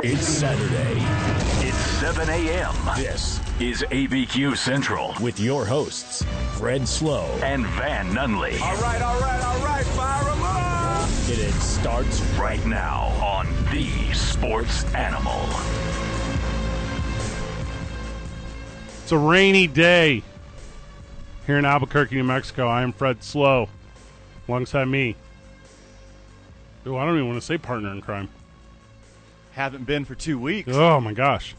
It's 0.00 0.26
Saturday. 0.26 1.02
It's 1.68 1.76
7 1.76 2.26
a.m. 2.26 2.74
This 2.96 3.38
is 3.60 3.82
ABQ 3.90 4.56
Central 4.56 5.14
with 5.20 5.38
your 5.38 5.66
hosts, 5.66 6.24
Fred 6.52 6.88
Slow 6.88 7.26
and 7.42 7.66
Van 7.66 8.06
Nunley. 8.08 8.58
All 8.62 8.74
right, 8.78 9.02
all 9.02 9.20
right, 9.20 9.44
all 9.44 9.58
right, 9.58 9.84
fire 9.84 10.24
them 10.24 10.42
up! 10.42 11.08
And 11.28 11.38
it 11.38 11.52
starts 11.60 12.22
right 12.38 12.64
now 12.64 13.08
on 13.22 13.46
The 13.70 14.14
Sports 14.14 14.84
Animal. 14.94 15.46
It's 19.02 19.12
a 19.12 19.18
rainy 19.18 19.66
day 19.66 20.22
here 21.46 21.58
in 21.58 21.66
Albuquerque, 21.66 22.14
New 22.14 22.24
Mexico. 22.24 22.66
I 22.66 22.80
am 22.82 22.94
Fred 22.94 23.22
Slow. 23.22 23.68
Alongside 24.48 24.86
me. 24.86 25.16
Oh, 26.86 26.96
I 26.96 27.04
don't 27.04 27.16
even 27.16 27.28
want 27.28 27.40
to 27.40 27.46
say 27.46 27.58
partner 27.58 27.92
in 27.92 28.00
crime. 28.00 28.30
Haven't 29.52 29.84
been 29.84 30.04
for 30.04 30.14
two 30.14 30.38
weeks. 30.38 30.70
Oh 30.72 31.00
my 31.00 31.12
gosh. 31.12 31.54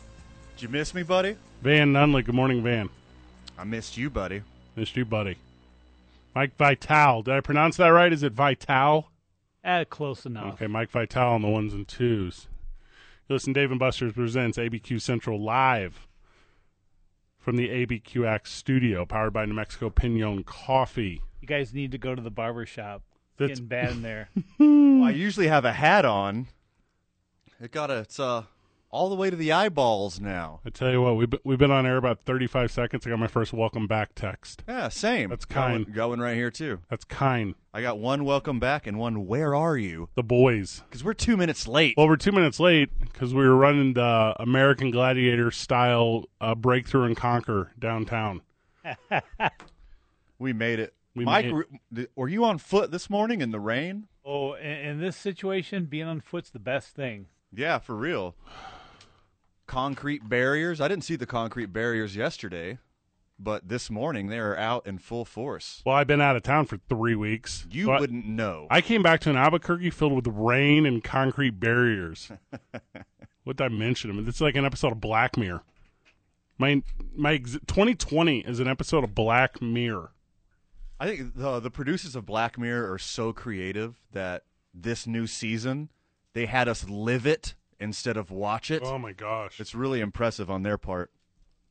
Did 0.56 0.64
you 0.64 0.70
miss 0.70 0.94
me, 0.94 1.04
buddy? 1.04 1.36
Van 1.62 1.94
Nunley. 1.94 2.26
Good 2.26 2.36
morning, 2.36 2.64
Van. 2.64 2.90
I 3.58 3.64
missed 3.64 3.98
you, 3.98 4.10
buddy. 4.10 4.42
Missed 4.76 4.96
you, 4.98 5.06
buddy. 5.06 5.38
Mike 6.34 6.58
Vital. 6.58 7.22
Did 7.22 7.36
I 7.36 7.40
pronounce 7.42 7.78
that 7.78 7.90
right? 7.90 8.12
Is 8.12 8.24
it 8.24 8.34
Vital? 8.34 9.10
Uh, 9.64 9.86
close 9.90 10.26
enough. 10.26 10.56
Okay, 10.56 10.68
Mike 10.68 10.90
Vital 10.90 11.34
on 11.34 11.42
the 11.42 11.48
ones 11.48 11.74
and 11.74 11.88
twos. 11.88 12.48
Listen, 13.30 13.54
Dave 13.54 13.72
and 13.72 13.80
Buster's 13.80 14.14
presents 14.14 14.58
ABQ 14.58 15.00
Central 15.00 15.42
live 15.42 16.08
from 17.38 17.56
the 17.58 17.70
ABQX 17.70 18.48
studio, 18.48 19.06
powered 19.06 19.34
by 19.34 19.46
New 19.46 19.54
Mexico 19.54 19.90
Pinon 19.90 20.44
Coffee. 20.44 21.22
You 21.42 21.48
guys 21.48 21.74
need 21.74 21.92
to 21.92 21.98
go 21.98 22.16
to 22.16 22.22
the 22.22 22.32
barber 22.32 22.66
shop. 22.66 23.04
It's 23.38 23.50
getting 23.60 23.66
bad 23.66 23.92
in 23.92 24.02
there. 24.02 24.30
well, 24.60 25.04
I 25.04 25.12
usually 25.12 25.48
have 25.48 25.66
a 25.66 25.74
hat 25.74 26.06
on. 26.06 26.48
It 27.64 27.72
got 27.72 27.90
it's 27.90 28.20
uh 28.20 28.44
all 28.90 29.10
the 29.10 29.16
way 29.16 29.30
to 29.30 29.38
the 29.38 29.54
eyeballs 29.54 30.20
now. 30.20 30.60
I 30.66 30.70
tell 30.70 30.92
you 30.92 31.02
what, 31.02 31.16
we've 31.16 31.30
been, 31.30 31.40
we've 31.46 31.58
been 31.58 31.72
on 31.72 31.86
air 31.86 31.96
about 31.96 32.20
35 32.20 32.70
seconds. 32.70 33.08
I 33.08 33.10
got 33.10 33.20
my 33.20 33.28
first 33.28 33.54
welcome 33.54 33.88
back 33.88 34.14
text. 34.16 34.66
Yeah, 34.68 34.90
same. 34.90 35.30
That's 35.30 35.46
kind. 35.46 35.86
Going, 35.86 35.96
going 35.96 36.20
right 36.20 36.36
here 36.36 36.52
too. 36.52 36.80
That's 36.90 37.06
kind. 37.06 37.56
I 37.74 37.82
got 37.82 38.00
one 38.00 38.26
welcome 38.26 38.60
back 38.60 38.86
and 38.86 39.00
one 39.00 39.28
where 39.28 39.56
are 39.56 39.78
you? 39.78 40.10
The 40.16 40.24
boys. 40.24 40.84
Because 40.90 41.06
we're 41.06 41.14
two 41.14 41.38
minutes 41.38 41.66
late. 41.66 41.94
Well, 41.96 42.10
we're 42.10 42.18
two 42.18 42.34
minutes 42.34 42.60
late 42.60 42.90
because 43.00 43.34
we 43.34 43.48
were 43.48 43.56
running 43.56 43.94
the 43.94 44.36
American 44.40 44.92
Gladiator 44.92 45.50
style 45.50 46.26
uh, 46.42 46.56
breakthrough 46.56 47.06
and 47.06 47.16
conquer 47.16 47.72
downtown. 47.80 48.42
we 50.38 50.52
made 50.52 50.80
it. 50.80 50.94
We 51.16 51.24
Mike, 51.24 51.46
made 51.46 51.54
were, 51.54 51.68
were 52.18 52.28
you 52.28 52.44
on 52.44 52.58
foot 52.58 52.92
this 52.92 53.10
morning 53.10 53.40
in 53.40 53.52
the 53.52 53.62
rain? 53.62 54.08
Oh, 54.26 54.54
in, 54.56 54.70
in 54.70 55.00
this 55.00 55.16
situation, 55.16 55.86
being 55.86 56.08
on 56.08 56.20
foot's 56.20 56.50
the 56.50 56.60
best 56.60 56.94
thing. 56.94 57.28
Yeah, 57.56 57.80
for 57.80 57.96
real. 57.96 58.36
Concrete 59.68 60.28
barriers. 60.28 60.82
I 60.82 60.88
didn't 60.88 61.04
see 61.04 61.16
the 61.16 61.26
concrete 61.26 61.68
barriers 61.68 62.16
yesterday, 62.16 62.80
but 63.40 63.70
this 63.70 63.90
morning 63.90 64.28
they 64.28 64.40
are 64.40 64.58
out 64.58 64.88
in 64.88 64.98
full 64.98 65.26
force. 65.26 65.82
Well, 65.86 65.96
I've 65.96 66.08
been 66.08 66.22
out 66.22 66.36
of 66.36 66.44
town 66.44 66.66
for 66.66 66.80
three 66.90 67.16
weeks. 67.16 67.66
You 67.72 67.86
so 67.86 68.00
wouldn't 68.00 68.26
know. 68.26 68.68
I 68.70 68.82
came 68.82 69.04
back 69.04 69.22
to 69.22 69.30
an 69.30 69.38
Albuquerque 69.38 69.92
filled 69.92 70.14
with 70.14 70.28
rain 70.28 70.86
and 70.86 71.04
concrete 71.04 71.60
barriers. 71.60 72.32
what 73.44 73.58
did 73.58 73.64
I 73.64 73.70
mention? 73.70 74.10
I 74.10 74.14
mean, 74.14 74.28
it's 74.28 74.42
like 74.42 74.56
an 74.56 74.66
episode 74.66 74.92
of 74.92 75.02
Black 75.02 75.38
Mirror. 75.38 75.64
My 76.58 76.82
my 77.16 77.38
2020 77.38 78.40
is 78.42 78.60
an 78.60 78.68
episode 78.68 79.04
of 79.04 79.16
Black 79.16 79.62
Mirror. 79.62 80.12
I 81.00 81.08
think 81.08 81.36
the 81.36 81.60
the 81.60 81.72
producers 81.72 82.16
of 82.16 82.26
Black 82.26 82.58
Mirror 82.58 82.92
are 82.92 83.00
so 83.00 83.34
creative 83.34 84.02
that 84.12 84.44
this 84.74 85.06
new 85.08 85.28
season 85.28 85.90
they 86.34 86.46
had 86.46 86.68
us 86.68 86.88
live 86.90 87.26
it 87.26 87.56
instead 87.80 88.18
of 88.18 88.32
watch 88.32 88.72
it. 88.72 88.82
Oh 88.84 88.98
my 88.98 89.14
gosh. 89.14 89.60
It's 89.60 89.76
really 89.76 90.00
impressive 90.00 90.50
on 90.50 90.64
their 90.64 90.78
part. 90.78 91.12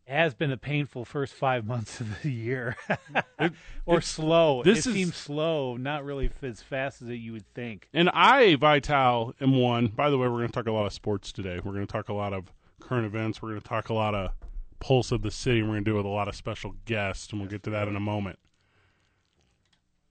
It 0.06 0.12
has 0.12 0.34
been 0.34 0.50
a 0.50 0.56
painful 0.56 1.04
first 1.04 1.32
five 1.32 1.64
months 1.64 2.00
of 2.00 2.22
the 2.22 2.30
year, 2.30 2.76
it, 3.38 3.52
or 3.86 4.00
slow. 4.00 4.62
This 4.62 4.86
it 4.86 4.90
is, 4.90 4.94
seems 4.94 5.16
slow, 5.16 5.76
not 5.76 6.04
really 6.04 6.30
as 6.42 6.60
fast 6.60 7.02
as 7.02 7.08
you 7.08 7.32
would 7.32 7.46
think. 7.54 7.88
And 7.94 8.10
I, 8.10 8.56
Vital, 8.56 9.32
am 9.40 9.56
one. 9.56 9.86
By 9.88 10.10
the 10.10 10.18
way, 10.18 10.26
we're 10.26 10.38
going 10.38 10.48
to 10.48 10.52
talk 10.52 10.66
a 10.66 10.72
lot 10.72 10.86
of 10.86 10.92
sports 10.92 11.32
today. 11.32 11.60
We're 11.64 11.72
going 11.72 11.86
to 11.86 11.92
talk 11.92 12.08
a 12.08 12.14
lot 12.14 12.32
of 12.32 12.52
current 12.80 13.06
events. 13.06 13.40
We're 13.40 13.50
going 13.50 13.60
to 13.60 13.68
talk 13.68 13.90
a 13.90 13.94
lot 13.94 14.14
of 14.14 14.32
pulse 14.80 15.12
of 15.12 15.22
the 15.22 15.30
city. 15.30 15.60
And 15.60 15.68
we're 15.68 15.76
going 15.76 15.84
to 15.84 15.90
do 15.92 15.94
it 15.94 15.98
with 15.98 16.06
a 16.06 16.10
lot 16.10 16.28
of 16.28 16.34
special 16.34 16.74
guests, 16.84 17.30
and 17.30 17.40
we'll 17.40 17.50
get 17.50 17.62
to 17.62 17.70
that 17.70 17.86
in 17.86 17.94
a 17.94 18.00
moment. 18.00 18.40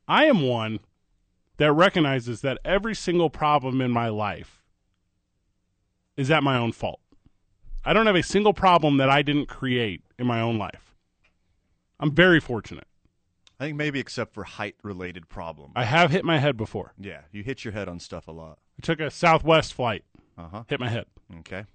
I 0.08 0.26
am 0.26 0.42
one 0.42 0.80
that 1.62 1.72
recognizes 1.74 2.42
that 2.42 2.58
every 2.66 2.96
single 2.96 3.30
problem 3.30 3.82
in 3.82 3.92
my 3.92 4.10
life 4.10 4.64
is 6.18 6.32
at 6.32 6.42
my 6.42 6.58
own 6.58 6.72
fault. 6.72 7.00
I 7.86 7.94
don't 7.94 8.08
have 8.08 8.16
a 8.16 8.24
single 8.24 8.52
problem 8.52 8.98
that 8.98 9.12
I 9.12 9.22
didn't 9.22 9.46
create 9.46 10.02
in 10.18 10.26
my 10.26 10.42
own 10.42 10.58
life. 10.58 10.96
I'm 12.00 12.16
very 12.16 12.40
fortunate. 12.40 12.88
I 13.60 13.66
think 13.66 13.78
maybe 13.78 14.00
except 14.00 14.34
for 14.34 14.44
height 14.44 14.74
related 14.82 15.30
problems. 15.30 15.74
I 15.76 15.84
have 15.84 16.10
hit 16.10 16.26
my 16.26 16.40
head 16.40 16.58
before. 16.58 16.94
Yeah, 16.98 17.22
you 17.32 17.44
hit 17.44 17.64
your 17.64 17.74
head 17.74 17.88
on 17.88 18.00
stuff 18.00 18.28
a 18.28 18.32
lot. 18.32 18.58
I 18.80 18.82
took 18.82 19.00
a 19.00 19.12
Southwest 19.12 19.76
flight. 19.76 20.04
Uh-huh. 20.40 20.64
Hit 20.68 20.80
my 20.80 20.90
head. 20.90 21.06
Okay. 21.42 21.66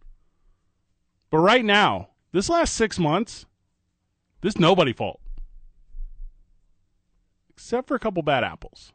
But 1.31 1.39
right 1.39 1.65
now, 1.65 2.09
this 2.33 2.49
last 2.49 2.75
6 2.75 2.99
months, 2.99 3.47
this 4.41 4.59
nobody 4.59 4.93
fault. 4.93 5.21
Except 7.51 7.87
for 7.87 7.95
a 7.95 8.01
couple 8.01 8.25
bad 8.25 8.43
apples. 8.43 8.93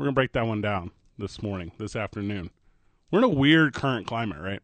We're 0.00 0.04
going 0.04 0.14
to 0.14 0.18
break 0.18 0.32
that 0.32 0.46
one 0.46 0.62
down 0.62 0.92
this 1.18 1.42
morning, 1.42 1.72
this 1.76 1.94
afternoon. 1.94 2.48
We're 3.10 3.18
in 3.18 3.24
a 3.24 3.28
weird 3.28 3.74
current 3.74 4.06
climate, 4.06 4.40
right? 4.40 4.62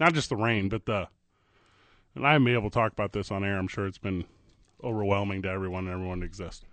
Not 0.00 0.14
just 0.14 0.30
the 0.30 0.36
rain, 0.36 0.70
but 0.70 0.86
the. 0.86 1.08
And 2.14 2.26
I 2.26 2.32
haven't 2.32 2.46
been 2.46 2.54
able 2.54 2.70
to 2.70 2.74
talk 2.74 2.92
about 2.92 3.12
this 3.12 3.30
on 3.30 3.44
air. 3.44 3.58
I'm 3.58 3.68
sure 3.68 3.86
it's 3.86 3.98
been 3.98 4.24
overwhelming 4.82 5.42
to 5.42 5.50
everyone 5.50 5.84
and 5.84 5.92
everyone 5.92 6.20
to 6.20 6.24
exist. 6.24 6.64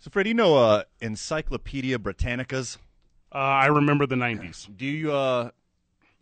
So, 0.00 0.08
Fred, 0.10 0.26
you 0.26 0.32
know 0.32 0.56
uh, 0.56 0.84
Encyclopedia 1.02 1.98
Britannicas? 1.98 2.78
Uh, 3.30 3.36
I 3.36 3.66
remember 3.66 4.06
the 4.06 4.14
90s. 4.14 4.66
Do 4.78 4.86
you. 4.86 5.12
Uh, 5.12 5.50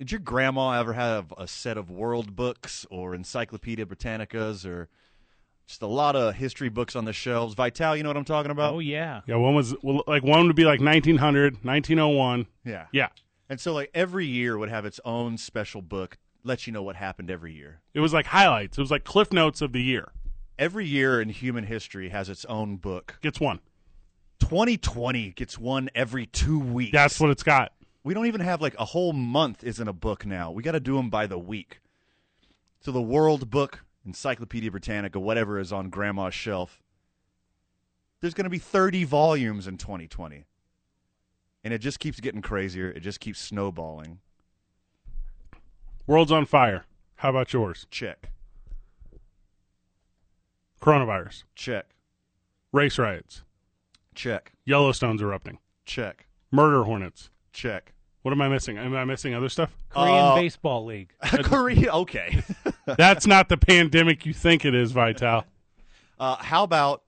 did 0.01 0.11
your 0.11 0.19
grandma 0.19 0.81
ever 0.81 0.95
have 0.95 1.33
a 1.39 1.47
set 1.47 1.79
of 1.79 1.93
world 1.93 2.35
books 2.35 2.87
or 2.91 3.15
Encyclopedia 3.15 3.87
Britannicas 3.87 4.67
or 4.67 4.89
just 5.73 5.81
a 5.81 5.87
lot 5.87 6.15
of 6.15 6.35
history 6.35 6.69
books 6.69 6.95
on 6.95 7.07
the 7.07 7.15
shelves? 7.15 7.55
Vital, 7.55 7.97
you 7.97 8.03
know 8.03 8.11
what 8.11 8.19
I'm 8.19 8.27
talking 8.27 8.51
about? 8.51 8.75
Oh, 8.75 8.79
yeah. 8.79 9.23
Yeah, 9.27 9.37
one 9.37 9.55
was 9.55 9.75
well, 9.83 10.05
like 10.07 10.23
one 10.23 10.47
would 10.47 10.55
be 10.55 10.67
like 10.67 10.81
1900, 10.81 11.65
1901. 11.65 12.47
Yeah. 12.63 12.87
Yeah. 12.93 13.09
And 13.49 13.59
so, 13.59 13.73
like, 13.73 13.91
every 13.95 14.27
year 14.27 14.59
would 14.59 14.69
have 14.69 14.85
its 14.85 15.01
own 15.03 15.39
special 15.39 15.81
book, 15.81 16.19
let 16.45 16.67
you 16.67 16.75
know 16.75 16.83
what 16.83 16.97
happened 16.97 17.31
every 17.31 17.55
year. 17.55 17.81
It 17.95 18.01
was 18.01 18.13
like 18.13 18.27
highlights. 18.27 18.77
It 18.77 18.83
was 18.83 18.91
like 18.91 19.05
cliff 19.05 19.33
notes 19.33 19.63
of 19.63 19.73
the 19.73 19.81
year. 19.81 20.13
Every 20.59 20.85
year 20.85 21.23
in 21.23 21.31
human 21.31 21.65
history 21.65 22.11
has 22.11 22.29
its 22.29 22.45
own 22.45 22.77
book. 22.77 23.19
Gets 23.23 23.41
one. 23.41 23.61
2020 24.41 25.31
gets 25.31 25.59
one 25.59 25.89
every 25.95 26.27
two 26.27 26.59
weeks. 26.59 26.93
That's 26.93 27.19
what 27.19 27.31
it's 27.31 27.43
got. 27.43 27.73
We 28.05 28.13
don't 28.13 28.27
even 28.27 28.43
have 28.43 28.61
like 28.61 28.75
a 28.79 28.85
whole 28.85 29.15
month 29.15 29.65
isn't 29.65 29.89
a 29.89 29.93
book 29.95 30.27
now. 30.27 30.51
We 30.51 30.63
got 30.63 30.73
to 30.73 30.81
do 30.81 30.97
them 30.97 31.09
by 31.09 31.27
the 31.27 31.39
week. 31.39 31.81
So 32.81 32.93
the 32.93 33.01
World 33.01 33.49
Book, 33.49 33.85
Encyclopedia 34.05 34.71
Britannica, 34.71 35.21
whatever 35.21 35.59
is 35.59 35.73
on 35.73 35.91
Grandma's 35.91 36.35
shelf, 36.35 36.83
there's 38.21 38.35
going 38.35 38.45
to 38.45 38.51
be 38.51 38.59
30 38.59 39.05
volumes 39.05 39.67
in 39.67 39.77
2020. 39.77 40.47
And 41.65 41.73
it 41.73 41.79
just 41.79 42.01
keeps 42.01 42.21
getting 42.21 42.43
crazier. 42.43 42.91
It 42.91 43.01
just 43.01 43.21
keeps 43.21 43.39
snowballing. 43.41 44.19
World's 46.07 46.33
on 46.33 46.47
fire. 46.47 46.85
How 47.17 47.31
about 47.31 47.53
yours? 47.53 47.87
Check. 47.91 48.31
Coronavirus. 50.81 51.45
Check. 51.55 51.95
Race 52.73 52.99
riots. 52.99 53.45
Check. 54.15 54.53
Yellowstone's 54.65 55.23
erupting. 55.23 55.59
Check. 55.85 56.27
Murder 56.51 56.85
hornets. 56.85 57.31
Check. 57.53 57.93
What 58.23 58.33
am 58.33 58.41
I 58.41 58.49
missing? 58.49 58.79
Am 58.79 58.95
I 58.95 59.05
missing 59.05 59.35
other 59.35 59.49
stuff? 59.49 59.75
Korean 59.89 60.25
Uh, 60.25 60.35
Baseball 60.37 60.85
League. 60.85 61.13
Korea. 61.23 61.93
Okay. 61.93 62.43
That's 62.85 63.27
not 63.27 63.49
the 63.49 63.57
pandemic 63.57 64.25
you 64.25 64.33
think 64.33 64.65
it 64.65 64.75
is, 64.75 64.93
Vital. 64.93 65.45
Uh, 66.21 66.37
how 66.37 66.63
about 66.63 67.03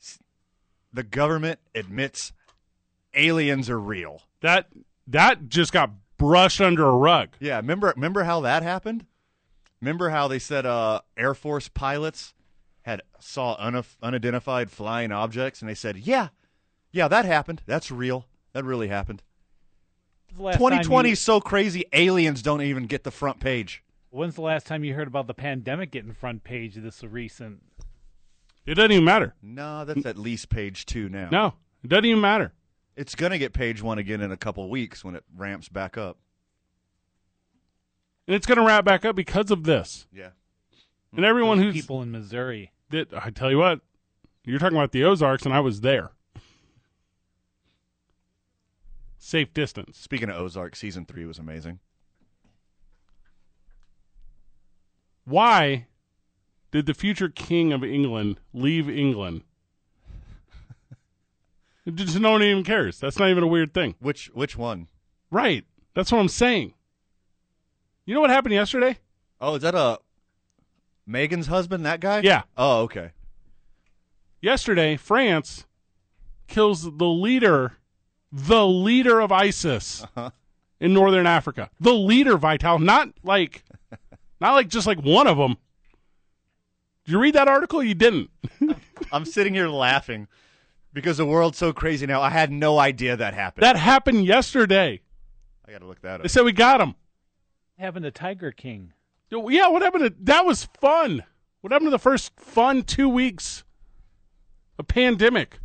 s- 0.00 0.18
the 0.92 1.02
government 1.02 1.60
admits 1.74 2.32
aliens 3.14 3.68
are 3.68 3.78
real? 3.78 4.22
That 4.40 4.68
that 5.06 5.48
just 5.50 5.72
got 5.72 5.90
brushed 6.16 6.60
under 6.62 6.86
a 6.86 6.92
rug. 6.96 7.30
Yeah, 7.40 7.56
remember 7.56 7.92
remember 7.94 8.24
how 8.24 8.40
that 8.40 8.62
happened? 8.62 9.04
Remember 9.82 10.10
how 10.10 10.28
they 10.28 10.38
said 10.38 10.64
uh, 10.64 11.00
Air 11.16 11.34
Force 11.34 11.68
pilots 11.68 12.32
had 12.82 13.02
saw 13.18 13.56
unif- 13.58 13.96
unidentified 14.02 14.70
flying 14.70 15.12
objects, 15.12 15.60
and 15.60 15.68
they 15.68 15.74
said, 15.74 15.98
"Yeah, 15.98 16.28
yeah, 16.90 17.06
that 17.08 17.26
happened. 17.26 17.60
That's 17.66 17.90
real. 17.90 18.24
That 18.54 18.64
really 18.64 18.88
happened." 18.88 19.22
When's 19.22 19.24
the 19.24 19.24
last 19.24 19.24
time 20.10 20.19
2020 20.36 21.08
you- 21.08 21.12
is 21.12 21.20
so 21.20 21.40
crazy. 21.40 21.84
Aliens 21.92 22.42
don't 22.42 22.62
even 22.62 22.86
get 22.86 23.04
the 23.04 23.10
front 23.10 23.40
page. 23.40 23.82
When's 24.10 24.34
the 24.34 24.40
last 24.42 24.66
time 24.66 24.82
you 24.82 24.94
heard 24.94 25.06
about 25.06 25.26
the 25.28 25.34
pandemic 25.34 25.90
getting 25.92 26.12
front 26.12 26.42
page 26.42 26.74
this 26.74 27.02
recent? 27.04 27.62
It 28.66 28.74
doesn't 28.74 28.92
even 28.92 29.04
matter. 29.04 29.34
No, 29.42 29.84
that's 29.84 30.04
at 30.04 30.18
least 30.18 30.48
page 30.48 30.84
two 30.86 31.08
now. 31.08 31.28
No, 31.30 31.54
it 31.82 31.88
doesn't 31.88 32.04
even 32.04 32.20
matter. 32.20 32.52
it's 32.96 33.14
gonna 33.14 33.38
get 33.38 33.52
page 33.52 33.80
one 33.82 33.98
again 33.98 34.20
in 34.20 34.30
a 34.32 34.36
couple 34.36 34.68
weeks 34.68 35.04
when 35.04 35.14
it 35.14 35.24
ramps 35.36 35.68
back 35.68 35.96
up. 35.96 36.18
and 38.26 38.36
it's 38.36 38.46
going 38.46 38.58
to 38.58 38.64
wrap 38.64 38.84
back 38.84 39.04
up 39.04 39.16
because 39.16 39.50
of 39.50 39.64
this. 39.64 40.06
Yeah. 40.12 40.30
And 41.16 41.24
everyone 41.24 41.58
who's 41.58 41.74
people 41.74 42.00
in 42.00 42.12
Missouri. 42.12 42.70
that 42.90 43.08
I 43.12 43.30
tell 43.30 43.50
you 43.50 43.58
what, 43.58 43.80
you're 44.44 44.60
talking 44.60 44.76
about 44.76 44.92
the 44.92 45.02
Ozarks, 45.04 45.44
and 45.44 45.52
I 45.52 45.58
was 45.58 45.80
there. 45.80 46.12
Safe 49.22 49.52
distance. 49.52 49.98
Speaking 49.98 50.30
of 50.30 50.36
Ozark, 50.36 50.74
season 50.74 51.04
three 51.04 51.26
was 51.26 51.38
amazing. 51.38 51.78
Why 55.26 55.86
did 56.70 56.86
the 56.86 56.94
future 56.94 57.28
king 57.28 57.70
of 57.70 57.84
England 57.84 58.40
leave 58.54 58.88
England? 58.88 59.42
Just 61.94 62.18
no 62.18 62.32
one 62.32 62.42
even 62.42 62.64
cares. 62.64 62.98
That's 62.98 63.18
not 63.18 63.28
even 63.28 63.42
a 63.42 63.46
weird 63.46 63.74
thing. 63.74 63.94
Which 64.00 64.30
which 64.32 64.56
one? 64.56 64.88
Right. 65.30 65.66
That's 65.94 66.10
what 66.10 66.18
I'm 66.18 66.28
saying. 66.28 66.72
You 68.06 68.14
know 68.14 68.22
what 68.22 68.30
happened 68.30 68.54
yesterday? 68.54 68.98
Oh, 69.38 69.56
is 69.56 69.62
that 69.62 69.74
a 69.74 69.98
Meghan's 71.06 71.48
husband? 71.48 71.84
That 71.84 72.00
guy? 72.00 72.20
Yeah. 72.20 72.42
Oh, 72.56 72.82
okay. 72.82 73.10
Yesterday, 74.40 74.96
France 74.96 75.66
kills 76.48 76.96
the 76.96 77.06
leader, 77.06 77.76
the 78.32 78.66
leader 78.66 79.20
of 79.20 79.32
ISIS 79.32 80.02
uh-huh. 80.02 80.30
in 80.78 80.92
northern 80.92 81.26
Africa. 81.26 81.70
The 81.80 81.92
leader, 81.92 82.36
Vital, 82.36 82.78
not 82.78 83.10
like, 83.22 83.64
not 84.40 84.52
like 84.54 84.68
just 84.68 84.86
like 84.86 85.00
one 85.00 85.26
of 85.26 85.36
them. 85.36 85.56
Did 87.04 87.12
you 87.12 87.20
read 87.20 87.34
that 87.34 87.48
article? 87.48 87.82
You 87.82 87.94
didn't. 87.94 88.30
I'm 89.12 89.24
sitting 89.24 89.54
here 89.54 89.68
laughing 89.68 90.28
because 90.92 91.16
the 91.16 91.26
world's 91.26 91.58
so 91.58 91.72
crazy 91.72 92.06
now. 92.06 92.20
I 92.20 92.30
had 92.30 92.52
no 92.52 92.78
idea 92.78 93.16
that 93.16 93.34
happened. 93.34 93.62
That 93.62 93.76
happened 93.76 94.24
yesterday. 94.24 95.00
I 95.66 95.72
got 95.72 95.80
to 95.80 95.86
look 95.86 96.02
that 96.02 96.16
up. 96.16 96.22
They 96.22 96.28
said 96.28 96.44
we 96.44 96.52
got 96.52 96.80
him. 96.80 96.94
Having 97.78 98.02
the 98.02 98.10
Tiger 98.10 98.52
King. 98.52 98.92
Yeah, 99.30 99.68
what 99.68 99.82
happened 99.82 100.04
to 100.04 100.14
that? 100.24 100.44
Was 100.44 100.68
fun. 100.80 101.24
What 101.60 101.72
happened 101.72 101.86
to 101.86 101.92
the 101.92 101.98
first 101.98 102.38
fun 102.38 102.82
two 102.82 103.08
weeks? 103.08 103.64
A 104.78 104.82
pandemic. 104.82 105.60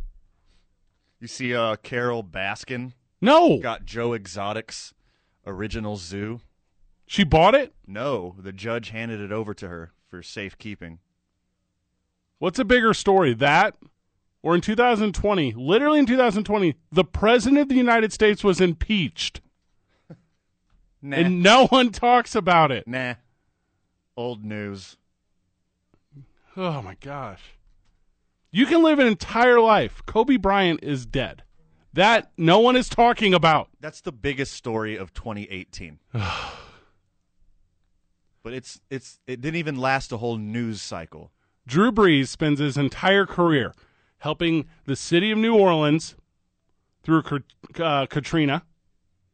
You 1.20 1.26
see, 1.28 1.54
uh, 1.54 1.76
Carole 1.76 2.22
Baskin 2.24 2.92
No, 3.20 3.58
got 3.58 3.84
Joe 3.84 4.12
Exotic's 4.12 4.92
original 5.46 5.96
zoo. 5.96 6.40
she 7.06 7.24
bought 7.24 7.54
it. 7.54 7.74
No, 7.86 8.34
the 8.38 8.52
judge 8.52 8.90
handed 8.90 9.20
it 9.20 9.32
over 9.32 9.54
to 9.54 9.68
her 9.68 9.92
for 10.08 10.22
safekeeping. 10.22 10.98
What's 12.38 12.58
a 12.58 12.64
bigger 12.64 12.92
story, 12.92 13.32
that 13.34 13.76
or 14.42 14.54
in 14.54 14.60
2020? 14.60 15.54
Literally 15.56 15.98
in 16.00 16.06
2020, 16.06 16.74
the 16.92 17.04
president 17.04 17.62
of 17.62 17.68
the 17.68 17.74
United 17.76 18.12
States 18.12 18.44
was 18.44 18.60
impeached, 18.60 19.40
Nah, 21.02 21.16
and 21.16 21.42
no 21.42 21.66
one 21.68 21.90
talks 21.92 22.34
about 22.34 22.70
it. 22.70 22.86
nah. 22.86 23.14
Old 24.18 24.44
news. 24.44 24.96
Oh 26.56 26.80
my 26.82 26.96
gosh. 27.00 27.42
You 28.56 28.64
can 28.64 28.82
live 28.82 28.98
an 28.98 29.06
entire 29.06 29.60
life. 29.60 30.00
Kobe 30.06 30.38
Bryant 30.38 30.80
is 30.82 31.04
dead. 31.04 31.42
That 31.92 32.30
no 32.38 32.58
one 32.58 32.74
is 32.74 32.88
talking 32.88 33.34
about. 33.34 33.68
That's 33.80 34.00
the 34.00 34.12
biggest 34.12 34.54
story 34.54 34.96
of 34.96 35.12
2018. 35.12 35.98
but 36.12 36.24
it's 38.54 38.80
it's 38.88 39.20
it 39.26 39.42
didn't 39.42 39.56
even 39.56 39.76
last 39.76 40.10
a 40.10 40.16
whole 40.16 40.38
news 40.38 40.80
cycle. 40.80 41.32
Drew 41.66 41.92
Brees 41.92 42.28
spends 42.28 42.58
his 42.58 42.78
entire 42.78 43.26
career 43.26 43.74
helping 44.20 44.64
the 44.86 44.96
city 44.96 45.30
of 45.30 45.36
New 45.36 45.54
Orleans 45.54 46.16
through 47.02 47.24
uh, 47.78 48.06
Katrina, 48.06 48.62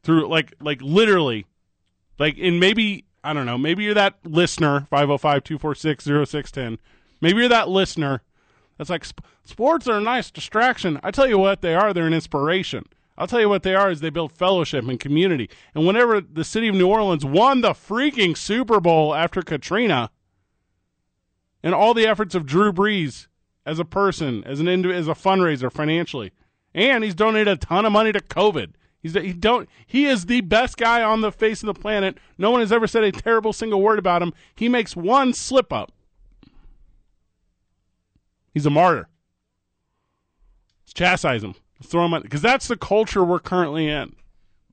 through 0.02 0.26
like 0.26 0.52
like 0.60 0.82
literally, 0.82 1.46
like 2.18 2.38
and 2.38 2.58
maybe 2.58 3.04
I 3.22 3.34
don't 3.34 3.46
know, 3.46 3.56
maybe 3.56 3.84
you're 3.84 3.94
that 3.94 4.18
listener 4.24 4.88
505-246-0610. 4.90 6.78
Maybe 7.20 7.38
you're 7.38 7.48
that 7.50 7.68
listener 7.68 8.22
that's 8.82 8.90
like 8.90 9.04
"Sp- 9.06 9.22
sports 9.44 9.86
are 9.86 9.98
a 9.98 10.00
nice 10.00 10.30
distraction. 10.30 10.98
I 11.02 11.12
tell 11.12 11.28
you 11.28 11.38
what 11.38 11.60
they 11.62 11.74
are, 11.74 11.92
they're 11.92 12.06
an 12.06 12.12
inspiration. 12.12 12.84
I'll 13.16 13.28
tell 13.28 13.40
you 13.40 13.48
what 13.48 13.62
they 13.62 13.74
are 13.74 13.90
is 13.90 14.00
they 14.00 14.10
build 14.10 14.32
fellowship 14.32 14.88
and 14.88 14.98
community. 14.98 15.48
And 15.74 15.86
whenever 15.86 16.20
the 16.20 16.44
city 16.44 16.66
of 16.66 16.74
New 16.74 16.88
Orleans 16.88 17.24
won 17.24 17.60
the 17.60 17.70
freaking 17.70 18.36
Super 18.36 18.80
Bowl 18.80 19.14
after 19.14 19.42
Katrina, 19.42 20.10
and 21.62 21.74
all 21.74 21.94
the 21.94 22.06
efforts 22.06 22.34
of 22.34 22.46
Drew 22.46 22.72
Brees 22.72 23.28
as 23.64 23.78
a 23.78 23.84
person, 23.84 24.42
as 24.44 24.58
an 24.58 24.66
indi- 24.66 24.92
as 24.92 25.06
a 25.06 25.12
fundraiser 25.12 25.70
financially, 25.70 26.32
and 26.74 27.04
he's 27.04 27.14
donated 27.14 27.48
a 27.48 27.56
ton 27.56 27.86
of 27.86 27.92
money 27.92 28.10
to 28.10 28.20
COVID. 28.20 28.72
He's 28.98 29.14
he 29.14 29.32
don't 29.32 29.68
he 29.86 30.06
is 30.06 30.26
the 30.26 30.40
best 30.40 30.76
guy 30.76 31.02
on 31.02 31.20
the 31.20 31.30
face 31.30 31.62
of 31.62 31.66
the 31.66 31.80
planet. 31.80 32.18
No 32.36 32.50
one 32.50 32.60
has 32.60 32.72
ever 32.72 32.88
said 32.88 33.04
a 33.04 33.12
terrible 33.12 33.52
single 33.52 33.80
word 33.80 34.00
about 34.00 34.22
him. 34.22 34.32
He 34.56 34.68
makes 34.68 34.96
one 34.96 35.32
slip 35.34 35.72
up. 35.72 35.92
He's 38.52 38.66
a 38.66 38.70
martyr. 38.70 39.08
Let's 40.84 40.92
chastise 40.92 41.42
him. 41.42 41.54
Let's 41.80 41.90
throw 41.90 42.06
him 42.06 42.22
because 42.22 42.42
that's 42.42 42.68
the 42.68 42.76
culture 42.76 43.24
we're 43.24 43.40
currently 43.40 43.88
in. 43.88 44.14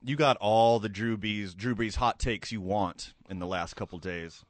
You 0.02 0.16
got 0.16 0.36
all 0.38 0.78
the 0.78 0.88
Drew 0.88 1.16
Brees 1.16 1.54
Drew 1.54 1.74
Brees 1.74 1.96
hot 1.96 2.18
takes 2.18 2.52
you 2.52 2.60
want 2.60 3.14
in 3.28 3.38
the 3.38 3.46
last 3.46 3.74
couple 3.76 3.98
days. 3.98 4.44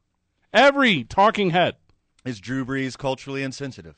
Every 0.52 1.04
talking 1.04 1.50
head. 1.50 1.76
Is 2.24 2.40
Drew 2.40 2.64
Brees 2.64 2.98
culturally 2.98 3.42
insensitive? 3.42 3.96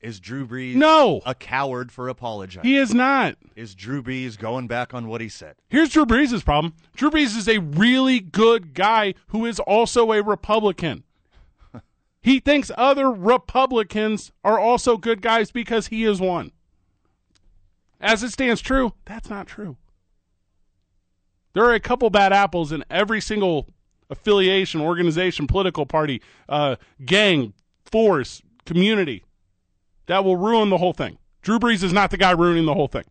Is 0.00 0.20
Drew 0.20 0.46
Brees 0.46 0.74
No, 0.74 1.20
a 1.26 1.34
coward 1.34 1.90
for 1.90 2.08
apologizing? 2.08 2.68
he 2.68 2.76
is 2.76 2.94
not. 2.94 3.36
Is 3.56 3.74
Drew 3.74 4.02
Brees 4.02 4.38
going 4.38 4.66
back 4.68 4.94
on 4.94 5.08
what 5.08 5.20
he 5.20 5.28
said? 5.28 5.56
Here's 5.68 5.88
Drew 5.88 6.04
Brees' 6.06 6.44
problem. 6.44 6.74
Drew 6.94 7.10
Brees 7.10 7.36
is 7.36 7.48
a 7.48 7.58
really 7.58 8.20
good 8.20 8.72
guy 8.74 9.14
who 9.28 9.46
is 9.46 9.58
also 9.58 10.12
a 10.12 10.22
Republican. 10.22 11.02
He 12.26 12.40
thinks 12.40 12.72
other 12.76 13.08
Republicans 13.08 14.32
are 14.42 14.58
also 14.58 14.96
good 14.96 15.22
guys 15.22 15.52
because 15.52 15.86
he 15.86 16.02
is 16.02 16.20
one. 16.20 16.50
As 18.00 18.24
it 18.24 18.32
stands 18.32 18.60
true, 18.60 18.94
that's 19.04 19.30
not 19.30 19.46
true. 19.46 19.76
There 21.52 21.64
are 21.64 21.72
a 21.72 21.78
couple 21.78 22.10
bad 22.10 22.32
apples 22.32 22.72
in 22.72 22.82
every 22.90 23.20
single 23.20 23.68
affiliation, 24.10 24.80
organization, 24.80 25.46
political 25.46 25.86
party, 25.86 26.20
uh, 26.48 26.74
gang, 27.04 27.52
force, 27.84 28.42
community 28.64 29.24
that 30.06 30.24
will 30.24 30.36
ruin 30.36 30.68
the 30.68 30.78
whole 30.78 30.92
thing. 30.92 31.18
Drew 31.42 31.60
Brees 31.60 31.84
is 31.84 31.92
not 31.92 32.10
the 32.10 32.16
guy 32.16 32.32
ruining 32.32 32.66
the 32.66 32.74
whole 32.74 32.88
thing. 32.88 33.04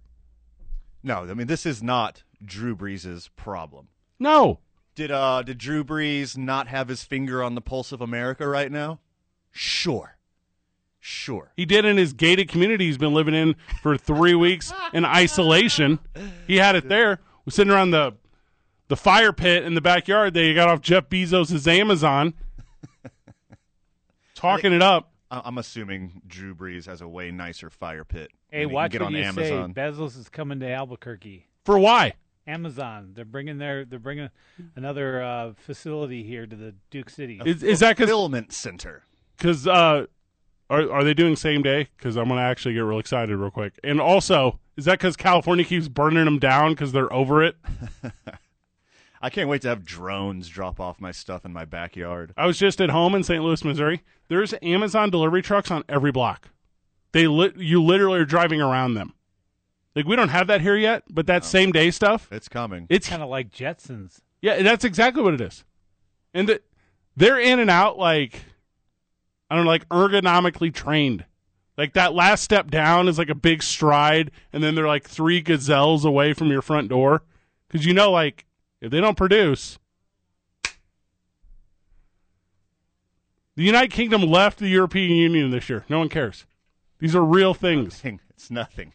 No, 1.04 1.20
I 1.20 1.34
mean 1.36 1.48
this 1.48 1.66
is 1.66 1.82
not 1.82 2.24
Drew 2.44 2.76
Brees' 2.76 3.30
problem. 3.38 3.88
No, 4.20 4.60
Did 4.94 5.10
uh 5.10 5.42
did 5.42 5.58
Drew 5.58 5.86
Brees 5.86 6.36
not 6.36 6.68
have 6.68 6.90
his 6.90 7.06
finger 7.06 7.42
on 7.42 7.56
the 7.56 7.62
pulse 7.62 7.94
of 7.94 8.02
America 8.02 8.46
right 8.46 8.70
now? 8.70 9.00
Sure. 9.58 10.18
Sure. 11.00 11.52
He 11.56 11.66
did 11.66 11.86
in 11.86 11.96
his 11.98 12.12
gated 12.12 12.50
community 12.50 12.88
he's 12.88 12.98
been 12.98 13.14
living 13.14 13.34
in 13.34 13.56
for 13.82 13.98
three 13.98 14.36
weeks 14.36 14.74
in 14.92 15.06
isolation. 15.06 16.00
He 16.46 16.58
had 16.58 16.76
it 16.76 16.90
there. 16.90 17.20
We're 17.46 17.52
sitting 17.52 17.72
around 17.72 17.92
the 17.92 18.16
the 18.90 18.98
fire 18.98 19.32
pit 19.32 19.64
in 19.64 19.76
the 19.76 19.82
backyard 19.82 20.34
that 20.34 20.42
he 20.44 20.54
got 20.54 20.68
off 20.68 20.82
Jeff 20.82 21.08
Bezos' 21.10 21.66
Amazon, 21.68 22.34
talking 24.36 24.74
it 24.74 24.82
up. 24.82 25.12
I- 25.32 25.42
I'm 25.46 25.58
assuming 25.58 26.22
Drew 26.28 26.54
Brees 26.54 26.86
has 26.86 27.02
a 27.02 27.08
way 27.08 27.32
nicer 27.32 27.70
fire 27.70 28.04
pit. 28.04 28.32
Hey, 28.52 28.62
than 28.62 28.70
he 28.70 28.76
watch 28.76 28.92
get 28.92 29.02
what 29.02 29.08
on 29.08 29.14
you 29.14 29.24
Amazon. 29.24 29.74
say. 29.74 29.82
Bezos 29.82 30.18
is 30.20 30.30
coming 30.30 30.60
to 30.60 30.70
Albuquerque. 30.70 31.48
For 31.64 31.80
why? 31.80 32.14
Amazon. 32.48 33.12
They're 33.16 33.26
bringing 33.26 33.58
their. 33.58 33.86
They're 33.86 33.98
bringing 34.00 34.30
another 34.76 35.22
uh, 35.22 35.54
facility 35.56 36.24
here 36.24 36.46
to 36.46 36.56
the 36.56 36.76
Duke 36.92 37.10
City. 37.10 37.42
Is, 37.46 37.64
is 37.64 37.80
that 37.80 37.96
because 37.98 38.10
Fulfillment 38.10 38.54
center. 38.54 39.04
Because 39.38 39.68
uh, 39.68 40.06
are 40.70 40.92
are 40.92 41.04
they 41.04 41.14
doing 41.14 41.36
same 41.36 41.62
day? 41.62 41.90
Because 41.98 42.16
I'm 42.18 42.28
gonna 42.28 42.42
actually 42.42 42.74
get 42.74 42.82
real 42.82 43.00
excited 43.00 43.36
real 43.36 43.52
quick. 43.52 43.80
And 43.84 44.00
also, 44.02 44.60
is 44.78 44.86
that 44.86 45.00
because 45.00 45.16
California 45.16 45.66
keeps 45.66 45.88
burning 45.88 46.26
them 46.26 46.40
down 46.40 46.72
because 46.72 46.92
they're 46.92 47.12
over 47.14 47.44
it? 47.44 47.56
I 49.22 49.30
can't 49.30 49.50
wait 49.50 49.62
to 49.64 49.70
have 49.70 49.84
drones 49.86 50.48
drop 50.50 50.80
off 50.80 51.00
my 51.02 51.12
stuff 51.12 51.46
in 51.46 51.54
my 51.54 51.66
backyard. 51.66 52.34
I 52.38 52.46
was 52.46 52.60
just 52.60 52.80
at 52.80 52.92
home 52.92 53.16
in 53.16 53.24
St. 53.24 53.44
Louis, 53.44 53.64
Missouri. 53.64 54.04
There's 54.28 54.54
Amazon 54.62 55.10
delivery 55.10 55.42
trucks 55.42 55.72
on 55.72 55.84
every 55.90 56.12
block. 56.12 56.50
They 57.12 57.28
lit, 57.28 57.56
you 57.58 57.82
literally 57.82 58.20
are 58.20 58.26
driving 58.26 58.62
around 58.62 58.94
them. 58.94 59.14
Like 59.96 60.06
we 60.06 60.16
don't 60.16 60.30
have 60.30 60.48
that 60.48 60.62
here 60.62 60.76
yet, 60.76 61.04
but 61.10 61.26
that 61.28 61.46
same 61.46 61.72
day 61.72 61.90
stuff, 61.90 62.28
It's 62.32 62.50
coming. 62.50 62.86
it's 62.90 63.08
kind 63.10 63.24
of 63.24 63.30
like 63.30 63.50
Jetsons. 63.50 64.20
yeah, 64.42 64.62
that's 64.62 64.84
exactly 64.84 65.24
what 65.24 65.34
it 65.34 65.42
is. 65.42 65.64
And 66.34 66.50
the, 66.50 66.62
they're 67.16 67.40
in 67.40 67.60
and 67.60 67.70
out 67.70 67.98
like 67.98 68.42
I 69.50 69.56
don't 69.56 69.66
know, 69.66 69.72
like 69.72 69.88
ergonomically 69.90 70.74
trained. 70.74 71.26
Like 71.78 71.94
that 71.94 72.14
last 72.14 72.42
step 72.44 72.72
down 72.72 73.08
is 73.08 73.18
like 73.18 73.30
a 73.30 73.36
big 73.36 73.62
stride, 73.62 74.32
and 74.54 74.64
then 74.64 74.76
they're 74.76 74.88
like 74.88 75.08
three 75.08 75.42
gazelles 75.42 76.06
away 76.06 76.34
from 76.34 76.50
your 76.50 76.62
front 76.62 76.90
door. 76.90 77.24
Because 77.68 77.86
you 77.86 77.94
know, 77.94 78.12
like 78.12 78.46
if 78.82 78.92
they 78.92 79.02
don't 79.02 79.18
produce, 79.18 79.78
the 83.56 83.64
United 83.64 83.92
Kingdom 83.92 84.22
left 84.24 84.60
the 84.60 84.70
European 84.70 85.12
Union 85.12 85.52
this 85.52 85.70
year. 85.70 85.86
No 85.90 86.00
one 86.00 86.10
cares. 86.10 86.46
These 87.00 87.16
are 87.16 87.24
real 87.24 87.54
things. 87.54 88.02
It's 88.30 88.50
nothing. 88.50 88.94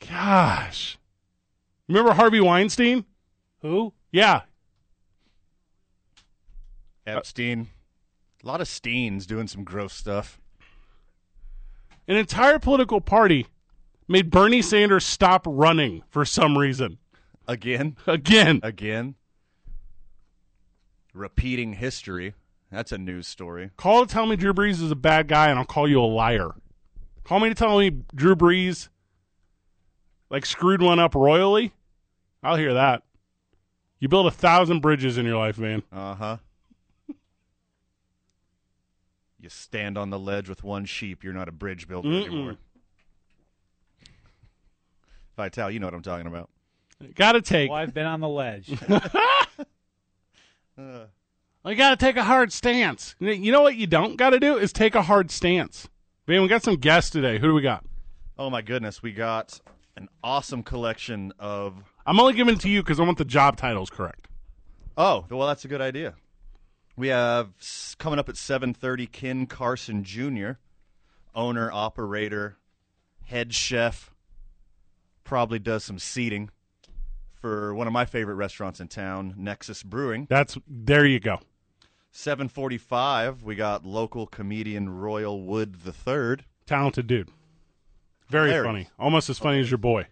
Gosh, 0.00 0.98
remember 1.88 2.12
Harvey 2.12 2.40
Weinstein? 2.40 3.04
Who? 3.62 3.92
Yeah, 4.10 4.42
Epstein. 7.06 7.68
A 8.42 8.46
lot 8.46 8.60
of 8.60 8.68
Steens 8.68 9.26
doing 9.26 9.48
some 9.48 9.64
gross 9.64 9.92
stuff. 9.92 10.40
An 12.06 12.16
entire 12.16 12.58
political 12.58 13.00
party 13.00 13.46
made 14.06 14.30
Bernie 14.30 14.62
Sanders 14.62 15.04
stop 15.04 15.42
running 15.46 16.02
for 16.08 16.24
some 16.24 16.56
reason. 16.56 16.98
Again, 17.46 17.96
Again. 18.06 18.60
again. 18.62 19.14
Repeating 21.12 21.74
history. 21.74 22.34
That's 22.70 22.92
a 22.92 22.98
news 22.98 23.26
story. 23.26 23.70
Call 23.76 24.04
to 24.06 24.12
tell 24.12 24.26
me 24.26 24.36
Drew 24.36 24.52
Brees 24.52 24.82
is 24.82 24.90
a 24.90 24.96
bad 24.96 25.26
guy, 25.26 25.48
and 25.48 25.58
I'll 25.58 25.64
call 25.64 25.88
you 25.88 26.00
a 26.00 26.04
liar. 26.04 26.50
Call 27.24 27.40
me 27.40 27.48
to 27.48 27.54
tell 27.54 27.78
me 27.78 27.90
Drew 28.14 28.36
Brees 28.36 28.88
like 30.30 30.44
screwed 30.46 30.82
one 30.82 30.98
up 30.98 31.14
royally. 31.14 31.72
I'll 32.42 32.56
hear 32.56 32.74
that. 32.74 33.02
You 34.00 34.08
build 34.08 34.26
a 34.26 34.30
thousand 34.30 34.80
bridges 34.80 35.18
in 35.18 35.26
your 35.26 35.38
life, 35.38 35.58
man. 35.58 35.82
Uh 35.90 36.14
huh. 36.14 36.36
You 39.40 39.48
stand 39.48 39.96
on 39.96 40.10
the 40.10 40.18
ledge 40.18 40.48
with 40.48 40.64
one 40.64 40.84
sheep. 40.84 41.22
You're 41.22 41.32
not 41.32 41.48
a 41.48 41.52
bridge 41.52 41.86
builder 41.88 42.08
anymore. 42.08 42.56
Vital, 45.36 45.70
you 45.70 45.78
know 45.78 45.86
what 45.86 45.94
I'm 45.94 46.02
talking 46.02 46.26
about. 46.26 46.50
Got 47.14 47.32
to 47.32 47.42
take. 47.42 47.70
Well, 47.70 47.78
I've 47.78 47.94
been 47.94 48.06
on 48.06 48.20
the 48.20 48.28
ledge. 48.28 48.68
You 48.68 48.78
got 51.76 51.90
to 51.90 51.96
take 51.96 52.16
a 52.16 52.24
hard 52.24 52.52
stance. 52.52 53.14
You 53.20 53.52
know 53.52 53.62
what 53.62 53.76
you 53.76 53.86
don't 53.86 54.16
got 54.16 54.30
to 54.30 54.40
do 54.40 54.56
is 54.56 54.72
take 54.72 54.94
a 54.94 55.02
hard 55.02 55.30
stance. 55.30 55.88
Man, 56.26 56.42
we 56.42 56.48
got 56.48 56.62
some 56.62 56.76
guests 56.76 57.10
today. 57.10 57.38
Who 57.38 57.48
do 57.48 57.54
we 57.54 57.62
got? 57.62 57.84
Oh 58.36 58.50
my 58.50 58.62
goodness, 58.62 59.02
we 59.02 59.12
got 59.12 59.60
an 59.96 60.08
awesome 60.24 60.62
collection 60.62 61.32
of. 61.38 61.74
I'm 62.04 62.18
only 62.18 62.34
giving 62.34 62.54
it 62.54 62.60
to 62.60 62.68
you 62.68 62.82
because 62.82 62.98
I 62.98 63.04
want 63.04 63.18
the 63.18 63.24
job 63.24 63.56
titles 63.56 63.90
correct. 63.90 64.28
Oh, 64.96 65.24
well, 65.30 65.46
that's 65.46 65.64
a 65.64 65.68
good 65.68 65.80
idea. 65.80 66.14
We 66.98 67.08
have 67.08 67.50
coming 67.98 68.18
up 68.18 68.28
at 68.28 68.34
7:30 68.34 69.06
Ken 69.12 69.46
Carson 69.46 70.02
Jr., 70.02 70.52
owner, 71.32 71.70
operator, 71.70 72.56
head 73.26 73.54
chef. 73.54 74.12
Probably 75.22 75.60
does 75.60 75.84
some 75.84 76.00
seating 76.00 76.50
for 77.40 77.72
one 77.72 77.86
of 77.86 77.92
my 77.92 78.04
favorite 78.04 78.34
restaurants 78.34 78.80
in 78.80 78.88
town, 78.88 79.34
Nexus 79.36 79.84
Brewing. 79.84 80.26
That's 80.28 80.58
there 80.66 81.06
you 81.06 81.20
go. 81.20 81.38
7:45, 82.12 83.42
we 83.44 83.54
got 83.54 83.86
local 83.86 84.26
comedian 84.26 84.90
Royal 84.90 85.40
Wood 85.40 85.76
III. 85.86 86.44
Talented 86.66 87.06
dude. 87.06 87.30
Very 88.28 88.48
Hilarious. 88.48 88.66
funny. 88.66 88.88
Almost 88.98 89.30
as 89.30 89.38
funny 89.38 89.60
as 89.60 89.70
your 89.70 89.78
boy. 89.78 90.08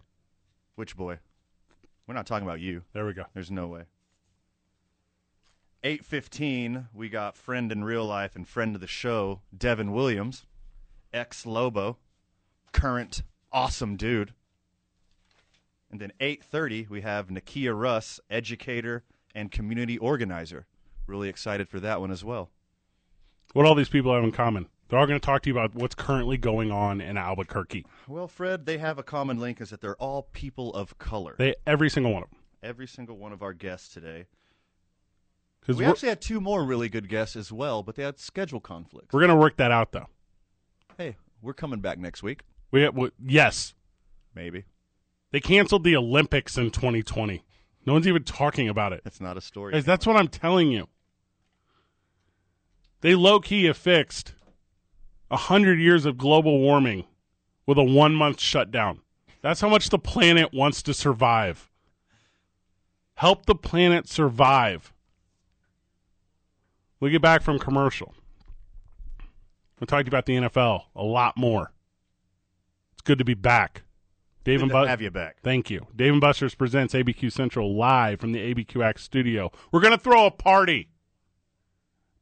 Which 0.76 0.96
boy? 0.96 1.18
We're 2.06 2.14
not 2.14 2.26
talking 2.26 2.46
about 2.46 2.60
you. 2.60 2.84
There 2.92 3.04
we 3.04 3.12
go. 3.12 3.24
There's 3.34 3.50
no 3.50 3.66
way. 3.66 3.86
8:15, 5.86 6.88
we 6.92 7.08
got 7.08 7.36
friend 7.36 7.70
in 7.70 7.84
real 7.84 8.04
life 8.04 8.34
and 8.34 8.48
friend 8.48 8.74
of 8.74 8.80
the 8.80 8.88
show, 8.88 9.42
Devin 9.56 9.92
Williams, 9.92 10.44
ex 11.14 11.46
Lobo, 11.46 11.96
current 12.72 13.22
awesome 13.52 13.96
dude. 13.96 14.34
And 15.88 16.00
then 16.00 16.10
8:30, 16.18 16.88
we 16.88 17.02
have 17.02 17.28
Nakia 17.28 17.72
Russ, 17.78 18.18
educator 18.28 19.04
and 19.32 19.52
community 19.52 19.96
organizer. 19.96 20.66
Really 21.06 21.28
excited 21.28 21.68
for 21.68 21.78
that 21.78 22.00
one 22.00 22.10
as 22.10 22.24
well. 22.24 22.50
What 23.52 23.64
all 23.64 23.76
these 23.76 23.88
people 23.88 24.12
have 24.12 24.24
in 24.24 24.32
common? 24.32 24.66
They're 24.88 24.98
all 24.98 25.06
going 25.06 25.20
to 25.20 25.24
talk 25.24 25.42
to 25.42 25.50
you 25.50 25.56
about 25.56 25.76
what's 25.76 25.94
currently 25.94 26.36
going 26.36 26.72
on 26.72 27.00
in 27.00 27.16
Albuquerque. 27.16 27.86
Well, 28.08 28.26
Fred, 28.26 28.66
they 28.66 28.78
have 28.78 28.98
a 28.98 29.04
common 29.04 29.38
link 29.38 29.60
is 29.60 29.70
that 29.70 29.80
they're 29.80 29.94
all 29.98 30.24
people 30.32 30.74
of 30.74 30.98
color. 30.98 31.36
They 31.38 31.54
every 31.64 31.90
single 31.90 32.12
one 32.12 32.24
of 32.24 32.30
them. 32.30 32.40
Every 32.60 32.88
single 32.88 33.16
one 33.16 33.32
of 33.32 33.40
our 33.40 33.52
guests 33.52 33.94
today. 33.94 34.26
Because 35.66 35.80
We 35.80 35.84
actually 35.84 36.10
had 36.10 36.20
two 36.20 36.40
more 36.40 36.62
really 36.64 36.88
good 36.88 37.08
guests 37.08 37.34
as 37.34 37.50
well, 37.50 37.82
but 37.82 37.96
they 37.96 38.04
had 38.04 38.20
schedule 38.20 38.60
conflicts. 38.60 39.12
we're 39.12 39.18
going 39.18 39.30
to 39.30 39.36
work 39.36 39.56
that 39.56 39.72
out 39.72 39.90
though. 39.90 40.06
Hey, 40.96 41.16
we're 41.42 41.54
coming 41.54 41.80
back 41.80 41.98
next 41.98 42.22
week, 42.22 42.42
We, 42.70 42.88
we 42.90 43.10
yes, 43.20 43.74
maybe. 44.32 44.64
they 45.32 45.40
canceled 45.40 45.82
the 45.82 45.96
Olympics 45.96 46.56
in 46.56 46.70
2020. 46.70 47.44
No 47.84 47.92
one's 47.92 48.06
even 48.06 48.22
talking 48.22 48.68
about 48.68 48.92
it. 48.92 49.00
That's 49.02 49.20
not 49.20 49.36
a 49.36 49.40
story. 49.40 49.72
Guys, 49.72 49.84
that's 49.84 50.06
what 50.06 50.16
I'm 50.16 50.28
telling 50.28 50.70
you. 50.70 50.86
They 53.00 53.16
low 53.16 53.40
key 53.40 53.64
have 53.64 53.76
fixed 53.76 54.34
a 55.32 55.36
hundred 55.36 55.80
years 55.80 56.06
of 56.06 56.16
global 56.16 56.60
warming 56.60 57.06
with 57.66 57.76
a 57.76 57.82
one 57.82 58.14
month 58.14 58.40
shutdown. 58.40 59.00
That's 59.42 59.60
how 59.60 59.68
much 59.68 59.90
the 59.90 59.98
planet 59.98 60.54
wants 60.54 60.80
to 60.84 60.94
survive. 60.94 61.70
Help 63.14 63.46
the 63.46 63.54
planet 63.56 64.08
survive. 64.08 64.92
We 67.00 67.10
get 67.10 67.22
back 67.22 67.42
from 67.42 67.58
commercial. 67.58 68.14
We'll 69.78 69.86
talk 69.86 70.00
to 70.00 70.04
you 70.06 70.08
about 70.08 70.26
the 70.26 70.36
NFL 70.36 70.82
a 70.94 71.02
lot 71.02 71.36
more. 71.36 71.72
It's 72.94 73.02
good 73.02 73.18
to 73.18 73.24
be 73.24 73.34
back. 73.34 73.82
Dave 74.44 74.60
Good 74.60 74.62
and 74.64 74.70
to 74.70 74.74
Bud- 74.74 74.88
have 74.88 75.02
you 75.02 75.10
back. 75.10 75.36
Thank 75.42 75.70
you. 75.70 75.86
Dave 75.94 76.12
and 76.12 76.20
Buster's 76.20 76.54
presents 76.54 76.94
ABQ 76.94 77.30
Central 77.32 77.74
live 77.76 78.20
from 78.20 78.32
the 78.32 78.54
ABQX 78.54 79.00
studio. 79.00 79.50
We're 79.72 79.80
going 79.80 79.92
to 79.92 79.98
throw 79.98 80.24
a 80.26 80.30
party. 80.30 80.88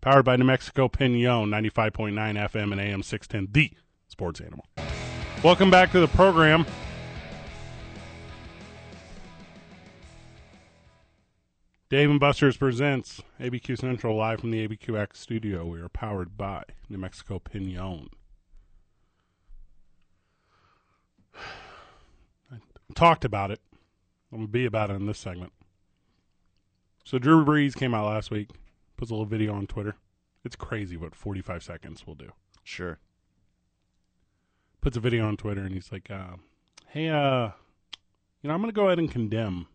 Powered 0.00 0.24
by 0.24 0.36
New 0.36 0.44
Mexico 0.44 0.88
Pinon, 0.88 1.48
95.9 1.50 2.12
FM 2.14 2.72
and 2.72 2.80
AM 2.80 3.02
610, 3.02 3.52
the 3.52 3.72
sports 4.08 4.40
animal. 4.40 4.66
Welcome 5.42 5.70
back 5.70 5.92
to 5.92 6.00
the 6.00 6.08
program. 6.08 6.66
Dave 11.94 12.10
and 12.10 12.18
Buster's 12.18 12.56
presents 12.56 13.22
ABQ 13.38 13.78
Central 13.78 14.16
live 14.16 14.40
from 14.40 14.50
the 14.50 14.66
ABQX 14.66 15.16
studio. 15.16 15.64
We 15.64 15.80
are 15.80 15.88
powered 15.88 16.36
by 16.36 16.64
New 16.88 16.98
Mexico 16.98 17.38
Pinon. 17.38 18.08
I 22.52 22.56
talked 22.96 23.24
about 23.24 23.52
it. 23.52 23.60
I'm 24.32 24.38
gonna 24.38 24.48
be 24.48 24.64
about 24.64 24.90
it 24.90 24.94
in 24.94 25.06
this 25.06 25.20
segment. 25.20 25.52
So 27.04 27.20
Drew 27.20 27.44
Brees 27.44 27.76
came 27.76 27.94
out 27.94 28.08
last 28.08 28.28
week, 28.28 28.50
puts 28.96 29.12
a 29.12 29.14
little 29.14 29.24
video 29.24 29.54
on 29.54 29.68
Twitter. 29.68 29.94
It's 30.44 30.56
crazy 30.56 30.96
what 30.96 31.14
45 31.14 31.62
seconds 31.62 32.04
will 32.08 32.16
do. 32.16 32.32
Sure. 32.64 32.98
Puts 34.80 34.96
a 34.96 35.00
video 35.00 35.28
on 35.28 35.36
Twitter 35.36 35.60
and 35.60 35.72
he's 35.72 35.92
like, 35.92 36.10
uh, 36.10 36.38
"Hey, 36.88 37.08
uh, 37.08 37.50
you 38.42 38.48
know, 38.48 38.54
I'm 38.54 38.60
gonna 38.60 38.72
go 38.72 38.86
ahead 38.86 38.98
and 38.98 39.12
condemn 39.12 39.68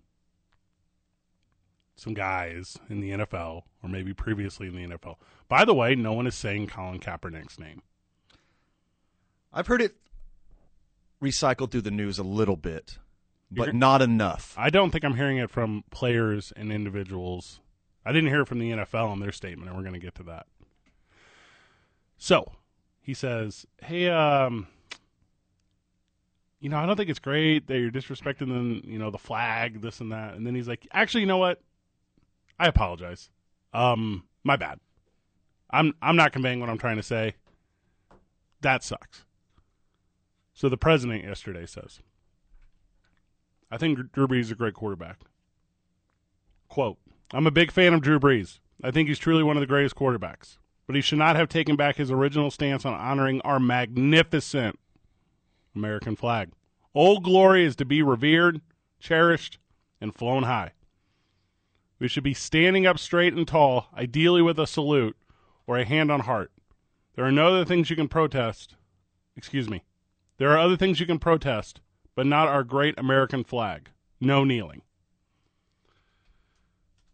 some 2.00 2.14
guys 2.14 2.78
in 2.90 3.00
the 3.02 3.12
NFL, 3.12 3.64
or 3.84 3.90
maybe 3.90 4.14
previously 4.14 4.68
in 4.68 4.76
the 4.76 4.88
NFL. 4.96 5.16
By 5.48 5.66
the 5.66 5.74
way, 5.74 5.96
no 5.96 6.14
one 6.14 6.28
is 6.28 6.36
saying 6.36 6.68
Colin 6.68 7.00
Kaepernick's 7.00 7.60
name. 7.60 7.82
I've 9.52 9.68
heard 9.68 9.82
it 9.82 9.96
recycled 11.22 11.72
through 11.72 11.82
the 11.82 11.92
news 11.92 12.20
a 12.20 12.24
little 12.24 12.56
bit, 12.56 12.98
but 13.52 13.68
You're- 13.68 13.78
not 13.78 14.02
enough. 14.02 14.54
I 14.58 14.70
don't 14.70 14.92
think 14.92 15.04
I'm 15.04 15.16
hearing 15.16 15.38
it 15.38 15.50
from 15.50 15.84
players 15.92 16.54
and 16.56 16.72
individuals. 16.72 17.60
I 18.06 18.12
didn't 18.12 18.30
hear 18.30 18.42
it 18.42 18.48
from 18.48 18.60
the 18.60 18.72
NFL 18.72 19.12
in 19.14 19.20
their 19.20 19.32
statement, 19.32 19.68
and 19.70 19.78
we're 19.78 19.84
going 19.84 19.94
to 19.94 20.00
get 20.00 20.16
to 20.16 20.24
that. 20.24 20.48
So 22.18 22.52
he 23.02 23.14
says, 23.14 23.66
"Hey, 23.82 24.10
um, 24.10 24.68
you 26.60 26.70
know, 26.70 26.78
I 26.78 26.86
don't 26.86 26.96
think 26.98 27.10
it's 27.10 27.20
great 27.20 27.68
that 27.68 27.80
you're 27.80 27.92
disrespecting 27.92 28.48
the, 28.82 28.88
you 28.88 29.00
know, 29.00 29.10
the 29.10 29.18
flag, 29.18 29.82
this 29.82 30.00
and 30.00 30.12
that." 30.12 30.36
And 30.36 30.46
then 30.46 30.56
he's 30.56 30.68
like, 30.68 30.88
"Actually, 30.92 31.22
you 31.22 31.28
know 31.28 31.38
what? 31.38 31.62
I 32.60 32.68
apologize. 32.68 33.30
Um, 33.74 34.26
my 34.44 34.56
bad. 34.56 34.80
I'm 35.70 35.94
I'm 36.02 36.16
not 36.16 36.34
conveying 36.34 36.60
what 36.60 36.70
I'm 36.70 36.78
trying 36.78 36.98
to 36.98 37.04
say. 37.04 37.36
That 38.62 38.84
sucks." 38.84 39.24
So 40.54 40.68
the 40.68 40.78
president 40.78 41.24
yesterday 41.24 41.66
says. 41.66 42.02
I 43.72 43.78
think 43.78 44.12
Drew 44.12 44.28
Brees 44.28 44.42
is 44.42 44.52
a 44.52 44.56
great 44.56 44.74
quarterback. 44.74 45.20
Quote, 46.68 46.98
I'm 47.32 47.48
a 47.48 47.52
big 47.52 47.72
fan 47.72 47.94
of 47.94 48.02
Drew 48.02 48.20
Brees. 48.20 48.60
I 48.84 48.92
think 48.92 49.08
he's 49.08 49.20
truly 49.20 49.44
one 49.44 49.58
of 49.58 49.62
the 49.62 49.68
greatest 49.68 49.96
quarterbacks. 49.96 50.58
But 50.88 50.96
he 50.96 51.02
should 51.02 51.20
not 51.20 51.36
have 51.36 51.50
taken 51.50 51.76
back 51.76 51.98
his 51.98 52.10
original 52.10 52.50
stance 52.50 52.84
on 52.84 52.94
honoring 52.96 53.42
our 53.42 53.60
magnificent 53.60 54.80
American 55.76 56.16
flag. 56.16 56.50
Old 56.96 57.24
Glory 57.24 57.64
is 57.64 57.76
to 57.76 57.86
be 57.86 58.02
revered, 58.02 58.62
cherished, 59.00 59.60
and 60.02 60.16
flown 60.16 60.44
high. 60.44 60.72
We 62.00 62.08
should 62.08 62.24
be 62.24 62.34
standing 62.34 62.88
up 62.88 62.98
straight 62.98 63.34
and 63.34 63.48
tall, 63.48 63.88
ideally 63.94 64.42
with 64.42 64.58
a 64.58 64.66
salute 64.66 65.18
or 65.68 65.78
a 65.78 65.86
hand 65.86 66.10
on 66.12 66.22
heart. 66.22 66.52
There 67.16 67.26
are 67.26 67.32
no 67.32 67.48
other 67.50 67.66
things 67.66 67.90
you 67.90 67.96
can 67.96 68.08
protest. 68.08 68.76
Excuse 69.36 69.70
me. 69.70 69.84
There 70.38 70.50
are 70.50 70.58
other 70.58 70.78
things 70.78 71.02
you 71.02 71.06
can 71.06 71.20
protest, 71.20 71.82
but 72.16 72.26
not 72.26 72.48
our 72.48 72.64
great 72.64 72.98
American 72.98 73.44
flag. 73.44 73.90
No 74.22 74.46
kneeling. 74.46 74.82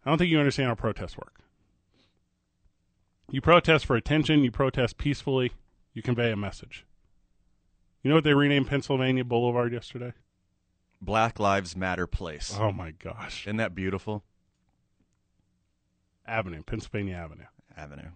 I 0.06 0.12
don't 0.12 0.20
think 0.20 0.30
you 0.30 0.38
understand 0.38 0.70
how 0.70 0.76
protests 0.76 1.18
work. 1.18 1.40
You 3.32 3.42
protest 3.42 3.88
for 3.88 3.96
attention, 3.96 4.44
you 4.44 4.52
protest 4.52 5.00
peacefully, 5.00 5.54
you 5.96 6.04
convey 6.04 6.32
a 6.32 6.36
message. 6.36 6.86
You 8.04 8.10
know 8.10 8.16
what 8.16 8.24
they 8.24 8.36
renamed 8.36 8.68
Pennsylvania 8.68 9.24
Boulevard 9.24 9.74
yesterday? 9.74 10.14
Black 11.02 11.40
Lives 11.40 11.76
Matter 11.76 12.06
place. 12.06 12.56
Oh 12.60 12.72
my 12.72 12.92
gosh. 12.92 13.48
Isn't 13.48 13.58
that 13.58 13.74
beautiful? 13.74 14.24
Avenue, 16.28 16.64
Pennsylvania 16.64 17.16
Avenue. 17.16 17.46
Avenue. 17.78 18.10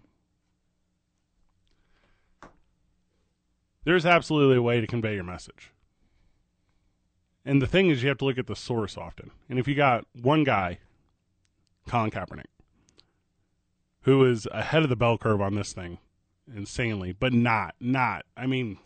There's 3.83 4.05
absolutely 4.05 4.57
a 4.57 4.61
way 4.61 4.81
to 4.81 4.87
convey 4.87 5.15
your 5.15 5.23
message. 5.23 5.71
And 7.45 7.61
the 7.61 7.67
thing 7.67 7.89
is, 7.89 8.03
you 8.03 8.09
have 8.09 8.17
to 8.19 8.25
look 8.25 8.37
at 8.37 8.47
the 8.47 8.55
source 8.55 8.97
often. 8.97 9.31
And 9.49 9.57
if 9.57 9.67
you 9.67 9.75
got 9.75 10.05
one 10.21 10.43
guy, 10.43 10.79
Colin 11.87 12.11
Kaepernick, 12.11 12.45
who 14.01 14.23
is 14.25 14.47
ahead 14.51 14.83
of 14.83 14.89
the 14.89 14.95
bell 14.95 15.17
curve 15.17 15.41
on 15.41 15.55
this 15.55 15.73
thing 15.73 15.97
insanely, 16.53 17.13
but 17.13 17.33
not, 17.33 17.75
not, 17.79 18.25
I 18.35 18.45
mean, 18.45 18.77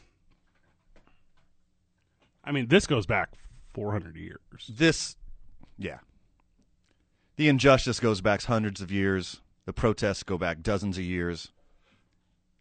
I 2.44 2.52
mean, 2.52 2.68
this 2.68 2.86
goes 2.88 3.06
back 3.06 3.32
400 3.74 4.16
years. 4.16 4.40
This, 4.70 5.16
yeah. 5.78 6.00
The 7.36 7.48
injustice 7.48 8.00
goes 8.00 8.22
back 8.22 8.44
hundreds 8.44 8.82
of 8.82 8.92
years. 8.92 9.42
The 9.66 9.74
protests 9.74 10.24
go 10.24 10.38
back 10.38 10.62
dozens 10.62 10.98
of 10.98 11.04
years. 11.04 11.52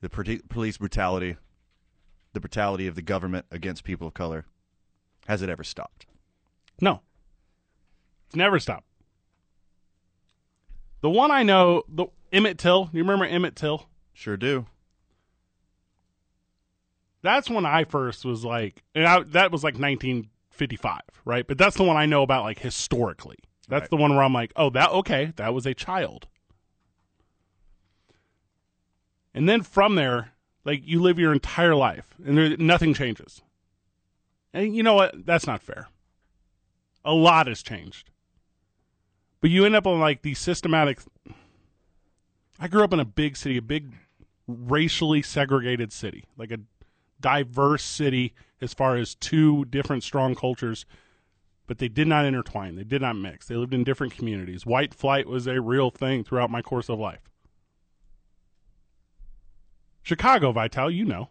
The 0.00 0.08
police 0.48 0.78
brutality, 0.78 1.36
the 2.32 2.40
brutality 2.40 2.86
of 2.86 2.94
the 2.94 3.02
government 3.02 3.46
against 3.50 3.84
people 3.84 4.08
of 4.08 4.14
color, 4.14 4.46
has 5.26 5.42
it 5.42 5.48
ever 5.48 5.62
stopped? 5.62 6.06
No. 6.80 7.00
It's 8.26 8.36
never 8.36 8.58
stopped. 8.58 8.86
The 11.02 11.10
one 11.10 11.30
I 11.30 11.42
know, 11.42 11.82
the 11.88 12.06
Emmett 12.32 12.58
Till, 12.58 12.88
you 12.92 13.00
remember 13.00 13.24
Emmett 13.24 13.56
Till? 13.56 13.88
Sure 14.12 14.36
do. 14.36 14.66
That's 17.22 17.48
when 17.48 17.66
I 17.66 17.84
first 17.84 18.24
was 18.24 18.44
like, 18.44 18.82
and 18.94 19.06
I, 19.06 19.20
that 19.20 19.52
was 19.52 19.62
like 19.62 19.74
1955, 19.74 21.00
right? 21.24 21.46
But 21.46 21.58
that's 21.58 21.76
the 21.76 21.84
one 21.84 21.96
I 21.96 22.06
know 22.06 22.22
about 22.22 22.42
like 22.42 22.58
historically. 22.58 23.38
That's 23.72 23.84
Right. 23.84 23.90
the 23.90 23.96
one 23.96 24.14
where 24.14 24.22
I'm 24.22 24.34
like, 24.34 24.52
oh, 24.54 24.68
that 24.68 24.90
okay, 24.90 25.32
that 25.36 25.54
was 25.54 25.64
a 25.64 25.72
child. 25.72 26.28
And 29.32 29.48
then 29.48 29.62
from 29.62 29.94
there, 29.94 30.32
like 30.62 30.82
you 30.84 31.00
live 31.00 31.18
your 31.18 31.32
entire 31.32 31.74
life 31.74 32.14
and 32.22 32.36
there, 32.36 32.54
nothing 32.58 32.92
changes. 32.92 33.40
And 34.52 34.76
you 34.76 34.82
know 34.82 34.92
what? 34.92 35.24
That's 35.24 35.46
not 35.46 35.62
fair. 35.62 35.88
A 37.02 37.14
lot 37.14 37.46
has 37.46 37.62
changed. 37.62 38.10
But 39.40 39.48
you 39.48 39.64
end 39.64 39.74
up 39.74 39.86
on 39.86 39.98
like 39.98 40.20
these 40.20 40.38
systematic. 40.38 41.00
I 42.60 42.68
grew 42.68 42.84
up 42.84 42.92
in 42.92 43.00
a 43.00 43.06
big 43.06 43.38
city, 43.38 43.56
a 43.56 43.62
big 43.62 43.94
racially 44.46 45.22
segregated 45.22 45.94
city, 45.94 46.26
like 46.36 46.50
a 46.50 46.58
diverse 47.22 47.82
city 47.84 48.34
as 48.60 48.74
far 48.74 48.96
as 48.98 49.14
two 49.14 49.64
different 49.64 50.02
strong 50.02 50.34
cultures, 50.34 50.84
but 51.72 51.78
they 51.78 51.88
did 51.88 52.06
not 52.06 52.26
intertwine. 52.26 52.76
They 52.76 52.84
did 52.84 53.00
not 53.00 53.16
mix. 53.16 53.46
They 53.46 53.54
lived 53.54 53.72
in 53.72 53.82
different 53.82 54.14
communities. 54.14 54.66
White 54.66 54.92
flight 54.92 55.26
was 55.26 55.46
a 55.46 55.58
real 55.58 55.88
thing 55.90 56.22
throughout 56.22 56.50
my 56.50 56.60
course 56.60 56.90
of 56.90 56.98
life. 56.98 57.30
Chicago, 60.02 60.52
Vital, 60.52 60.90
you 60.90 61.06
know. 61.06 61.30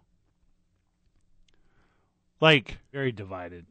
Like, 2.39 2.79
Very 2.91 3.12
divided. 3.12 3.67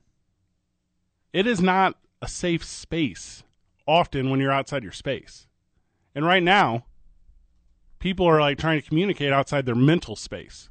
it 1.32 1.44
is 1.44 1.60
not 1.60 1.96
a 2.22 2.28
safe 2.28 2.62
space 2.62 3.42
often 3.84 4.30
when 4.30 4.38
you're 4.38 4.52
outside 4.52 4.84
your 4.84 4.92
space. 4.92 5.48
And 6.14 6.24
right 6.24 6.44
now, 6.44 6.84
people 7.98 8.26
are 8.26 8.40
like 8.40 8.58
trying 8.58 8.80
to 8.80 8.88
communicate 8.88 9.32
outside 9.32 9.66
their 9.66 9.74
mental 9.74 10.14
space. 10.14 10.70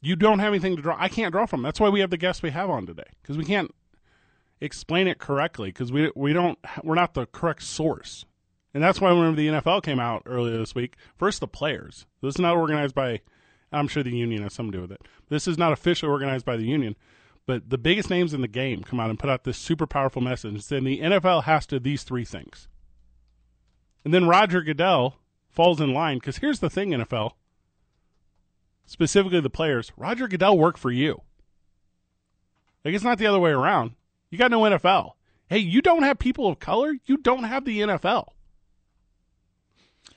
You 0.00 0.14
don't 0.14 0.38
have 0.38 0.52
anything 0.52 0.76
to 0.76 0.82
draw. 0.82 0.96
I 0.96 1.08
can't 1.08 1.32
draw 1.32 1.44
from. 1.44 1.62
That's 1.62 1.80
why 1.80 1.88
we 1.88 1.98
have 1.98 2.10
the 2.10 2.16
guests 2.16 2.40
we 2.40 2.50
have 2.50 2.70
on 2.70 2.86
today 2.86 3.10
because 3.20 3.36
we 3.36 3.44
can't 3.44 3.74
explain 4.60 5.08
it 5.08 5.18
correctly 5.18 5.68
because 5.68 5.92
we 5.92 6.10
we 6.14 6.32
don't 6.32 6.58
we're 6.82 6.94
not 6.94 7.14
the 7.14 7.26
correct 7.26 7.62
source. 7.62 8.24
And 8.72 8.82
that's 8.82 9.00
why 9.00 9.12
whenever 9.12 9.36
the 9.36 9.48
NFL 9.48 9.84
came 9.84 10.00
out 10.00 10.22
earlier 10.26 10.58
this 10.58 10.74
week, 10.74 10.96
first 11.16 11.40
the 11.40 11.46
players. 11.46 12.06
This 12.20 12.34
is 12.34 12.40
not 12.40 12.56
organized 12.56 12.94
by. 12.94 13.20
I'm 13.72 13.88
sure 13.88 14.02
the 14.02 14.10
union 14.10 14.42
has 14.42 14.52
something 14.52 14.72
to 14.72 14.78
do 14.78 14.82
with 14.82 14.92
it. 14.92 15.02
This 15.28 15.48
is 15.48 15.58
not 15.58 15.72
officially 15.72 16.10
organized 16.10 16.44
by 16.44 16.56
the 16.56 16.66
union, 16.66 16.96
but 17.46 17.70
the 17.70 17.78
biggest 17.78 18.10
names 18.10 18.32
in 18.32 18.40
the 18.40 18.48
game 18.48 18.82
come 18.82 19.00
out 19.00 19.10
and 19.10 19.18
put 19.18 19.30
out 19.30 19.44
this 19.44 19.58
super 19.58 19.86
powerful 19.86 20.22
message 20.22 20.62
saying 20.62 20.84
the 20.84 21.00
NFL 21.00 21.44
has 21.44 21.66
to 21.66 21.80
these 21.80 22.04
three 22.04 22.24
things. 22.24 22.68
And 24.04 24.12
then 24.12 24.28
Roger 24.28 24.62
Goodell 24.62 25.16
falls 25.48 25.80
in 25.80 25.92
line 25.92 26.18
because 26.18 26.38
here's 26.38 26.60
the 26.60 26.70
thing, 26.70 26.90
NFL, 26.90 27.32
specifically 28.86 29.40
the 29.40 29.50
players. 29.50 29.92
Roger 29.96 30.28
Goodell 30.28 30.58
worked 30.58 30.78
for 30.78 30.90
you. 30.90 31.22
Like 32.84 32.94
it's 32.94 33.04
not 33.04 33.18
the 33.18 33.26
other 33.26 33.40
way 33.40 33.50
around. 33.50 33.92
You 34.34 34.38
got 34.38 34.50
no 34.50 34.62
NFL. 34.62 35.12
Hey, 35.46 35.58
you 35.58 35.80
don't 35.80 36.02
have 36.02 36.18
people 36.18 36.48
of 36.48 36.58
color. 36.58 36.96
You 37.06 37.18
don't 37.18 37.44
have 37.44 37.64
the 37.64 37.78
NFL. 37.78 38.30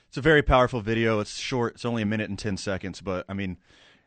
It's 0.08 0.16
a 0.16 0.20
very 0.20 0.42
powerful 0.42 0.80
video. 0.80 1.20
It's 1.20 1.38
short. 1.38 1.76
It's 1.76 1.84
only 1.84 2.02
a 2.02 2.06
minute 2.06 2.28
and 2.28 2.36
10 2.36 2.56
seconds, 2.56 3.00
but 3.00 3.24
I 3.28 3.34
mean, 3.34 3.58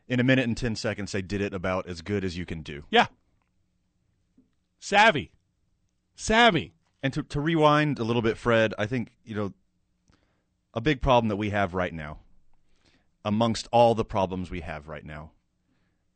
in 0.08 0.20
a 0.20 0.22
minute 0.22 0.44
and 0.44 0.54
10 0.54 0.76
seconds, 0.76 1.12
they 1.12 1.22
did 1.22 1.40
it 1.40 1.54
about 1.54 1.88
as 1.88 2.02
good 2.02 2.26
as 2.26 2.36
you 2.36 2.44
can 2.44 2.60
do. 2.60 2.84
Yeah. 2.90 3.06
Savvy. 4.80 5.32
Savvy. 6.14 6.74
And 7.02 7.14
to, 7.14 7.22
to 7.22 7.40
rewind 7.40 7.98
a 7.98 8.04
little 8.04 8.20
bit, 8.20 8.36
Fred, 8.36 8.74
I 8.76 8.84
think, 8.84 9.12
you 9.24 9.34
know, 9.34 9.54
a 10.74 10.82
big 10.82 11.00
problem 11.00 11.28
that 11.28 11.36
we 11.36 11.48
have 11.48 11.72
right 11.72 11.94
now, 11.94 12.18
amongst 13.24 13.66
all 13.72 13.94
the 13.94 14.04
problems 14.04 14.50
we 14.50 14.60
have 14.60 14.88
right 14.88 15.06
now, 15.06 15.30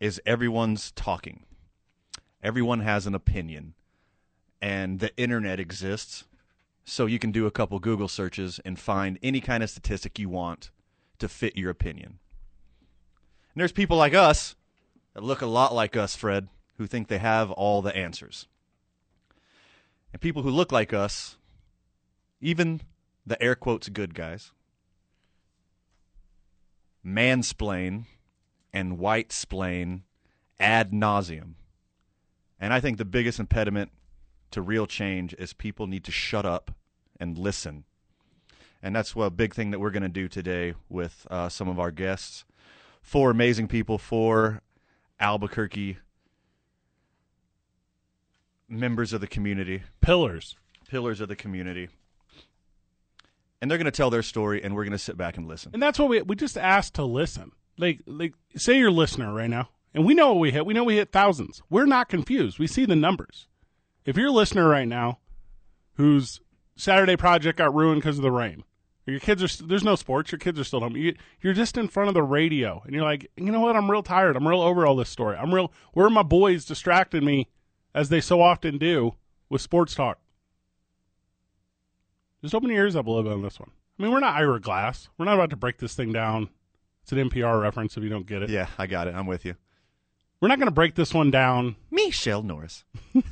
is 0.01 0.21
everyone's 0.27 0.93
talking. 0.93 1.47
Everyone 2.43 2.81
has 2.81 3.07
an 3.07 3.15
opinion. 3.15 3.73
And 4.61 5.01
the 5.01 5.17
internet 5.17 5.61
exists, 5.61 6.25
so 6.85 7.07
you 7.07 7.19
can 7.19 7.33
do 7.33 7.47
a 7.47 7.51
couple 7.51 7.79
Google 7.79 8.09
searches 8.09 8.61
and 8.65 8.79
find 8.79 9.19
any 9.23 9.41
kind 9.41 9.63
of 9.63 9.71
statistic 9.71 10.19
you 10.19 10.29
want 10.29 10.71
to 11.19 11.29
fit 11.29 11.57
your 11.57 11.71
opinion. 11.71 12.19
And 13.55 13.61
there's 13.61 13.73
people 13.73 13.97
like 13.97 14.15
us 14.15 14.55
that 15.15 15.23
look 15.23 15.41
a 15.41 15.47
lot 15.47 15.75
like 15.75 15.97
us, 15.97 16.15
Fred, 16.15 16.49
who 16.79 16.87
think 16.87 17.09
they 17.09 17.19
have 17.19 17.51
all 17.51 17.83
the 17.83 17.95
answers. 17.97 18.47
And 20.13 20.21
people 20.21 20.43
who 20.43 20.51
look 20.51 20.73
like 20.73 20.93
us, 20.93 21.37
even 22.41 22.83
the 23.27 23.43
air 23.43 23.55
quotes 23.55 23.89
good 23.89 24.15
guys, 24.15 24.53
mansplain 27.05 28.05
and 28.73 28.99
white 28.99 29.33
splain 29.33 30.03
ad 30.61 30.93
nauseum. 30.93 31.55
And 32.61 32.73
I 32.73 32.81
think 32.81 32.99
the 32.99 33.05
biggest 33.05 33.39
impediment 33.39 33.91
to 34.51 34.63
real 34.63 34.87
change 34.87 35.35
is 35.39 35.53
people 35.53 35.87
need 35.87 36.05
to 36.05 36.13
shut 36.13 36.47
up 36.47 36.75
and 37.19 37.37
listen. 37.39 37.85
And 38.83 38.95
that's 38.95 39.17
what 39.17 39.25
a 39.25 39.31
big 39.31 39.55
thing 39.55 39.71
that 39.71 39.79
we're 39.79 39.91
going 39.91 40.03
to 40.03 40.09
do 40.09 40.29
today 40.29 40.75
with 40.89 41.27
uh, 41.31 41.49
some 41.49 41.69
of 41.69 41.79
our 41.79 41.91
guests. 41.91 42.45
Four 43.03 43.31
amazing 43.31 43.69
people, 43.69 43.99
four 43.99 44.63
Albuquerque 45.19 45.99
members 48.69 49.13
of 49.13 49.21
the 49.21 49.27
community, 49.27 49.83
Pillars. 50.01 50.57
pillars 50.89 51.21
of 51.21 51.29
the 51.29 51.37
community. 51.37 51.89
And 53.61 53.71
they're 53.71 53.79
going 53.79 53.87
to 53.87 53.91
tell 53.91 54.11
their 54.11 54.23
story, 54.23 54.63
and 54.63 54.75
we're 54.75 54.85
going 54.85 54.93
to 54.93 54.99
sit 54.99 55.17
back 55.17 55.37
and 55.37 55.49
listen. 55.49 55.71
And 55.73 55.83
that's 55.83 55.99
what 55.99 56.09
we 56.09 56.21
we 56.23 56.37
just 56.37 56.59
asked 56.59 56.95
to 56.95 57.05
listen. 57.05 57.53
Like 57.79 58.01
like 58.07 58.35
say 58.57 58.79
you're 58.79 58.89
a 58.89 58.93
listener 58.93 59.33
right 59.33 59.49
now, 59.49 59.71
and 59.95 60.05
we 60.05 60.15
know 60.15 60.29
what 60.35 60.41
we 60.41 60.51
hit. 60.51 60.67
We 60.67 60.75
know 60.75 60.85
we 60.85 60.97
hit 60.97 61.11
thousands. 61.11 61.63
We're 61.71 61.87
not 61.87 62.09
confused. 62.09 62.59
We 62.59 62.67
see 62.67 62.85
the 62.85 62.97
numbers. 62.97 63.47
If 64.07 64.17
you're 64.17 64.29
a 64.29 64.33
listener 64.33 64.69
right 64.69 64.87
now, 64.87 65.19
whose 65.95 66.41
Saturday 66.77 67.17
project 67.17 67.59
got 67.59 67.75
ruined 67.75 68.01
because 68.01 68.17
of 68.19 68.23
the 68.23 68.31
rain, 68.31 68.63
your 69.05 69.21
kids 69.21 69.43
are 69.43 69.49
st- 69.49 69.69
there's 69.69 69.85
no 69.85 69.97
sports, 69.97 70.33
your 70.33 70.39
kids 70.39 70.59
are 70.59 70.65
still 70.65 70.81
home. 70.81 70.97
You, 70.97 71.15
you're 71.41 71.53
just 71.53 71.77
in 71.77 71.89
front 71.89 72.09
of 72.09 72.15
the 72.15 72.23
radio, 72.23 72.83
and 72.85 72.95
you're 72.95 73.05
like, 73.05 73.31
you 73.37 73.51
know 73.53 73.61
what? 73.61 73.77
I'm 73.77 73.91
real 73.91 74.03
tired. 74.03 74.37
I'm 74.37 74.47
real 74.47 74.63
over 74.63 74.87
all 74.87 74.97
this 74.97 75.11
story. 75.11 75.37
I'm 75.37 75.53
real. 75.53 75.73
Where 75.93 76.07
are 76.07 76.11
my 76.11 76.23
boys 76.23 76.65
distracting 76.65 77.25
me, 77.25 77.49
as 77.95 78.09
they 78.09 78.21
so 78.21 78.41
often 78.41 78.79
do 78.79 79.15
with 79.49 79.61
sports 79.61 79.95
talk? 79.95 80.19
Just 82.43 82.55
open 82.55 82.71
your 82.71 82.85
ears 82.85 82.97
up 82.97 83.07
a 83.07 83.11
little 83.11 83.25
bit 83.25 83.33
on 83.33 83.43
this 83.43 83.59
one. 83.59 83.71
I 83.99 84.03
mean, 84.03 84.13
we're 84.13 84.21
not 84.21 84.37
Ira 84.37 84.61
Glass. 84.61 85.09
We're 85.19 85.25
not 85.25 85.35
about 85.35 85.51
to 85.51 85.57
break 85.57 85.79
this 85.79 85.95
thing 85.95 86.13
down. 86.13 86.51
It's 87.03 87.13
an 87.13 87.19
NPR 87.31 87.61
reference 87.61 87.97
if 87.97 88.03
you 88.03 88.09
don't 88.09 88.27
get 88.27 88.43
it. 88.43 88.51
Yeah, 88.51 88.69
I 88.79 88.87
got 88.87 89.09
it. 89.09 89.15
I'm 89.15 89.27
with 89.27 89.45
you. 89.45 89.55
We're 90.41 90.49
not 90.49 90.59
going 90.59 90.67
to 90.67 90.73
break 90.75 90.95
this 90.95 91.15
one 91.15 91.31
down. 91.31 91.77
Michele 91.91 92.43
Norris. 92.43 92.85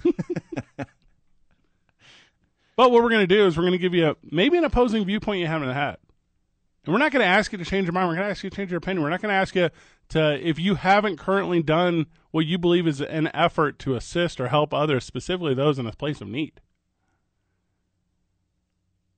But 2.77 2.91
what 2.91 3.03
we're 3.03 3.11
going 3.11 3.27
to 3.27 3.35
do 3.35 3.47
is 3.47 3.57
we're 3.57 3.63
going 3.63 3.73
to 3.73 3.79
give 3.79 3.95
you 3.95 4.11
a, 4.11 4.17
maybe 4.31 4.59
an 4.59 4.65
opposing 4.65 5.05
viewpoint 5.05 5.41
you 5.41 5.47
haven't 5.47 5.71
had. 5.71 5.97
And 6.85 6.93
we're 6.93 6.99
not 6.99 7.13
going 7.13 7.23
to 7.23 7.29
ask 7.29 7.53
you 7.53 7.59
to 7.59 7.65
change 7.65 7.87
your 7.87 7.93
mind. 7.93 8.09
We're 8.09 8.17
going 8.17 8.27
to 8.27 8.31
ask 8.31 8.45
you 8.45 8.51
to 8.51 8.57
change 8.57 8.71
your 8.71 8.79
opinion. 8.79 9.03
We're 9.03 9.11
not 9.11 9.23
going 9.23 9.33
to 9.33 9.37
ask 9.37 9.55
you 9.55 9.71
to, 10.11 10.47
if 10.47 10.59
you 10.59 10.75
haven't 10.75 11.19
currently 11.19 11.63
done 11.63 12.07
what 12.31 12.47
you 12.47 12.59
believe 12.59 12.87
is 12.87 13.01
an 13.01 13.31
effort 13.33 13.79
to 13.81 13.95
assist 13.95 14.41
or 14.41 14.49
help 14.49 14.75
others, 14.75 15.05
specifically 15.05 15.55
those 15.55 15.79
in 15.79 15.87
a 15.87 15.93
place 15.93 16.21
of 16.21 16.29
need. 16.29 16.61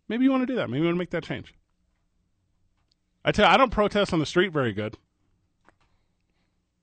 Maybe 0.08 0.24
you 0.24 0.30
want 0.30 0.42
to 0.42 0.46
do 0.46 0.56
that. 0.56 0.70
Maybe 0.70 0.80
you 0.80 0.86
want 0.86 0.96
to 0.96 0.98
make 0.98 1.10
that 1.10 1.24
change. 1.24 1.54
I 3.24 3.32
tell 3.32 3.48
you, 3.48 3.52
I 3.52 3.56
don't 3.56 3.72
protest 3.72 4.12
on 4.12 4.20
the 4.20 4.26
street 4.26 4.52
very 4.52 4.72
good. 4.72 4.96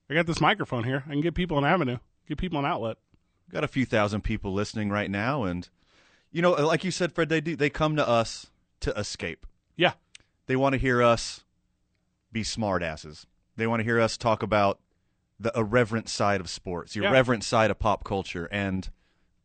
I 0.09 0.13
got 0.15 0.25
this 0.25 0.41
microphone 0.41 0.83
here. 0.83 1.03
I 1.07 1.11
can 1.11 1.21
give 1.21 1.33
people 1.33 1.57
an 1.57 1.63
avenue, 1.63 1.99
give 2.27 2.37
people 2.37 2.59
an 2.59 2.65
outlet. 2.65 2.97
Got 3.49 3.63
a 3.63 3.69
few 3.69 3.85
thousand 3.85 4.21
people 4.21 4.51
listening 4.51 4.89
right 4.89 5.09
now, 5.09 5.43
and 5.43 5.69
you 6.33 6.41
know, 6.41 6.51
like 6.51 6.83
you 6.83 6.91
said, 6.91 7.13
Fred, 7.13 7.29
they 7.29 7.39
do. 7.39 7.55
They 7.55 7.69
come 7.69 7.95
to 7.95 8.05
us 8.07 8.47
to 8.81 8.91
escape. 8.99 9.45
Yeah. 9.77 9.93
They 10.47 10.57
want 10.57 10.73
to 10.73 10.79
hear 10.79 11.01
us 11.01 11.45
be 12.31 12.41
smartasses. 12.43 13.25
They 13.55 13.67
want 13.67 13.79
to 13.79 13.83
hear 13.85 14.01
us 14.01 14.17
talk 14.17 14.43
about 14.43 14.79
the 15.39 15.51
irreverent 15.55 16.09
side 16.09 16.41
of 16.41 16.49
sports, 16.49 16.93
the 16.93 17.01
Yeah. 17.01 17.09
irreverent 17.11 17.43
side 17.43 17.71
of 17.71 17.79
pop 17.79 18.03
culture, 18.03 18.47
and 18.51 18.89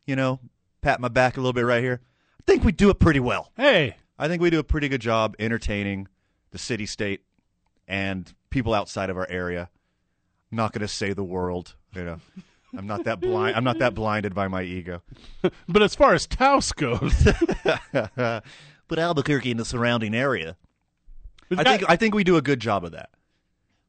you 0.06 0.16
know, 0.16 0.40
pat 0.80 1.00
my 1.00 1.08
back 1.08 1.36
a 1.36 1.40
little 1.40 1.52
bit 1.52 1.62
right 1.66 1.82
here. 1.82 2.00
I 2.40 2.42
think 2.50 2.64
we 2.64 2.72
do 2.72 2.88
it 2.90 2.98
pretty 2.98 3.20
well. 3.20 3.52
Hey, 3.56 3.96
I 4.18 4.26
think 4.26 4.40
we 4.40 4.48
do 4.50 4.58
a 4.58 4.64
pretty 4.64 4.88
good 4.88 5.02
job 5.02 5.36
entertaining 5.38 6.08
the 6.50 6.58
city 6.58 6.86
state 6.86 7.20
and 7.86 8.32
people 8.48 8.72
outside 8.72 9.10
of 9.10 9.18
our 9.18 9.26
area. 9.28 9.68
I'm 10.50 10.56
not 10.56 10.72
going 10.72 10.80
to 10.80 10.88
say 10.88 11.12
the 11.12 11.22
world, 11.24 11.74
you 11.94 12.04
know. 12.04 12.20
I'm 12.76 12.86
not 12.86 13.04
that 13.04 13.20
blind. 13.20 13.56
I'm 13.56 13.64
not 13.64 13.78
that 13.78 13.94
blinded 13.94 14.34
by 14.34 14.48
my 14.48 14.62
ego. 14.62 15.02
but 15.68 15.82
as 15.82 15.94
far 15.94 16.14
as 16.14 16.26
Taos 16.26 16.72
goes, 16.72 17.26
but 17.92 18.98
Albuquerque 18.98 19.50
and 19.50 19.60
the 19.60 19.64
surrounding 19.64 20.14
area, 20.14 20.56
I 21.56 21.64
think 21.64 21.84
I 21.88 21.96
think 21.96 22.14
we 22.14 22.24
do 22.24 22.36
a 22.36 22.42
good 22.42 22.60
job 22.60 22.84
of 22.84 22.92
that. 22.92 23.10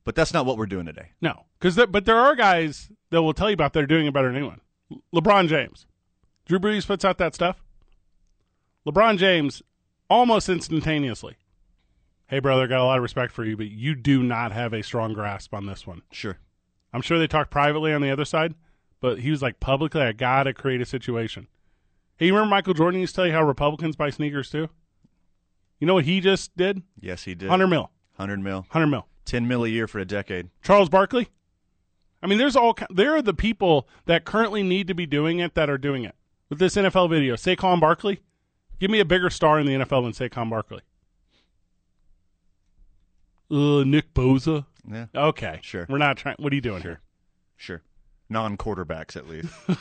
But 0.06 0.16
that's 0.16 0.34
not 0.34 0.46
what 0.46 0.58
we're 0.58 0.66
doing 0.66 0.86
today. 0.86 1.12
no, 1.22 1.46
because 1.60 1.76
but 1.88 2.06
there 2.06 2.18
are 2.18 2.36
guys 2.36 2.90
that 3.10 3.22
will 3.22 3.34
tell 3.34 3.50
you 3.50 3.54
about 3.54 3.74
they're 3.74 3.86
doing 3.86 4.08
it 4.08 4.14
better 4.14 4.28
than 4.28 4.38
anyone. 4.38 4.62
LeBron 5.14 5.48
James, 5.48 5.86
Drew 6.46 6.58
Brees 6.60 6.88
puts 6.88 7.06
out 7.06 7.18
that 7.18 7.36
stuff. 7.36 7.62
LeBron 8.88 9.18
James 9.18 9.62
almost 10.10 10.50
instantaneously. 10.50 11.36
Hey, 12.28 12.40
brother, 12.40 12.68
got 12.68 12.80
a 12.80 12.86
lot 12.86 12.98
of 12.98 13.04
respect 13.04 13.34
for 13.34 13.44
you, 13.44 13.58
but 13.58 13.68
you 13.68 13.96
do 13.96 14.24
not 14.24 14.52
have 14.52 14.74
a 14.74 14.84
strong 14.84 15.14
grasp 15.14 15.54
on 15.54 15.66
this 15.66 15.86
one. 15.86 16.04
Sure. 16.12 16.38
I'm 16.94 17.02
sure 17.02 17.20
they 17.20 17.28
talk 17.28 17.50
privately 17.50 17.94
on 17.94 18.02
the 18.02 18.12
other 18.12 18.26
side, 18.26 18.56
but 19.02 19.20
he 19.20 19.32
was 19.32 19.42
like 19.42 19.60
publicly, 19.60 20.02
I 20.02 20.12
gotta 20.12 20.54
create 20.54 20.82
a 20.82 20.86
situation. 20.86 21.48
Hey, 22.18 22.28
you 22.28 22.34
remember 22.34 22.50
Michael 22.50 22.74
Jordan 22.74 23.00
used 23.00 23.16
to 23.16 23.22
tell 23.22 23.28
you 23.28 23.34
how 23.34 23.44
Republicans 23.44 23.96
buy 23.96 24.10
sneakers 24.10 24.50
too? 24.50 24.70
You 25.80 25.88
know 25.88 25.94
what 25.94 26.06
he 26.06 26.20
just 26.20 26.56
did? 26.58 26.82
Yes, 27.00 27.24
he 27.24 27.34
did. 27.34 27.48
100 27.50 27.68
mil. 27.68 27.92
100 28.18 28.42
mil. 28.44 28.60
100 28.62 28.88
mil. 28.88 29.08
10 29.26 29.48
mil 29.48 29.64
a 29.64 29.70
year 29.70 29.88
for 29.88 30.00
a 30.00 30.06
decade. 30.06 30.50
Charles 30.62 30.90
Barkley? 30.90 31.30
I 32.22 32.28
mean, 32.28 32.38
there's 32.38 32.56
all 32.56 32.76
there 32.90 33.16
are 33.16 33.22
the 33.22 33.34
people 33.34 33.88
that 34.06 34.26
currently 34.26 34.64
need 34.64 34.88
to 34.88 34.94
be 34.94 35.06
doing 35.06 35.40
it 35.40 35.56
that 35.56 35.70
are 35.70 35.78
doing 35.78 36.04
it. 36.04 36.16
With 36.50 36.60
this 36.60 36.76
NFL 36.76 37.10
video, 37.10 37.36
Saquon 37.36 37.80
Barkley, 37.80 38.20
give 38.80 38.92
me 38.92 39.00
a 39.00 39.06
bigger 39.06 39.30
star 39.30 39.60
in 39.60 39.68
the 39.68 39.74
NFL 39.74 40.04
than 40.04 40.30
Saquon 40.30 40.50
Barkley. 40.50 40.82
Uh, 43.52 43.84
Nick 43.84 44.14
Bosa. 44.14 44.66
Yeah, 44.90 45.06
Okay, 45.16 45.60
Sure. 45.62 45.86
We're 45.88 45.98
not 45.98 46.18
trying. 46.18 46.36
What 46.40 46.52
are 46.52 46.56
you 46.56 46.62
doing 46.62 46.82
here? 46.82 47.00
sure. 47.58 47.82
Non-quarterbacks 48.30 49.16
at 49.16 49.28
least. 49.28 49.50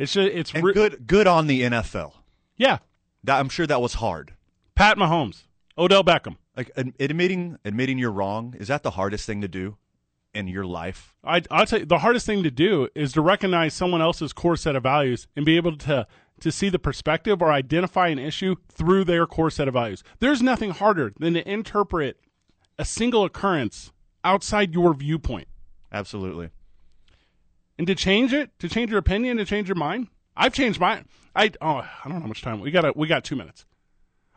It's 0.00 0.14
just, 0.14 0.32
it's 0.32 0.54
and 0.54 0.64
re- 0.64 0.72
good 0.72 1.06
good 1.06 1.26
on 1.26 1.46
the 1.46 1.60
NFL. 1.60 2.14
Yeah, 2.56 2.78
That, 3.24 3.38
I'm 3.38 3.50
sure 3.50 3.66
that 3.66 3.82
was 3.82 3.94
hard. 3.94 4.32
Pat 4.74 4.96
Mahomes, 4.96 5.42
Odell 5.76 6.02
Beckham. 6.02 6.36
Like 6.56 6.70
admitting 6.76 7.58
admitting 7.66 7.98
you're 7.98 8.10
wrong 8.10 8.54
is 8.58 8.68
that 8.68 8.82
the 8.82 8.92
hardest 8.92 9.26
thing 9.26 9.42
to 9.42 9.48
do 9.48 9.76
in 10.32 10.48
your 10.48 10.64
life? 10.64 11.14
I, 11.22 11.42
I'll 11.50 11.66
tell 11.66 11.80
you, 11.80 11.84
the 11.84 11.98
hardest 11.98 12.24
thing 12.24 12.42
to 12.44 12.50
do 12.50 12.88
is 12.94 13.12
to 13.12 13.20
recognize 13.20 13.74
someone 13.74 14.00
else's 14.00 14.32
core 14.32 14.56
set 14.56 14.74
of 14.74 14.82
values 14.82 15.28
and 15.36 15.44
be 15.44 15.58
able 15.58 15.76
to 15.76 16.06
to 16.40 16.50
see 16.50 16.70
the 16.70 16.78
perspective 16.78 17.42
or 17.42 17.52
identify 17.52 18.08
an 18.08 18.18
issue 18.18 18.56
through 18.72 19.04
their 19.04 19.26
core 19.26 19.50
set 19.50 19.68
of 19.68 19.74
values. 19.74 20.02
There's 20.18 20.40
nothing 20.40 20.70
harder 20.70 21.12
than 21.18 21.34
to 21.34 21.46
interpret 21.46 22.18
a 22.78 22.86
single 22.86 23.24
occurrence 23.24 23.92
outside 24.24 24.72
your 24.72 24.94
viewpoint 24.94 25.48
Absolutely. 25.92 26.50
and 27.78 27.86
to 27.86 27.94
change 27.94 28.32
it, 28.32 28.50
to 28.58 28.68
change 28.68 28.90
your 28.90 28.98
opinion, 28.98 29.36
to 29.38 29.44
change 29.44 29.68
your 29.68 29.76
mind. 29.76 30.08
I've 30.36 30.52
changed 30.54 30.80
mine. 30.80 31.06
I 31.34 31.50
oh, 31.60 31.76
I 31.78 31.88
don't 32.04 32.14
know 32.14 32.20
how 32.20 32.26
much 32.26 32.42
time 32.42 32.60
we 32.60 32.70
got. 32.70 32.96
We 32.96 33.06
got 33.08 33.24
two 33.24 33.36
minutes. 33.36 33.64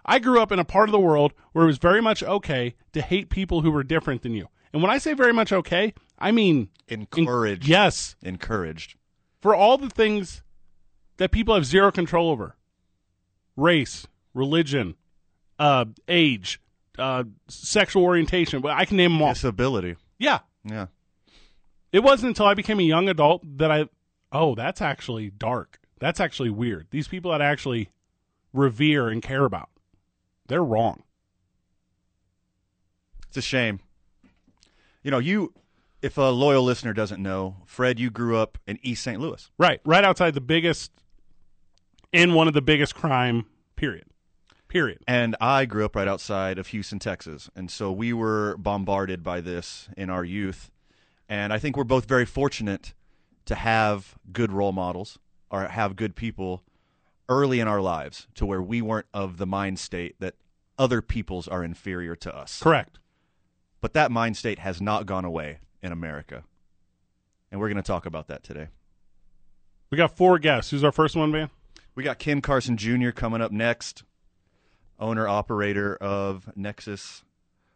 I 0.05 0.19
grew 0.19 0.41
up 0.41 0.51
in 0.51 0.59
a 0.59 0.65
part 0.65 0.89
of 0.89 0.91
the 0.91 0.99
world 0.99 1.33
where 1.53 1.63
it 1.63 1.67
was 1.67 1.77
very 1.77 2.01
much 2.01 2.21
okay 2.23 2.75
to 2.91 3.01
hate 3.01 3.29
people 3.29 3.61
who 3.61 3.71
were 3.71 3.83
different 3.83 4.21
than 4.21 4.33
you. 4.33 4.47
And 4.73 4.81
when 4.81 4.91
I 4.91 4.97
say 4.97 5.13
very 5.13 5.31
much 5.33 5.53
okay, 5.53 5.93
I 6.19 6.31
mean 6.31 6.69
Encouraged. 6.89 7.67
yes, 7.67 8.15
Encouraged. 8.21 8.95
for 9.41 9.55
all 9.55 9.77
the 9.77 9.89
things 9.89 10.41
that 11.17 11.31
people 11.31 11.53
have 11.55 11.65
zero 11.65 11.91
control 11.91 12.29
over 12.31 12.55
race, 13.55 14.07
religion, 14.33 14.95
uh, 15.59 15.85
age, 16.07 16.59
uh, 16.97 17.23
sexual 17.47 18.03
orientation. 18.03 18.65
I 18.65 18.85
can 18.85 18.97
name 18.97 19.13
them 19.13 19.21
all. 19.21 19.33
Disability. 19.33 19.95
Yeah. 20.17 20.39
Yeah. 20.65 20.87
It 21.93 22.03
wasn't 22.03 22.29
until 22.29 22.47
I 22.47 22.55
became 22.55 22.79
a 22.79 22.83
young 22.83 23.07
adult 23.07 23.43
that 23.57 23.71
I, 23.71 23.87
oh, 24.31 24.55
that's 24.55 24.81
actually 24.81 25.29
dark. 25.29 25.79
That's 25.99 26.19
actually 26.19 26.49
weird. 26.49 26.87
These 26.89 27.07
people 27.07 27.31
that 27.31 27.41
I 27.41 27.45
actually 27.45 27.89
revere 28.51 29.07
and 29.07 29.21
care 29.21 29.45
about, 29.45 29.69
they're 30.47 30.63
wrong. 30.63 31.03
It's 33.27 33.37
a 33.37 33.41
shame. 33.41 33.79
You 35.03 35.11
know, 35.11 35.19
you 35.19 35.53
if 36.01 36.17
a 36.17 36.23
loyal 36.23 36.63
listener 36.63 36.93
doesn't 36.93 37.23
know, 37.23 37.55
Fred, 37.65 37.97
you 37.99 38.09
grew 38.09 38.37
up 38.37 38.57
in 38.67 38.77
East 38.83 39.03
St. 39.03 39.21
Louis. 39.21 39.49
Right. 39.57 39.79
Right 39.85 40.03
outside 40.03 40.33
the 40.33 40.41
biggest, 40.41 40.91
in 42.11 42.33
one 42.33 42.49
of 42.49 42.53
the 42.53 42.61
biggest 42.61 42.93
crime, 42.93 43.45
period. 43.77 44.05
Period. 44.67 44.99
And 45.07 45.37
I 45.39 45.65
grew 45.65 45.85
up 45.85 45.95
right 45.95 46.07
outside 46.07 46.57
of 46.57 46.67
Houston, 46.67 46.99
Texas. 46.99 47.49
And 47.55 47.71
so 47.71 47.91
we 47.91 48.11
were 48.11 48.57
bombarded 48.57 49.23
by 49.23 49.39
this 49.39 49.87
in 49.95 50.09
our 50.09 50.25
youth. 50.25 50.71
And 51.29 51.53
I 51.53 51.59
think 51.59 51.77
we're 51.77 51.83
both 51.83 52.05
very 52.05 52.25
fortunate 52.25 52.93
to 53.45 53.55
have 53.55 54.17
good 54.31 54.51
role 54.51 54.71
models 54.71 55.19
or 55.49 55.65
have 55.65 55.95
good 55.95 56.15
people 56.15 56.63
early 57.29 57.59
in 57.59 57.67
our 57.67 57.81
lives 57.81 58.27
to 58.35 58.45
where 58.45 58.61
we 58.61 58.81
weren't 58.81 59.07
of 59.13 59.37
the 59.37 59.45
mind 59.45 59.79
state 59.79 60.15
that 60.19 60.35
other 60.77 61.01
peoples 61.01 61.47
are 61.47 61.63
inferior 61.63 62.15
to 62.15 62.35
us. 62.35 62.59
Correct. 62.61 62.99
But 63.81 63.93
that 63.93 64.11
mind 64.11 64.37
state 64.37 64.59
has 64.59 64.81
not 64.81 65.05
gone 65.05 65.25
away 65.25 65.59
in 65.81 65.91
America. 65.91 66.43
And 67.51 67.59
we're 67.59 67.69
going 67.69 67.77
to 67.77 67.83
talk 67.83 68.05
about 68.05 68.27
that 68.27 68.43
today. 68.43 68.69
We 69.89 69.97
got 69.97 70.15
four 70.17 70.39
guests. 70.39 70.71
Who's 70.71 70.83
our 70.83 70.91
first 70.91 71.15
one, 71.15 71.31
man? 71.31 71.49
We 71.95 72.03
got 72.03 72.17
Ken 72.17 72.41
Carson 72.41 72.77
Jr. 72.77 73.11
coming 73.11 73.41
up 73.41 73.51
next, 73.51 74.03
owner 74.99 75.27
operator 75.27 75.95
of 75.97 76.49
Nexus 76.55 77.23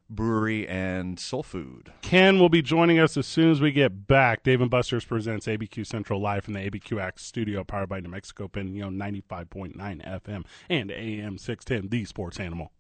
Brewery 0.10 0.68
and 0.68 1.20
Soul 1.20 1.44
Food. 1.44 1.92
Ken 2.02 2.40
will 2.40 2.50
be 2.50 2.62
joining 2.62 3.00
us 3.00 3.18
as 3.18 3.28
soon 3.28 3.52
as 3.52 3.60
we 3.60 3.72
get 3.72 4.08
back. 4.08 4.44
Dave 4.44 4.62
and 4.62 4.70
Buster's 4.70 5.06
presents 5.06 5.48
ABQ 5.48 5.86
Central 5.86 6.22
live 6.22 6.46
from 6.46 6.54
the 6.54 6.60
ABQX 6.60 7.20
studio, 7.20 7.64
powered 7.64 7.90
by 7.90 8.00
New 8.00 8.10
Mexico 8.10 8.50
know, 8.56 8.90
95.9 8.90 9.76
FM 9.78 10.46
and 10.70 10.92
AM 10.92 11.38
610, 11.38 11.90
the 11.90 12.06
sports 12.06 12.40
animal. 12.40 12.72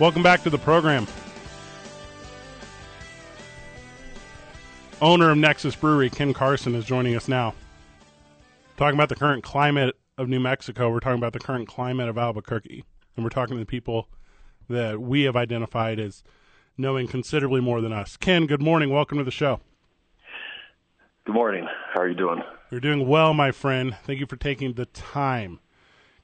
Welcome 0.00 0.22
back 0.22 0.42
to 0.42 0.50
the 0.50 0.58
program. 0.58 1.06
Owner 5.00 5.30
of 5.30 5.38
Nexus 5.38 5.76
Brewery, 5.76 6.10
Ken 6.10 6.32
Carson, 6.32 6.74
is 6.74 6.84
joining 6.84 7.14
us 7.14 7.28
now. 7.28 7.54
Talking 8.76 8.96
about 8.96 9.08
the 9.08 9.14
current 9.14 9.44
climate 9.44 9.96
of 10.18 10.28
New 10.28 10.40
Mexico, 10.40 10.90
we're 10.90 11.00
talking 11.00 11.18
about 11.18 11.32
the 11.32 11.38
current 11.38 11.68
climate 11.68 12.08
of 12.08 12.18
Albuquerque, 12.18 12.84
and 13.16 13.24
we're 13.24 13.30
talking 13.30 13.56
to 13.56 13.60
the 13.60 13.66
people 13.66 14.08
that 14.68 15.00
we 15.00 15.22
have 15.22 15.36
identified 15.36 15.98
as 15.98 16.22
knowing 16.76 17.06
considerably 17.06 17.60
more 17.60 17.80
than 17.80 17.92
us. 17.92 18.16
Ken, 18.16 18.46
good 18.46 18.62
morning. 18.62 18.90
Welcome 18.90 19.18
to 19.18 19.24
the 19.24 19.30
show. 19.30 19.60
Good 21.26 21.34
morning. 21.34 21.66
How 21.92 22.00
are 22.00 22.08
you 22.08 22.14
doing? 22.14 22.42
You're 22.70 22.80
doing 22.80 23.06
well, 23.06 23.34
my 23.34 23.52
friend. 23.52 23.96
Thank 24.04 24.20
you 24.20 24.26
for 24.26 24.36
taking 24.36 24.74
the 24.74 24.86
time. 24.86 25.60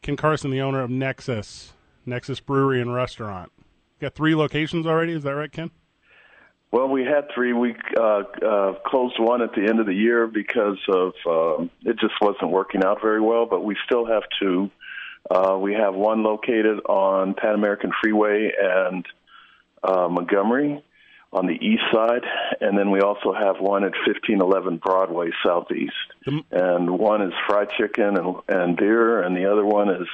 Ken 0.02 0.16
Carson, 0.16 0.50
the 0.50 0.60
owner 0.60 0.82
of 0.82 0.90
Nexus, 0.90 1.72
Nexus 2.04 2.40
Brewery 2.40 2.80
and 2.80 2.92
Restaurant. 2.92 3.52
Got 4.00 4.14
three 4.14 4.34
locations 4.34 4.86
already. 4.86 5.12
Is 5.12 5.22
that 5.24 5.34
right, 5.34 5.52
Ken? 5.52 5.70
Well, 6.72 6.88
we 6.88 7.04
had 7.04 7.28
three. 7.34 7.52
We 7.52 7.74
uh, 7.98 8.22
uh, 8.46 8.74
closed 8.86 9.16
one 9.18 9.42
at 9.42 9.52
the 9.54 9.66
end 9.68 9.80
of 9.80 9.86
the 9.86 9.94
year 9.94 10.26
because 10.26 10.78
of 10.88 11.12
um, 11.28 11.70
it 11.82 11.98
just 11.98 12.14
wasn't 12.20 12.50
working 12.50 12.84
out 12.84 13.00
very 13.02 13.20
well. 13.20 13.44
But 13.44 13.64
we 13.64 13.76
still 13.84 14.06
have 14.06 14.22
two. 14.40 14.70
Uh, 15.28 15.56
we 15.60 15.74
have 15.74 15.94
one 15.94 16.22
located 16.22 16.80
on 16.88 17.34
Pan 17.34 17.54
American 17.54 17.90
Freeway 18.02 18.50
and 18.60 19.04
uh, 19.82 20.08
Montgomery 20.08 20.82
on 21.32 21.46
the 21.46 21.52
east 21.54 21.82
side, 21.92 22.22
and 22.60 22.76
then 22.76 22.90
we 22.90 23.00
also 23.00 23.32
have 23.32 23.60
one 23.60 23.84
at 23.84 23.92
1511 24.06 24.78
Broadway 24.78 25.30
southeast. 25.44 25.92
The- 26.26 26.42
And 26.50 26.90
one 26.98 27.22
is 27.22 27.32
fried 27.48 27.68
chicken 27.78 28.16
and, 28.16 28.34
and 28.48 28.76
beer, 28.76 29.22
and 29.22 29.36
the 29.36 29.50
other 29.50 29.64
one 29.64 29.88
is 29.90 30.08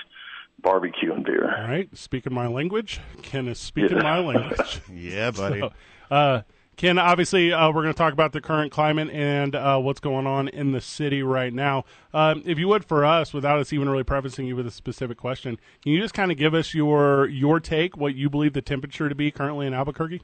barbecue 0.61 1.13
and 1.15 1.25
beer. 1.25 1.55
All 1.57 1.69
right. 1.69 1.89
Speaking 1.97 2.35
my 2.35 2.49
language. 2.49 3.01
Ken 3.23 3.49
is 3.49 3.59
speaking 3.59 3.97
Yeah. 3.99 4.03
my 4.03 4.19
language. 4.19 4.81
Yeah, 4.93 5.31
buddy. 5.31 5.61
So, 5.61 5.73
uh, 6.11 6.43
Ken, 6.77 6.99
obviously, 6.99 7.55
uh, 7.55 7.69
we're 7.69 7.83
going 7.83 7.95
to 7.95 7.97
talk 7.97 8.13
about 8.13 8.33
the 8.33 8.41
current 8.41 8.71
climate 8.71 9.09
and 9.11 9.55
uh, 9.55 9.79
what's 9.79 9.99
going 9.99 10.27
on 10.27 10.49
in 10.49 10.73
the 10.73 10.81
city 10.81 11.23
right 11.23 11.53
now. 11.53 11.85
Um, 12.13 12.43
if 12.45 12.59
you 12.59 12.69
would, 12.69 12.85
for 12.85 13.03
us, 13.03 13.33
without 13.33 13.59
us 13.59 13.73
even 13.73 13.89
really 13.89 14.05
prefacing 14.05 14.47
you 14.47 14.55
with 14.57 14.67
a 14.67 14.71
specific 14.71 15.17
question, 15.17 15.59
can 15.83 15.93
you 15.93 16.01
just 16.01 16.13
kind 16.13 16.31
of 16.31 16.37
give 16.37 16.53
us 16.53 16.75
your 16.75 17.27
your 17.29 17.61
take, 17.61 17.97
what 17.97 18.15
you 18.15 18.29
believe 18.29 18.53
the 18.53 18.61
temperature 18.61 19.09
to 19.09 19.15
be 19.15 19.31
currently 19.31 19.67
in 19.67 19.73
Albuquerque? 19.73 20.21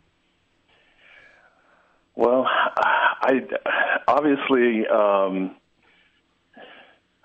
Well, 2.16 2.46
I 2.46 3.40
obviously 4.06 4.86
um, 4.86 5.56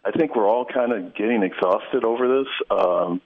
I 0.05 0.11
think 0.17 0.37
we're 0.37 0.47
all 0.47 0.63
kind 0.63 0.93
of 0.93 1.13
getting 1.15 1.43
exhausted 1.43 2.05
over 2.05 2.39
this. 2.39 2.47
Um, 2.71 3.19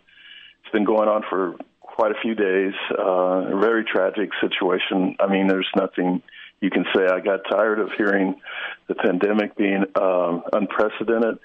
it's 0.64 0.72
been 0.72 0.84
going 0.84 1.08
on 1.08 1.22
for 1.30 1.58
quite 1.96 2.12
a 2.12 2.20
few 2.22 2.36
days. 2.36 2.74
Uh, 2.98 3.56
a 3.56 3.60
very 3.60 3.84
tragic 3.84 4.30
situation. 4.42 5.16
I 5.20 5.28
mean, 5.28 5.48
there's 5.48 5.70
nothing 5.76 6.22
you 6.62 6.70
can 6.70 6.86
say. 6.96 7.06
I 7.06 7.20
got 7.20 7.42
tired 7.50 7.80
of 7.80 7.90
hearing 7.98 8.36
the 8.88 8.96
pandemic 8.96 9.56
being 9.56 9.84
um, 9.96 10.44
unprecedented. 10.54 11.40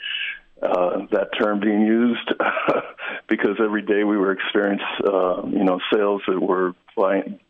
Uh, 0.62 1.04
that 1.10 1.28
term 1.38 1.60
being 1.60 1.82
used 1.82 2.32
because 3.28 3.56
every 3.62 3.82
day 3.82 4.04
we 4.04 4.16
were 4.16 4.32
experiencing, 4.32 4.86
uh, 5.06 5.42
you 5.48 5.62
know, 5.62 5.78
sales 5.92 6.22
that 6.26 6.40
were 6.40 6.72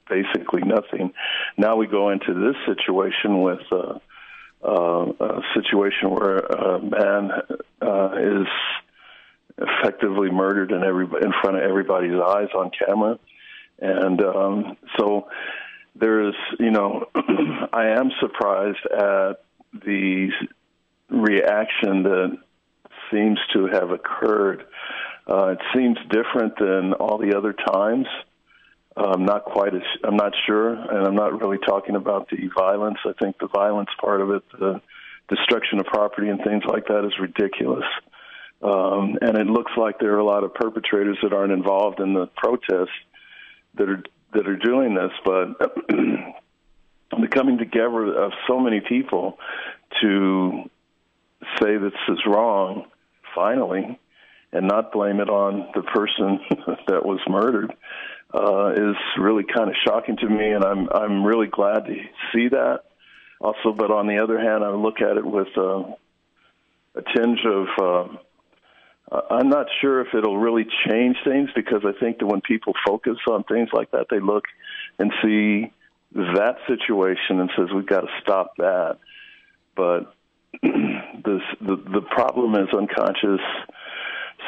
basically 0.08 0.62
nothing. 0.62 1.12
Now 1.56 1.76
we 1.76 1.86
go 1.86 2.10
into 2.10 2.34
this 2.34 2.56
situation 2.66 3.42
with 3.42 3.60
uh, 3.70 3.98
uh, 4.64 5.06
a 5.20 5.40
situation 5.54 6.10
where 6.10 6.38
a 6.38 6.80
man 6.80 7.30
uh, 7.80 8.10
is 8.16 8.48
effectively 9.58 10.30
murdered 10.30 10.72
in 10.72 10.82
every 10.82 11.04
in 11.04 11.32
front 11.42 11.56
of 11.56 11.62
everybody's 11.62 12.20
eyes 12.20 12.48
on 12.54 12.70
camera, 12.70 13.18
and 13.78 14.22
um, 14.22 14.76
so 14.98 15.28
there's 15.94 16.34
you 16.58 16.70
know 16.70 17.06
I 17.72 17.88
am 17.98 18.10
surprised 18.20 18.86
at 18.92 19.40
the 19.72 20.30
reaction 21.08 22.02
that 22.02 22.38
seems 23.10 23.38
to 23.54 23.66
have 23.66 23.90
occurred. 23.90 24.64
Uh, 25.28 25.48
it 25.48 25.58
seems 25.74 25.98
different 26.10 26.58
than 26.58 26.92
all 26.94 27.18
the 27.18 27.36
other 27.36 27.52
times. 27.52 28.06
Um, 28.96 29.26
not 29.26 29.44
quite 29.44 29.74
as 29.74 29.82
I'm 30.04 30.16
not 30.16 30.32
sure, 30.46 30.72
and 30.72 31.06
I'm 31.06 31.14
not 31.16 31.38
really 31.40 31.58
talking 31.58 31.96
about 31.96 32.30
the 32.30 32.48
violence. 32.56 32.96
I 33.04 33.12
think 33.22 33.38
the 33.38 33.48
violence 33.48 33.90
part 34.00 34.22
of 34.22 34.30
it, 34.30 34.42
the 34.58 34.80
destruction 35.28 35.80
of 35.80 35.86
property 35.86 36.28
and 36.28 36.42
things 36.42 36.62
like 36.66 36.86
that, 36.86 37.04
is 37.04 37.12
ridiculous. 37.20 37.84
Um, 38.62 39.18
and 39.20 39.36
it 39.36 39.46
looks 39.46 39.72
like 39.76 39.98
there 39.98 40.14
are 40.14 40.18
a 40.18 40.24
lot 40.24 40.44
of 40.44 40.54
perpetrators 40.54 41.18
that 41.22 41.32
aren't 41.32 41.52
involved 41.52 42.00
in 42.00 42.14
the 42.14 42.26
protests 42.36 42.88
that 43.74 43.88
are 43.88 44.02
that 44.32 44.48
are 44.48 44.56
doing 44.56 44.94
this. 44.94 45.12
But 45.24 45.58
the 47.10 47.28
coming 47.30 47.58
together 47.58 48.14
of 48.14 48.32
so 48.48 48.58
many 48.58 48.80
people 48.80 49.38
to 50.00 50.70
say 51.60 51.76
this 51.76 51.92
is 52.08 52.18
wrong, 52.26 52.86
finally, 53.34 53.98
and 54.52 54.66
not 54.66 54.92
blame 54.92 55.20
it 55.20 55.28
on 55.28 55.68
the 55.74 55.82
person 55.82 56.40
that 56.88 57.04
was 57.04 57.20
murdered 57.28 57.74
uh, 58.34 58.72
is 58.72 58.96
really 59.18 59.44
kind 59.44 59.68
of 59.68 59.76
shocking 59.84 60.16
to 60.16 60.28
me, 60.28 60.50
and 60.50 60.64
I'm 60.64 60.88
I'm 60.90 61.24
really 61.24 61.46
glad 61.46 61.86
to 61.86 61.94
see 62.32 62.48
that. 62.48 62.80
Also, 63.38 63.72
but 63.76 63.90
on 63.90 64.06
the 64.06 64.18
other 64.18 64.40
hand, 64.40 64.64
I 64.64 64.70
look 64.70 65.02
at 65.02 65.18
it 65.18 65.26
with 65.26 65.48
uh, 65.58 65.82
a 66.94 67.02
tinge 67.14 67.40
of. 67.44 67.66
Uh, 67.78 68.16
I'm 69.10 69.48
not 69.48 69.66
sure 69.80 70.00
if 70.00 70.08
it'll 70.14 70.38
really 70.38 70.66
change 70.88 71.16
things 71.24 71.50
because 71.54 71.82
I 71.84 71.92
think 71.98 72.18
that 72.18 72.26
when 72.26 72.40
people 72.40 72.72
focus 72.84 73.18
on 73.30 73.44
things 73.44 73.68
like 73.72 73.92
that, 73.92 74.06
they 74.10 74.18
look 74.18 74.44
and 74.98 75.12
see 75.22 75.72
that 76.12 76.56
situation 76.66 77.40
and 77.40 77.50
says 77.56 77.68
we've 77.74 77.86
got 77.86 78.00
to 78.00 78.08
stop 78.20 78.56
that. 78.56 78.98
But 79.76 80.12
this, 80.62 81.42
the 81.60 81.76
the 81.76 82.04
problem 82.10 82.54
is 82.54 82.68
unconscious 82.76 83.40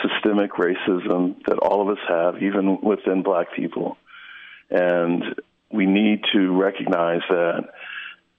systemic 0.03 0.53
racism 0.53 1.37
that 1.47 1.59
all 1.59 1.83
of 1.83 1.97
us 1.97 2.05
have, 2.09 2.42
even 2.42 2.81
within 2.81 3.23
black 3.23 3.55
people. 3.55 3.97
And 4.71 5.23
we 5.71 5.87
need 5.87 6.23
to 6.33 6.61
recognize 6.61 7.21
that, 7.29 7.68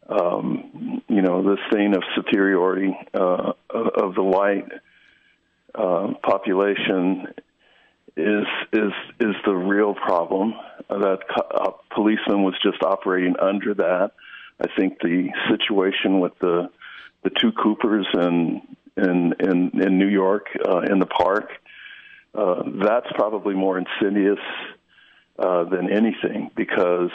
um, 0.07 1.01
you 1.07 1.21
know, 1.21 1.43
this 1.43 1.59
thing 1.71 1.95
of 1.95 2.03
superiority 2.15 2.95
uh, 3.13 3.53
of 3.69 4.15
the 4.15 4.23
white 4.23 4.67
uh, 5.75 6.13
population 6.23 7.27
is 8.17 8.45
is 8.73 8.91
is 9.19 9.35
the 9.45 9.53
real 9.53 9.93
problem. 9.93 10.53
That 10.89 11.19
a 11.51 11.71
policeman 11.93 12.43
was 12.43 12.55
just 12.63 12.81
operating 12.83 13.35
under 13.39 13.73
that. 13.75 14.11
I 14.59 14.67
think 14.77 14.99
the 14.99 15.29
situation 15.49 16.19
with 16.19 16.37
the 16.39 16.69
the 17.23 17.29
two 17.29 17.51
Coopers 17.51 18.07
and 18.13 18.61
in 18.97 19.33
in 19.39 19.81
in 19.81 19.99
New 19.99 20.07
York 20.07 20.47
uh, 20.67 20.79
in 20.79 20.99
the 20.99 21.05
park. 21.05 21.49
Uh, 22.33 22.61
that's 22.83 23.11
probably 23.15 23.55
more 23.55 23.79
insidious 23.79 24.39
uh, 25.39 25.63
than 25.63 25.91
anything 25.91 26.51
because 26.55 27.09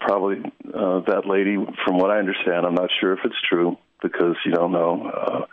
probably 0.00 0.38
uh, 0.72 1.00
that 1.00 1.26
lady, 1.26 1.56
from 1.84 1.98
what 1.98 2.10
I 2.10 2.18
understand, 2.18 2.64
I'm 2.64 2.74
not 2.74 2.90
sure 3.00 3.12
if 3.12 3.18
it's 3.24 3.40
true 3.48 3.76
because 4.02 4.36
you 4.44 4.52
don't 4.52 4.72
know. 4.72 5.46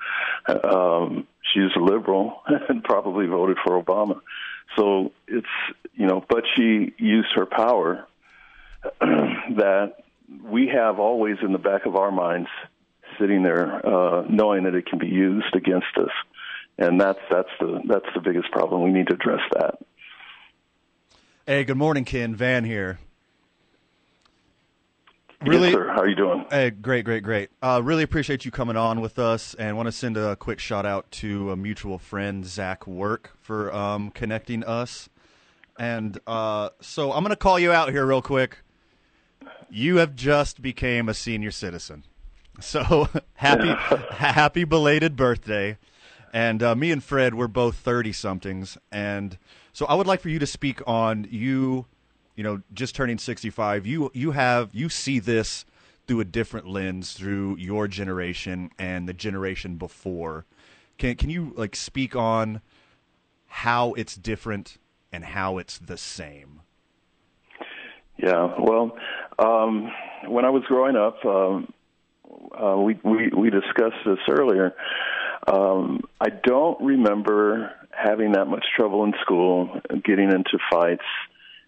Uh, 0.48 0.68
um, 0.68 1.28
she's 1.54 1.72
a 1.76 1.80
liberal 1.80 2.42
and 2.70 2.84
probably 2.84 3.26
voted 3.28 3.58
for 3.66 3.82
Obama. 3.82 4.22
So 4.76 5.12
it's 5.28 5.48
you 5.94 6.08
know, 6.08 6.24
but 6.28 6.44
she 6.56 6.94
used 6.98 7.30
her 7.36 7.46
power 7.46 8.08
that 9.00 9.94
we 10.44 10.68
have 10.68 11.00
always 11.00 11.38
in 11.42 11.52
the 11.52 11.60
back 11.60 11.86
of 11.86 11.96
our 11.96 12.12
minds 12.12 12.50
sitting 13.20 13.44
there 13.44 13.86
uh, 13.86 14.26
knowing 14.30 14.64
that 14.64 14.76
it 14.76 14.86
can 14.86 15.00
be 15.00 15.08
used 15.08 15.56
against 15.56 15.98
us, 15.98 16.12
and 16.78 17.00
that's 17.00 17.20
that's 17.30 17.50
the 17.60 17.82
that's 17.88 18.08
the 18.14 18.22
biggest 18.22 18.52
problem. 18.52 18.84
We 18.84 18.92
need 18.92 19.08
to 19.08 19.14
address 19.14 19.42
that. 19.54 19.80
Hey, 21.46 21.64
good 21.64 21.78
morning, 21.78 22.06
Ken. 22.06 22.36
Van 22.36 22.64
here. 22.64 23.00
Really, 25.42 25.70
yes, 25.70 25.78
sir. 25.78 25.88
How 25.90 26.02
are 26.02 26.08
you 26.08 26.16
doing? 26.16 26.46
Hey, 26.50 26.70
great, 26.70 27.06
great, 27.06 27.24
great. 27.24 27.50
Uh, 27.62 27.82
really 27.84 28.04
appreciate 28.04 28.46
you 28.46 28.52
coming 28.52 28.78
on 28.78 29.02
with 29.02 29.20
us, 29.20 29.54
and 29.56 29.76
want 29.76 29.88
to 29.88 29.92
send 29.92 30.18
a 30.18 30.36
quick 30.36 30.60
shout 30.60 30.86
out 30.86 31.10
to 31.12 31.52
a 31.52 31.56
mutual 31.56 31.98
friend, 32.00 32.46
Zach 32.46 32.88
Work, 32.88 33.32
for 33.42 33.74
um, 33.74 34.12
connecting 34.12 34.64
us. 34.64 35.10
And 35.78 36.20
uh, 36.26 36.70
so 36.80 37.12
I'm 37.12 37.24
going 37.24 37.32
to 37.32 37.36
call 37.36 37.60
you 37.60 37.72
out 37.72 37.92
here 37.92 38.06
real 38.06 38.22
quick. 38.22 38.60
You 39.70 39.98
have 39.98 40.16
just 40.16 40.62
became 40.62 41.10
a 41.10 41.14
senior 41.14 41.52
citizen. 41.52 42.04
So 42.62 43.10
happy, 43.34 43.68
happy 44.12 44.64
belated 44.64 45.18
birthday. 45.18 45.78
And 46.32 46.64
uh, 46.64 46.74
me 46.74 46.90
and 46.90 47.04
Fred, 47.04 47.36
we're 47.36 47.50
both 47.50 47.76
30 47.76 48.14
somethings. 48.14 48.78
And 48.94 49.38
so 49.74 49.86
I 49.88 49.96
would 49.96 50.08
like 50.08 50.22
for 50.22 50.30
you 50.30 50.40
to 50.40 50.48
speak 50.48 50.82
on 50.88 51.28
you, 51.30 51.86
you 52.36 52.44
know, 52.44 52.62
just 52.74 52.96
turning 52.96 53.18
65. 53.18 53.86
You, 53.86 54.12
you 54.14 54.32
have, 54.32 54.70
you 54.74 54.90
see 54.90 55.20
this 55.20 55.66
through 56.08 56.20
a 56.20 56.26
different 56.26 56.68
lens 56.68 57.14
through 57.14 57.58
your 57.58 57.88
generation 57.88 58.70
and 58.78 59.08
the 59.08 59.14
generation 59.14 59.76
before. 59.76 60.46
Can, 60.98 61.16
can 61.16 61.30
you 61.30 61.54
like 61.56 61.76
speak 61.76 62.16
on 62.16 62.62
how 63.48 63.94
it's 63.94 64.16
different 64.16 64.78
and 65.12 65.24
how 65.24 65.58
it's 65.58 65.78
the 65.78 65.98
same? 65.98 66.62
Yeah, 68.18 68.54
well, 68.60 68.98
um, 69.40 69.92
when 70.28 70.46
I 70.46 70.50
was 70.50 70.64
growing 70.68 70.96
up, 70.96 71.26
um, 71.26 71.74
uh, 72.58 72.78
we, 72.78 72.98
we 73.04 73.30
we 73.36 73.50
discussed 73.50 73.98
this 74.06 74.20
earlier. 74.30 74.74
Um, 75.48 76.02
I 76.20 76.30
don't 76.30 76.82
remember 76.82 77.72
having 77.92 78.32
that 78.34 78.46
much 78.46 78.66
trouble 78.76 79.04
in 79.04 79.14
school, 79.22 79.82
getting 80.04 80.32
into 80.32 80.58
fights, 80.72 81.04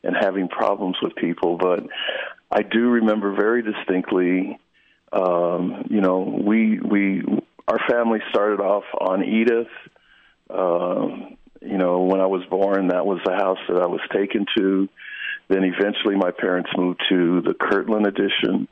and 0.08 0.16
having 0.20 0.48
problems 0.48 0.98
with 1.02 1.16
people. 1.16 1.58
But 1.58 1.84
I 2.52 2.64
do 2.64 2.90
remember 2.90 3.36
very 3.36 3.62
distinctly. 3.62 4.58
Um, 5.12 5.86
you 5.90 6.02
know, 6.02 6.20
we 6.20 6.80
we 6.80 7.24
our 7.68 7.80
family 7.90 8.20
started 8.30 8.60
off 8.60 8.86
on 9.00 9.24
Edith. 9.24 9.68
Uh, 10.50 11.36
you 11.62 11.78
know, 11.78 12.04
when 12.04 12.22
I 12.22 12.28
was 12.28 12.44
born, 12.50 12.88
that 12.88 13.06
was 13.06 13.20
the 13.26 13.34
house 13.34 13.60
that 13.68 13.82
I 13.82 13.88
was 13.88 14.02
taken 14.14 14.46
to. 14.58 14.90
Then 15.50 15.64
eventually, 15.64 16.16
my 16.16 16.32
parents 16.32 16.70
moved 16.76 17.04
to 17.10 17.42
the 17.42 17.54
Kirtland 17.54 18.08
addition 18.08 18.68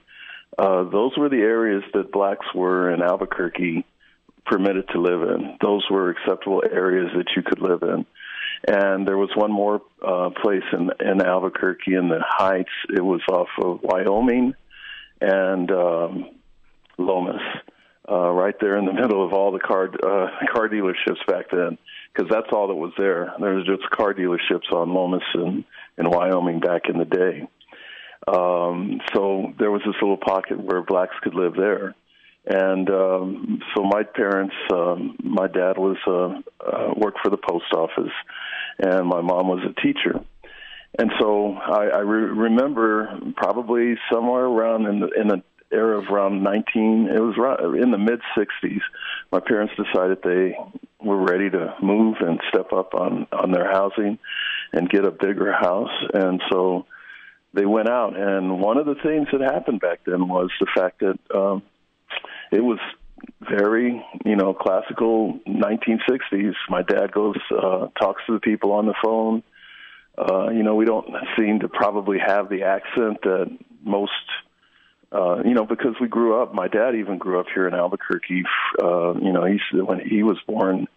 uh, 0.57 0.83
those 0.89 1.17
were 1.17 1.29
the 1.29 1.41
areas 1.41 1.83
that 1.93 2.11
blacks 2.11 2.45
were 2.53 2.91
in 2.91 3.01
Albuquerque 3.01 3.85
permitted 4.45 4.87
to 4.89 5.01
live 5.01 5.21
in. 5.21 5.57
Those 5.61 5.85
were 5.89 6.09
acceptable 6.09 6.63
areas 6.69 7.11
that 7.15 7.27
you 7.35 7.41
could 7.41 7.59
live 7.59 7.81
in. 7.83 8.05
And 8.67 9.07
there 9.07 9.17
was 9.17 9.29
one 9.35 9.51
more 9.51 9.81
uh, 10.05 10.31
place 10.41 10.63
in, 10.73 10.89
in 10.99 11.21
Albuquerque 11.21 11.93
in 11.93 12.09
the 12.09 12.21
Heights. 12.27 12.69
It 12.89 13.03
was 13.03 13.21
off 13.29 13.49
of 13.61 13.79
Wyoming 13.83 14.55
and 15.21 15.71
um, 15.71 16.29
Lomas, 16.97 17.41
uh, 18.09 18.29
right 18.31 18.55
there 18.59 18.77
in 18.77 18.85
the 18.85 18.93
middle 19.01 19.25
of 19.25 19.33
all 19.33 19.51
the 19.51 19.59
car 19.59 19.85
uh, 19.85 20.29
car 20.53 20.67
dealerships 20.67 21.25
back 21.27 21.45
then, 21.51 21.77
because 22.13 22.29
that's 22.31 22.47
all 22.51 22.67
that 22.67 22.75
was 22.75 22.93
there. 22.97 23.33
There 23.39 23.53
was 23.53 23.65
just 23.65 23.89
car 23.91 24.13
dealerships 24.13 24.71
on 24.71 24.93
Lomas 24.93 25.23
and 25.33 25.63
in 25.97 26.09
Wyoming 26.09 26.59
back 26.59 26.83
in 26.89 26.97
the 26.97 27.05
day. 27.05 27.47
Um, 28.27 28.99
so 29.13 29.53
there 29.59 29.71
was 29.71 29.81
this 29.85 29.95
little 30.01 30.17
pocket 30.17 30.59
where 30.59 30.81
blacks 30.81 31.15
could 31.21 31.35
live 31.35 31.53
there. 31.55 31.95
And 32.47 32.89
um, 32.89 33.59
so 33.75 33.83
my 33.83 34.03
parents, 34.03 34.53
um, 34.71 35.17
my 35.23 35.47
dad 35.47 35.77
was 35.77 35.97
uh, 36.07 36.41
uh, 36.63 36.93
worked 36.95 37.19
for 37.23 37.29
the 37.31 37.37
post 37.37 37.65
office, 37.75 38.13
and 38.79 39.07
my 39.07 39.21
mom 39.21 39.47
was 39.47 39.63
a 39.63 39.81
teacher. 39.81 40.19
And 40.97 41.11
so 41.19 41.53
I, 41.53 41.87
I 41.87 41.99
re- 41.99 42.31
remember 42.31 43.19
probably 43.35 43.95
somewhere 44.11 44.45
around 44.45 44.85
in 44.85 44.99
the 45.01 45.09
in 45.09 45.27
the 45.27 45.43
era 45.71 45.97
of 45.97 46.09
around 46.09 46.43
19. 46.43 47.09
It 47.13 47.19
was 47.19 47.35
in 47.81 47.91
the 47.91 47.97
mid 47.97 48.21
60s. 48.37 48.81
My 49.31 49.39
parents 49.39 49.73
decided 49.75 50.19
they 50.23 50.57
were 51.03 51.21
ready 51.21 51.49
to 51.49 51.75
move 51.81 52.15
and 52.21 52.39
step 52.49 52.71
up 52.71 52.93
on 52.93 53.27
on 53.31 53.51
their 53.51 53.69
housing 53.69 54.19
and 54.71 54.89
get 54.89 55.05
a 55.05 55.11
bigger 55.11 55.51
house, 55.51 55.91
and 56.13 56.41
so 56.49 56.85
they 57.53 57.65
went 57.65 57.89
out. 57.89 58.17
And 58.17 58.59
one 58.59 58.77
of 58.77 58.85
the 58.85 58.95
things 58.95 59.27
that 59.31 59.41
happened 59.41 59.79
back 59.79 60.01
then 60.05 60.27
was 60.27 60.49
the 60.59 60.67
fact 60.75 60.99
that 60.99 61.17
um, 61.33 61.63
it 62.51 62.61
was 62.61 62.79
very, 63.41 64.03
you 64.25 64.35
know, 64.35 64.53
classical 64.53 65.39
1960s. 65.47 66.53
My 66.69 66.81
dad 66.81 67.11
goes, 67.11 67.37
uh, 67.51 67.87
talks 67.99 68.21
to 68.27 68.33
the 68.33 68.39
people 68.39 68.71
on 68.71 68.85
the 68.85 68.95
phone. 69.03 69.43
Uh, 70.17 70.49
you 70.49 70.63
know, 70.63 70.75
we 70.75 70.85
don't 70.85 71.09
seem 71.37 71.59
to 71.59 71.67
probably 71.67 72.17
have 72.19 72.49
the 72.49 72.63
accent 72.63 73.21
that 73.23 73.57
most, 73.83 74.11
uh, 75.11 75.41
you 75.43 75.53
know, 75.53 75.65
because 75.65 75.95
we 75.99 76.07
grew 76.07 76.41
up. 76.41 76.53
My 76.53 76.67
dad 76.67 76.95
even 76.95 77.17
grew 77.17 77.39
up 77.39 77.47
here 77.53 77.67
in 77.67 77.73
Albuquerque. 77.73 78.43
Uh, 78.81 79.13
you 79.15 79.33
know, 79.33 79.45
he 79.45 79.59
when 79.79 79.99
he 79.99 80.23
was 80.23 80.37
born, 80.47 80.87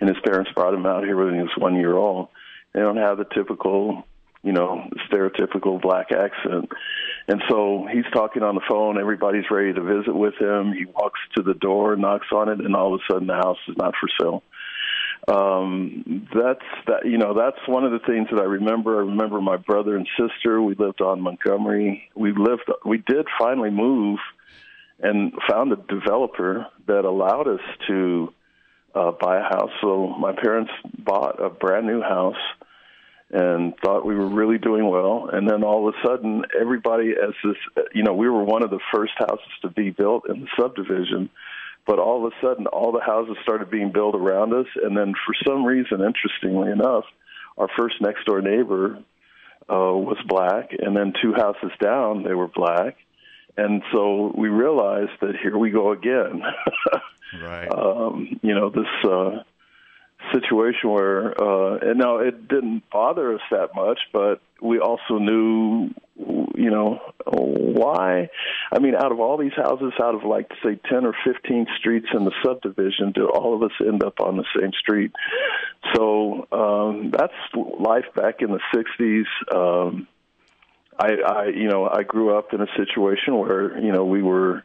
and 0.00 0.08
his 0.08 0.18
parents 0.24 0.50
brought 0.54 0.74
him 0.74 0.84
out 0.84 1.04
here 1.04 1.16
when 1.16 1.34
he 1.34 1.40
was 1.40 1.56
one 1.56 1.76
year 1.76 1.94
old. 1.94 2.28
They 2.74 2.80
don't 2.80 2.98
have 2.98 3.16
the 3.16 3.24
typical 3.24 4.04
you 4.46 4.52
know, 4.52 4.88
stereotypical 5.10 5.82
black 5.82 6.12
accent. 6.12 6.70
And 7.26 7.42
so 7.50 7.88
he's 7.92 8.04
talking 8.14 8.44
on 8.44 8.54
the 8.54 8.60
phone. 8.68 8.96
Everybody's 8.96 9.50
ready 9.50 9.72
to 9.72 9.82
visit 9.82 10.14
with 10.14 10.34
him. 10.40 10.72
He 10.72 10.84
walks 10.84 11.18
to 11.36 11.42
the 11.42 11.54
door, 11.54 11.96
knocks 11.96 12.28
on 12.32 12.48
it, 12.48 12.60
and 12.60 12.76
all 12.76 12.94
of 12.94 13.00
a 13.00 13.12
sudden 13.12 13.26
the 13.26 13.34
house 13.34 13.58
is 13.66 13.76
not 13.76 13.94
for 14.00 14.08
sale. 14.20 14.42
Um, 15.26 16.28
that's 16.32 16.60
that. 16.86 17.04
You 17.04 17.18
know, 17.18 17.34
that's 17.34 17.58
one 17.66 17.84
of 17.84 17.90
the 17.90 17.98
things 18.06 18.28
that 18.30 18.38
I 18.38 18.44
remember. 18.44 18.98
I 18.98 19.00
remember 19.00 19.40
my 19.40 19.56
brother 19.56 19.96
and 19.96 20.06
sister. 20.16 20.62
We 20.62 20.76
lived 20.76 21.00
on 21.00 21.20
Montgomery. 21.20 22.08
We 22.14 22.30
lived. 22.30 22.70
We 22.84 22.98
did 22.98 23.26
finally 23.36 23.70
move, 23.70 24.20
and 25.00 25.32
found 25.50 25.72
a 25.72 25.76
developer 25.76 26.68
that 26.86 27.04
allowed 27.04 27.48
us 27.48 27.60
to 27.88 28.32
uh, 28.94 29.10
buy 29.20 29.38
a 29.38 29.42
house. 29.42 29.72
So 29.80 30.14
my 30.20 30.32
parents 30.32 30.70
bought 30.96 31.42
a 31.42 31.50
brand 31.50 31.88
new 31.88 32.02
house 32.02 32.36
and 33.30 33.74
thought 33.78 34.06
we 34.06 34.14
were 34.14 34.28
really 34.28 34.58
doing 34.58 34.88
well. 34.88 35.28
And 35.32 35.48
then 35.48 35.64
all 35.64 35.88
of 35.88 35.94
a 35.94 36.06
sudden, 36.06 36.44
everybody, 36.58 37.10
as 37.10 37.34
this, 37.42 37.86
you 37.92 38.02
know, 38.02 38.14
we 38.14 38.28
were 38.28 38.44
one 38.44 38.62
of 38.62 38.70
the 38.70 38.80
first 38.94 39.14
houses 39.18 39.52
to 39.62 39.68
be 39.68 39.90
built 39.90 40.28
in 40.28 40.42
the 40.42 40.48
subdivision. 40.58 41.30
But 41.86 41.98
all 41.98 42.24
of 42.24 42.32
a 42.32 42.46
sudden, 42.46 42.66
all 42.66 42.92
the 42.92 43.00
houses 43.00 43.36
started 43.42 43.70
being 43.70 43.92
built 43.92 44.14
around 44.14 44.52
us. 44.52 44.66
And 44.82 44.96
then, 44.96 45.14
for 45.26 45.34
some 45.46 45.64
reason, 45.64 46.02
interestingly 46.02 46.70
enough, 46.70 47.04
our 47.58 47.68
first 47.76 48.00
next 48.00 48.24
door 48.26 48.40
neighbor 48.40 48.98
uh, 49.68 49.94
was 49.94 50.18
black. 50.26 50.70
And 50.78 50.96
then, 50.96 51.12
two 51.20 51.32
houses 51.32 51.72
down, 51.80 52.22
they 52.22 52.34
were 52.34 52.48
black. 52.48 52.96
And 53.56 53.82
so 53.92 54.32
we 54.36 54.48
realized 54.48 55.12
that 55.20 55.34
here 55.42 55.56
we 55.56 55.70
go 55.70 55.92
again. 55.92 56.42
right. 57.42 57.68
Um, 57.68 58.38
you 58.42 58.54
know, 58.54 58.70
this. 58.70 58.86
Uh, 59.04 59.42
situation 60.32 60.90
where, 60.90 61.40
uh, 61.40 61.78
and 61.78 61.98
now 61.98 62.18
it 62.18 62.48
didn't 62.48 62.82
bother 62.90 63.34
us 63.34 63.40
that 63.50 63.74
much, 63.74 63.98
but 64.12 64.40
we 64.60 64.78
also 64.78 65.18
knew, 65.18 65.90
you 66.16 66.70
know, 66.70 67.00
why. 67.24 68.28
I 68.72 68.78
mean, 68.78 68.94
out 68.94 69.12
of 69.12 69.20
all 69.20 69.36
these 69.36 69.54
houses, 69.54 69.92
out 70.02 70.14
of 70.14 70.24
like 70.24 70.50
say 70.64 70.78
ten 70.90 71.04
or 71.04 71.14
fifteen 71.24 71.66
streets 71.78 72.06
in 72.14 72.24
the 72.24 72.32
subdivision, 72.44 73.12
do 73.12 73.28
all 73.28 73.54
of 73.54 73.62
us 73.62 73.72
end 73.80 74.02
up 74.02 74.20
on 74.20 74.36
the 74.36 74.44
same 74.58 74.72
street? 74.78 75.12
So 75.94 76.46
um, 76.52 77.12
that's 77.16 77.34
life 77.54 78.06
back 78.14 78.36
in 78.40 78.50
the 78.50 78.60
'60s. 78.74 79.54
Um, 79.54 80.08
I, 80.98 81.16
I, 81.26 81.46
you 81.48 81.68
know, 81.68 81.86
I 81.86 82.02
grew 82.02 82.36
up 82.36 82.54
in 82.54 82.62
a 82.62 82.66
situation 82.76 83.36
where, 83.36 83.78
you 83.78 83.92
know, 83.92 84.06
we 84.06 84.22
were 84.22 84.64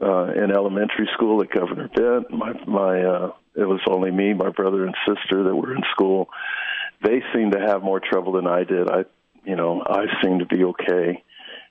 uh, 0.00 0.32
in 0.32 0.50
elementary 0.50 1.08
school 1.14 1.42
at 1.42 1.50
Governor 1.50 1.88
Bent. 1.88 2.30
My 2.30 2.52
my 2.66 3.02
uh, 3.02 3.32
it 3.54 3.64
was 3.64 3.80
only 3.86 4.10
me, 4.10 4.32
my 4.32 4.50
brother 4.50 4.86
and 4.86 4.94
sister 5.06 5.44
that 5.44 5.54
were 5.54 5.74
in 5.74 5.82
school. 5.92 6.28
They 7.02 7.22
seemed 7.34 7.52
to 7.52 7.60
have 7.60 7.82
more 7.82 8.00
trouble 8.00 8.32
than 8.32 8.46
I 8.46 8.64
did. 8.64 8.88
I, 8.88 9.04
you 9.44 9.56
know, 9.56 9.82
I 9.84 10.06
seemed 10.22 10.40
to 10.40 10.46
be 10.46 10.64
okay. 10.64 11.22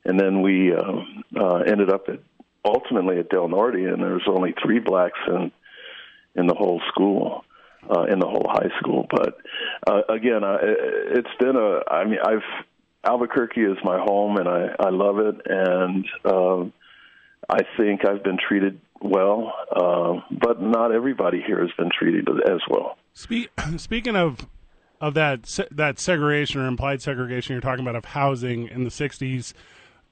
And 0.04 0.20
then 0.20 0.42
we 0.42 0.74
um, 0.74 1.24
uh, 1.40 1.58
ended 1.58 1.90
up 1.90 2.10
at 2.10 2.20
ultimately 2.66 3.20
at 3.20 3.30
Del 3.30 3.48
Norte, 3.48 3.76
and 3.76 4.02
there 4.02 4.14
was 4.14 4.28
only 4.28 4.54
three 4.64 4.80
blacks 4.80 5.20
in 5.28 5.52
in 6.36 6.48
the 6.48 6.54
whole 6.54 6.82
school, 6.88 7.44
uh, 7.90 8.04
in 8.04 8.20
the 8.20 8.28
whole 8.28 8.48
high 8.50 8.70
school. 8.80 9.06
But 9.10 9.38
uh, 9.88 10.02
again, 10.10 10.44
I, 10.44 10.58
it's 10.62 11.36
been 11.40 11.56
a. 11.56 11.82
I 11.90 12.06
mean, 12.06 12.20
I've 12.24 12.66
Albuquerque 13.04 13.62
is 13.62 13.78
my 13.84 13.98
home, 13.98 14.38
and 14.38 14.48
I 14.48 14.76
I 14.80 14.90
love 14.90 15.20
it, 15.20 15.36
and 15.46 16.06
um, 16.26 16.74
I 17.50 17.60
think 17.78 18.06
I've 18.06 18.24
been 18.24 18.38
treated 18.38 18.80
well, 19.02 19.54
uh, 19.76 20.22
but 20.40 20.62
not 20.62 20.92
everybody 20.92 21.42
here 21.46 21.60
has 21.62 21.72
been 21.78 21.90
treated 21.98 22.28
as 22.50 22.60
well. 22.70 22.98
Speak, 23.14 23.50
speaking 23.78 24.16
of 24.16 24.48
of 25.00 25.16
that 25.16 25.60
that 25.72 26.00
segregation 26.00 26.62
or 26.62 26.68
implied 26.68 27.02
segregation 27.02 27.54
you're 27.54 27.62
talking 27.62 27.84
about 27.84 27.96
of 27.96 28.06
housing 28.06 28.68
in 28.68 28.84
the 28.84 28.90
'60s, 28.90 29.54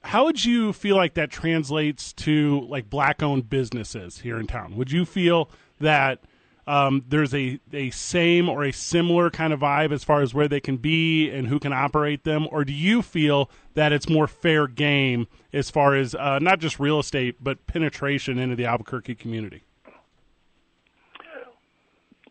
how 0.02 0.24
would 0.24 0.44
you 0.44 0.72
feel 0.72 0.96
like 0.96 1.14
that 1.14 1.30
translates 1.30 2.12
to 2.14 2.60
like 2.68 2.90
black-owned 2.90 3.48
businesses 3.48 4.18
here 4.18 4.38
in 4.38 4.46
town? 4.46 4.76
Would 4.76 4.90
you 4.90 5.04
feel 5.04 5.50
that 5.80 6.20
um, 6.66 7.04
there's 7.08 7.34
a, 7.34 7.58
a 7.72 7.90
same 7.90 8.48
or 8.48 8.64
a 8.64 8.72
similar 8.72 9.30
kind 9.30 9.52
of 9.52 9.60
vibe 9.60 9.92
as 9.92 10.04
far 10.04 10.22
as 10.22 10.34
where 10.34 10.48
they 10.48 10.60
can 10.60 10.76
be 10.76 11.30
and 11.30 11.46
who 11.48 11.58
can 11.58 11.72
operate 11.72 12.24
them? 12.24 12.46
Or 12.50 12.64
do 12.64 12.72
you 12.72 13.02
feel 13.02 13.50
that 13.74 13.92
it's 13.92 14.08
more 14.08 14.26
fair 14.26 14.66
game 14.66 15.26
as 15.52 15.70
far 15.70 15.94
as 15.94 16.14
uh, 16.14 16.38
not 16.40 16.60
just 16.60 16.78
real 16.78 16.98
estate, 16.98 17.36
but 17.42 17.66
penetration 17.66 18.38
into 18.38 18.56
the 18.56 18.66
Albuquerque 18.66 19.14
community? 19.16 19.64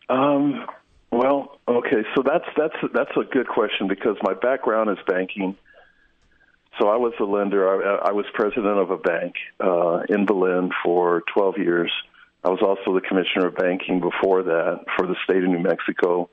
Um, 0.08 0.66
well, 1.12 1.58
okay, 1.68 2.04
so 2.16 2.22
that's 2.24 2.44
that's 2.56 2.74
that's 2.92 3.10
a 3.16 3.24
good 3.24 3.48
question 3.48 3.88
because 3.88 4.16
my 4.22 4.34
background 4.34 4.90
is 4.90 4.98
banking. 5.06 5.56
So 6.80 6.88
I 6.88 6.96
was 6.96 7.12
a 7.20 7.24
lender. 7.24 7.68
I, 7.68 8.08
I 8.08 8.12
was 8.12 8.24
president 8.32 8.78
of 8.78 8.90
a 8.90 8.96
bank 8.96 9.34
uh, 9.60 10.00
in 10.08 10.24
Berlin 10.24 10.70
for 10.84 11.22
12 11.34 11.58
years 11.58 11.92
I 12.42 12.48
was 12.48 12.60
also 12.62 12.94
the 12.94 13.06
commissioner 13.06 13.48
of 13.48 13.56
banking 13.56 14.00
before 14.00 14.42
that 14.42 14.84
for 14.96 15.06
the 15.06 15.16
state 15.24 15.42
of 15.42 15.50
New 15.50 15.58
Mexico, 15.58 16.30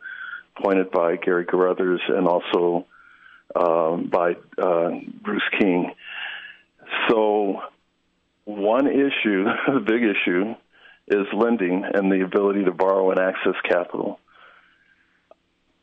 appointed 0.56 0.90
by 0.92 1.18
Garrey 1.18 1.46
Carruthers 1.46 2.02
and 2.08 2.28
also 2.28 2.86
um, 3.56 4.10
by 4.10 4.36
uh, 4.62 4.92
Bruce 5.22 5.44
King. 5.60 5.92
So, 7.10 7.62
one 8.46 8.88
issue, 8.88 9.46
the 9.74 9.84
big 9.86 10.04
issue, 10.04 10.56
is 11.10 11.28
lending 11.34 11.84
and 11.94 12.12
the 12.12 12.24
ability 12.24 12.66
to 12.66 12.72
borrow 12.72 13.12
and 13.12 13.20
access 13.20 13.56
capital. 13.64 14.20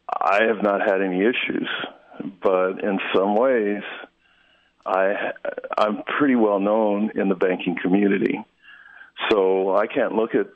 I 0.08 0.44
have 0.44 0.62
not 0.62 0.80
had 0.80 1.02
any 1.02 1.20
issues, 1.20 1.68
but 2.42 2.82
in 2.82 2.98
some 3.14 3.34
ways, 3.36 3.82
I 4.86 5.32
I'm 5.76 6.02
pretty 6.18 6.36
well 6.36 6.60
known 6.60 7.10
in 7.14 7.28
the 7.28 7.34
banking 7.34 7.76
community 7.82 8.44
so 9.30 9.76
I 9.76 9.86
can't 9.86 10.14
look 10.14 10.34
at 10.34 10.46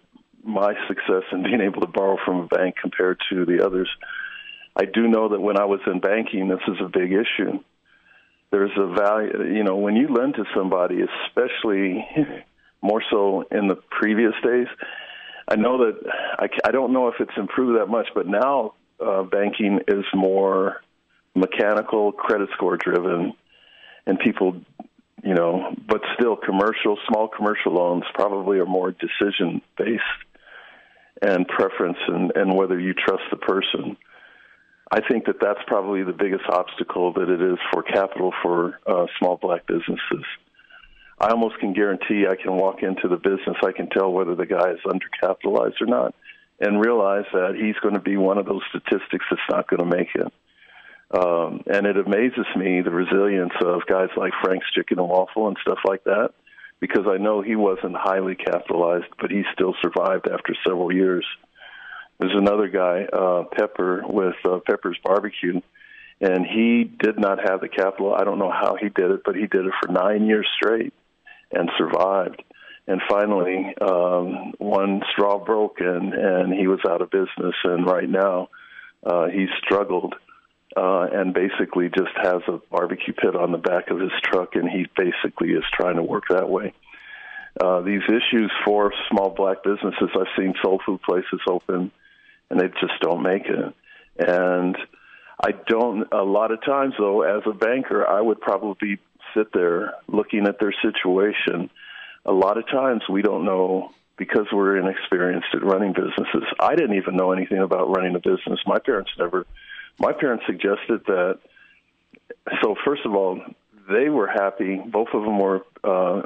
my 0.45 0.75
success 0.87 1.23
in 1.33 1.43
being 1.43 1.61
able 1.61 1.81
to 1.83 1.87
borrow 1.87 2.17
from 2.25 2.41
a 2.41 2.47
bank 2.47 2.77
compared 2.81 3.21
to 3.31 3.45
the 3.45 3.65
others. 3.65 3.89
I 4.77 4.85
do 4.85 5.09
know 5.09 5.31
that 5.31 5.41
when 5.41 5.59
I 5.59 5.65
was 5.65 5.81
in 5.87 6.01
banking, 6.01 6.49
this 6.49 6.61
is 6.69 6.77
a 6.81 6.89
big 6.89 7.13
issue. 7.13 7.61
There's 8.51 8.71
a 8.77 8.95
value, 8.95 9.55
you 9.55 9.65
know, 9.65 9.77
when 9.77 9.97
you 9.97 10.09
lend 10.09 10.35
to 10.35 10.45
somebody, 10.57 11.01
especially 11.03 12.07
more 12.83 13.03
so 13.11 13.45
in 13.51 13.69
the 13.69 13.77
previous 13.91 14.35
days. 14.43 14.69
I 15.51 15.57
know 15.57 15.79
that 15.79 15.99
I, 16.39 16.49
I 16.67 16.71
don't 16.71 16.93
know 16.93 17.09
if 17.09 17.15
it's 17.21 17.37
improved 17.37 17.81
that 17.81 17.87
much, 17.87 18.09
but 18.15 18.27
now 18.27 18.75
uh, 19.05 19.23
banking 19.23 19.81
is 19.89 20.05
more 20.15 20.83
mechanical, 21.35 22.13
credit 22.13 22.49
score 22.55 22.77
driven, 22.77 23.33
and 24.07 24.19
people 24.19 24.61
you 25.23 25.35
know, 25.35 25.75
but 25.87 26.01
still 26.19 26.37
commercial, 26.37 26.99
small 27.09 27.29
commercial 27.29 27.73
loans 27.73 28.05
probably 28.15 28.59
are 28.59 28.67
more 28.67 28.93
decision 28.93 29.63
based 29.77 30.03
and 31.21 31.47
preference 31.49 31.99
and, 32.07 32.33
and 32.37 32.55
whether 32.55 32.79
you 32.79 32.95
trust 32.95 33.25
the 33.31 33.37
person. 33.37 33.97
I 34.91 35.01
think 35.07 35.27
that 35.27 35.37
that's 35.41 35.61
probably 35.67 36.03
the 36.03 36.13
biggest 36.13 36.45
obstacle 36.49 37.13
that 37.15 37.29
it 37.29 37.43
is 37.43 37.59
for 37.73 37.83
capital 37.83 38.33
for 38.43 38.79
uh, 38.87 39.07
small 39.19 39.37
black 39.37 39.67
businesses. 39.67 40.25
I 41.21 41.31
almost 41.31 41.59
can 41.59 41.73
guarantee 41.73 42.27
I 42.27 42.41
can 42.41 42.55
walk 42.57 42.83
into 42.83 43.09
the 43.09 43.17
business, 43.17 43.57
I 43.63 43.73
can 43.73 43.91
tell 43.91 44.11
whether 44.13 44.35
the 44.35 44.47
guy 44.47 44.71
is 44.71 44.79
undercapitalized 44.87 45.81
or 45.81 45.87
not, 45.87 46.15
and 46.61 46.81
realize 46.81 47.25
that 47.33 47.57
he's 47.61 47.77
going 47.83 47.95
to 47.95 48.01
be 48.01 48.17
one 48.17 48.39
of 48.39 48.47
those 48.47 48.63
statistics 48.71 49.25
that's 49.29 49.43
not 49.51 49.69
going 49.69 49.81
to 49.81 49.97
make 49.97 50.09
it. 50.15 50.33
Um, 51.11 51.63
and 51.67 51.87
it 51.87 51.97
amazes 51.97 52.47
me 52.55 52.83
the 52.83 52.91
resilience 52.91 53.55
of 53.65 53.87
guys 53.87 54.11
like 54.17 54.33
Frank's 54.43 54.67
Chicken 54.75 54.99
and 54.99 55.09
Waffle 55.09 55.49
and 55.49 55.57
stuff 55.63 55.79
like 55.87 56.05
that, 56.05 56.31
because 56.81 57.07
I 57.09 57.17
know 57.17 57.41
he 57.41 57.57
wasn't 57.57 57.97
highly 57.97 58.35
capitalized, 58.35 59.07
but 59.21 59.31
he 59.31 59.43
still 59.55 59.75
survived 59.81 60.29
after 60.29 60.55
several 60.67 60.93
years. 60.93 61.25
There's 62.19 62.37
another 62.37 62.69
guy, 62.69 63.05
uh, 63.05 63.45
Pepper, 63.57 64.03
with 64.07 64.35
uh, 64.45 64.59
Pepper's 64.67 64.99
Barbecue, 65.03 65.61
and 66.21 66.45
he 66.45 66.85
did 66.85 67.19
not 67.19 67.39
have 67.49 67.61
the 67.61 67.69
capital. 67.69 68.13
I 68.15 68.25
don't 68.25 68.39
know 68.39 68.51
how 68.51 68.77
he 68.81 68.89
did 68.89 69.11
it, 69.11 69.23
but 69.25 69.35
he 69.35 69.47
did 69.47 69.65
it 69.67 69.73
for 69.81 69.91
nine 69.93 70.27
years 70.27 70.47
straight. 70.57 70.93
and 71.53 71.71
survived. 71.79 72.43
And 72.87 73.01
finally, 73.09 73.75
um, 73.81 74.53
one 74.59 75.03
straw 75.13 75.39
broke, 75.45 75.81
and 75.81 76.15
and 76.15 76.55
he 76.55 76.67
was 76.67 76.81
out 76.89 77.03
of 77.03 77.11
business. 77.11 77.55
And 77.65 77.87
right 77.87 78.09
now, 78.09 78.49
uh, 79.05 79.27
he's 79.27 79.51
struggled 79.63 80.15
uh, 80.79 81.09
and 81.13 81.35
basically 81.35 81.89
just 81.89 82.15
has 82.23 82.41
a 82.47 82.61
barbecue 82.71 83.13
pit 83.13 83.35
on 83.35 83.51
the 83.51 83.59
back 83.59 83.91
of 83.91 83.99
his 83.99 84.13
truck, 84.23 84.55
and 84.55 84.69
he 84.69 84.87
basically 84.97 85.51
is 85.51 85.65
trying 85.73 85.97
to 85.97 86.03
work 86.03 86.25
that 86.31 86.49
way. 86.49 86.73
Uh, 87.61 87.81
these 87.81 88.03
issues 88.07 88.53
for 88.65 88.93
small 89.11 89.31
black 89.31 89.65
businesses, 89.65 90.09
I've 90.15 90.29
seen 90.39 90.55
soul 90.63 90.81
food 90.87 91.03
places 91.03 91.41
open, 91.49 91.91
and 92.49 92.61
they 92.61 92.69
just 92.81 93.01
don't 93.01 93.23
make 93.23 93.47
it. 93.47 93.75
And 94.19 94.77
I 95.43 95.51
don't. 95.67 96.07
A 96.13 96.23
lot 96.23 96.53
of 96.53 96.65
times, 96.65 96.95
though, 96.97 97.23
as 97.23 97.43
a 97.47 97.55
banker, 97.55 98.07
I 98.07 98.21
would 98.21 98.41
probably 98.41 99.01
sit 99.37 99.53
there 99.53 99.95
looking 100.07 100.47
at 100.47 100.61
their 100.61 100.75
situation. 100.81 101.71
A 102.25 102.33
lot 102.33 102.57
of 102.57 102.69
times, 102.69 103.03
we 103.09 103.23
don't 103.23 103.45
know 103.45 103.91
because 104.17 104.47
we're 104.53 104.77
inexperienced 104.77 105.49
at 105.55 105.65
running 105.65 105.93
businesses. 105.93 106.45
I 106.61 106.77
didn't 106.77 106.97
even 106.97 107.17
know 107.17 107.33
anything 107.33 107.59
about 107.59 107.95
running 107.95 108.15
a 108.15 108.21
business. 108.21 108.61
My 108.67 108.79
parents 108.79 109.11
never 109.19 109.47
my 109.99 110.13
parents 110.13 110.45
suggested 110.47 111.05
that. 111.07 111.39
So 112.63 112.75
first 112.85 113.03
of 113.05 113.15
all, 113.15 113.41
they 113.91 114.09
were 114.09 114.29
happy. 114.29 114.77
Both 114.77 115.09
of 115.15 115.23
them 115.23 115.39
were 115.39 115.63
uh, 115.83 116.23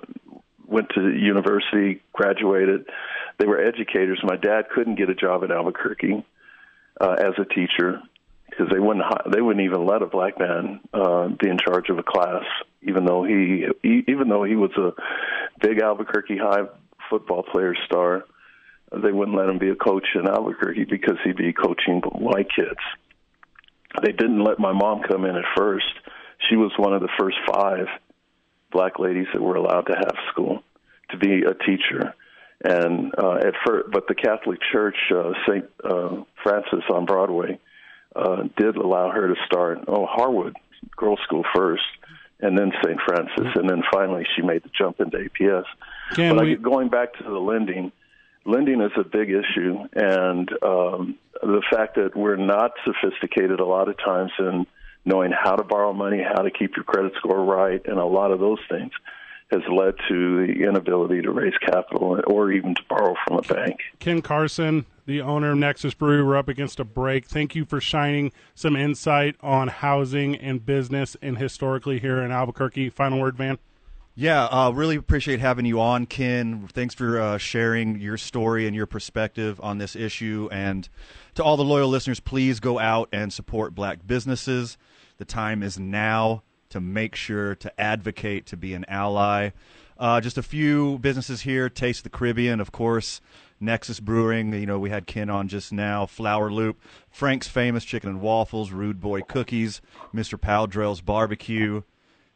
went 0.67 0.89
to 0.95 1.01
university, 1.01 2.03
graduated. 2.13 2.87
They 3.39 3.47
were 3.47 3.61
educators. 3.61 4.21
My 4.23 4.37
dad 4.37 4.69
couldn't 4.75 4.97
get 4.97 5.11
a 5.11 5.15
job 5.15 5.43
in 5.43 5.53
Albuquerque 5.53 6.25
uh, 7.01 7.17
as 7.19 7.35
a 7.39 7.45
teacher 7.45 8.03
because 8.49 8.69
they 8.71 8.79
wouldn't 8.79 9.05
they 9.33 9.41
wouldn't 9.41 9.65
even 9.65 9.87
let 9.87 10.03
a 10.03 10.07
black 10.07 10.39
man 10.39 10.81
uh, 10.93 11.29
be 11.29 11.49
in 11.49 11.59
charge 11.59 11.89
of 11.89 11.99
a 11.99 12.03
class, 12.03 12.45
even 12.83 13.05
though 13.05 13.25
he, 13.25 13.67
even 13.85 14.29
though 14.29 14.45
he 14.45 14.57
was 14.57 14.73
a 14.77 14.93
big 15.61 15.81
Albuquerque 15.81 16.39
High 16.39 16.67
football 17.09 17.43
player 17.43 17.75
star. 17.87 18.25
They 18.95 19.11
wouldn't 19.11 19.35
let 19.35 19.49
him 19.49 19.59
be 19.59 19.71
a 19.71 19.75
coach 19.75 20.07
in 20.15 20.29
Albuquerque 20.29 20.85
because 20.85 21.17
he'd 21.25 21.37
be 21.37 21.55
coaching 21.55 22.03
white 22.03 22.49
kids 22.55 22.77
they 24.01 24.13
didn't 24.13 24.43
let 24.43 24.59
my 24.59 24.73
mom 24.73 25.03
come 25.03 25.25
in 25.25 25.37
at 25.37 25.45
first. 25.57 25.87
She 26.49 26.57
was 26.57 26.73
one 26.77 26.93
of 26.93 27.03
the 27.03 27.11
first 27.19 27.37
five 27.53 27.87
black 28.71 28.99
ladies 28.99 29.27
that 29.33 29.43
were 29.43 29.57
allowed 29.57 29.83
to 29.83 29.95
have 29.95 30.15
school 30.31 30.63
to 31.11 31.19
be 31.19 31.43
a 31.43 31.55
teacher. 31.55 32.15
And 32.65 33.13
uh, 33.19 33.35
at 33.35 33.55
first, 33.67 33.91
but 33.93 34.07
the 34.09 34.15
Catholic 34.15 34.61
Church, 34.73 34.97
uh, 35.15 35.33
Saint 35.49 35.65
uh, 35.85 36.23
Francis 36.43 36.85
on 36.93 37.07
Broadway, 37.07 37.59
uh, 38.15 38.45
did 38.57 38.77
allow 38.77 39.11
her 39.11 39.29
to 39.29 39.35
start. 39.47 39.81
Oh, 39.89 40.07
Harwood 40.07 40.57
Girls 40.97 41.19
School 41.25 41.45
first, 41.55 41.83
and 42.41 42.57
then 42.57 42.73
Saint 42.85 43.01
Francis, 43.07 43.53
and 43.57 43.69
then 43.69 43.83
finally 43.93 44.25
she 44.37 44.43
made 44.43 44.63
the 44.63 44.71
jump 44.77 45.01
into 45.01 45.19
APS. 45.19 45.65
Can 46.15 46.37
but 46.37 46.45
we... 46.45 46.53
I, 46.53 46.55
going 46.55 46.89
back 46.89 47.15
to 47.15 47.25
the 47.25 47.31
lending, 47.31 47.91
lending 48.45 48.81
is 48.81 48.93
a 48.97 49.05
big 49.05 49.31
issue, 49.31 49.79
and 49.95 50.51
um, 50.63 51.19
the 51.43 51.63
fact 51.71 51.97
that 51.97 52.17
we're 52.17 52.37
not 52.37 52.73
sophisticated 52.85 53.61
a 53.61 53.65
lot 53.65 53.89
of 53.89 53.97
times 53.99 54.33
in 54.39 54.67
knowing 55.05 55.33
how 55.33 55.57
to 55.57 55.65
borrow 55.65 55.93
money, 55.93 56.23
how 56.23 56.43
to 56.43 56.51
keep 56.51 56.77
your 56.77 56.85
credit 56.85 57.13
score 57.17 57.45
right, 57.45 57.81
and 57.87 57.99
a 57.99 58.05
lot 58.05 58.31
of 58.31 58.41
those 58.41 58.61
things 58.69 58.93
has 59.51 59.61
led 59.71 59.95
to 60.09 60.47
the 60.47 60.65
inability 60.65 61.21
to 61.21 61.31
raise 61.31 61.57
capital 61.59 62.19
or 62.27 62.51
even 62.51 62.75
to 62.75 62.83
borrow 62.89 63.15
from 63.27 63.39
a 63.39 63.43
bank. 63.43 63.77
Ken 63.99 64.23
Carson, 64.23 64.87
the 65.05 65.21
owner 65.21 65.53
of 65.53 65.59
Nexus 65.59 65.93
Brewery, 65.93 66.25
we're 66.25 66.37
up 66.37 66.49
against 66.49 66.81
a 66.81 66.85
break. 66.85 67.27
Thank 67.27 67.55
you 67.55 67.67
for 67.67 67.79
shining 67.79 68.33
some 68.55 68.77
insight 68.77 69.37
on 69.43 69.69
housing 69.69 70.37
and 70.37 70.65
business 70.65 71.19
and 71.21 71.37
historically 71.37 71.99
here 71.99 72.23
in 72.23 72.33
Albuquerque. 72.33 72.89
Final 72.89 73.21
word, 73.21 73.37
Van. 73.37 73.59
Yeah, 74.15 74.45
uh, 74.45 74.71
really 74.73 74.97
appreciate 74.97 75.41
having 75.41 75.65
you 75.65 75.81
on, 75.81 76.05
Ken. 76.05 76.69
Thanks 76.71 76.95
for 76.95 77.19
uh, 77.19 77.39
sharing 77.39 77.99
your 77.99 78.19
story 78.19 78.67
and 78.67 78.77
your 78.77 78.85
perspective 78.85 79.59
on 79.63 79.79
this 79.79 79.97
issue. 79.97 80.51
And 80.53 80.87
to 81.35 81.43
all 81.43 81.57
the 81.57 81.65
loyal 81.65 81.89
listeners, 81.89 82.21
please 82.21 82.61
go 82.61 82.79
out 82.79 83.09
and 83.11 83.33
support 83.33 83.75
black 83.75 84.07
businesses. 84.07 84.77
The 85.17 85.25
time 85.25 85.63
is 85.63 85.79
now 85.79 86.43
to 86.69 86.79
make 86.79 87.15
sure 87.15 87.55
to 87.55 87.81
advocate, 87.81 88.45
to 88.47 88.57
be 88.57 88.75
an 88.75 88.85
ally. 88.87 89.51
Uh, 89.99 90.21
just 90.21 90.37
a 90.37 90.43
few 90.43 90.99
businesses 90.99 91.43
here 91.43 91.71
Taste 91.71 92.05
the 92.05 92.11
Caribbean, 92.11 92.61
of 92.61 92.71
course, 92.71 93.23
Nexus 93.61 93.99
Brewing. 93.99 94.53
You 94.53 94.67
know, 94.67 94.79
we 94.79 94.91
had 94.91 95.07
Ken 95.07 95.31
on 95.31 95.49
just 95.49 95.73
now, 95.73 96.05
Flower 96.05 96.51
Loop, 96.53 96.79
Frank's 97.11 97.49
Famous 97.49 97.83
Chicken 97.83 98.11
and 98.11 98.21
Waffles, 98.21 98.73
Rude 98.73 99.01
Boy 99.01 99.23
Cookies, 99.23 99.81
Mr. 100.15 100.39
Powdrell's 100.39 101.01
Barbecue. 101.01 101.81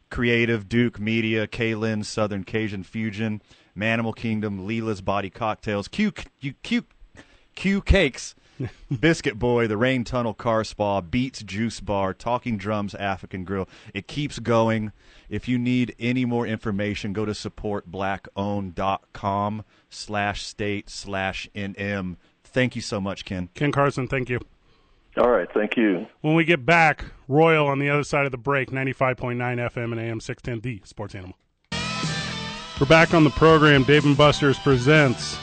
Creative, 0.09 0.67
Duke 0.67 0.99
Media, 0.99 1.47
Kaylin, 1.47 2.03
Southern 2.05 2.43
Cajun 2.43 2.83
Fusion, 2.83 3.41
Manimal 3.77 4.15
Kingdom, 4.15 4.67
Leela's 4.67 5.01
Body 5.01 5.29
Cocktails, 5.29 5.87
Q, 5.87 6.11
Q, 6.11 6.53
Q, 6.63 6.83
Q 7.55 7.81
Cakes, 7.81 8.33
Biscuit 8.99 9.37
Boy, 9.37 9.67
The 9.67 9.77
Rain 9.77 10.03
Tunnel 10.03 10.33
Car 10.33 10.63
Spa, 10.63 11.01
Beats 11.01 11.43
Juice 11.43 11.79
Bar, 11.79 12.11
Talking 12.13 12.57
Drums 12.57 12.95
African 12.95 13.43
Grill. 13.43 13.69
It 13.93 14.07
keeps 14.07 14.39
going. 14.39 14.91
If 15.29 15.47
you 15.47 15.59
need 15.59 15.95
any 15.99 16.25
more 16.25 16.47
information, 16.47 17.13
go 17.13 17.25
to 17.25 17.33
supportblackowned.com 17.33 19.65
slash 19.89 20.43
state 20.43 20.89
slash 20.89 21.47
NM. 21.53 22.15
Thank 22.43 22.75
you 22.75 22.81
so 22.81 22.99
much, 22.99 23.25
Ken. 23.25 23.49
Ken 23.53 23.71
Carson, 23.71 24.07
thank 24.07 24.29
you. 24.29 24.39
All 25.17 25.31
right, 25.31 25.51
thank 25.51 25.75
you. 25.75 26.05
When 26.21 26.35
we 26.35 26.43
get 26.43 26.65
back, 26.65 27.05
Royal 27.27 27.65
on 27.67 27.79
the 27.79 27.89
other 27.89 28.03
side 28.03 28.25
of 28.25 28.31
the 28.31 28.37
break, 28.37 28.69
95.9 28.69 29.35
FM 29.35 29.91
and 29.91 29.99
AM 29.99 30.19
610, 30.19 30.61
the 30.61 30.81
Sports 30.85 31.15
Animal. 31.15 31.35
We're 32.79 32.85
back 32.87 33.15
on 33.15 33.23
the 33.23 33.31
program. 33.31 33.83
Dave 33.83 34.05
and 34.05 34.15
Buster's 34.15 34.59
presents 34.59 35.35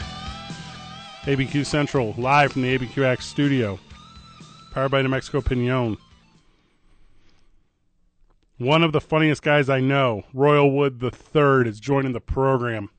ABQ 1.22 1.66
Central 1.66 2.14
live 2.16 2.52
from 2.52 2.62
the 2.62 2.78
ABQX 2.78 3.22
studio, 3.22 3.80
powered 4.70 4.92
by 4.92 5.02
New 5.02 5.08
Mexico 5.08 5.40
Pinon. 5.40 5.96
One 8.58 8.84
of 8.84 8.92
the 8.92 9.00
funniest 9.00 9.42
guys 9.42 9.68
I 9.68 9.80
know, 9.80 10.22
Royal 10.32 10.70
Wood 10.70 11.00
the 11.00 11.10
Third, 11.10 11.66
is 11.66 11.80
joining 11.80 12.12
the 12.12 12.20
program. 12.20 12.90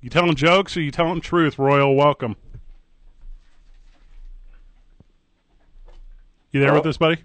You 0.00 0.08
telling 0.08 0.34
jokes 0.34 0.74
or 0.78 0.80
you 0.80 0.90
telling 0.90 1.20
truth? 1.20 1.58
Royal, 1.58 1.94
welcome. 1.94 2.36
You 6.52 6.60
there 6.60 6.74
with 6.74 6.84
us, 6.84 6.98
buddy? 6.98 7.16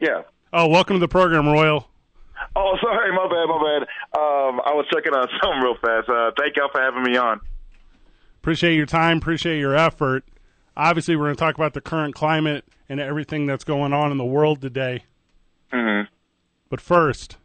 Yeah. 0.00 0.22
Oh, 0.52 0.66
welcome 0.66 0.96
to 0.96 1.00
the 1.00 1.06
program, 1.06 1.46
Royal. 1.46 1.88
Oh, 2.56 2.76
sorry, 2.82 3.12
my 3.12 3.28
bad, 3.28 3.46
my 3.46 3.62
bad. 3.62 3.82
Um, 4.18 4.60
I 4.66 4.74
was 4.74 4.84
checking 4.92 5.12
on 5.14 5.28
something 5.42 5.60
real 5.60 5.76
fast. 5.76 6.08
Uh, 6.08 6.32
thank 6.36 6.56
y'all 6.56 6.68
for 6.72 6.80
having 6.80 7.04
me 7.04 7.16
on. 7.16 7.40
Appreciate 8.42 8.74
your 8.74 8.86
time. 8.86 9.18
Appreciate 9.18 9.60
your 9.60 9.76
effort. 9.76 10.24
Obviously, 10.76 11.14
we're 11.14 11.26
going 11.26 11.36
to 11.36 11.38
talk 11.38 11.54
about 11.54 11.72
the 11.72 11.80
current 11.80 12.16
climate 12.16 12.64
and 12.88 12.98
everything 12.98 13.46
that's 13.46 13.62
going 13.62 13.92
on 13.92 14.10
in 14.10 14.18
the 14.18 14.24
world 14.24 14.60
today. 14.60 15.04
Mm-hmm. 15.72 16.10
But 16.68 16.80
first, 16.80 17.36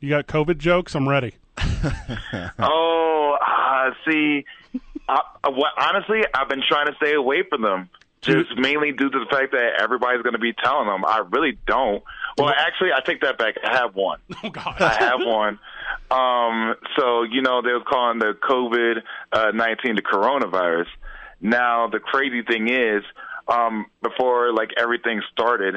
you 0.00 0.08
got 0.08 0.26
COVID 0.26 0.56
jokes? 0.56 0.94
I'm 0.94 1.06
ready. 1.06 1.34
oh, 2.58 3.36
uh, 3.46 3.90
see, 4.08 4.46
I, 5.06 5.20
what, 5.48 5.72
honestly, 5.78 6.22
I've 6.34 6.48
been 6.48 6.62
trying 6.66 6.86
to 6.86 6.94
stay 6.96 7.12
away 7.12 7.42
from 7.48 7.60
them 7.60 7.90
just 8.22 8.56
mainly 8.56 8.92
due 8.92 9.10
to 9.10 9.18
the 9.18 9.26
fact 9.30 9.52
that 9.52 9.80
everybody's 9.80 10.22
going 10.22 10.34
to 10.34 10.38
be 10.38 10.52
telling 10.52 10.86
them. 10.86 11.04
I 11.04 11.22
really 11.30 11.58
don't. 11.66 12.02
Well, 12.38 12.48
actually, 12.48 12.90
I 12.92 13.00
take 13.04 13.20
that 13.22 13.36
back. 13.36 13.56
I 13.62 13.76
have 13.76 13.94
one. 13.94 14.18
Oh 14.44 14.50
God, 14.50 14.80
I 14.80 14.94
have 14.94 15.20
one. 15.24 15.58
Um, 16.10 16.74
so 16.98 17.22
you 17.22 17.42
know 17.42 17.62
they 17.62 17.72
were 17.72 17.84
calling 17.84 18.18
the 18.18 18.32
COVID 18.42 19.02
uh, 19.32 19.50
nineteen 19.52 19.94
the 19.96 20.02
coronavirus. 20.02 20.86
Now 21.40 21.88
the 21.88 22.00
crazy 22.00 22.42
thing 22.42 22.68
is, 22.68 23.02
um, 23.48 23.86
before 24.02 24.52
like 24.52 24.70
everything 24.76 25.22
started, 25.32 25.76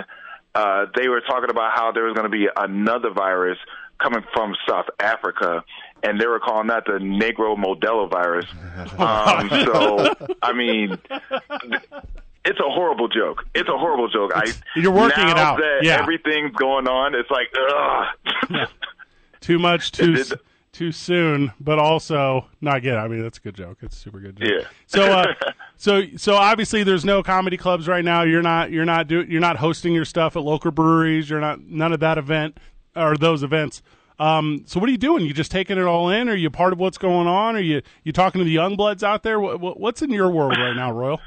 uh, 0.55 0.85
they 0.95 1.07
were 1.09 1.21
talking 1.21 1.49
about 1.49 1.73
how 1.75 1.91
there 1.91 2.05
was 2.05 2.13
going 2.13 2.29
to 2.29 2.35
be 2.35 2.47
another 2.55 3.11
virus 3.11 3.57
coming 4.01 4.23
from 4.33 4.55
South 4.67 4.87
Africa, 4.99 5.63
and 6.03 6.19
they 6.19 6.25
were 6.25 6.39
calling 6.39 6.67
that 6.67 6.85
the 6.85 6.93
Negro 6.93 7.55
Modelo 7.57 8.09
virus. 8.09 8.45
Um, 8.97 9.49
so 9.49 10.13
I 10.41 10.53
mean 10.53 10.97
it's 12.45 12.59
a 12.59 12.69
horrible 12.69 13.07
joke. 13.07 13.45
It's 13.53 13.69
a 13.69 13.77
horrible 13.77 14.07
joke. 14.07 14.31
I 14.35 14.51
you're 14.75 14.91
working 14.91 15.27
it 15.27 15.37
out. 15.37 15.57
That 15.57 15.79
yeah. 15.83 15.99
everything's 16.01 16.55
going 16.55 16.87
on. 16.87 17.15
It's 17.15 17.29
like 17.29 17.47
ugh. 17.69 18.69
too 19.41 19.59
much 19.59 19.91
too 19.91 20.23
too 20.75 20.91
soon, 20.91 21.53
but 21.59 21.79
also 21.79 22.47
not 22.59 22.81
good. 22.81 22.95
I 22.95 23.07
mean, 23.07 23.23
that's 23.23 23.37
a 23.37 23.41
good 23.41 23.55
joke. 23.55 23.77
It's 23.81 23.95
a 23.95 23.99
super 23.99 24.19
good 24.19 24.35
joke. 24.35 24.49
Yeah. 24.49 24.67
So, 24.87 25.03
uh, 25.03 25.33
so, 25.77 26.03
so 26.17 26.35
obviously, 26.35 26.83
there's 26.83 27.05
no 27.05 27.23
comedy 27.23 27.55
clubs 27.55 27.87
right 27.87 28.03
now. 28.03 28.23
You're 28.23 28.41
not, 28.41 28.71
you're 28.71 28.85
not 28.85 29.07
do, 29.07 29.23
you're 29.23 29.41
not 29.41 29.55
hosting 29.55 29.93
your 29.93 30.03
stuff 30.03 30.35
at 30.35 30.43
local 30.43 30.71
breweries. 30.71 31.29
You're 31.29 31.39
not 31.39 31.61
none 31.61 31.93
of 31.93 32.01
that 32.01 32.17
event 32.17 32.57
or 32.93 33.15
those 33.15 33.41
events. 33.41 33.81
Um, 34.19 34.63
so 34.65 34.79
what 34.79 34.87
are 34.87 34.91
you 34.91 34.97
doing? 34.97 35.25
You 35.25 35.33
just 35.33 35.51
taking 35.51 35.77
it 35.77 35.85
all 35.85 36.09
in? 36.09 36.29
Are 36.29 36.35
you 36.35 36.49
part 36.49 36.73
of 36.73 36.79
what's 36.79 36.97
going 36.97 37.27
on? 37.27 37.55
Are 37.55 37.61
you 37.61 37.81
you 38.03 38.11
talking 38.11 38.39
to 38.39 38.45
the 38.45 38.51
young 38.51 38.75
bloods 38.75 39.03
out 39.03 39.23
there? 39.23 39.39
What, 39.39 39.79
what's 39.79 40.01
in 40.01 40.09
your 40.09 40.29
world 40.29 40.57
right 40.57 40.75
now, 40.75 40.91
Royal? 40.91 41.19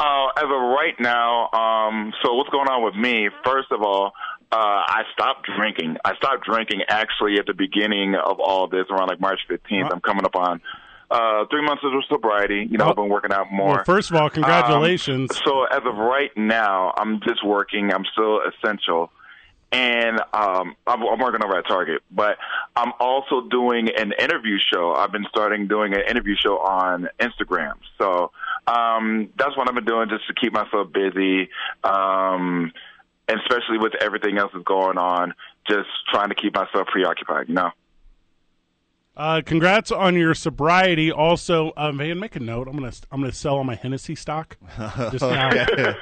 Uh, 0.00 0.28
as 0.38 0.44
of 0.44 0.50
right 0.50 0.94
now, 0.98 1.50
um, 1.50 2.14
so 2.22 2.32
what's 2.32 2.48
going 2.48 2.68
on 2.68 2.82
with 2.82 2.94
me? 2.94 3.28
First 3.44 3.70
of 3.70 3.82
all, 3.82 4.14
uh, 4.50 4.56
I 4.56 5.02
stopped 5.12 5.46
drinking. 5.58 5.98
I 6.02 6.16
stopped 6.16 6.46
drinking 6.46 6.84
actually 6.88 7.36
at 7.38 7.44
the 7.44 7.52
beginning 7.52 8.14
of 8.14 8.40
all 8.40 8.66
this, 8.66 8.86
around 8.88 9.08
like 9.08 9.20
March 9.20 9.40
15th. 9.50 9.92
I'm 9.92 10.00
coming 10.00 10.24
up 10.24 10.34
on 10.36 10.62
uh, 11.10 11.44
three 11.50 11.62
months 11.62 11.82
of 11.84 11.92
sobriety. 12.08 12.66
You 12.70 12.78
know, 12.78 12.88
I've 12.88 12.96
been 12.96 13.10
working 13.10 13.30
out 13.30 13.52
more. 13.52 13.74
Well, 13.74 13.84
first 13.84 14.10
of 14.10 14.16
all, 14.16 14.30
congratulations. 14.30 15.32
Um, 15.32 15.42
so 15.44 15.64
as 15.64 15.82
of 15.84 15.96
right 15.98 16.34
now, 16.34 16.94
I'm 16.96 17.20
just 17.20 17.44
working. 17.44 17.92
I'm 17.92 18.06
still 18.12 18.40
essential. 18.40 19.10
And 19.70 20.18
um, 20.32 20.76
I'm, 20.86 21.02
I'm 21.02 21.18
working 21.20 21.44
over 21.44 21.58
at 21.58 21.68
Target, 21.68 22.02
but 22.10 22.38
I'm 22.74 22.92
also 22.98 23.42
doing 23.50 23.90
an 23.96 24.12
interview 24.18 24.56
show. 24.58 24.94
I've 24.94 25.12
been 25.12 25.26
starting 25.28 25.68
doing 25.68 25.92
an 25.94 26.00
interview 26.08 26.34
show 26.36 26.58
on 26.58 27.08
Instagram. 27.20 27.74
So 28.00 28.32
um, 28.66 29.30
that's 29.38 29.56
what 29.56 29.68
I've 29.68 29.74
been 29.74 29.84
doing 29.84 30.08
just 30.08 30.26
to 30.28 30.34
keep 30.34 30.52
myself 30.52 30.92
busy. 30.92 31.48
Um, 31.84 32.72
and 33.28 33.40
especially 33.40 33.78
with 33.78 33.94
everything 34.00 34.38
else 34.38 34.50
that's 34.52 34.64
going 34.64 34.98
on, 34.98 35.34
just 35.68 35.88
trying 36.10 36.30
to 36.30 36.34
keep 36.34 36.54
myself 36.54 36.88
preoccupied, 36.88 37.48
you 37.48 37.54
know? 37.54 37.70
Uh, 39.16 39.42
congrats 39.44 39.92
on 39.92 40.14
your 40.14 40.34
sobriety. 40.34 41.12
Also, 41.12 41.72
uh, 41.76 41.92
Van, 41.92 42.18
make 42.18 42.36
a 42.36 42.40
note. 42.40 42.68
I'm 42.68 42.74
gonna 42.74 42.92
I'm 43.12 43.20
gonna 43.20 43.32
sell 43.32 43.56
all 43.56 43.64
my 43.64 43.74
Hennessy 43.74 44.14
stock. 44.14 44.56
Just 45.10 45.20
now. 45.20 45.50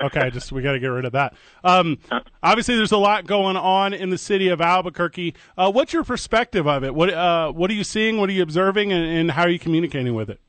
okay, 0.02 0.30
just 0.30 0.52
we 0.52 0.62
got 0.62 0.72
to 0.72 0.78
get 0.78 0.86
rid 0.86 1.04
of 1.04 1.12
that. 1.12 1.34
Um, 1.64 1.98
obviously, 2.44 2.76
there's 2.76 2.92
a 2.92 2.98
lot 2.98 3.26
going 3.26 3.56
on 3.56 3.92
in 3.92 4.10
the 4.10 4.18
city 4.18 4.48
of 4.48 4.60
Albuquerque. 4.60 5.34
Uh, 5.56 5.72
what's 5.72 5.92
your 5.92 6.04
perspective 6.04 6.68
of 6.68 6.84
it? 6.84 6.94
What 6.94 7.12
uh, 7.12 7.50
what 7.50 7.70
are 7.72 7.74
you 7.74 7.82
seeing? 7.82 8.18
What 8.18 8.28
are 8.28 8.34
you 8.34 8.42
observing? 8.42 8.92
And, 8.92 9.04
and 9.04 9.30
how 9.32 9.42
are 9.42 9.50
you 9.50 9.58
communicating 9.58 10.14
with 10.14 10.30
it? 10.30 10.40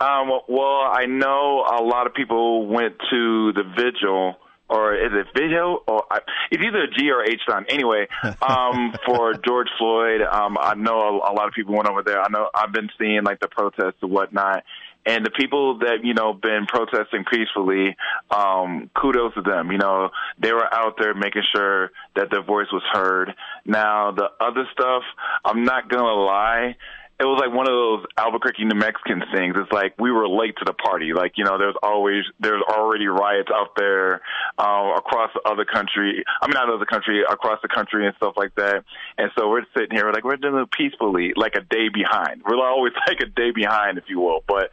Um, 0.00 0.30
well, 0.48 0.88
I 0.90 1.06
know 1.06 1.64
a 1.68 1.82
lot 1.82 2.06
of 2.06 2.14
people 2.14 2.66
went 2.66 2.94
to 3.10 3.52
the 3.52 3.64
vigil 3.76 4.36
or 4.70 4.94
is 4.94 5.10
it 5.12 5.26
Vigil? 5.36 5.82
Or 5.88 6.04
I, 6.10 6.20
it's 6.50 6.62
either 6.62 6.84
a 6.84 6.90
G 6.90 7.10
or 7.10 7.24
H 7.24 7.40
sound. 7.48 7.66
Anyway, 7.68 8.06
um, 8.40 8.94
for 9.04 9.34
George 9.34 9.68
Floyd, 9.76 10.22
um, 10.22 10.56
I 10.60 10.74
know 10.74 11.00
a, 11.00 11.32
a 11.32 11.34
lot 11.34 11.48
of 11.48 11.54
people 11.54 11.74
went 11.74 11.88
over 11.88 12.02
there. 12.04 12.22
I 12.22 12.28
know 12.30 12.48
I've 12.54 12.72
been 12.72 12.88
seeing 12.98 13.24
like 13.24 13.40
the 13.40 13.48
protests 13.48 13.98
and 14.00 14.12
whatnot. 14.12 14.62
And 15.06 15.24
the 15.24 15.30
people 15.30 15.78
that, 15.78 16.04
you 16.04 16.12
know, 16.12 16.34
been 16.34 16.66
protesting 16.68 17.24
peacefully, 17.24 17.96
um, 18.30 18.90
kudos 18.94 19.32
to 19.34 19.40
them. 19.40 19.72
You 19.72 19.78
know, 19.78 20.10
they 20.38 20.52
were 20.52 20.72
out 20.72 20.96
there 21.00 21.14
making 21.14 21.42
sure 21.54 21.90
that 22.16 22.30
their 22.30 22.42
voice 22.42 22.66
was 22.70 22.82
heard. 22.92 23.34
Now, 23.64 24.12
the 24.12 24.28
other 24.40 24.68
stuff, 24.72 25.02
I'm 25.42 25.64
not 25.64 25.88
gonna 25.88 26.04
lie, 26.04 26.76
it 27.20 27.24
was 27.24 27.38
like 27.38 27.52
one 27.52 27.68
of 27.68 27.76
those 27.76 28.06
Albuquerque, 28.16 28.64
New 28.64 28.80
Mexican 28.80 29.22
things. 29.34 29.54
It's 29.54 29.70
like 29.70 29.92
we 29.98 30.10
were 30.10 30.26
late 30.26 30.56
to 30.56 30.64
the 30.64 30.72
party. 30.72 31.12
Like 31.12 31.36
you 31.36 31.44
know, 31.44 31.58
there's 31.58 31.76
always 31.82 32.24
there's 32.40 32.62
already 32.62 33.08
riots 33.08 33.50
out 33.54 33.76
there 33.76 34.22
uh, 34.56 34.96
across 34.96 35.30
the 35.34 35.42
other 35.44 35.66
country. 35.66 36.24
I 36.40 36.46
mean, 36.46 36.54
not 36.54 36.72
other 36.72 36.86
country, 36.86 37.22
across 37.22 37.60
the 37.60 37.68
country 37.68 38.06
and 38.06 38.16
stuff 38.16 38.34
like 38.38 38.54
that. 38.54 38.84
And 39.18 39.30
so 39.38 39.50
we're 39.50 39.66
sitting 39.76 39.90
here, 39.92 40.06
we're 40.06 40.12
like 40.12 40.24
we're 40.24 40.36
doing 40.36 40.62
it 40.62 40.70
peacefully, 40.72 41.34
like 41.36 41.56
a 41.56 41.60
day 41.60 41.90
behind. 41.92 42.40
We're 42.48 42.56
always 42.64 42.94
like 43.06 43.20
a 43.20 43.26
day 43.26 43.50
behind, 43.50 43.98
if 43.98 44.04
you 44.08 44.18
will. 44.18 44.40
But 44.48 44.70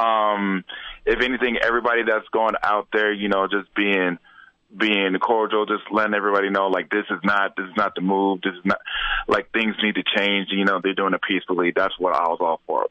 um, 0.00 0.64
if 1.04 1.20
anything, 1.20 1.58
everybody 1.60 2.04
that's 2.06 2.28
going 2.30 2.54
out 2.62 2.86
there, 2.92 3.12
you 3.12 3.28
know, 3.28 3.48
just 3.48 3.74
being 3.74 4.18
being 4.76 5.16
cordial, 5.18 5.66
just 5.66 5.84
letting 5.90 6.14
everybody 6.14 6.50
know 6.50 6.68
like 6.68 6.90
this 6.90 7.04
is 7.10 7.20
not 7.24 7.56
this 7.56 7.66
is 7.66 7.76
not 7.76 7.94
the 7.94 8.02
move. 8.02 8.40
This 8.42 8.52
is 8.52 8.64
not 8.64 8.78
like 9.26 9.50
things 9.52 9.74
need 9.82 9.94
to 9.94 10.02
change. 10.16 10.48
You 10.50 10.64
know, 10.64 10.80
they're 10.82 10.94
doing 10.94 11.14
it 11.14 11.20
peacefully. 11.26 11.72
That's 11.74 11.94
what 11.98 12.14
I 12.14 12.28
was 12.28 12.38
all 12.40 12.60
for. 12.66 12.86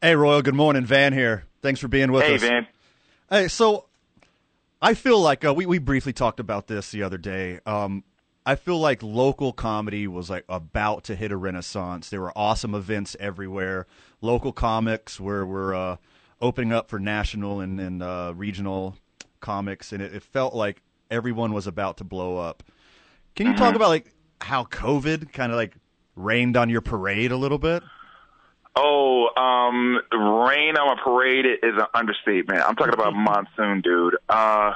Hey, 0.00 0.14
Royal. 0.14 0.42
Good 0.42 0.54
morning, 0.54 0.84
Van 0.84 1.12
here. 1.12 1.44
Thanks 1.62 1.80
for 1.80 1.88
being 1.88 2.12
with 2.12 2.22
hey, 2.22 2.34
us. 2.36 2.42
Hey, 2.42 2.48
Van. 2.48 2.66
Hey, 3.28 3.48
so 3.48 3.86
I 4.80 4.94
feel 4.94 5.20
like 5.20 5.44
uh, 5.44 5.52
we 5.52 5.66
we 5.66 5.78
briefly 5.78 6.12
talked 6.12 6.38
about 6.38 6.68
this 6.68 6.90
the 6.90 7.02
other 7.02 7.18
day. 7.18 7.60
Um, 7.66 8.04
I 8.44 8.54
feel 8.54 8.78
like 8.78 9.02
local 9.02 9.52
comedy 9.52 10.06
was 10.06 10.30
like 10.30 10.44
about 10.48 11.04
to 11.04 11.16
hit 11.16 11.32
a 11.32 11.36
renaissance. 11.36 12.10
There 12.10 12.20
were 12.20 12.32
awesome 12.36 12.76
events 12.76 13.16
everywhere. 13.18 13.88
Local 14.20 14.52
comics 14.52 15.18
were 15.18 15.44
were 15.44 15.74
uh, 15.74 15.96
opening 16.40 16.72
up 16.72 16.88
for 16.88 17.00
national 17.00 17.58
and, 17.60 17.80
and 17.80 18.02
uh, 18.02 18.32
regional 18.36 18.96
comics, 19.46 19.92
and 19.92 20.02
it, 20.02 20.12
it, 20.12 20.22
felt 20.24 20.54
like 20.54 20.82
everyone 21.08 21.52
was 21.52 21.68
about 21.68 21.98
to 21.98 22.04
blow 22.04 22.36
up. 22.36 22.64
Can 23.36 23.46
you 23.46 23.52
talk 23.54 23.68
Mm-hmm. 23.68 23.76
about 23.76 23.88
like 23.90 24.12
how 24.40 24.64
COVID 24.64 25.32
kind 25.32 25.52
of 25.52 25.56
like 25.56 25.74
rained 26.16 26.56
on 26.56 26.68
your 26.68 26.80
parade 26.80 27.30
a 27.30 27.36
little 27.36 27.58
bit? 27.58 27.82
Oh, 28.74 29.28
um, 29.36 30.00
rain 30.12 30.76
on 30.76 30.98
a 30.98 31.02
parade 31.02 31.46
is 31.46 31.74
an 31.78 31.86
understatement. 31.94 32.60
I'm 32.66 32.74
talking 32.74 32.92
about 32.92 33.14
monsoon, 33.14 33.82
dude. 33.82 34.16
Uh, 34.28 34.72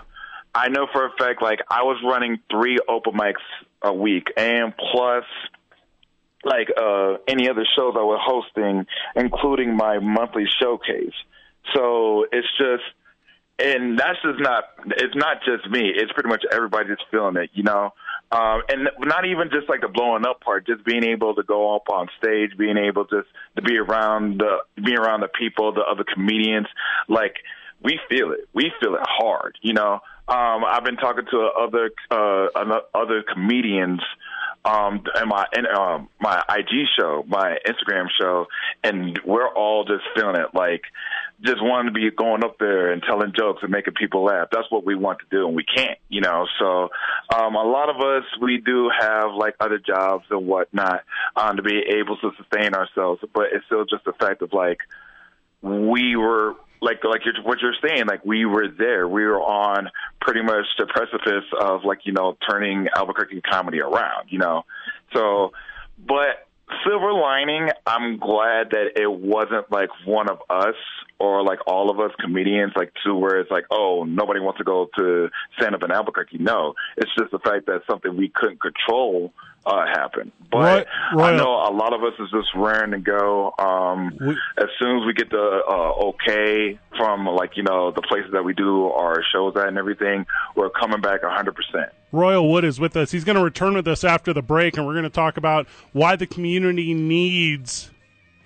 I 0.54 0.68
know 0.68 0.86
for 0.92 1.04
a 1.06 1.10
fact, 1.18 1.42
like 1.42 1.60
I 1.68 1.82
was 1.82 2.00
running 2.04 2.38
three 2.50 2.78
open 2.88 3.14
mics 3.14 3.34
a 3.82 3.92
week, 3.92 4.28
and 4.36 4.72
plus, 4.92 5.24
like 6.44 6.68
uh, 6.80 7.14
any 7.28 7.48
other 7.50 7.66
shows 7.76 7.94
I 7.98 8.02
was 8.02 8.20
hosting, 8.24 8.86
including 9.16 9.76
my 9.76 9.98
monthly 9.98 10.46
showcase. 10.60 11.12
So 11.74 12.24
it's 12.32 12.48
just 12.56 12.82
and 13.60 13.98
that's 13.98 14.18
just 14.22 14.40
not 14.40 14.64
it's 14.86 15.14
not 15.14 15.38
just 15.44 15.68
me. 15.70 15.92
It's 15.94 16.12
pretty 16.12 16.28
much 16.28 16.44
everybody 16.52 16.88
feeling 17.10 17.36
it 17.36 17.50
you 17.52 17.62
know? 17.62 17.92
Um 18.32 18.62
and 18.68 18.88
not 19.00 19.26
even 19.26 19.50
just 19.50 19.68
like 19.68 19.80
the 19.82 19.88
blowing 19.88 20.26
up 20.26 20.40
part 20.40 20.66
just 20.66 20.84
being 20.84 21.04
able 21.04 21.34
to 21.34 21.42
go 21.42 21.74
up 21.74 21.88
on 21.90 22.08
stage 22.18 22.56
being 22.58 22.76
able 22.76 23.04
just 23.04 23.28
to 23.56 23.62
be 23.62 23.76
around 23.76 24.38
the 24.40 24.58
be 24.82 24.94
around 24.94 25.20
the 25.20 25.28
people 25.28 25.72
the 25.72 25.82
other 25.82 26.04
comedians. 26.04 26.66
Like 27.08 27.36
we 27.82 27.98
feel 28.08 28.32
it. 28.32 28.48
We 28.52 28.72
feel 28.80 28.94
it 28.94 29.02
hard 29.04 29.56
you 29.62 29.74
know? 29.74 30.00
Um 30.28 30.64
i've 30.64 30.84
been 30.84 30.96
talking 30.96 31.24
to 31.30 31.48
other 31.60 31.90
uh 32.10 32.46
other 32.94 33.22
comedians 33.22 34.00
um 34.64 35.02
and 35.14 35.28
my 35.28 35.46
and 35.54 35.66
um 35.66 36.08
my 36.20 36.42
IG 36.48 36.86
show, 36.98 37.24
my 37.26 37.56
Instagram 37.66 38.06
show, 38.20 38.46
and 38.84 39.18
we're 39.24 39.48
all 39.48 39.84
just 39.84 40.04
feeling 40.14 40.36
it 40.36 40.54
like 40.54 40.82
just 41.42 41.62
wanting 41.62 41.94
to 41.94 41.98
be 41.98 42.10
going 42.10 42.44
up 42.44 42.58
there 42.58 42.92
and 42.92 43.02
telling 43.02 43.32
jokes 43.36 43.62
and 43.62 43.70
making 43.70 43.94
people 43.94 44.24
laugh. 44.24 44.48
That's 44.52 44.70
what 44.70 44.84
we 44.84 44.94
want 44.94 45.20
to 45.20 45.24
do 45.30 45.46
and 45.46 45.56
we 45.56 45.64
can't, 45.64 45.98
you 46.08 46.20
know. 46.20 46.46
So 46.58 46.90
um 47.34 47.54
a 47.54 47.64
lot 47.64 47.88
of 47.88 47.96
us 47.96 48.24
we 48.40 48.58
do 48.58 48.90
have 48.98 49.32
like 49.34 49.54
other 49.60 49.78
jobs 49.78 50.24
and 50.30 50.46
whatnot 50.46 51.04
um 51.36 51.56
to 51.56 51.62
be 51.62 51.78
able 51.98 52.16
to 52.18 52.30
sustain 52.36 52.74
ourselves. 52.74 53.22
But 53.32 53.46
it's 53.52 53.64
still 53.66 53.84
just 53.86 54.04
the 54.04 54.12
fact 54.12 54.42
of 54.42 54.52
like 54.52 54.78
we 55.62 56.16
were 56.16 56.54
like 56.80 57.04
like 57.04 57.22
you're, 57.24 57.42
what 57.42 57.58
you're 57.60 57.74
saying, 57.86 58.06
like 58.06 58.24
we 58.24 58.44
were 58.44 58.68
there. 58.68 59.08
We 59.08 59.24
were 59.24 59.40
on 59.40 59.88
pretty 60.20 60.42
much 60.42 60.66
the 60.78 60.86
precipice 60.86 61.44
of 61.60 61.84
like 61.84 62.00
you 62.04 62.12
know 62.12 62.36
turning 62.48 62.88
Albuquerque 62.94 63.40
comedy 63.42 63.80
around. 63.80 64.28
You 64.30 64.38
know, 64.38 64.64
so 65.14 65.52
but 65.98 66.46
silver 66.84 67.12
lining, 67.12 67.68
I'm 67.86 68.18
glad 68.18 68.70
that 68.70 68.92
it 68.96 69.10
wasn't 69.10 69.70
like 69.70 69.90
one 70.04 70.30
of 70.30 70.38
us 70.48 70.76
or 71.18 71.42
like 71.42 71.58
all 71.66 71.90
of 71.90 72.00
us 72.00 72.12
comedians, 72.18 72.72
like 72.76 72.92
to 73.04 73.14
where 73.14 73.40
it's 73.40 73.50
like, 73.50 73.64
oh, 73.70 74.04
nobody 74.04 74.40
wants 74.40 74.58
to 74.58 74.64
go 74.64 74.88
to 74.98 75.28
stand 75.58 75.74
up 75.74 75.82
in 75.82 75.90
Albuquerque. 75.90 76.38
No, 76.38 76.74
it's 76.96 77.10
just 77.18 77.30
the 77.30 77.38
fact 77.40 77.66
that 77.66 77.82
something 77.88 78.16
we 78.16 78.30
couldn't 78.34 78.60
control 78.60 79.32
uh, 79.66 79.84
happened. 79.86 80.32
But 80.50 80.86
Roy, 81.14 81.22
I 81.24 81.36
know 81.36 81.50
a 81.68 81.70
lot 81.72 81.92
of 81.92 82.02
us 82.02 82.14
is 82.18 82.28
just 82.32 82.48
raring 82.56 82.90
to 82.92 82.98
go. 82.98 83.52
Um, 83.58 84.16
We- 84.20 84.36
as 84.58 84.68
soon 84.80 84.98
as 85.00 85.06
we 85.06 85.12
get 85.12 85.30
the 85.30 85.62
uh, 85.68 86.08
okay 86.08 86.78
from 86.96 87.26
like 87.26 87.56
you 87.56 87.62
know 87.62 87.90
the 87.92 88.02
places 88.02 88.32
that 88.32 88.42
we 88.44 88.52
do 88.54 88.86
our 88.88 89.22
shows 89.32 89.54
at 89.56 89.68
and 89.68 89.78
everything, 89.78 90.26
we're 90.56 90.70
coming 90.70 91.00
back 91.00 91.22
100. 91.22 91.54
percent 91.54 91.90
Royal 92.12 92.50
Wood 92.50 92.64
is 92.64 92.80
with 92.80 92.96
us. 92.96 93.12
He's 93.12 93.22
going 93.22 93.36
to 93.36 93.44
return 93.44 93.74
with 93.74 93.86
us 93.86 94.02
after 94.02 94.32
the 94.32 94.42
break, 94.42 94.76
and 94.76 94.84
we're 94.86 94.94
going 94.94 95.04
to 95.04 95.10
talk 95.10 95.36
about 95.36 95.68
why 95.92 96.16
the 96.16 96.26
community 96.26 96.92
needs 96.92 97.90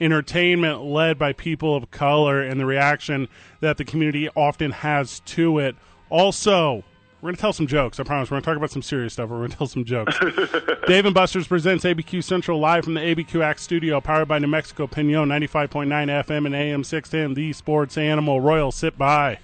entertainment 0.01 0.83
led 0.85 1.19
by 1.19 1.33
people 1.33 1.75
of 1.77 1.91
color 1.91 2.43
and 2.43 2.61
the 2.61 2.67
reaction 2.67 3.29
that 3.61 3.79
the 3.79 3.85
community 3.85 4.29
often 4.37 4.71
has 4.73 5.21
to 5.21 5.59
it. 5.59 5.77
Also, 6.11 6.85
we're 7.25 7.29
going 7.29 7.37
to 7.37 7.41
tell 7.41 7.55
some 7.55 7.67
jokes. 7.67 7.99
I 7.99 8.03
promise. 8.03 8.31
We're 8.31 8.35
going 8.35 8.43
to 8.43 8.51
talk 8.51 8.57
about 8.59 8.71
some 8.71 8.83
serious 8.83 9.15
stuff. 9.15 9.31
We're 9.31 9.39
going 9.39 9.51
to 9.51 9.57
tell 9.57 9.67
some 9.67 9.87
jokes. 9.87 10.15
Dave 10.87 11.07
and 11.07 11.15
Buster's 11.15 11.49
presents 11.49 11.83
ABQ 11.83 12.23
Central 12.23 12.61
live 12.61 12.85
from 12.85 12.93
the 12.93 13.01
ABQX 13.01 13.61
studio, 13.61 13.99
powered 14.03 14.29
by 14.29 14.39
New 14.39 14.47
Mexico 14.47 14.87
Pinon 14.87 15.31
95.9 15.31 15.87
FM 15.89 16.45
and 16.45 16.55
AM 16.55 16.85
610, 16.85 17.33
the 17.33 17.55
sports 17.55 17.97
animal. 17.97 18.43
Royal, 18.43 18.71
sit 18.71 18.99
by. 18.99 19.39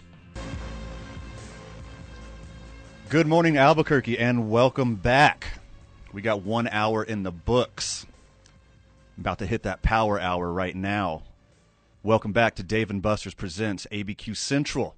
Good 3.08 3.26
morning, 3.26 3.56
Albuquerque, 3.56 4.18
and 4.18 4.50
welcome 4.50 4.96
back. 4.96 5.46
We 6.12 6.20
got 6.20 6.42
one 6.42 6.68
hour 6.68 7.02
in 7.02 7.22
the 7.22 7.32
books. 7.32 8.04
About 9.16 9.38
to 9.38 9.46
hit 9.46 9.62
that 9.62 9.80
power 9.80 10.20
hour 10.20 10.52
right 10.52 10.76
now. 10.76 11.22
Welcome 12.02 12.32
back 12.32 12.56
to 12.56 12.62
Dave 12.62 12.90
and 12.90 13.00
Buster's 13.00 13.32
Presents 13.32 13.86
ABQ 13.90 14.36
Central, 14.36 14.96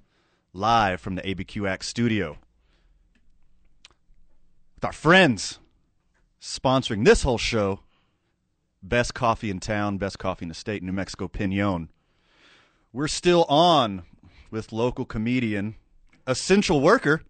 live 0.53 1.01
from 1.01 1.14
the 1.14 1.22
ABQX 1.22 1.85
studio. 1.85 2.39
With 4.83 4.87
our 4.89 4.93
friends 4.95 5.61
sponsoring 6.41 7.05
this 7.05 7.22
whole 7.22 7.39
show 7.39 7.83
Best 8.83 9.14
Coffee 9.14 9.49
in 9.49 9.61
Town, 9.61 9.97
Best 9.97 10.18
Coffee 10.18 10.45
in 10.45 10.49
the 10.49 10.57
State, 10.57 10.83
New 10.83 10.91
Mexico 10.91 11.28
Pinon. 11.28 11.89
We're 12.93 13.07
still 13.07 13.45
on 13.45 14.03
with 14.51 14.72
local 14.72 15.05
comedian, 15.05 15.76
essential 16.26 16.80
worker, 16.80 17.22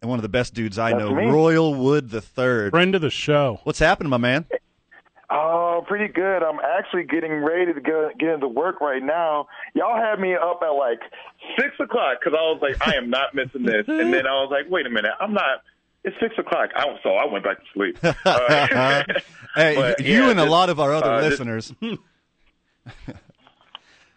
and 0.00 0.08
one 0.08 0.20
of 0.20 0.22
the 0.22 0.28
best 0.28 0.54
dudes 0.54 0.78
I 0.78 0.90
That's 0.90 1.00
know, 1.02 1.12
me. 1.16 1.26
Royal 1.26 1.74
Wood 1.74 2.10
the 2.10 2.20
Third. 2.20 2.70
Friend 2.70 2.94
of 2.94 3.00
the 3.00 3.10
show. 3.10 3.58
What's 3.64 3.80
happening, 3.80 4.10
my 4.10 4.18
man? 4.18 4.44
Oh, 5.30 5.65
Oh, 5.76 5.82
pretty 5.82 6.10
good. 6.10 6.42
I'm 6.42 6.58
actually 6.60 7.04
getting 7.04 7.32
ready 7.32 7.74
to 7.74 7.80
go 7.80 8.10
get 8.18 8.30
into 8.30 8.48
work 8.48 8.80
right 8.80 9.02
now. 9.02 9.46
Y'all 9.74 9.96
had 9.96 10.18
me 10.18 10.34
up 10.34 10.60
at 10.62 10.70
like 10.70 11.00
six 11.58 11.74
o'clock 11.78 12.18
because 12.18 12.32
I 12.32 12.42
was 12.42 12.60
like, 12.62 12.76
I 12.86 12.94
am 12.96 13.10
not 13.10 13.34
missing 13.34 13.64
this. 13.64 13.86
And 13.96 14.12
then 14.12 14.26
I 14.26 14.32
was 14.40 14.48
like, 14.50 14.70
wait 14.70 14.86
a 14.86 14.90
minute, 14.90 15.10
I'm 15.20 15.34
not. 15.34 15.62
It's 16.04 16.16
six 16.20 16.34
o'clock. 16.38 16.70
I, 16.76 16.96
so 17.02 17.10
I 17.10 17.26
went 17.26 17.44
back 17.44 17.58
to 17.58 17.64
sleep. 17.74 17.98
Uh, 18.24 19.02
Hey, 19.54 19.74
but, 19.74 20.00
you 20.00 20.24
yeah, 20.24 20.30
and 20.30 20.40
a 20.40 20.44
lot 20.44 20.68
of 20.68 20.78
our 20.78 20.92
other 20.92 21.12
uh, 21.12 21.22
listeners. 21.22 21.72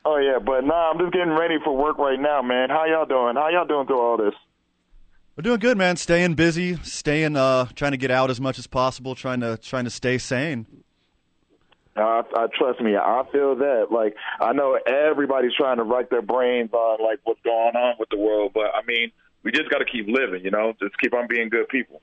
oh 0.05 0.17
yeah, 0.17 0.37
but 0.45 0.65
nah, 0.65 0.91
I'm 0.91 0.99
just 0.99 1.13
getting 1.13 1.29
ready 1.29 1.55
for 1.63 1.75
work 1.75 1.97
right 1.97 2.19
now, 2.19 2.41
man. 2.41 2.69
How 2.69 2.85
y'all 2.85 3.05
doing? 3.05 3.35
How 3.35 3.47
y'all 3.49 3.65
doing 3.65 3.87
through 3.87 4.01
all 4.01 4.17
this? 4.17 4.33
We're 5.37 5.43
doing 5.43 5.59
good, 5.59 5.77
man. 5.77 5.95
Staying 5.95 6.33
busy, 6.33 6.75
staying, 6.83 7.37
uh, 7.37 7.67
trying 7.73 7.91
to 7.91 7.97
get 7.97 8.11
out 8.11 8.29
as 8.29 8.41
much 8.41 8.59
as 8.59 8.67
possible, 8.67 9.15
trying 9.15 9.39
to 9.39 9.55
trying 9.57 9.85
to 9.85 9.89
stay 9.89 10.17
sane. 10.17 10.65
Uh, 11.99 12.23
I 12.35 12.47
trust 12.57 12.81
me, 12.81 12.95
I 12.95 13.23
feel 13.31 13.55
that. 13.57 13.87
Like 13.91 14.15
I 14.39 14.53
know 14.53 14.79
everybody's 14.87 15.53
trying 15.53 15.77
to 15.77 15.83
rack 15.83 16.09
their 16.09 16.21
brains 16.21 16.71
on 16.73 17.03
like 17.03 17.19
what's 17.23 17.41
going 17.41 17.75
on 17.75 17.95
with 17.99 18.09
the 18.09 18.17
world, 18.17 18.51
but 18.53 18.73
I 18.73 18.81
mean, 18.87 19.11
we 19.43 19.51
just 19.51 19.69
got 19.69 19.79
to 19.79 19.85
keep 19.85 20.07
living, 20.07 20.43
you 20.43 20.51
know. 20.51 20.73
Just 20.79 20.97
keep 20.99 21.13
on 21.13 21.27
being 21.27 21.49
good 21.49 21.67
people. 21.69 22.01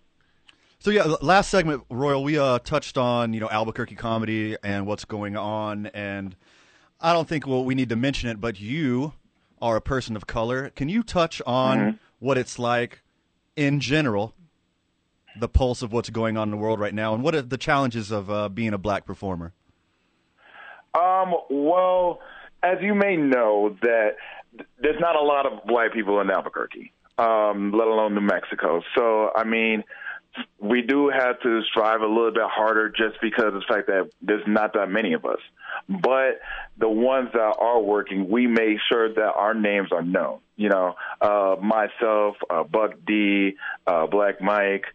So 0.79 0.91
yeah, 0.91 1.05
last 1.23 1.51
segment, 1.51 1.85
Royal, 1.91 2.23
we 2.23 2.39
uh, 2.39 2.59
touched 2.59 2.99
on 2.99 3.33
you 3.33 3.41
know 3.41 3.49
Albuquerque 3.49 3.95
comedy 3.95 4.57
and 4.63 4.87
what's 4.87 5.05
going 5.05 5.37
on, 5.37 5.87
and 5.87 6.37
I 7.01 7.13
don't 7.13 7.29
think 7.29 7.47
well 7.47 7.65
we 7.65 7.75
need 7.75 7.89
to 7.89 7.97
mention 7.97 8.29
it, 8.29 8.41
but 8.41 8.61
you 8.61 9.15
are 9.61 9.77
a 9.77 9.81
person 9.81 10.17
of 10.17 10.27
color. 10.27 10.71
Can 10.71 10.89
you 10.89 11.03
touch 11.03 11.41
on 11.47 11.99
what 12.19 12.37
it's 12.37 12.59
like 12.59 13.03
in 13.57 13.81
general, 13.81 14.35
the 15.41 15.49
pulse 15.49 15.81
of 15.83 15.93
what's 15.93 16.11
going 16.11 16.37
on 16.37 16.49
in 16.49 16.51
the 16.51 16.57
world 16.57 16.79
right 16.79 16.95
now, 16.95 17.15
and 17.15 17.23
what 17.23 17.35
are 17.35 17.43
the 17.43 17.57
challenges 17.57 18.11
of 18.11 18.31
uh, 18.31 18.49
being 18.49 18.75
a 18.75 18.79
black 18.79 19.07
performer? 19.07 19.55
Um, 20.97 21.35
well, 21.51 22.21
as 22.63 22.79
you 22.81 22.95
may 22.95 23.17
know, 23.17 23.77
that 23.83 24.17
there's 24.81 25.01
not 25.01 25.17
a 25.17 25.23
lot 25.23 25.47
of 25.47 25.67
black 25.67 25.93
people 25.93 26.21
in 26.21 26.31
Albuquerque, 26.31 26.93
um, 27.19 27.73
let 27.73 27.87
alone 27.87 28.15
New 28.15 28.21
Mexico. 28.21 28.83
So, 28.97 29.31
I 29.35 29.45
mean, 29.45 29.85
we 30.59 30.83
do 30.83 31.09
have 31.09 31.41
to 31.41 31.63
strive 31.71 32.01
a 32.01 32.07
little 32.07 32.33
bit 32.33 32.45
harder 32.45 32.89
just 32.89 33.21
because 33.21 33.47
of 33.47 33.55
the 33.55 33.65
fact 33.69 33.87
that 33.87 34.11
there's 34.23 34.47
not 34.47 34.75
that 34.75 34.91
many 34.91 35.13
of 35.13 35.25
us. 35.25 35.39
But 35.89 36.41
the 36.79 36.89
ones 36.89 37.31
that 37.33 37.57
are 37.59 37.81
working, 37.81 38.29
we 38.29 38.47
make 38.47 38.79
sure 38.91 39.13
that 39.13 39.33
our 39.35 39.55
names 39.55 39.89
are 39.93 40.03
known. 40.03 40.39
You 40.57 40.71
know, 40.71 40.95
uh, 41.21 41.57
myself, 41.61 42.37
uh, 42.49 42.65
Buck 42.65 42.93
D, 43.07 43.57
uh, 43.87 44.07
Black 44.07 44.41
Mike, 44.41 44.87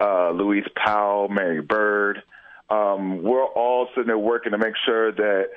uh, 0.00 0.30
Luis 0.30 0.64
Powell, 0.76 1.28
Mary 1.28 1.62
Bird. 1.62 2.22
Um, 2.68 3.22
we're 3.22 3.44
all 3.44 3.88
sitting 3.94 4.08
there 4.08 4.18
working 4.18 4.52
to 4.52 4.58
make 4.58 4.74
sure 4.84 5.12
that 5.12 5.50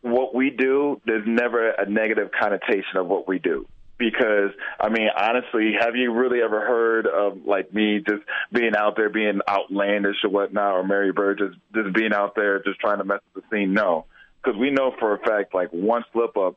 what 0.00 0.34
we 0.34 0.50
do, 0.50 1.00
there's 1.06 1.26
never 1.26 1.70
a 1.70 1.88
negative 1.88 2.30
connotation 2.38 2.96
of 2.96 3.06
what 3.06 3.26
we 3.26 3.38
do. 3.38 3.66
Because 3.96 4.50
I 4.80 4.88
mean, 4.88 5.08
honestly, 5.16 5.74
have 5.80 5.94
you 5.94 6.12
really 6.12 6.42
ever 6.42 6.60
heard 6.60 7.06
of 7.06 7.46
like 7.46 7.72
me 7.72 8.00
just 8.06 8.22
being 8.52 8.72
out 8.76 8.96
there 8.96 9.08
being 9.08 9.40
outlandish 9.48 10.16
or 10.24 10.30
whatnot, 10.30 10.74
or 10.74 10.84
Mary 10.84 11.12
Bird 11.12 11.38
just 11.38 11.56
just 11.74 11.94
being 11.94 12.12
out 12.12 12.34
there 12.34 12.60
just 12.64 12.80
trying 12.80 12.98
to 12.98 13.04
mess 13.04 13.18
up 13.18 13.42
the 13.42 13.42
scene? 13.52 13.72
No, 13.72 14.06
because 14.42 14.58
we 14.58 14.70
know 14.70 14.92
for 14.98 15.14
a 15.14 15.18
fact 15.18 15.54
like 15.54 15.70
one 15.70 16.04
slip 16.12 16.36
up 16.36 16.56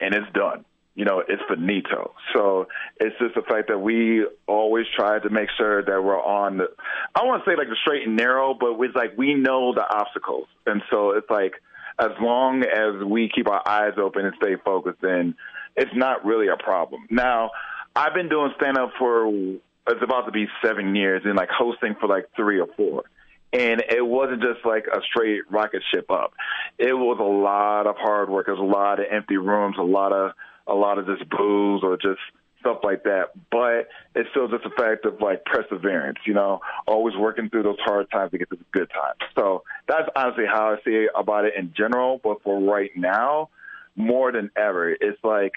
and 0.00 0.14
it's 0.14 0.32
done. 0.32 0.64
You 0.94 1.04
know, 1.04 1.22
it's 1.26 1.42
finito. 1.48 2.12
So 2.34 2.66
it's 2.98 3.16
just 3.18 3.34
the 3.34 3.42
fact 3.42 3.68
that 3.68 3.78
we 3.78 4.26
always 4.46 4.86
try 4.96 5.18
to 5.18 5.30
make 5.30 5.48
sure 5.56 5.82
that 5.84 6.02
we're 6.02 6.20
on 6.20 6.58
the, 6.58 6.66
I 7.14 7.24
want 7.24 7.44
to 7.44 7.50
say 7.50 7.56
like 7.56 7.68
the 7.68 7.76
straight 7.80 8.06
and 8.06 8.16
narrow, 8.16 8.54
but 8.58 8.78
it's 8.80 8.96
like 8.96 9.16
we 9.16 9.34
know 9.34 9.72
the 9.72 9.82
obstacles. 9.82 10.48
And 10.66 10.82
so 10.90 11.12
it's 11.12 11.30
like, 11.30 11.54
as 11.98 12.10
long 12.20 12.64
as 12.64 13.04
we 13.04 13.30
keep 13.34 13.48
our 13.48 13.62
eyes 13.66 13.94
open 13.98 14.24
and 14.24 14.34
stay 14.42 14.56
focused, 14.64 15.00
then 15.00 15.34
it's 15.76 15.90
not 15.94 16.24
really 16.24 16.48
a 16.48 16.56
problem. 16.62 17.06
Now, 17.10 17.50
I've 17.94 18.14
been 18.14 18.28
doing 18.28 18.52
stand 18.56 18.78
up 18.78 18.92
for, 18.98 19.28
it's 19.28 20.02
about 20.02 20.26
to 20.26 20.32
be 20.32 20.46
seven 20.64 20.94
years 20.96 21.22
and 21.24 21.36
like 21.36 21.50
hosting 21.50 21.94
for 22.00 22.08
like 22.08 22.26
three 22.36 22.58
or 22.60 22.68
four 22.76 23.04
and 23.52 23.82
it 23.88 24.04
wasn't 24.06 24.40
just 24.40 24.64
like 24.64 24.86
a 24.86 25.00
straight 25.10 25.42
rocket 25.50 25.82
ship 25.92 26.10
up. 26.10 26.32
It 26.78 26.92
was 26.92 27.18
a 27.20 27.24
lot 27.24 27.86
of 27.86 27.96
hard 27.98 28.30
work. 28.30 28.46
It 28.48 28.52
was 28.52 28.60
a 28.60 28.62
lot 28.62 29.00
of 29.00 29.06
empty 29.10 29.36
rooms, 29.36 29.76
a 29.78 29.82
lot 29.82 30.12
of 30.12 30.32
a 30.66 30.74
lot 30.74 30.98
of 30.98 31.06
just 31.06 31.28
booze 31.30 31.82
or 31.82 31.96
just 31.96 32.20
stuff 32.60 32.78
like 32.82 33.04
that. 33.04 33.30
But 33.50 33.88
it's 34.14 34.28
still 34.30 34.48
just 34.48 34.64
a 34.64 34.70
fact 34.70 35.04
of 35.06 35.20
like 35.20 35.44
perseverance, 35.44 36.18
you 36.26 36.34
know, 36.34 36.60
always 36.86 37.16
working 37.16 37.48
through 37.50 37.64
those 37.64 37.78
hard 37.80 38.10
times 38.10 38.30
to 38.32 38.38
get 38.38 38.50
to 38.50 38.56
the 38.56 38.64
good 38.72 38.90
times. 38.90 39.18
So 39.36 39.64
that's 39.88 40.08
honestly 40.14 40.44
how 40.46 40.74
I 40.74 40.76
see 40.84 41.08
about 41.14 41.44
it 41.44 41.54
in 41.56 41.72
general. 41.76 42.20
But 42.22 42.42
for 42.42 42.60
right 42.60 42.90
now, 42.96 43.48
more 43.96 44.32
than 44.32 44.50
ever, 44.56 44.90
it's 44.90 45.22
like 45.24 45.52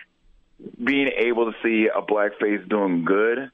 being 0.83 1.09
able 1.17 1.51
to 1.51 1.57
see 1.63 1.89
a 1.93 2.01
black 2.01 2.39
face 2.39 2.61
doing 2.69 3.05
good, 3.05 3.51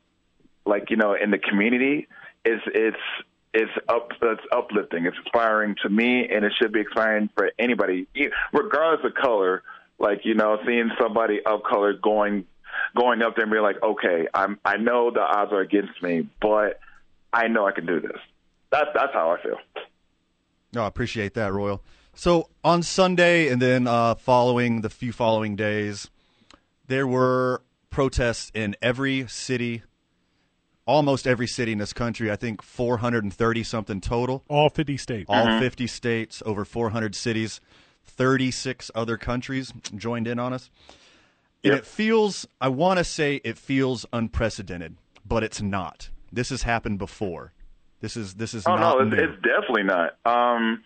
like 0.66 0.90
you 0.90 0.98
know, 0.98 1.14
in 1.14 1.32
the 1.32 1.40
community, 1.40 2.08
is 2.46 2.62
it's 2.68 2.98
it's 3.54 3.72
up 3.88 4.10
it's 4.22 4.42
uplifting. 4.52 5.06
It's 5.06 5.18
inspiring 5.18 5.76
to 5.84 5.90
me, 5.90 6.28
and 6.30 6.46
it 6.46 6.54
should 6.60 6.72
be 6.72 6.82
inspiring 6.82 7.30
for 7.36 7.52
anybody, 7.58 8.08
regardless 8.54 9.06
of 9.06 9.16
color. 9.16 9.64
Like 10.00 10.22
you 10.24 10.34
know, 10.34 10.58
seeing 10.66 10.92
somebody 11.00 11.40
of 11.46 11.64
color 11.64 11.94
going 11.94 12.46
going 12.96 13.22
up 13.22 13.36
there 13.36 13.44
and 13.44 13.52
being 13.52 13.64
like, 13.64 13.82
okay, 13.82 14.28
I'm 14.34 14.60
I 14.64 14.78
know 14.78 15.12
the 15.12 15.22
odds 15.22 15.52
are 15.52 15.62
against 15.62 16.02
me, 16.02 16.28
but 16.42 16.80
I 17.34 17.48
know 17.48 17.68
I 17.68 17.72
can 17.72 17.86
do 17.86 18.00
this. 18.00 18.18
That's 18.72 18.90
that's 18.94 19.14
how 19.14 19.32
I 19.32 19.42
feel. 19.42 19.58
No, 20.74 20.84
I 20.84 20.88
appreciate 20.88 21.34
that, 21.34 21.52
Royal. 21.52 21.84
So 22.14 22.50
on 22.64 22.84
Sunday 22.84 23.48
and 23.48 23.62
then 23.62 23.88
uh, 23.88 24.16
following 24.16 24.82
the 24.82 24.90
few 24.90 25.12
following 25.12 25.56
days, 25.56 26.10
there 26.88 27.08
were 27.08 27.62
protests 27.90 28.52
in 28.54 28.76
every 28.82 29.28
city, 29.28 29.84
almost 30.86 31.26
every 31.26 31.48
city 31.48 31.72
in 31.72 31.78
this 31.78 31.94
country. 31.94 32.30
I 32.32 32.36
think 32.36 32.62
430 32.62 33.64
something 33.64 34.02
total. 34.02 34.44
All 34.48 34.70
50 34.70 34.98
states. 34.98 35.26
All 35.30 35.60
50 35.60 35.88
states, 35.88 36.44
over 36.46 36.66
400 36.66 37.16
cities, 37.16 37.62
36 38.10 38.92
other 38.96 39.18
countries 39.18 39.74
joined 39.96 40.28
in 40.28 40.40
on 40.40 40.54
us. 40.54 40.70
And 41.64 41.74
Yep. 41.74 41.80
it 41.80 41.86
feels, 41.86 42.48
I 42.62 42.70
want 42.70 43.00
to 43.00 43.04
say 43.04 43.42
it 43.44 43.58
feels 43.58 44.06
unprecedented, 44.14 44.96
but 45.26 45.44
it's 45.44 45.62
not. 45.62 46.10
This 46.32 46.50
has 46.50 46.64
happened 46.64 47.00
before. 47.00 47.54
This 48.02 48.16
is 48.16 48.36
this 48.36 48.54
is 48.54 48.66
Oh 48.66 48.76
not 48.76 48.98
no, 48.98 49.08
it's, 49.08 49.14
it's 49.14 49.42
definitely 49.44 49.84
not. 49.84 50.16
Um, 50.26 50.84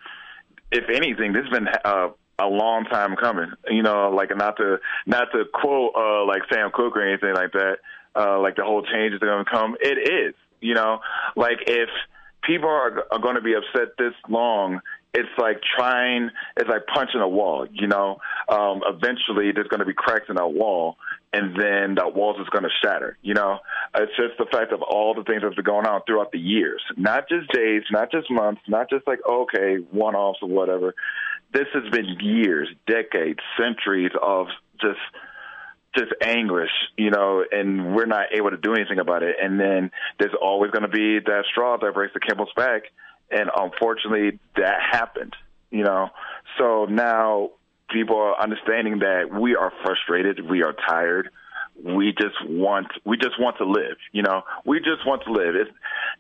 if 0.72 0.86
anything, 0.90 1.34
this 1.34 1.44
has 1.44 1.52
been 1.52 1.68
uh, 1.86 2.08
a 2.40 2.48
long 2.48 2.86
time 2.86 3.16
coming. 3.16 3.52
You 3.70 3.84
know, 3.84 4.10
like 4.10 4.36
not 4.36 4.58
to 4.58 4.80
not 5.06 5.28
to 5.32 5.44
quote 5.54 5.94
uh, 5.96 6.26
like 6.26 6.42
Sam 6.52 6.72
Cooke 6.74 6.98
or 6.98 7.08
anything 7.08 7.36
like 7.36 7.52
that. 7.52 7.78
Uh, 8.16 8.40
like 8.40 8.56
the 8.56 8.64
whole 8.64 8.84
change 8.84 9.14
is 9.14 9.20
going 9.20 9.46
to 9.46 9.50
come. 9.52 9.76
It 9.80 9.98
is. 10.12 10.34
You 10.60 10.74
know, 10.74 11.02
like 11.36 11.60
if 11.68 11.90
people 12.42 12.70
are 12.70 13.04
are 13.12 13.20
going 13.20 13.36
to 13.36 13.42
be 13.42 13.54
upset 13.54 13.90
this 14.00 14.14
long. 14.28 14.82
It's 15.14 15.30
like 15.38 15.62
trying, 15.78 16.32
it's 16.58 16.70
like 16.70 16.88
punching 16.94 17.22
a 17.22 17.28
wall, 17.28 17.68
you 17.72 17.88
know. 17.88 18.18
Um, 18.50 18.82
eventually, 18.88 19.52
there's 19.54 19.68
going 19.68 19.80
to 19.80 19.86
be 19.86 19.94
cracks 19.94 20.26
in 20.28 20.36
that 20.38 20.48
wall, 20.48 20.98
and 21.32 21.56
then 21.56 21.96
that 21.96 22.16
wall's 22.16 22.38
just 22.38 22.50
going 22.50 22.64
to 22.64 22.70
shatter, 22.84 23.18
you 23.22 23.36
know. 23.36 23.60
It's 23.96 24.12
just 24.18 24.38
the 24.40 24.48
fact 24.52 24.72
of 24.72 24.82
all 24.82 25.14
the 25.14 25.24
things 25.24 25.44
that's 25.44 25.56
been 25.56 25.66
going 25.66 25.86
on 25.86 26.02
throughout 26.08 26.32
the 26.32 26.40
years, 26.40 26.82
not 26.98 27.30
just 27.30 27.52
days, 27.52 27.84
not 27.92 28.12
just 28.12 28.32
months, 28.32 28.62
not 28.68 28.90
just 28.90 29.06
like, 29.06 29.20
okay, 29.28 29.76
one 29.92 30.16
offs 30.16 30.40
or 30.42 30.50
whatever. 30.50 30.96
This 31.54 31.68
has 31.74 31.92
been 31.92 32.18
years, 32.20 32.68
decades, 32.88 33.40
centuries 33.58 34.12
of 34.20 34.48
just 34.82 35.00
just 35.96 36.12
anguish, 36.22 36.72
you 36.98 37.12
know, 37.12 37.44
and 37.52 37.96
we're 37.96 38.08
not 38.08 38.26
able 38.34 38.50
to 38.50 38.58
do 38.58 38.74
anything 38.74 38.98
about 38.98 39.22
it. 39.22 39.36
And 39.40 39.60
then 39.60 39.92
there's 40.20 40.34
always 40.42 40.72
going 40.72 40.82
to 40.82 40.88
be 40.88 41.20
that 41.20 41.44
straw 41.52 41.78
that 41.78 41.94
breaks 41.94 42.16
the 42.16 42.20
camel's 42.20 42.50
back. 42.56 42.84
And 43.32 43.50
unfortunately, 43.56 44.40
that 44.56 44.80
happened, 44.92 45.36
you 45.72 45.84
know. 45.84 46.10
So 46.58 46.86
now 46.86 47.52
people 47.90 48.18
are 48.18 48.40
understanding 48.40 49.00
that 49.00 49.30
we 49.32 49.56
are 49.56 49.72
frustrated, 49.84 50.50
we 50.50 50.64
are 50.64 50.74
tired. 50.88 51.30
We 51.84 52.12
just 52.12 52.36
want 52.48 52.88
we 53.04 53.18
just 53.18 53.40
want 53.40 53.58
to 53.58 53.66
live, 53.66 53.98
you 54.12 54.22
know. 54.22 54.44
We 54.64 54.78
just 54.78 55.08
want 55.08 55.24
to 55.24 55.32
live. 55.32 55.56
It's, 55.56 55.72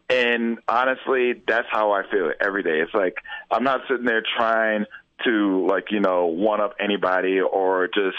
and 0.10 0.58
honestly, 0.68 1.44
that's 1.48 1.68
how 1.70 1.92
I 1.92 2.02
feel 2.10 2.32
every 2.42 2.64
day. 2.64 2.80
It's 2.80 2.94
like 2.94 3.18
I'm 3.52 3.64
not 3.64 3.82
sitting 3.88 4.06
there 4.06 4.24
trying 4.36 4.86
to 5.26 5.68
like, 5.70 5.92
you 5.92 6.00
know, 6.00 6.26
one 6.26 6.60
up 6.60 6.74
anybody 6.80 7.40
or 7.40 7.88
just 7.88 8.18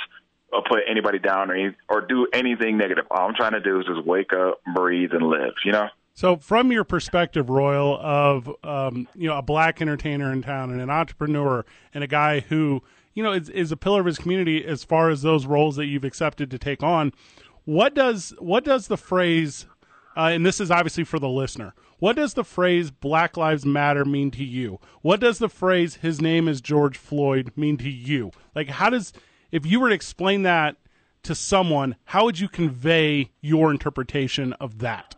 put 0.68 0.80
anybody 0.88 1.18
down 1.18 1.50
or 1.50 1.74
or 1.88 2.02
do 2.02 2.28
anything 2.32 2.78
negative. 2.78 3.06
All 3.10 3.28
I'm 3.28 3.34
trying 3.34 3.52
to 3.52 3.60
do 3.60 3.80
is 3.80 3.86
just 3.86 4.06
wake 4.06 4.32
up, 4.32 4.60
breathe, 4.72 5.12
and 5.12 5.26
live. 5.26 5.54
You 5.64 5.72
know. 5.72 5.88
So, 6.16 6.36
from 6.36 6.70
your 6.70 6.84
perspective, 6.84 7.50
Royal, 7.50 7.98
of 8.00 8.48
um, 8.62 9.08
you 9.14 9.28
know 9.28 9.36
a 9.36 9.42
black 9.42 9.82
entertainer 9.82 10.32
in 10.32 10.42
town 10.42 10.70
and 10.70 10.80
an 10.80 10.90
entrepreneur 10.90 11.64
and 11.92 12.04
a 12.04 12.06
guy 12.06 12.40
who 12.40 12.82
you 13.14 13.22
know 13.22 13.32
is, 13.32 13.48
is 13.48 13.72
a 13.72 13.76
pillar 13.76 14.00
of 14.00 14.06
his 14.06 14.18
community 14.18 14.64
as 14.64 14.84
far 14.84 15.10
as 15.10 15.22
those 15.22 15.44
roles 15.44 15.76
that 15.76 15.86
you've 15.86 16.04
accepted 16.04 16.50
to 16.52 16.58
take 16.58 16.82
on, 16.82 17.12
what 17.64 17.94
does 17.94 18.32
what 18.38 18.64
does 18.64 18.86
the 18.86 18.96
phrase 18.96 19.66
uh, 20.16 20.30
and 20.32 20.46
this 20.46 20.60
is 20.60 20.70
obviously 20.70 21.04
for 21.04 21.18
the 21.18 21.28
listener. 21.28 21.74
What 21.98 22.16
does 22.16 22.34
the 22.34 22.44
phrase 22.44 22.90
Black 22.90 23.36
Lives 23.36 23.66
Matter 23.66 24.04
mean 24.04 24.30
to 24.32 24.44
you? 24.44 24.78
What 25.02 25.20
does 25.20 25.38
the 25.38 25.48
phrase 25.48 25.96
His 25.96 26.20
name 26.20 26.48
is 26.48 26.60
George 26.60 26.96
Floyd 26.96 27.52
mean 27.56 27.76
to 27.78 27.90
you? 27.90 28.30
Like, 28.54 28.68
how 28.68 28.90
does, 28.90 29.12
if 29.50 29.66
you 29.66 29.80
were 29.80 29.88
to 29.88 29.94
explain 29.94 30.42
that 30.42 30.76
to 31.24 31.34
someone, 31.34 31.96
how 32.04 32.24
would 32.24 32.38
you 32.38 32.48
convey 32.48 33.30
your 33.40 33.70
interpretation 33.70 34.52
of 34.54 34.78
that? 34.78 35.16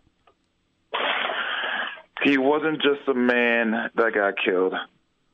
He 2.27 2.39
wasn't 2.39 2.83
just 2.83 3.07
a 3.07 3.15
man 3.15 3.71
that 3.95 4.13
got 4.13 4.35
killed. 4.45 4.75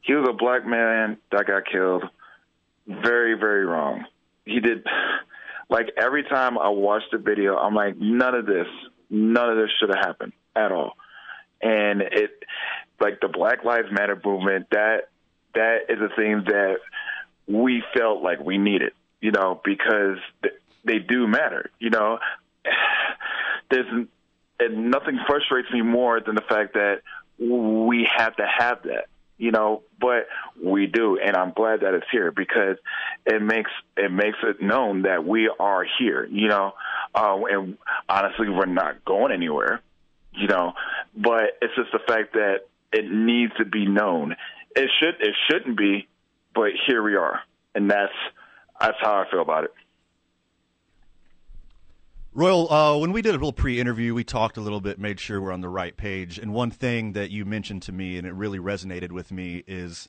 He 0.03 0.13
was 0.13 0.29
a 0.29 0.35
black 0.35 0.67
man 0.67 1.17
that 1.31 1.47
got 1.47 1.63
killed. 1.65 2.05
Very, 2.87 3.33
very 3.33 3.65
wrong. 3.65 4.05
He 4.45 4.61
did, 4.61 4.87
like, 5.71 5.87
every 5.97 6.23
time 6.25 6.59
I 6.59 6.69
watch 6.69 7.01
the 7.11 7.17
video, 7.17 7.57
I'm 7.57 7.75
like, 7.75 7.97
none 7.97 8.35
of 8.35 8.45
this, 8.45 8.67
none 9.09 9.49
of 9.49 9.57
this 9.57 9.71
should 9.81 9.89
have 9.89 10.05
happened 10.05 10.35
at 10.55 10.71
all. 10.71 10.93
And 11.63 12.03
it, 12.03 12.45
like, 13.01 13.21
the 13.23 13.29
Black 13.29 13.65
Lives 13.65 13.89
Matter 13.91 14.21
movement, 14.23 14.67
that, 14.73 15.09
that 15.55 15.87
is 15.89 15.99
a 15.99 16.15
thing 16.15 16.43
that 16.49 16.77
we 17.47 17.83
felt 17.97 18.23
like 18.23 18.41
we 18.41 18.59
needed, 18.59 18.93
you 19.23 19.31
know, 19.31 19.63
because 19.65 20.19
they 20.85 20.99
do 20.99 21.27
matter, 21.27 21.71
you 21.79 21.89
know. 21.89 22.19
There's, 23.71 24.07
and 24.71 24.91
nothing 24.91 25.19
frustrates 25.27 25.71
me 25.73 25.83
more 25.83 26.21
than 26.21 26.35
the 26.35 26.43
fact 26.43 26.75
that 26.75 27.03
we 27.39 28.09
have 28.17 28.37
to 28.37 28.47
have 28.47 28.83
that 28.85 29.07
you 29.43 29.51
know, 29.51 29.83
but 30.01 30.29
we 30.63 30.87
do, 30.87 31.19
and 31.19 31.37
I'm 31.37 31.53
glad 31.53 31.81
that 31.81 31.95
it's 31.95 32.07
here 32.13 32.31
because 32.31 32.77
it 33.27 33.43
makes 33.43 33.73
it 33.97 34.13
makes 34.13 34.39
it 34.45 34.63
known 34.63 35.03
that 35.03 35.27
we 35.27 35.51
are 35.59 35.85
here, 35.99 36.25
you 36.31 36.47
know, 36.47 36.75
uh, 37.13 37.37
and 37.51 37.77
honestly, 38.09 38.49
we're 38.49 38.67
not 38.67 39.05
going 39.05 39.33
anywhere, 39.33 39.81
you 40.33 40.47
know, 40.47 40.75
but 41.17 41.59
it's 41.61 41.75
just 41.75 41.91
the 41.91 41.99
fact 42.07 42.35
that 42.35 42.61
it 42.93 43.11
needs 43.11 43.53
to 43.59 43.65
be 43.65 43.85
known. 43.85 44.37
It 44.77 44.89
should 45.01 45.21
it 45.21 45.35
shouldn't 45.51 45.77
be, 45.77 46.07
but 46.55 46.71
here 46.87 47.03
we 47.03 47.17
are, 47.17 47.41
and 47.75 47.91
that's 47.91 48.13
that's 48.81 48.99
how 49.01 49.25
I 49.27 49.29
feel 49.29 49.43
about 49.43 49.65
it. 49.65 49.75
Royal, 52.35 52.73
uh, 52.73 52.97
when 52.97 53.13
we 53.13 53.21
did 53.21 53.31
a 53.31 53.33
little 53.33 53.53
pre-interview, 53.53 54.15
we 54.15 54.25
talked 54.25 54.57
a 54.57 54.61
little 54.61 54.81
bit, 54.81 54.99
made 54.99 55.21
sure 55.21 55.41
we're 55.41 55.53
on 55.53 55.61
the 55.61 55.69
right 55.69 55.95
page. 55.95 56.39
And 56.39 56.55
one 56.55 56.71
thing 56.71 57.13
that 57.13 57.31
you 57.31 57.45
mentioned 57.45 57.83
to 57.83 57.93
me, 57.93 58.17
and 58.17 58.27
it 58.27 58.33
really 58.33 58.59
resonated 58.59 59.13
with 59.13 59.31
me, 59.31 59.65
is 59.67 60.09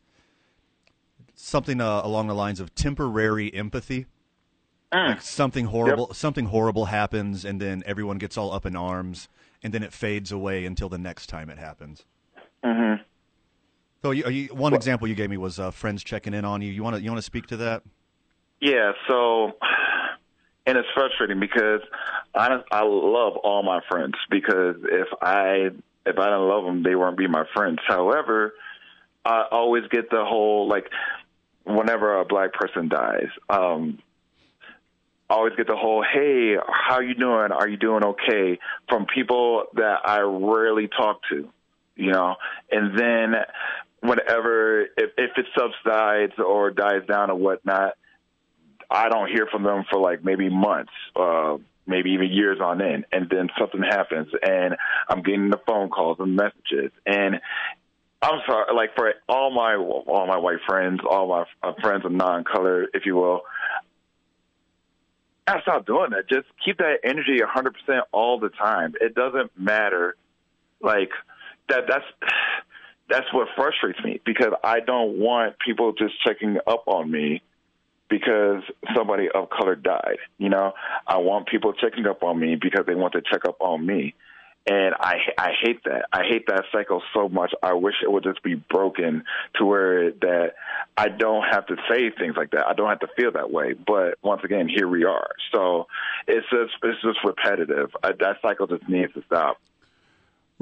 something 1.36 1.82
uh, 1.82 2.02
along 2.04 2.28
the 2.28 2.34
lines 2.34 2.62
of 2.62 2.74
temporary 2.76 3.54
empathy. 3.54 4.06
Mm. 4.94 5.10
Like 5.10 5.22
something 5.22 5.66
horrible, 5.66 6.08
yep. 6.10 6.16
something 6.16 6.46
horrible 6.46 6.86
happens, 6.86 7.44
and 7.44 7.60
then 7.60 7.84
everyone 7.86 8.20
gets 8.20 8.38
all 8.38 8.54
up 8.54 8.66
in 8.66 8.76
arms, 8.76 9.28
and 9.62 9.74
then 9.74 9.84
it 9.84 9.92
fades 9.92 10.32
away 10.32 10.66
until 10.66 10.88
the 10.88 11.00
next 11.00 11.28
time 11.28 11.50
it 11.50 11.58
happens. 11.58 12.06
Mm-hmm. 12.64 13.02
So, 14.02 14.12
you, 14.12 14.30
you, 14.30 14.48
one 14.50 14.72
well, 14.72 14.76
example 14.76 15.08
you 15.08 15.16
gave 15.16 15.30
me 15.30 15.38
was 15.38 15.60
uh, 15.60 15.72
friends 15.72 16.04
checking 16.04 16.34
in 16.34 16.46
on 16.46 16.62
you. 16.62 16.72
You 16.72 16.84
want 16.84 16.96
to 16.96 17.02
you 17.02 17.10
want 17.10 17.18
to 17.18 17.26
speak 17.26 17.48
to 17.48 17.58
that? 17.58 17.84
Yeah. 18.62 18.94
So 19.08 19.54
and 20.66 20.78
it's 20.78 20.88
frustrating 20.94 21.40
because 21.40 21.82
I 22.34 22.62
I 22.72 22.84
love 22.84 23.38
all 23.38 23.64
my 23.64 23.82
friends 23.90 24.16
because 24.30 24.78
if 24.84 25.08
I 25.22 25.70
if 26.06 26.18
I 26.20 26.30
don't 26.30 26.50
love 26.50 26.66
them, 26.66 26.84
they 26.84 26.96
won't 26.96 27.18
be 27.18 27.28
my 27.28 27.46
friends. 27.54 27.80
However, 27.88 28.54
I 29.26 29.46
always 29.52 29.84
get 29.90 30.10
the 30.10 30.24
whole 30.26 30.68
like 30.68 30.90
whenever 31.66 32.20
a 32.20 32.26
black 32.26 32.54
person 32.54 32.90
dies, 32.90 33.30
um, 33.50 34.00
I 35.30 35.36
always 35.36 35.56
get 35.56 35.68
the 35.68 35.76
whole 35.76 36.04
"Hey, 36.04 36.56
how 36.68 37.00
you 37.00 37.16
doing? 37.16 37.52
Are 37.52 37.68
you 37.68 37.78
doing 37.78 38.04
okay?" 38.04 38.60
from 38.90 39.06
people 39.06 39.66
that 39.76 40.00
I 40.06 40.22
rarely 40.22 40.88
talk 40.88 41.22
to, 41.30 41.50
you 41.96 42.12
know, 42.12 42.36
and 42.72 42.98
then 42.98 43.36
whenever 44.02 44.82
if, 44.82 45.12
if 45.18 45.32
it 45.38 45.46
subsides 45.58 46.34
or 46.38 46.72
dies 46.72 47.06
down 47.08 47.32
or 47.32 47.36
whatnot, 47.36 47.94
I 48.90 49.10
don't 49.10 49.30
hear 49.30 49.48
from 49.52 49.64
them 49.64 49.84
for 49.90 50.00
like 50.00 50.24
maybe 50.24 50.50
months, 50.50 50.92
uh, 51.16 51.58
maybe 51.86 52.12
even 52.12 52.32
years 52.32 52.60
on 52.62 52.82
end, 52.82 53.06
and 53.12 53.30
then 53.30 53.50
something 53.60 53.82
happens, 53.82 54.30
and 54.42 54.76
I'm 55.10 55.22
getting 55.22 55.50
the 55.50 55.60
phone 55.68 55.90
calls 55.90 56.18
and 56.20 56.36
messages, 56.36 56.92
and 57.06 57.40
I'm 58.24 58.40
sorry, 58.48 58.74
like 58.74 58.96
for 58.96 59.14
all 59.28 59.52
my 59.52 59.76
all 59.76 60.26
my 60.28 60.38
white 60.38 60.60
friends, 60.66 61.02
all 61.10 61.28
my 61.28 61.46
uh, 61.62 61.74
friends 61.82 62.06
of 62.06 62.12
non-color, 62.12 62.88
if 62.94 63.06
you 63.06 63.16
will. 63.16 63.42
I 65.46 65.62
stop 65.62 65.86
doing 65.86 66.12
that. 66.12 66.30
Just 66.30 66.48
keep 66.64 66.78
that 66.78 67.00
energy 67.04 67.40
100% 67.42 68.02
all 68.14 68.40
the 68.40 68.48
time. 68.48 68.94
It 69.02 69.14
doesn't 69.14 69.52
matter. 69.60 70.16
Like 70.82 71.10
that. 71.68 71.84
That's 71.90 72.06
that's 73.10 73.26
what 73.34 73.50
frustrates 73.58 74.00
me 74.04 74.22
because 74.26 74.54
I 74.64 74.80
don't 74.80 75.20
want 75.20 75.60
people 75.60 75.92
just 75.92 76.14
checking 76.26 76.58
up 76.66 76.84
on 76.88 77.12
me 77.12 77.42
because 78.14 78.62
somebody 78.96 79.28
of 79.34 79.50
color 79.50 79.76
died. 79.76 80.20
You 80.38 80.50
know, 80.50 80.74
I 81.08 81.18
want 81.18 81.48
people 81.48 81.74
checking 81.74 82.06
up 82.06 82.22
on 82.22 82.40
me 82.40 82.56
because 82.62 82.86
they 82.86 82.94
want 82.94 83.14
to 83.14 83.22
check 83.22 83.44
up 83.48 83.58
on 83.60 83.84
me. 83.84 84.14
And 84.70 84.94
I 85.00 85.16
I 85.36 85.50
hate 85.60 85.84
that. 85.86 86.06
I 86.14 86.22
hate 86.30 86.46
that 86.48 86.66
cycle 86.72 87.02
so 87.12 87.28
much. 87.28 87.54
I 87.64 87.74
wish 87.74 87.96
it 88.04 88.12
would 88.12 88.24
just 88.24 88.44
be 88.44 88.54
broken 88.54 89.24
to 89.56 89.66
where 89.66 90.12
that 90.12 90.52
I 90.96 91.10
don't 91.10 91.44
have 91.52 91.66
to 91.68 91.76
say 91.90 92.12
things 92.12 92.36
like 92.38 92.52
that. 92.52 92.68
I 92.68 92.74
don't 92.74 92.88
have 92.88 93.00
to 93.00 93.10
feel 93.18 93.32
that 93.32 93.52
way. 93.52 93.74
But 93.74 94.20
once 94.22 94.42
again, 94.46 94.70
here 94.70 94.88
we 94.88 95.06
are. 95.06 95.32
So 95.52 95.88
it's 96.28 96.46
just 96.52 96.74
it's 96.84 97.02
just 97.02 97.18
repetitive. 97.26 97.90
I, 98.04 98.12
that 98.20 98.38
cycle 98.44 98.68
just 98.68 98.88
needs 98.88 99.12
to 99.16 99.24
stop. 99.26 99.58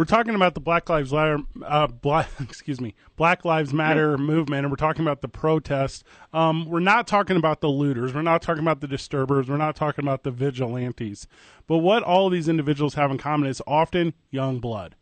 We're 0.01 0.05
talking 0.05 0.33
about 0.33 0.55
the 0.55 0.59
Black 0.59 0.89
Lives 0.89 1.13
Matter, 1.13 1.37
uh, 1.63 1.85
Black, 1.85 2.27
excuse 2.39 2.81
me, 2.81 2.95
Black 3.17 3.45
Lives 3.45 3.71
Matter 3.71 4.17
movement, 4.17 4.65
and 4.65 4.71
we're 4.71 4.75
talking 4.75 5.03
about 5.03 5.21
the 5.21 5.27
protest. 5.27 6.03
Um, 6.33 6.65
we're 6.65 6.79
not 6.79 7.05
talking 7.05 7.37
about 7.37 7.61
the 7.61 7.67
looters. 7.67 8.11
We're 8.11 8.23
not 8.23 8.41
talking 8.41 8.63
about 8.63 8.81
the 8.81 8.87
disturbers. 8.87 9.47
We're 9.47 9.57
not 9.57 9.75
talking 9.75 10.03
about 10.03 10.23
the 10.23 10.31
vigilantes. 10.31 11.27
But 11.67 11.77
what 11.77 12.01
all 12.01 12.25
of 12.25 12.33
these 12.33 12.49
individuals 12.49 12.95
have 12.95 13.11
in 13.11 13.19
common 13.19 13.47
is 13.47 13.61
often 13.67 14.15
young 14.31 14.57
blood. 14.57 14.95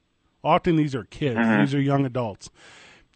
Often 0.43 0.75
these 0.75 0.93
are 0.93 1.05
kids. 1.05 1.39
Mm-hmm. 1.39 1.61
These 1.61 1.75
are 1.75 1.81
young 1.81 2.05
adults. 2.05 2.49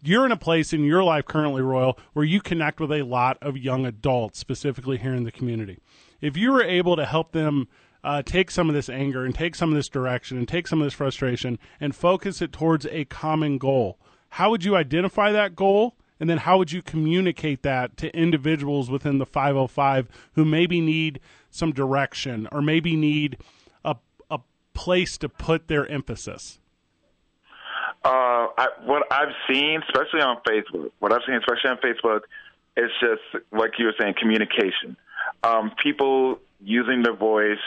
You're 0.02 0.24
in 0.24 0.32
a 0.32 0.38
place 0.38 0.72
in 0.72 0.84
your 0.84 1.04
life 1.04 1.26
currently, 1.26 1.60
Royal, 1.60 1.98
where 2.14 2.24
you 2.24 2.40
connect 2.40 2.80
with 2.80 2.92
a 2.92 3.02
lot 3.02 3.36
of 3.42 3.58
young 3.58 3.84
adults, 3.84 4.38
specifically 4.38 4.96
here 4.96 5.14
in 5.14 5.24
the 5.24 5.32
community. 5.32 5.80
If 6.22 6.34
you 6.34 6.50
were 6.50 6.64
able 6.64 6.96
to 6.96 7.04
help 7.04 7.32
them 7.32 7.68
uh, 8.04 8.22
take 8.22 8.50
some 8.50 8.68
of 8.68 8.74
this 8.74 8.88
anger 8.88 9.24
and 9.24 9.34
take 9.34 9.54
some 9.54 9.70
of 9.70 9.74
this 9.74 9.88
direction 9.88 10.36
and 10.36 10.46
take 10.46 10.68
some 10.68 10.80
of 10.80 10.86
this 10.86 10.94
frustration 10.94 11.58
and 11.80 11.96
focus 11.96 12.42
it 12.42 12.52
towards 12.52 12.86
a 12.86 13.06
common 13.06 13.56
goal. 13.58 13.98
How 14.28 14.50
would 14.50 14.62
you 14.62 14.76
identify 14.76 15.32
that 15.32 15.56
goal? 15.56 15.96
And 16.20 16.30
then 16.30 16.38
how 16.38 16.58
would 16.58 16.70
you 16.70 16.82
communicate 16.82 17.62
that 17.62 17.96
to 17.98 18.14
individuals 18.16 18.90
within 18.90 19.18
the 19.18 19.26
505 19.26 20.08
who 20.34 20.44
maybe 20.44 20.80
need 20.80 21.18
some 21.50 21.72
direction 21.72 22.46
or 22.52 22.62
maybe 22.62 22.94
need 22.94 23.38
a, 23.84 23.96
a 24.30 24.38
place 24.74 25.16
to 25.18 25.28
put 25.28 25.68
their 25.68 25.86
emphasis? 25.88 26.60
Uh, 28.04 28.48
I, 28.58 28.68
what 28.84 29.10
I've 29.10 29.34
seen, 29.50 29.80
especially 29.88 30.20
on 30.20 30.36
Facebook, 30.46 30.90
what 30.98 31.12
I've 31.12 31.22
seen, 31.26 31.36
especially 31.36 31.70
on 31.70 31.78
Facebook, 31.78 32.20
is 32.76 32.90
just 33.00 33.44
like 33.50 33.72
you 33.78 33.86
were 33.86 33.94
saying, 33.98 34.14
communication. 34.20 34.96
Um, 35.42 35.72
people 35.82 36.38
using 36.60 37.02
their 37.02 37.16
voice 37.16 37.58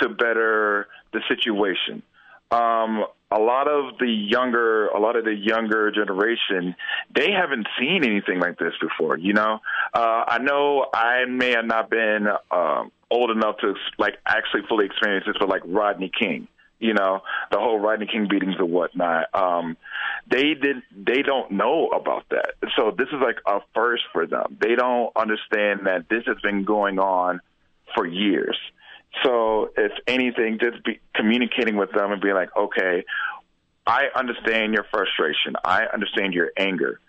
to 0.00 0.08
better 0.08 0.88
the 1.12 1.20
situation. 1.28 2.02
Um, 2.50 3.04
a 3.30 3.38
lot 3.38 3.68
of 3.68 3.98
the 3.98 4.08
younger, 4.08 4.86
a 4.88 4.98
lot 4.98 5.16
of 5.16 5.24
the 5.24 5.34
younger 5.34 5.90
generation, 5.90 6.74
they 7.14 7.30
haven't 7.30 7.66
seen 7.78 8.04
anything 8.04 8.40
like 8.40 8.58
this 8.58 8.72
before. 8.80 9.18
You 9.18 9.34
know, 9.34 9.58
uh, 9.92 10.24
I 10.26 10.38
know 10.38 10.86
I 10.94 11.26
may 11.26 11.50
have 11.50 11.66
not 11.66 11.90
been 11.90 12.26
um, 12.50 12.90
old 13.10 13.30
enough 13.30 13.58
to 13.58 13.74
like 13.98 14.14
actually 14.26 14.62
fully 14.68 14.86
experience 14.86 15.26
this, 15.26 15.36
but 15.38 15.48
like 15.48 15.62
Rodney 15.66 16.10
King, 16.18 16.48
you 16.78 16.94
know, 16.94 17.20
the 17.50 17.58
whole 17.58 17.78
Rodney 17.78 18.06
King 18.06 18.28
beatings 18.30 18.54
and 18.58 18.70
whatnot. 18.72 19.26
Um, 19.34 19.76
they 20.30 20.54
did, 20.54 20.76
they 20.96 21.20
don't 21.20 21.52
know 21.52 21.88
about 21.88 22.24
that. 22.30 22.54
So 22.76 22.94
this 22.96 23.08
is 23.08 23.20
like 23.20 23.38
a 23.46 23.60
first 23.74 24.04
for 24.12 24.26
them. 24.26 24.56
They 24.58 24.74
don't 24.74 25.10
understand 25.14 25.80
that 25.84 26.06
this 26.08 26.24
has 26.26 26.36
been 26.42 26.64
going 26.64 26.98
on 26.98 27.40
for 27.94 28.06
years. 28.06 28.56
So, 29.24 29.70
if 29.76 29.92
anything, 30.06 30.58
just 30.60 30.84
be 30.84 31.00
communicating 31.14 31.76
with 31.76 31.90
them 31.92 32.12
and 32.12 32.20
being 32.20 32.34
like, 32.34 32.54
okay, 32.56 33.04
I 33.86 34.04
understand 34.14 34.74
your 34.74 34.84
frustration. 34.90 35.54
I 35.64 35.84
understand 35.92 36.34
your 36.34 36.50
anger. 36.56 37.00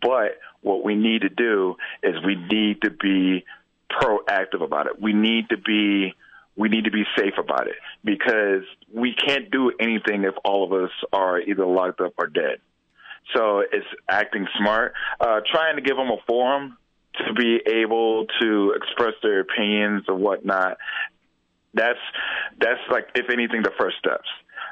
But 0.00 0.38
what 0.62 0.82
we 0.82 0.94
need 0.94 1.22
to 1.22 1.28
do 1.28 1.76
is 2.02 2.14
we 2.24 2.36
need 2.36 2.82
to 2.82 2.90
be 2.90 3.44
proactive 3.90 4.62
about 4.62 4.86
it. 4.86 5.00
We 5.00 5.12
need 5.12 5.50
to 5.50 5.58
be 5.58 6.14
we 6.56 6.68
need 6.68 6.84
to 6.84 6.90
be 6.90 7.04
safe 7.16 7.34
about 7.38 7.66
it 7.66 7.76
because 8.04 8.64
we 8.92 9.14
can't 9.14 9.50
do 9.50 9.72
anything 9.80 10.24
if 10.24 10.34
all 10.44 10.64
of 10.64 10.84
us 10.84 10.90
are 11.12 11.40
either 11.40 11.64
locked 11.64 12.00
up 12.00 12.12
or 12.18 12.26
dead. 12.26 12.58
So 13.34 13.60
it's 13.60 13.86
acting 14.08 14.46
smart, 14.58 14.92
uh, 15.18 15.40
trying 15.50 15.76
to 15.76 15.82
give 15.82 15.96
them 15.96 16.08
a 16.08 16.18
forum 16.26 16.76
to 17.14 17.32
be 17.34 17.60
able 17.66 18.26
to 18.40 18.74
express 18.76 19.14
their 19.22 19.40
opinions 19.40 20.04
or 20.08 20.14
whatnot, 20.14 20.76
that's 21.74 21.98
that's 22.58 22.80
like 22.90 23.08
if 23.14 23.30
anything 23.30 23.62
the 23.62 23.72
first 23.78 23.96
steps. 23.98 24.28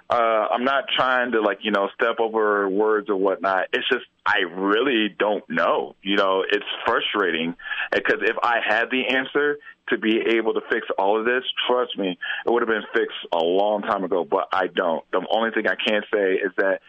Uh, 0.08 0.48
I'm 0.50 0.64
not 0.64 0.84
trying 0.96 1.32
to 1.32 1.40
like 1.40 1.58
you 1.62 1.70
know 1.70 1.88
step 1.94 2.18
over 2.18 2.68
words 2.68 3.08
or 3.08 3.16
whatnot. 3.16 3.66
It's 3.72 3.88
just 3.88 4.04
I 4.26 4.40
really 4.40 5.14
don't 5.16 5.48
know. 5.48 5.94
You 6.02 6.16
know, 6.16 6.44
it's 6.48 6.64
frustrating 6.84 7.54
because 7.92 8.18
if 8.22 8.36
I 8.42 8.58
had 8.66 8.86
the 8.90 9.06
answer 9.06 9.58
to 9.88 9.98
be 9.98 10.20
able 10.36 10.54
to 10.54 10.60
fix 10.70 10.86
all 10.98 11.18
of 11.18 11.26
this, 11.26 11.42
trust 11.68 11.96
me, 11.96 12.18
it 12.46 12.50
would 12.50 12.62
have 12.62 12.68
been 12.68 12.84
fixed 12.92 13.18
a 13.32 13.38
long 13.38 13.82
time 13.82 14.04
ago. 14.04 14.24
But 14.28 14.48
I 14.52 14.66
don't. 14.66 15.04
The 15.12 15.24
only 15.30 15.50
thing 15.52 15.66
I 15.66 15.76
can 15.76 16.02
say 16.12 16.34
is 16.34 16.52
that 16.56 16.80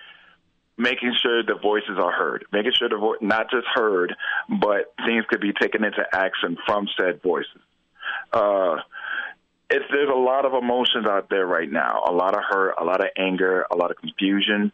making 0.77 1.13
sure 1.21 1.43
the 1.43 1.59
voices 1.61 1.97
are 2.01 2.11
heard, 2.11 2.45
making 2.51 2.71
sure 2.77 2.89
the 2.89 2.97
vo- 2.97 3.17
not 3.21 3.51
just 3.51 3.67
heard, 3.73 4.15
but 4.49 4.93
things 5.05 5.25
could 5.29 5.41
be 5.41 5.53
taken 5.53 5.83
into 5.83 6.03
action 6.11 6.57
from 6.65 6.87
said 6.99 7.21
voices. 7.21 7.61
Uh, 8.33 8.77
it's, 9.71 9.85
there's 9.91 10.09
a 10.09 10.17
lot 10.17 10.45
of 10.45 10.53
emotions 10.53 11.05
out 11.07 11.29
there 11.29 11.45
right 11.45 11.71
now, 11.71 12.03
a 12.07 12.11
lot 12.11 12.35
of 12.35 12.43
hurt, 12.47 12.75
a 12.79 12.83
lot 12.83 12.99
of 12.99 13.07
anger, 13.17 13.65
a 13.71 13.75
lot 13.75 13.91
of 13.91 13.97
confusion. 13.97 14.71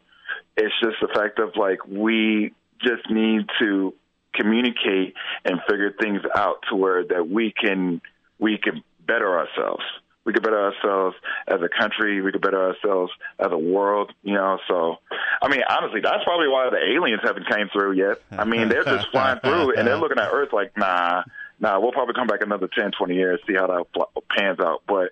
It's 0.56 0.74
just 0.84 0.98
the 1.02 1.08
fact 1.14 1.40
of 1.40 1.52
like 1.56 1.86
we 1.88 2.54
just 2.82 3.10
need 3.10 3.46
to 3.60 3.94
communicate 4.34 5.16
and 5.46 5.60
figure 5.70 5.94
things 6.00 6.22
out 6.36 6.64
to 6.70 6.76
where 6.76 7.04
that 7.06 7.30
we 7.30 7.54
can 7.54 8.02
we 8.40 8.58
can 8.58 8.84
better 9.06 9.40
ourselves. 9.40 9.84
We 10.26 10.34
could 10.34 10.44
better 10.44 10.72
ourselves 10.72 11.16
as 11.48 11.62
a 11.62 11.70
country. 11.70 12.22
We 12.22 12.34
could 12.34 12.42
better 12.42 12.62
ourselves 12.62 13.14
as 13.40 13.48
a 13.52 13.58
world. 13.58 14.12
You 14.24 14.34
know, 14.34 14.60
so 14.68 14.98
I 15.42 15.48
mean, 15.48 15.62
honestly, 15.70 16.02
that's 16.02 16.24
probably 16.24 16.50
why 16.50 16.70
the 16.70 16.96
aliens 16.96 17.22
haven't 17.24 17.48
came 17.50 17.70
through 17.72 17.94
yet. 17.94 18.18
I 18.32 18.44
mean, 18.44 18.68
they're 18.68 18.84
just 18.84 19.10
flying 19.12 19.40
through 19.40 19.76
and 19.76 19.88
they're 19.88 19.98
looking 19.98 20.20
at 20.20 20.30
Earth 20.32 20.50
like, 20.52 20.76
nah, 20.76 21.24
nah. 21.60 21.80
We'll 21.80 21.92
probably 21.92 22.14
come 22.14 22.28
back 22.28 22.42
another 22.42 22.70
ten, 22.78 22.92
twenty 22.98 23.16
years, 23.16 23.40
see 23.48 23.56
how 23.56 23.68
that 23.68 24.22
pans 24.38 24.60
out. 24.60 24.84
But 24.88 25.12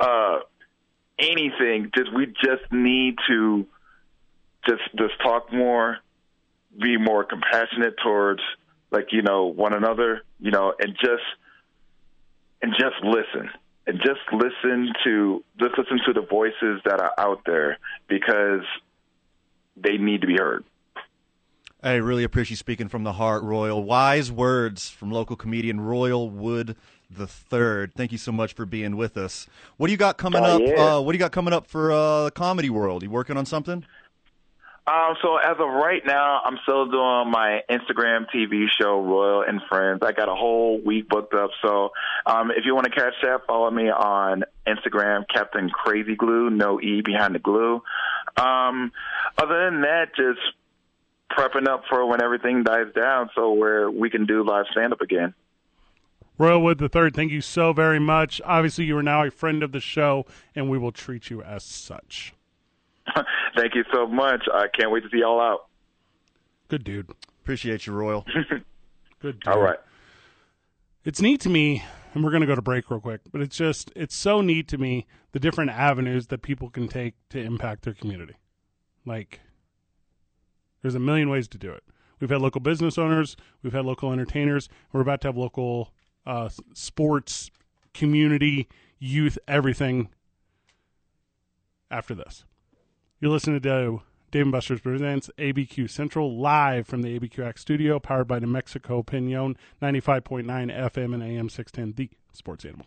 uh 0.00 0.40
anything, 1.18 1.90
just 1.94 2.14
we 2.14 2.26
just 2.26 2.70
need 2.70 3.16
to 3.28 3.66
just 4.68 4.82
just 4.98 5.14
talk 5.22 5.52
more, 5.52 5.98
be 6.80 6.96
more 6.96 7.24
compassionate 7.24 7.94
towards 8.02 8.40
like 8.90 9.08
you 9.12 9.22
know 9.22 9.46
one 9.46 9.74
another, 9.74 10.22
you 10.40 10.50
know, 10.50 10.74
and 10.78 10.96
just 11.00 11.24
and 12.62 12.72
just 12.78 12.96
listen 13.02 13.50
and 13.86 13.98
just 13.98 14.20
listen 14.32 14.92
to 15.04 15.44
just 15.58 15.78
listen 15.78 16.00
to 16.06 16.12
the 16.12 16.26
voices 16.26 16.80
that 16.84 17.00
are 17.00 17.12
out 17.18 17.42
there 17.46 17.78
because 18.08 18.64
they 19.76 19.96
need 19.96 20.22
to 20.22 20.26
be 20.26 20.36
heard. 20.36 20.64
I 21.82 21.94
really 21.94 22.24
appreciate 22.24 22.50
you 22.52 22.56
speaking 22.56 22.88
from 22.88 23.04
the 23.04 23.12
heart, 23.12 23.42
Royal. 23.42 23.82
Wise 23.82 24.32
words 24.32 24.88
from 24.88 25.10
local 25.12 25.36
comedian 25.36 25.80
Royal 25.80 26.28
Wood 26.30 26.74
the 27.10 27.26
Third. 27.26 27.92
Thank 27.94 28.10
you 28.12 28.18
so 28.18 28.32
much 28.32 28.54
for 28.54 28.66
being 28.66 28.96
with 28.96 29.16
us. 29.16 29.46
What 29.76 29.86
do 29.88 29.92
you 29.92 29.96
got 29.98 30.16
coming 30.16 30.42
Oh, 30.42 30.56
up? 30.56 30.62
yeah. 30.64 30.96
Uh, 30.96 31.00
what 31.00 31.12
do 31.12 31.16
you 31.16 31.20
got 31.20 31.32
coming 31.32 31.52
up 31.54 31.66
for 31.66 31.92
uh, 31.92 32.24
the 32.24 32.30
comedy 32.32 32.70
world? 32.70 33.02
You 33.02 33.10
working 33.10 33.36
on 33.36 33.46
something? 33.46 33.84
Um, 34.88 35.14
so 35.20 35.36
as 35.36 35.56
of 35.58 35.68
right 35.68 36.02
now, 36.06 36.40
I'm 36.44 36.58
still 36.62 36.86
doing 36.86 37.30
my 37.30 37.60
Instagram 37.68 38.26
TV 38.34 38.66
show, 38.80 39.00
Royal 39.02 39.42
and 39.42 39.60
Friends. 39.68 40.00
I 40.02 40.12
got 40.12 40.28
a 40.28 40.34
whole 40.34 40.80
week 40.80 41.08
booked 41.08 41.34
up. 41.34 41.50
So 41.62 41.90
um, 42.24 42.50
if 42.52 42.64
you 42.64 42.74
want 42.74 42.84
to 42.86 42.92
catch 42.92 43.14
that, 43.22 43.40
follow 43.48 43.70
me 43.70 43.90
on 43.90 44.44
Instagram, 44.66 45.24
Captain 45.32 45.70
Crazy 45.70 46.14
Glue, 46.16 46.50
no 46.50 46.80
E 46.80 47.02
behind 47.04 47.34
the 47.34 47.40
glue. 47.40 47.82
Um, 48.36 48.92
other 49.38 49.64
than 49.70 49.82
that, 49.82 50.14
just 50.16 50.38
prepping 51.30 51.68
up 51.68 51.82
for 51.88 52.06
when 52.06 52.22
everything 52.22 52.62
dies 52.62 52.92
down, 52.94 53.30
so 53.34 53.52
where 53.52 53.90
we 53.90 54.10
can 54.10 54.26
do 54.26 54.44
live 54.44 54.66
stand 54.70 54.92
up 54.92 55.00
again. 55.00 55.34
Royal 56.38 56.62
Wood 56.62 56.78
the 56.78 56.88
Third, 56.88 57.14
thank 57.14 57.32
you 57.32 57.40
so 57.40 57.72
very 57.72 57.98
much. 57.98 58.40
Obviously, 58.44 58.84
you 58.84 58.96
are 58.98 59.02
now 59.02 59.24
a 59.24 59.30
friend 59.30 59.62
of 59.62 59.72
the 59.72 59.80
show, 59.80 60.26
and 60.54 60.68
we 60.68 60.76
will 60.76 60.92
treat 60.92 61.30
you 61.30 61.42
as 61.42 61.64
such. 61.64 62.34
Thank 63.56 63.74
you 63.74 63.84
so 63.92 64.06
much. 64.06 64.46
I 64.52 64.66
can't 64.68 64.90
wait 64.90 65.02
to 65.04 65.08
see 65.10 65.20
y'all 65.20 65.40
out. 65.40 65.66
Good 66.68 66.84
dude. 66.84 67.10
Appreciate 67.42 67.86
you, 67.86 67.92
Royal. 67.92 68.26
Good 69.20 69.40
dude. 69.40 69.48
All 69.48 69.60
right. 69.60 69.78
It's 71.04 71.22
neat 71.22 71.40
to 71.42 71.48
me, 71.48 71.84
and 72.12 72.24
we're 72.24 72.30
going 72.30 72.40
to 72.42 72.46
go 72.46 72.56
to 72.56 72.62
break 72.62 72.90
real 72.90 73.00
quick, 73.00 73.20
but 73.30 73.40
it's 73.40 73.56
just, 73.56 73.92
it's 73.94 74.14
so 74.14 74.40
neat 74.40 74.68
to 74.68 74.78
me 74.78 75.06
the 75.32 75.38
different 75.38 75.70
avenues 75.70 76.26
that 76.26 76.42
people 76.42 76.68
can 76.68 76.88
take 76.88 77.14
to 77.30 77.38
impact 77.38 77.84
their 77.84 77.94
community. 77.94 78.34
Like, 79.06 79.40
there's 80.86 80.94
a 80.94 81.00
million 81.00 81.28
ways 81.28 81.48
to 81.48 81.58
do 81.58 81.72
it. 81.72 81.82
We've 82.20 82.30
had 82.30 82.40
local 82.40 82.60
business 82.60 82.96
owners, 82.96 83.36
we've 83.60 83.72
had 83.72 83.84
local 83.84 84.12
entertainers, 84.12 84.68
we're 84.92 85.00
about 85.00 85.20
to 85.22 85.28
have 85.28 85.36
local 85.36 85.92
uh, 86.24 86.48
sports, 86.74 87.50
community, 87.92 88.68
youth, 89.00 89.36
everything 89.48 90.10
after 91.90 92.14
this. 92.14 92.44
You're 93.20 93.32
listening 93.32 93.60
to 93.60 94.00
Dave 94.30 94.42
and 94.42 94.52
Buster's 94.52 94.80
presents 94.80 95.28
ABQ 95.38 95.90
Central 95.90 96.38
live 96.38 96.86
from 96.86 97.02
the 97.02 97.18
ABQX 97.18 97.58
studio, 97.58 97.98
powered 97.98 98.28
by 98.28 98.38
New 98.38 98.46
Mexico 98.46 99.02
Pinon, 99.02 99.56
95.9 99.82 100.44
FM 100.44 101.14
and 101.14 101.22
AM 101.22 101.48
610, 101.48 101.94
the 101.96 102.10
sports 102.32 102.64
animal. 102.64 102.86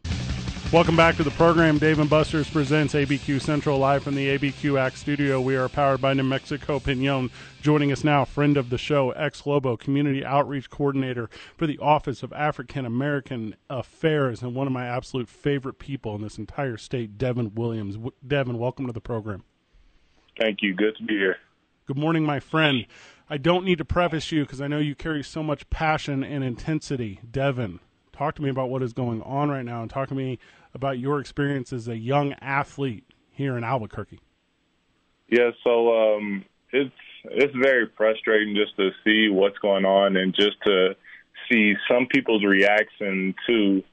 Welcome 0.72 0.96
back 0.96 1.16
to 1.16 1.24
the 1.24 1.32
program. 1.32 1.80
Dave 1.80 1.98
and 1.98 2.08
Buster's 2.08 2.48
presents 2.48 2.94
ABQ 2.94 3.42
Central 3.42 3.80
live 3.80 4.04
from 4.04 4.14
the 4.14 4.38
ABQX 4.38 4.98
studio. 4.98 5.42
We 5.42 5.56
are 5.56 5.68
powered 5.68 6.00
by 6.00 6.14
New 6.14 6.22
Mexico 6.22 6.80
Pinon. 6.80 7.32
Joining 7.60 7.92
us 7.92 8.04
now, 8.04 8.24
friend 8.24 8.56
of 8.56 8.70
the 8.70 8.78
show, 8.78 9.10
ex 9.10 9.48
Lobo 9.48 9.76
Community 9.76 10.24
Outreach 10.24 10.70
Coordinator 10.70 11.28
for 11.58 11.66
the 11.66 11.80
Office 11.80 12.22
of 12.22 12.32
African 12.34 12.86
American 12.86 13.56
Affairs, 13.68 14.44
and 14.44 14.54
one 14.54 14.68
of 14.68 14.74
my 14.74 14.86
absolute 14.86 15.28
favorite 15.28 15.80
people 15.80 16.14
in 16.14 16.22
this 16.22 16.38
entire 16.38 16.78
state, 16.78 17.18
Devin 17.18 17.56
Williams. 17.56 17.96
W- 17.96 18.14
Devin, 18.26 18.60
welcome 18.60 18.86
to 18.86 18.94
the 18.94 19.02
program. 19.02 19.44
Thank 20.40 20.62
you. 20.62 20.76
Good 20.76 20.98
to 20.98 21.04
be 21.04 21.16
here. 21.16 21.38
Good 21.88 21.98
morning, 21.98 22.24
my 22.24 22.40
friend. 22.40 22.86
I 23.28 23.38
don't 23.38 23.66
need 23.66 23.80
to 23.80 23.86
preface 23.86 24.32
you 24.32 24.44
because 24.44 24.62
I 24.62 24.68
know 24.68 24.78
you 24.78 24.94
carry 24.94 25.24
so 25.24 25.42
much 25.42 25.68
passion 25.72 26.24
and 26.24 26.44
intensity. 26.44 27.22
Devin, 27.30 27.80
talk 28.20 28.36
to 28.36 28.42
me 28.42 28.50
about 28.50 28.70
what 28.70 28.84
is 28.84 28.92
going 28.92 29.22
on 29.22 29.50
right 29.50 29.64
now 29.64 29.82
and 29.82 29.90
talk 29.90 30.10
to 30.10 30.16
me 30.16 30.38
about 30.74 31.00
your 31.00 31.20
experience 31.22 31.72
as 31.72 31.88
a 31.88 31.98
young 31.98 32.34
athlete 32.42 33.06
here 33.32 33.58
in 33.58 33.64
Albuquerque. 33.64 34.20
Yeah, 35.30 35.52
so 35.64 36.18
um, 36.18 36.44
it's 36.72 36.94
it's 37.24 37.56
very 37.56 37.90
frustrating 37.98 38.56
just 38.56 38.76
to 38.76 38.90
see 39.04 39.30
what's 39.30 39.58
going 39.60 39.86
on 39.86 40.18
and 40.18 40.34
just 40.34 40.58
to 40.66 40.96
see 41.50 41.76
some 41.90 42.08
people's 42.08 42.44
reaction 42.44 43.34
to 43.48 43.84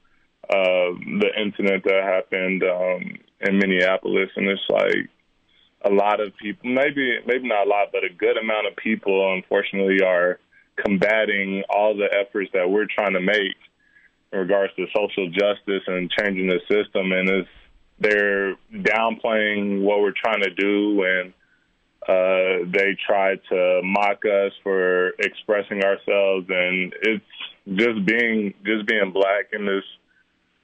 uh, 0.50 0.90
the 1.20 1.30
incident 1.40 1.84
that 1.84 2.02
happened 2.02 2.62
um, 2.64 3.18
in 3.40 3.58
Minneapolis, 3.58 4.30
and 4.36 4.48
it's 4.48 4.62
like 4.68 5.08
a 5.84 5.90
lot 5.90 6.20
of 6.20 6.36
people, 6.36 6.68
maybe 6.68 7.18
maybe 7.26 7.46
not 7.46 7.66
a 7.66 7.70
lot, 7.70 7.88
but 7.92 8.02
a 8.02 8.12
good 8.12 8.36
amount 8.36 8.66
of 8.66 8.76
people, 8.76 9.34
unfortunately, 9.34 10.02
are 10.02 10.40
combating 10.84 11.62
all 11.70 11.96
the 11.96 12.08
efforts 12.12 12.50
that 12.54 12.68
we're 12.68 12.86
trying 12.86 13.12
to 13.12 13.20
make 13.20 13.56
in 14.32 14.38
regards 14.38 14.74
to 14.76 14.86
social 14.94 15.28
justice 15.30 15.82
and 15.86 16.10
changing 16.10 16.48
the 16.48 16.60
system, 16.68 17.12
and 17.12 17.28
it's 17.28 17.48
they're 17.98 18.56
downplaying 18.72 19.80
what 19.82 20.00
we're 20.00 20.12
trying 20.12 20.42
to 20.42 20.50
do 20.50 21.02
and 21.02 21.32
uh, 22.08 22.62
they 22.70 22.96
try 23.04 23.34
to 23.48 23.80
mock 23.82 24.24
us 24.24 24.52
for 24.62 25.08
expressing 25.18 25.82
ourselves, 25.82 26.46
and 26.48 26.94
it's 27.02 27.24
just 27.74 28.06
being 28.06 28.54
just 28.64 28.86
being 28.86 29.10
black 29.12 29.50
in 29.52 29.66
this 29.66 29.82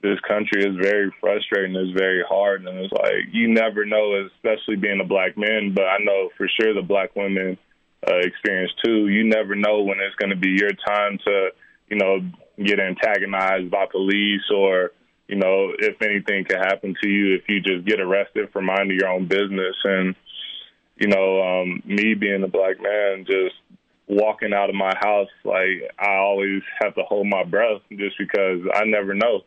this 0.02 0.18
country 0.20 0.62
is 0.62 0.76
very 0.80 1.12
frustrating. 1.20 1.74
It's 1.74 1.98
very 1.98 2.22
hard, 2.28 2.64
and 2.64 2.78
it's 2.78 2.92
like 2.92 3.32
you 3.32 3.48
never 3.48 3.84
know, 3.84 4.24
especially 4.36 4.76
being 4.76 5.00
a 5.00 5.06
black 5.06 5.36
man. 5.36 5.72
But 5.74 5.86
I 5.86 5.98
know 5.98 6.30
for 6.36 6.48
sure 6.60 6.74
the 6.74 6.82
black 6.82 7.16
women 7.16 7.58
uh, 8.06 8.18
experience 8.18 8.72
too. 8.84 9.08
You 9.08 9.24
never 9.24 9.56
know 9.56 9.82
when 9.82 9.98
it's 9.98 10.14
going 10.16 10.30
to 10.30 10.36
be 10.36 10.50
your 10.50 10.70
time 10.86 11.18
to, 11.26 11.50
you 11.92 11.98
know, 11.98 12.20
get 12.56 12.80
antagonized 12.80 13.70
by 13.70 13.84
police 13.84 14.48
or 14.54 14.92
you 15.28 15.36
know, 15.36 15.72
if 15.78 16.00
anything 16.02 16.44
could 16.44 16.58
happen 16.58 16.94
to 17.02 17.08
you 17.08 17.34
if 17.36 17.48
you 17.48 17.60
just 17.60 17.86
get 17.86 18.00
arrested 18.00 18.48
for 18.52 18.60
minding 18.60 18.98
your 18.98 19.08
own 19.08 19.26
business. 19.26 19.76
And, 19.84 20.14
you 20.96 21.08
know, 21.08 21.40
um, 21.40 21.82
me 21.86 22.14
being 22.14 22.42
a 22.42 22.48
black 22.48 22.80
man, 22.82 23.24
just 23.24 23.54
walking 24.06 24.52
out 24.52 24.68
of 24.68 24.74
my 24.74 24.92
house, 25.00 25.30
like 25.44 25.90
I 25.98 26.16
always 26.16 26.62
have 26.82 26.94
to 26.96 27.02
hold 27.02 27.26
my 27.28 27.44
breath 27.44 27.80
just 27.90 28.18
because 28.18 28.60
I 28.74 28.84
never 28.84 29.14
know. 29.14 29.40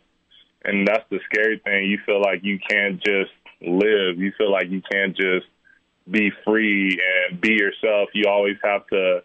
And 0.64 0.88
that's 0.88 1.04
the 1.12 1.20
scary 1.32 1.62
thing. 1.64 1.86
You 1.86 2.00
feel 2.06 2.22
like 2.22 2.40
you 2.44 2.58
can't 2.68 2.98
just 3.04 3.32
live. 3.62 4.18
You 4.18 4.32
feel 4.38 4.52
like 4.52 4.70
you 4.70 4.82
can't 4.92 5.16
just 5.16 5.46
be 6.10 6.32
free 6.44 7.00
and 7.30 7.40
be 7.40 7.54
yourself. 7.54 8.10
You 8.14 8.28
always 8.28 8.58
have 8.64 8.88
to 8.88 9.24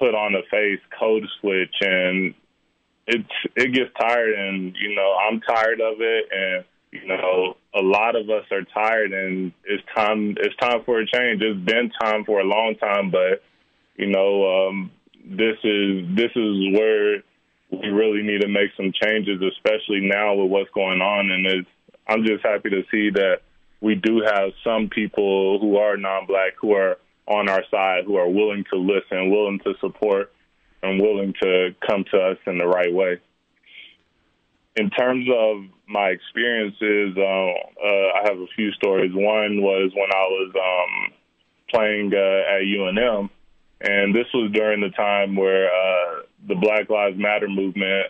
put 0.00 0.14
on 0.14 0.34
a 0.34 0.42
face, 0.50 0.80
code 0.98 1.24
switch, 1.40 1.74
and 1.82 2.34
it's 3.06 3.28
it 3.56 3.72
gets 3.74 3.90
tired 4.00 4.34
and 4.34 4.74
you 4.80 4.94
know 4.94 5.14
I'm 5.28 5.40
tired 5.40 5.80
of 5.80 6.00
it 6.00 6.24
and 6.32 6.64
you 6.92 7.06
know 7.06 7.56
a 7.74 7.82
lot 7.82 8.16
of 8.16 8.30
us 8.30 8.44
are 8.50 8.62
tired 8.62 9.12
and 9.12 9.52
it's 9.64 9.82
time 9.94 10.36
it's 10.38 10.56
time 10.56 10.82
for 10.84 11.00
a 11.00 11.06
change. 11.06 11.42
It's 11.42 11.60
been 11.60 11.90
time 12.00 12.24
for 12.24 12.40
a 12.40 12.44
long 12.44 12.76
time 12.80 13.10
but 13.10 13.42
you 13.96 14.06
know 14.06 14.68
um 14.68 14.90
this 15.24 15.56
is 15.64 16.16
this 16.16 16.30
is 16.34 16.78
where 16.78 17.22
we 17.70 17.88
really 17.88 18.22
need 18.22 18.40
to 18.40 18.48
make 18.48 18.70
some 18.76 18.92
changes 18.92 19.42
especially 19.42 20.00
now 20.00 20.34
with 20.34 20.50
what's 20.50 20.70
going 20.70 21.00
on. 21.00 21.30
And 21.30 21.46
it's 21.46 21.68
I'm 22.08 22.24
just 22.24 22.44
happy 22.44 22.70
to 22.70 22.82
see 22.90 23.10
that 23.10 23.42
we 23.80 23.94
do 23.94 24.22
have 24.24 24.50
some 24.62 24.88
people 24.88 25.58
who 25.60 25.76
are 25.76 25.96
non-black 25.96 26.54
who 26.60 26.72
are 26.72 26.98
on 27.30 27.48
our 27.48 27.62
side, 27.70 28.04
who 28.04 28.16
are 28.16 28.28
willing 28.28 28.64
to 28.72 28.78
listen, 28.78 29.30
willing 29.30 29.60
to 29.60 29.74
support, 29.80 30.32
and 30.82 31.00
willing 31.00 31.32
to 31.40 31.74
come 31.86 32.04
to 32.10 32.18
us 32.18 32.36
in 32.46 32.58
the 32.58 32.66
right 32.66 32.92
way. 32.92 33.20
In 34.76 34.90
terms 34.90 35.28
of 35.32 35.64
my 35.86 36.08
experiences, 36.08 37.16
uh, 37.16 37.22
uh, 37.22 38.08
I 38.16 38.22
have 38.24 38.38
a 38.38 38.46
few 38.56 38.72
stories. 38.72 39.12
One 39.14 39.62
was 39.62 39.92
when 39.94 40.10
I 40.12 40.26
was 40.26 40.52
um, 40.56 41.14
playing 41.68 42.12
uh, 42.14 42.18
at 42.18 42.62
UNM, 42.62 43.30
and 43.80 44.14
this 44.14 44.26
was 44.34 44.50
during 44.52 44.80
the 44.80 44.90
time 44.90 45.36
where 45.36 45.66
uh, 45.66 46.22
the 46.48 46.54
Black 46.56 46.90
Lives 46.90 47.18
Matter 47.18 47.48
movement 47.48 48.06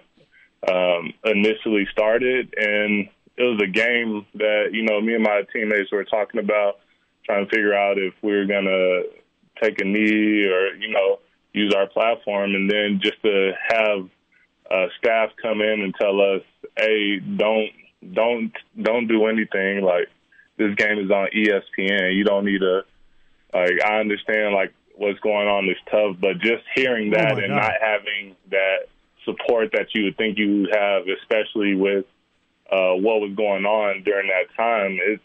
um, 0.69 1.13
initially 1.25 1.87
started, 1.93 2.55
and 2.57 3.09
it 3.37 3.43
was 3.43 3.61
a 3.63 3.71
game 3.71 4.27
that 4.35 4.71
you 4.73 4.83
know 4.83 5.01
me 5.01 5.15
and 5.15 5.23
my 5.23 5.43
teammates 5.53 5.91
were 5.91 6.05
talking 6.05 6.41
about, 6.41 6.81
trying 7.25 7.45
to 7.47 7.51
figure 7.51 7.75
out 7.75 7.99
if 7.99 8.15
we 8.23 8.33
were 8.33 8.47
gonna 8.47 9.03
take 9.63 9.81
a 9.81 9.85
knee 9.85 10.45
or 10.47 10.75
you 10.75 10.91
know 10.93 11.19
use 11.53 11.75
our 11.75 11.87
platform, 11.87 12.55
and 12.55 12.71
then 12.71 13.01
just 13.03 13.21
to 13.23 13.53
have 13.69 14.09
uh, 14.71 14.87
staff 14.99 15.31
come 15.43 15.61
in 15.61 15.81
and 15.83 15.95
tell 16.01 16.21
us, 16.21 16.43
"Hey, 16.77 17.19
don't 17.19 17.71
don't 18.13 18.53
don't 18.81 19.07
do 19.09 19.27
anything. 19.27 19.83
Like 19.83 20.09
this 20.57 20.75
game 20.77 20.99
is 20.99 21.11
on 21.11 21.29
ESPN. 21.35 22.15
You 22.17 22.25
don't 22.25 22.45
need 22.45 22.61
to. 22.61 22.83
Like 23.53 23.83
I 23.85 23.99
understand 23.99 24.55
like 24.55 24.73
what's 24.95 25.19
going 25.21 25.49
on 25.49 25.69
is 25.69 25.77
tough, 25.91 26.17
but 26.21 26.39
just 26.39 26.63
hearing 26.77 27.11
that 27.11 27.33
Oh, 27.33 27.39
and 27.39 27.49
God. 27.49 27.57
not 27.57 27.73
having 27.81 28.37
that 28.51 28.87
support 29.25 29.71
that 29.73 29.87
you 29.95 30.05
would 30.05 30.17
think 30.17 30.39
you 30.39 30.63
would 30.63 30.75
have, 30.77 31.03
especially 31.21 31.75
with 31.75 32.05
uh, 32.71 32.93
what 32.95 33.21
was 33.21 33.33
going 33.37 33.65
on 33.65 34.03
during 34.05 34.29
that 34.29 34.55
time, 34.57 34.99
it's 35.03 35.23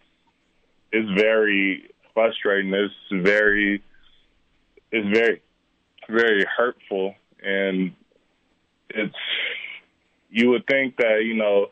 it's 0.95 1.19
very 1.19 1.89
frustrating. 2.13 2.73
It's 2.73 2.93
very 3.11 3.83
it's 4.91 5.07
very 5.17 5.41
very 6.09 6.45
hurtful, 6.57 7.15
and 7.43 7.93
it's 8.89 9.15
you 10.29 10.51
would 10.51 10.65
think 10.67 10.97
that 10.97 11.23
you 11.25 11.35
know 11.35 11.67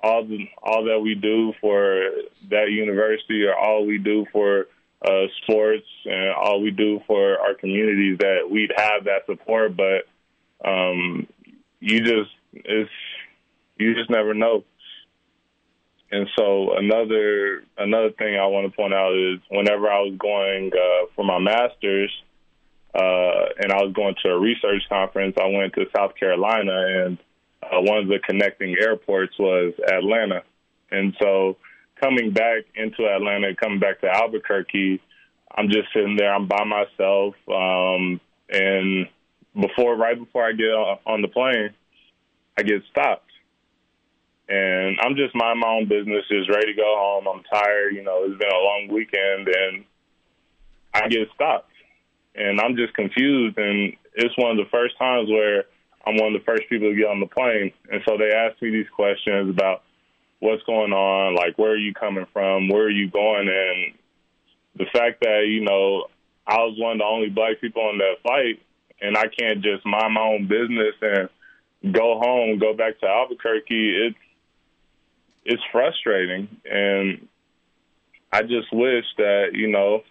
all 0.00 0.24
the 0.24 0.48
all 0.62 0.84
that 0.84 1.00
we 1.00 1.16
do 1.16 1.52
for 1.60 2.10
that 2.50 2.70
university 2.70 3.44
or 3.44 3.56
all 3.56 3.84
we 3.84 3.98
do 3.98 4.26
for 4.32 4.66
uh, 5.04 5.26
sports 5.42 5.86
and 6.04 6.30
all 6.30 6.60
we 6.60 6.70
do 6.70 7.00
for 7.06 7.38
our 7.40 7.54
communities 7.54 8.18
that 8.18 8.48
we'd 8.48 8.72
have 8.76 9.04
that 9.04 9.26
support, 9.26 9.76
but 9.76 10.06
um, 10.64 11.26
you 11.80 12.00
just 12.00 12.30
it's 12.52 12.90
you 13.76 13.94
just 13.94 14.10
never 14.10 14.34
know. 14.34 14.62
And 16.10 16.26
so 16.38 16.76
another 16.76 17.64
another 17.76 18.10
thing 18.10 18.36
I 18.36 18.46
want 18.46 18.70
to 18.70 18.76
point 18.76 18.94
out 18.94 19.14
is 19.14 19.40
whenever 19.50 19.90
I 19.90 20.00
was 20.00 20.16
going 20.18 20.70
uh, 20.72 21.06
for 21.14 21.24
my 21.24 21.38
master's 21.38 22.10
uh, 22.94 23.52
and 23.58 23.70
I 23.72 23.82
was 23.82 23.92
going 23.94 24.14
to 24.24 24.30
a 24.30 24.38
research 24.38 24.82
conference, 24.88 25.36
I 25.38 25.46
went 25.46 25.74
to 25.74 25.84
South 25.94 26.14
Carolina 26.16 27.04
and 27.04 27.18
uh, 27.62 27.80
one 27.80 27.98
of 27.98 28.08
the 28.08 28.18
connecting 28.26 28.76
airports 28.80 29.38
was 29.38 29.74
Atlanta. 29.86 30.42
And 30.90 31.14
so 31.20 31.58
coming 32.00 32.32
back 32.32 32.64
into 32.74 33.06
Atlanta, 33.06 33.54
coming 33.54 33.78
back 33.78 34.00
to 34.00 34.08
Albuquerque, 34.08 35.02
I'm 35.54 35.68
just 35.68 35.92
sitting 35.92 36.16
there. 36.16 36.32
I'm 36.32 36.46
by 36.46 36.64
myself, 36.64 37.34
um, 37.48 38.20
and 38.50 39.08
before, 39.54 39.96
right 39.96 40.18
before 40.18 40.44
I 40.46 40.52
get 40.52 40.66
on 40.66 40.98
on 41.06 41.22
the 41.22 41.28
plane, 41.28 41.70
I 42.56 42.62
get 42.62 42.82
stopped, 42.90 43.27
and 44.48 44.98
I'm 45.00 45.14
just 45.14 45.34
minding 45.34 45.60
my 45.60 45.68
own 45.68 45.88
business, 45.88 46.24
just 46.28 46.48
ready 46.48 46.72
to 46.72 46.74
go 46.74 46.94
home. 46.96 47.26
I'm 47.28 47.44
tired. 47.44 47.94
You 47.94 48.02
know, 48.02 48.24
it's 48.24 48.38
been 48.38 48.48
a 48.48 48.64
long 48.64 48.88
weekend, 48.90 49.48
and 49.48 49.84
I 50.94 51.08
get 51.08 51.28
stopped, 51.34 51.72
and 52.34 52.60
I'm 52.60 52.76
just 52.76 52.94
confused. 52.94 53.58
And 53.58 53.94
it's 54.14 54.36
one 54.38 54.52
of 54.52 54.56
the 54.56 54.70
first 54.70 54.96
times 54.98 55.28
where 55.28 55.64
I'm 56.06 56.16
one 56.16 56.34
of 56.34 56.40
the 56.40 56.46
first 56.46 56.62
people 56.70 56.88
to 56.88 56.96
get 56.96 57.06
on 57.06 57.20
the 57.20 57.26
plane, 57.26 57.72
and 57.92 58.02
so 58.08 58.16
they 58.16 58.34
ask 58.34 58.60
me 58.62 58.70
these 58.70 58.88
questions 58.94 59.50
about 59.50 59.82
what's 60.40 60.62
going 60.62 60.92
on, 60.92 61.34
like 61.34 61.58
where 61.58 61.72
are 61.72 61.76
you 61.76 61.92
coming 61.92 62.26
from, 62.32 62.68
where 62.68 62.84
are 62.84 62.90
you 62.90 63.10
going, 63.10 63.48
and 63.48 63.98
the 64.76 64.86
fact 64.92 65.20
that 65.20 65.44
you 65.46 65.60
know 65.60 66.06
I 66.46 66.56
was 66.58 66.78
one 66.78 66.92
of 66.92 66.98
the 66.98 67.04
only 67.04 67.28
black 67.28 67.60
people 67.60 67.82
on 67.82 67.98
that 67.98 68.22
flight, 68.22 68.62
and 69.02 69.18
I 69.18 69.24
can't 69.28 69.62
just 69.62 69.84
mind 69.84 70.14
my 70.14 70.22
own 70.22 70.48
business 70.48 70.94
and 71.02 71.92
go 71.92 72.18
home, 72.18 72.58
go 72.58 72.72
back 72.72 72.98
to 73.00 73.06
Albuquerque. 73.06 74.08
It's 74.08 74.16
it's 75.44 75.62
frustrating, 75.72 76.48
and 76.70 77.26
I 78.32 78.42
just 78.42 78.72
wish 78.72 79.04
that 79.16 79.50
you 79.54 79.68
know 79.68 80.02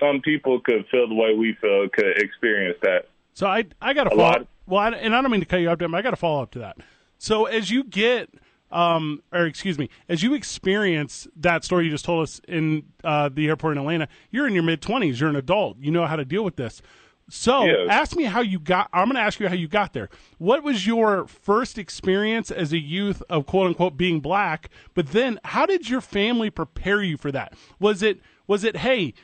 some 0.00 0.20
people 0.20 0.60
could 0.60 0.86
feel 0.90 1.08
the 1.08 1.14
way 1.14 1.34
we 1.34 1.56
feel, 1.60 1.88
could 1.88 2.18
experience 2.18 2.78
that. 2.82 3.06
So 3.34 3.46
I 3.46 3.64
I 3.80 3.94
got 3.94 4.04
to 4.04 4.10
follow. 4.10 4.46
well, 4.66 4.80
I, 4.80 4.90
and 4.90 5.14
I 5.14 5.22
don't 5.22 5.30
mean 5.30 5.40
to 5.40 5.46
cut 5.46 5.58
you 5.58 5.70
off, 5.70 5.78
but 5.78 5.94
I 5.94 6.02
got 6.02 6.10
to 6.10 6.16
follow 6.16 6.42
up 6.42 6.50
to 6.52 6.58
that. 6.60 6.76
So 7.18 7.46
as 7.46 7.70
you 7.70 7.84
get, 7.84 8.30
um, 8.70 9.22
or 9.32 9.46
excuse 9.46 9.78
me, 9.78 9.88
as 10.08 10.22
you 10.22 10.34
experience 10.34 11.26
that 11.36 11.64
story 11.64 11.86
you 11.86 11.90
just 11.90 12.04
told 12.04 12.22
us 12.24 12.40
in 12.48 12.84
uh, 13.02 13.28
the 13.32 13.48
airport 13.48 13.72
in 13.72 13.78
Atlanta, 13.78 14.08
you're 14.30 14.46
in 14.46 14.54
your 14.54 14.62
mid 14.62 14.82
twenties. 14.82 15.20
You're 15.20 15.30
an 15.30 15.36
adult. 15.36 15.78
You 15.78 15.90
know 15.90 16.06
how 16.06 16.16
to 16.16 16.24
deal 16.24 16.44
with 16.44 16.56
this. 16.56 16.82
So 17.30 17.64
Yes. 17.64 17.88
ask 17.90 18.16
me 18.16 18.24
how 18.24 18.40
you 18.40 18.58
got. 18.58 18.88
I'm 18.92 19.06
going 19.06 19.16
to 19.16 19.22
ask 19.22 19.40
you 19.40 19.48
how 19.48 19.54
you 19.54 19.66
got 19.68 19.92
there. 19.94 20.10
What 20.38 20.62
was 20.62 20.86
your 20.86 21.26
first 21.26 21.78
experience 21.78 22.50
as 22.50 22.72
a 22.72 22.78
youth 22.78 23.22
of 23.30 23.46
quote 23.46 23.66
unquote 23.68 23.96
being 23.96 24.20
black? 24.20 24.68
But 24.92 25.08
then, 25.08 25.40
how 25.44 25.64
did 25.66 25.88
your 25.88 26.00
family 26.02 26.50
prepare 26.50 27.02
you 27.02 27.16
for 27.16 27.32
that? 27.32 27.54
Was 27.80 28.02
it 28.02 28.20
was 28.46 28.62
it 28.64 28.78
hey? 28.78 29.14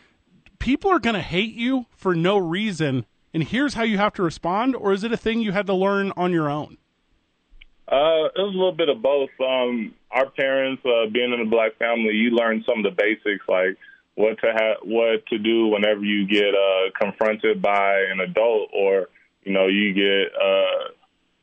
people 0.59 0.91
are 0.91 0.99
going 0.99 1.15
to 1.15 1.23
hate 1.23 1.55
you 1.55 1.87
for 1.91 2.15
no 2.15 2.37
reason 2.37 3.07
and 3.33 3.45
here's 3.45 3.73
how 3.75 3.83
you 3.83 3.97
have 3.97 4.13
to 4.13 4.23
respond 4.23 4.77
or 4.77 4.93
is 4.93 5.03
it 5.03 5.11
a 5.11 5.17
thing 5.17 5.41
you 5.41 5.53
had 5.53 5.67
to 5.67 5.73
learn 5.73 6.13
on 6.19 6.31
your 6.33 6.51
own 6.51 6.77
Uh, 7.89 8.29
it 8.37 8.39
was 8.39 8.55
a 8.55 8.59
little 8.59 8.71
bit 8.71 8.91
of 8.91 9.01
both. 9.01 9.31
Um, 9.41 9.95
our 10.11 10.29
parents, 10.31 10.83
uh, 10.85 11.07
being 11.11 11.33
in 11.33 11.41
a 11.41 11.47
black 11.47 11.77
family, 11.79 12.13
you 12.13 12.31
learn 12.31 12.63
some 12.69 12.79
of 12.79 12.85
the 12.85 12.91
basics, 12.91 13.43
like 13.49 13.79
what 14.15 14.39
to 14.41 14.53
ha- 14.53 14.81
what 14.83 15.27
to 15.27 15.39
do 15.39 15.69
whenever 15.69 16.05
you 16.05 16.27
get 16.27 16.55
uh, 16.55 16.91
confronted 17.01 17.63
by 17.63 18.01
an 18.13 18.21
adult, 18.21 18.71
or 18.73 19.09
you 19.43 19.53
know, 19.53 19.67
you 19.67 19.93
get 19.95 20.33
uh, 20.41 20.91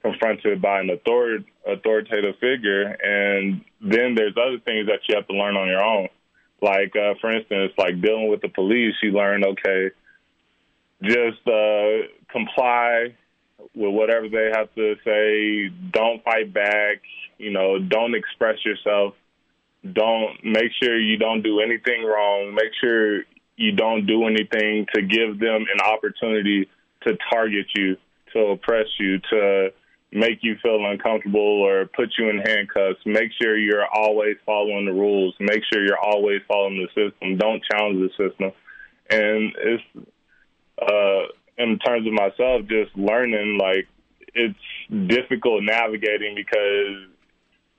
confronted 0.01 0.61
by 0.61 0.81
an 0.81 0.89
author- 0.89 1.43
authoritative 1.65 2.35
figure, 2.39 2.83
and 2.83 3.61
then 3.81 4.15
there's 4.15 4.35
other 4.37 4.59
things 4.63 4.87
that 4.87 4.99
you 5.07 5.15
have 5.15 5.27
to 5.27 5.33
learn 5.33 5.55
on 5.55 5.67
your 5.67 5.83
own. 5.83 6.07
Like, 6.61 6.95
uh, 6.95 7.13
for 7.21 7.31
instance, 7.33 7.73
like 7.77 8.01
dealing 8.01 8.29
with 8.29 8.41
the 8.41 8.49
police, 8.49 8.95
you 9.03 9.11
learn, 9.11 9.43
okay, 9.43 9.91
just 11.03 11.47
uh, 11.47 12.07
comply 12.31 13.15
with 13.75 13.93
whatever 13.93 14.27
they 14.29 14.51
have 14.55 14.73
to 14.75 14.95
say. 15.05 15.69
Don't 15.91 16.23
fight 16.23 16.53
back. 16.53 17.01
You 17.37 17.51
know, 17.51 17.77
don't 17.79 18.15
express 18.15 18.57
yourself. 18.65 19.13
Don't 19.83 20.43
make 20.43 20.71
sure 20.81 20.99
you 20.99 21.17
don't 21.17 21.41
do 21.41 21.59
anything 21.59 22.03
wrong. 22.03 22.53
Make 22.53 22.71
sure 22.81 23.23
you 23.55 23.71
don't 23.71 24.05
do 24.05 24.25
anything 24.25 24.85
to 24.93 25.01
give 25.01 25.39
them 25.39 25.65
an 25.73 25.81
opportunity 25.81 26.69
to 27.05 27.17
target 27.31 27.67
you, 27.75 27.97
to 28.33 28.39
oppress 28.47 28.87
you, 28.99 29.19
to 29.31 29.69
make 30.11 30.39
you 30.41 30.55
feel 30.61 30.85
uncomfortable 30.85 31.39
or 31.39 31.85
put 31.85 32.09
you 32.17 32.29
in 32.29 32.37
handcuffs. 32.37 32.99
Make 33.05 33.31
sure 33.41 33.57
you're 33.57 33.85
always 33.85 34.37
following 34.45 34.85
the 34.85 34.93
rules. 34.93 35.35
Make 35.39 35.61
sure 35.71 35.85
you're 35.85 35.99
always 36.01 36.41
following 36.47 36.77
the 36.77 36.87
system. 36.87 37.37
Don't 37.37 37.63
challenge 37.71 37.99
the 37.99 38.29
system. 38.29 38.51
And 39.09 39.53
it's 39.57 39.83
uh, 40.81 41.27
in 41.57 41.79
terms 41.79 42.07
of 42.07 42.13
myself, 42.13 42.61
just 42.67 42.95
learning 42.95 43.57
like 43.59 43.87
it's 44.33 45.09
difficult 45.09 45.63
navigating 45.63 46.35
because 46.35 47.09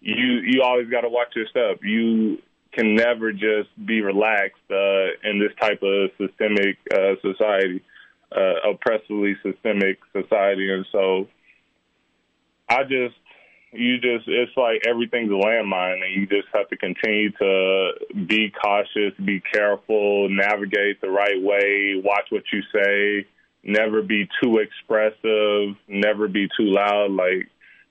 you 0.01 0.41
you 0.45 0.63
always 0.63 0.89
got 0.89 1.03
to 1.03 1.09
watch 1.09 1.29
your 1.35 1.47
step. 1.47 1.83
You 1.83 2.39
can 2.73 2.95
never 2.95 3.33
just 3.33 3.71
be 3.85 4.03
relaxed 4.03 4.57
uh, 4.71 5.09
in 5.25 5.39
this 5.41 5.53
type 5.61 5.83
of 5.83 6.11
systemic 6.19 6.77
uh, 6.93 7.15
society, 7.23 7.83
uh, 8.35 8.71
oppressively 8.71 9.37
systemic 9.43 9.99
society, 10.13 10.73
and 10.73 10.87
so 10.93 11.27
I 12.69 12.83
just 12.83 13.17
you 13.73 13.99
just 13.99 14.27
it's 14.27 14.57
like 14.57 14.83
everything's 14.87 15.31
a 15.31 15.35
landmine 15.35 16.03
and 16.05 16.15
you 16.15 16.27
just 16.27 16.49
have 16.55 16.69
to 16.69 16.77
continue 16.77 17.31
to 17.33 17.91
be 18.27 18.51
cautious, 18.51 19.13
be 19.25 19.43
careful, 19.53 20.29
navigate 20.31 21.01
the 21.01 21.11
right 21.11 21.41
way, 21.43 22.01
watch 22.03 22.27
what 22.31 22.45
you 22.53 22.63
say, 22.73 23.27
never 23.63 24.03
be 24.03 24.29
too 24.43 24.59
expressive, 24.59 25.77
never 25.87 26.29
be 26.29 26.49
too 26.57 26.67
loud. 26.67 27.11
Like 27.11 27.49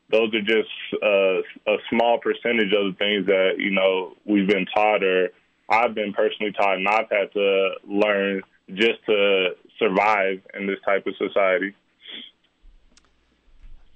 those 0.10 0.34
are 0.34 0.42
just 0.42 0.70
uh, 1.04 1.72
a 1.72 1.78
small 1.90 2.20
percentage 2.20 2.74
of 2.74 2.92
the 2.92 2.96
things 2.98 3.26
that, 3.26 3.56
you 3.58 3.72
know, 3.72 4.14
we've 4.26 4.48
been 4.48 4.66
taught 4.74 5.04
or 5.04 5.30
I've 5.70 5.94
been 5.94 6.14
personally 6.14 6.54
taught 6.54 6.78
and 6.78 6.88
I've 6.88 7.10
had 7.10 7.32
to 7.34 7.72
learn 7.86 8.42
just 8.74 9.06
to 9.08 9.50
survive 9.80 10.42
in 10.58 10.68
this 10.68 10.78
type 10.86 11.06
of 11.08 11.14
society. 11.18 11.76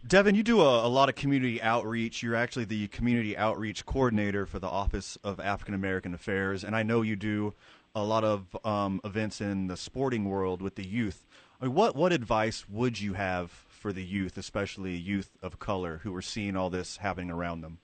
Devin, 0.08 0.36
you 0.36 0.44
do 0.44 0.62
a, 0.62 0.86
a, 0.86 0.90
lot 0.90 1.10
of 1.10 1.16
community 1.16 1.62
outreach. 1.62 2.24
You're 2.24 2.36
actually 2.36 2.66
the 2.66 2.88
community 2.88 3.38
outreach 3.38 3.86
coordinator 3.86 4.46
for 4.46 4.60
the 4.60 4.68
Office 4.68 5.18
of 5.24 5.40
African 5.40 5.76
American 5.76 6.14
Affairs, 6.14 6.64
and 6.64 6.76
I 6.76 6.84
know 6.84 7.02
you 7.02 7.16
do 7.16 7.54
a 7.94 8.04
lot 8.04 8.24
of 8.24 8.56
um, 8.66 9.00
events 9.04 9.42
in 9.42 9.68
the 9.68 9.78
sporting 9.78 10.26
world 10.26 10.62
with 10.62 10.76
the 10.76 10.86
youth. 10.86 11.26
I 11.62 11.66
mean, 11.66 11.76
what 11.76 11.96
what 11.96 12.12
advice 12.12 12.68
would 12.68 13.00
you 13.00 13.14
have 13.14 13.52
for 13.82 13.92
the 13.92 14.04
youth, 14.04 14.38
especially 14.38 14.96
youth 14.96 15.32
of 15.42 15.60
color, 15.60 16.02
who 16.04 16.16
are 16.16 16.22
seeing 16.22 16.56
all 16.56 16.70
this 16.70 16.98
happening 16.98 17.32
around 17.32 17.62
them? 17.62 17.80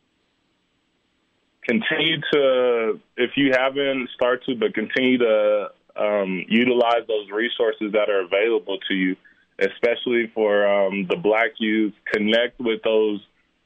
Continue 1.68 2.22
to, 2.32 3.00
if 3.18 3.32
you 3.36 3.52
haven't, 3.52 4.10
start 4.16 4.46
to, 4.46 4.56
but 4.56 4.74
continue 4.74 5.18
to 5.18 5.68
um, 5.98 6.46
utilize 6.48 7.06
those 7.08 7.30
resources 7.30 7.92
that 7.92 8.10
are 8.10 8.22
available 8.22 8.78
to 8.88 8.94
you 8.94 9.16
especially 9.60 10.32
for 10.34 10.68
um, 10.68 11.08
the 11.10 11.16
black 11.16 11.52
youth. 11.58 11.94
Connect 12.14 12.60
with 12.60 12.82
those, 12.84 13.20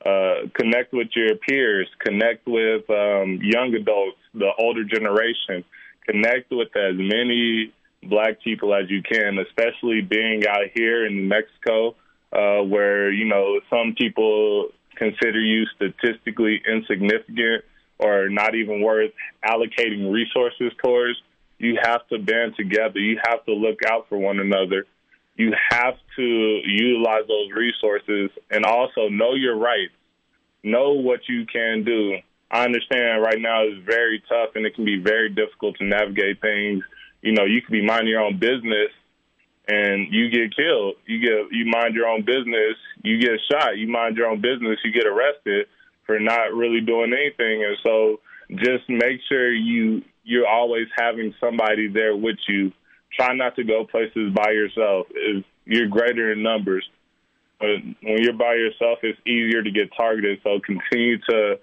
uh, 0.05 0.47
connect 0.53 0.93
with 0.93 1.07
your 1.15 1.35
peers, 1.35 1.87
connect 1.99 2.47
with 2.47 2.89
um, 2.89 3.39
young 3.41 3.73
adults, 3.75 4.17
the 4.33 4.51
older 4.57 4.83
generation, 4.83 5.63
connect 6.07 6.51
with 6.51 6.75
as 6.75 6.95
many 6.95 7.73
black 8.03 8.41
people 8.41 8.73
as 8.73 8.89
you 8.89 9.01
can, 9.03 9.37
especially 9.39 10.01
being 10.01 10.43
out 10.47 10.65
here 10.73 11.05
in 11.05 11.15
New 11.15 11.27
Mexico, 11.27 11.95
uh, 12.31 12.61
where, 12.63 13.11
you 13.11 13.25
know, 13.25 13.59
some 13.69 13.95
people 13.97 14.69
consider 14.95 15.39
you 15.39 15.65
statistically 15.75 16.61
insignificant 16.67 17.63
or 17.99 18.29
not 18.29 18.55
even 18.55 18.81
worth 18.81 19.11
allocating 19.45 20.11
resources 20.11 20.71
towards. 20.83 21.17
You 21.57 21.77
have 21.81 22.07
to 22.07 22.17
band 22.17 22.55
together. 22.57 22.99
You 22.99 23.19
have 23.23 23.45
to 23.45 23.53
look 23.53 23.79
out 23.87 24.07
for 24.09 24.17
one 24.17 24.39
another 24.39 24.85
you 25.35 25.53
have 25.71 25.95
to 26.15 26.61
utilize 26.65 27.27
those 27.27 27.49
resources 27.51 28.29
and 28.49 28.65
also 28.65 29.09
know 29.09 29.33
your 29.33 29.57
rights, 29.57 29.93
know 30.63 30.93
what 30.93 31.21
you 31.27 31.45
can 31.45 31.83
do. 31.83 32.17
I 32.51 32.65
understand 32.65 33.23
right 33.23 33.39
now 33.39 33.65
is 33.65 33.83
very 33.85 34.21
tough 34.27 34.55
and 34.55 34.65
it 34.65 34.75
can 34.75 34.85
be 34.85 34.99
very 34.99 35.29
difficult 35.29 35.77
to 35.77 35.85
navigate 35.85 36.41
things. 36.41 36.83
You 37.21 37.31
know, 37.31 37.45
you 37.45 37.61
could 37.61 37.71
be 37.71 37.85
minding 37.85 38.09
your 38.09 38.21
own 38.21 38.39
business 38.39 38.91
and 39.67 40.07
you 40.11 40.29
get 40.29 40.55
killed. 40.55 40.95
You 41.05 41.19
get 41.19 41.51
you 41.51 41.65
mind 41.65 41.95
your 41.95 42.07
own 42.07 42.23
business, 42.25 42.75
you 43.03 43.19
get 43.19 43.39
shot. 43.51 43.77
You 43.77 43.87
mind 43.87 44.17
your 44.17 44.27
own 44.27 44.41
business, 44.41 44.79
you 44.83 44.91
get 44.91 45.07
arrested 45.07 45.67
for 46.05 46.19
not 46.19 46.53
really 46.53 46.81
doing 46.81 47.13
anything. 47.13 47.63
And 47.63 47.77
so 47.83 48.19
just 48.55 48.89
make 48.89 49.19
sure 49.29 49.53
you 49.53 50.01
you're 50.23 50.47
always 50.47 50.87
having 50.95 51.33
somebody 51.39 51.87
there 51.87 52.15
with 52.15 52.37
you 52.47 52.71
try 53.15 53.33
not 53.33 53.55
to 53.55 53.63
go 53.63 53.85
places 53.85 54.33
by 54.33 54.51
yourself. 54.51 55.07
Is 55.11 55.43
you're 55.65 55.87
greater 55.87 56.31
in 56.31 56.43
numbers, 56.43 56.87
but 57.59 57.67
when 58.01 58.21
you're 58.21 58.33
by 58.33 58.55
yourself, 58.55 58.99
it's 59.03 59.19
easier 59.27 59.61
to 59.61 59.71
get 59.71 59.89
targeted. 59.95 60.39
So 60.43 60.59
continue 60.65 61.17
to 61.29 61.59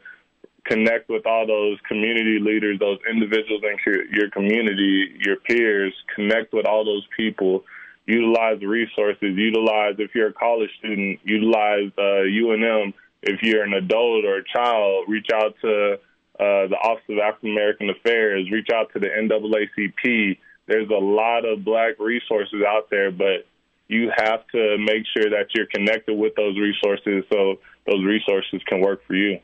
connect 0.65 1.09
with 1.09 1.27
all 1.27 1.47
those 1.47 1.79
community 1.89 2.39
leaders, 2.41 2.79
those 2.79 2.99
individuals 3.11 3.63
in 3.65 4.07
your 4.13 4.31
community, 4.31 5.17
your 5.19 5.37
peers. 5.37 5.95
Connect 6.15 6.53
with 6.53 6.67
all 6.67 6.85
those 6.85 7.07
people. 7.17 7.65
Utilize 8.09 8.61
resources. 8.63 9.37
Utilize 9.37 9.95
if 9.99 10.15
you're 10.15 10.29
a 10.29 10.33
college 10.33 10.71
student. 10.79 11.21
Utilize 11.23 11.93
uh, 11.97 12.27
UNM. 12.27 12.95
If 13.23 13.43
you're 13.43 13.63
an 13.63 13.75
adult 13.75 14.25
or 14.25 14.39
a 14.39 14.45
child, 14.45 15.05
reach 15.09 15.29
out 15.33 15.55
to 15.61 15.95
uh, 15.95 16.67
the 16.67 16.79
Office 16.83 17.05
of 17.09 17.19
African 17.19 17.53
American 17.53 17.91
Affairs. 17.91 18.51
Reach 18.51 18.69
out 18.75 18.93
to 18.95 18.99
the 18.99 19.07
NAACP 19.07 20.39
there's 20.69 20.91
a 20.91 21.03
lot 21.03 21.45
of 21.45 21.65
black 21.65 21.99
resources 21.99 22.63
out 22.67 22.91
there, 22.91 23.11
but 23.11 23.47
you 23.89 24.13
have 24.17 24.47
to 24.49 24.77
make 24.79 25.05
sure 25.17 25.31
that 25.31 25.47
you're 25.55 25.67
connected 25.67 26.15
with 26.15 26.35
those 26.37 26.57
resources 26.59 27.25
so 27.33 27.57
those 27.87 28.05
resources 28.05 28.61
can 28.67 28.81
work 28.81 29.01
for 29.07 29.15
you. 29.15 29.41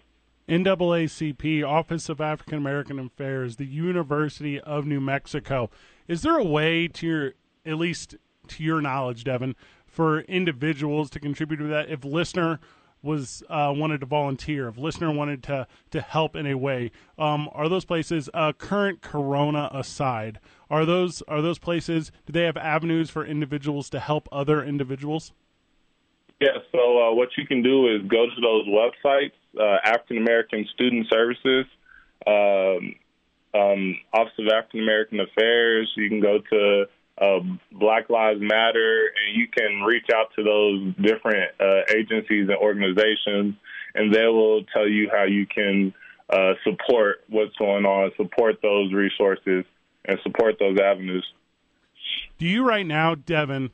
NAACP, 0.49 1.67
Office 1.67 2.11
of 2.11 2.21
African 2.21 2.59
American 2.59 2.99
Affairs, 2.99 3.57
the 3.57 3.65
University 3.65 4.61
of 4.61 4.85
New 4.85 5.01
Mexico. 5.01 5.71
Is 6.07 6.21
there 6.21 6.37
a 6.37 6.45
way 6.45 6.87
to 6.89 7.07
your, 7.07 7.33
at 7.65 7.79
least 7.79 8.17
to 8.49 8.63
your 8.63 8.81
knowledge, 8.81 9.25
Devin, 9.25 9.57
for 9.87 10.21
individuals 10.21 11.11
to 11.11 11.21
contribute 11.21 11.59
to 11.59 11.67
that? 11.69 11.91
If 11.91 12.05
listener 12.05 12.61
was 13.03 13.43
uh, 13.51 13.73
wanted 13.77 14.01
to 14.01 14.07
volunteer, 14.07 14.69
if 14.69 14.79
listener 14.79 15.11
wanted 15.11 15.43
to 15.45 15.67
to 15.91 16.01
help 16.01 16.35
in 16.35 16.47
a 16.47 16.55
way, 16.55 16.91
um, 17.19 17.49
are 17.53 17.69
those 17.69 17.85
places 17.85 18.31
uh, 18.33 18.53
current 18.53 19.03
Corona 19.03 19.69
aside? 19.73 20.41
Are 20.71 20.85
those 20.85 21.23
are 21.23 21.43
those 21.43 21.59
places? 21.59 22.11
Do 22.27 22.33
they 22.33 22.45
have 22.45 22.57
avenues 22.57 23.11
for 23.11 23.25
individuals 23.25 23.91
to 23.91 24.01
help 24.01 24.29
other 24.33 24.65
individuals? 24.65 25.33
Yeah. 26.41 26.59
So 26.73 26.79
uh, 26.79 27.15
what 27.15 27.29
you 27.37 27.47
can 27.47 27.63
do 27.63 27.95
is 27.95 28.03
go 28.09 28.27
to 28.27 28.41
those 28.41 28.67
websites, 28.67 29.33
uh, 29.59 29.79
African 29.85 30.19
American 30.19 30.67
Student 30.75 31.07
Services, 31.13 31.67
um, 32.27 32.95
um, 33.55 33.97
Office 34.13 34.33
of 34.39 34.49
African 34.49 34.81
American 34.81 35.21
Affairs. 35.21 35.93
You 35.97 36.09
can 36.09 36.21
go 36.21 36.39
to 36.51 36.87
uh, 37.19 37.39
Black 37.73 38.11
Lives 38.11 38.41
Matter, 38.41 39.07
and 39.07 39.37
you 39.37 39.47
can 39.49 39.83
reach 39.83 40.07
out 40.15 40.29
to 40.37 40.43
those 40.43 40.95
different 40.97 41.51
uh, 41.61 41.83
agencies 41.95 42.49
and 42.49 42.57
organizations, 42.57 43.55
and 43.95 44.12
they 44.12 44.27
will 44.27 44.65
tell 44.65 44.89
you 44.89 45.09
how 45.12 45.25
you 45.25 45.47
can 45.47 45.95
uh, 46.31 46.55
support 46.65 47.19
what's 47.29 47.55
going 47.57 47.85
on, 47.85 48.11
support 48.17 48.57
those 48.62 48.93
resources, 48.93 49.65
and 50.05 50.19
support 50.23 50.57
those 50.59 50.79
avenues. 50.79 51.27
Do 52.39 52.47
you 52.47 52.67
right 52.67 52.87
now, 52.87 53.15
Devin, 53.15 53.71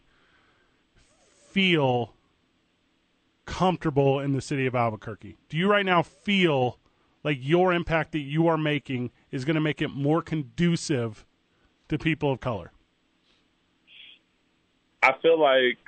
feel 1.49 2.15
comfortable 3.47 4.21
in 4.21 4.33
the 4.33 4.41
city 4.41 4.67
of 4.67 4.75
Albuquerque? 4.75 5.37
Do 5.49 5.57
you 5.57 5.69
right 5.69 5.87
now 5.87 6.03
feel 6.03 6.79
like 7.25 7.39
your 7.41 7.73
impact 7.73 8.13
that 8.13 8.21
you 8.21 8.47
are 8.47 8.59
making 8.59 9.11
is 9.31 9.45
going 9.45 9.55
to 9.55 9.61
make 9.61 9.83
it 9.83 9.89
more 9.89 10.23
conducive 10.23 11.25
to 11.89 11.99
people 11.99 12.33
of 12.33 12.41
color? 12.41 12.73
I 15.03 15.13
feel 15.23 15.41
like 15.41 15.79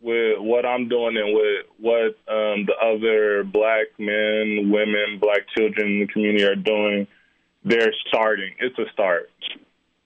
with 0.00 0.38
what 0.38 0.66
I'm 0.66 0.88
doing 0.88 1.16
and 1.16 1.34
with 1.34 1.66
what 1.78 2.32
um, 2.32 2.66
the 2.66 2.74
other 2.80 3.44
black 3.44 3.86
men, 3.98 4.70
women, 4.70 5.18
black 5.18 5.48
children 5.56 5.86
in 5.86 6.00
the 6.00 6.06
community 6.06 6.44
are 6.44 6.54
doing, 6.54 7.06
they're 7.64 7.94
starting. 8.08 8.52
It's 8.60 8.78
a 8.78 8.90
start. 8.92 9.30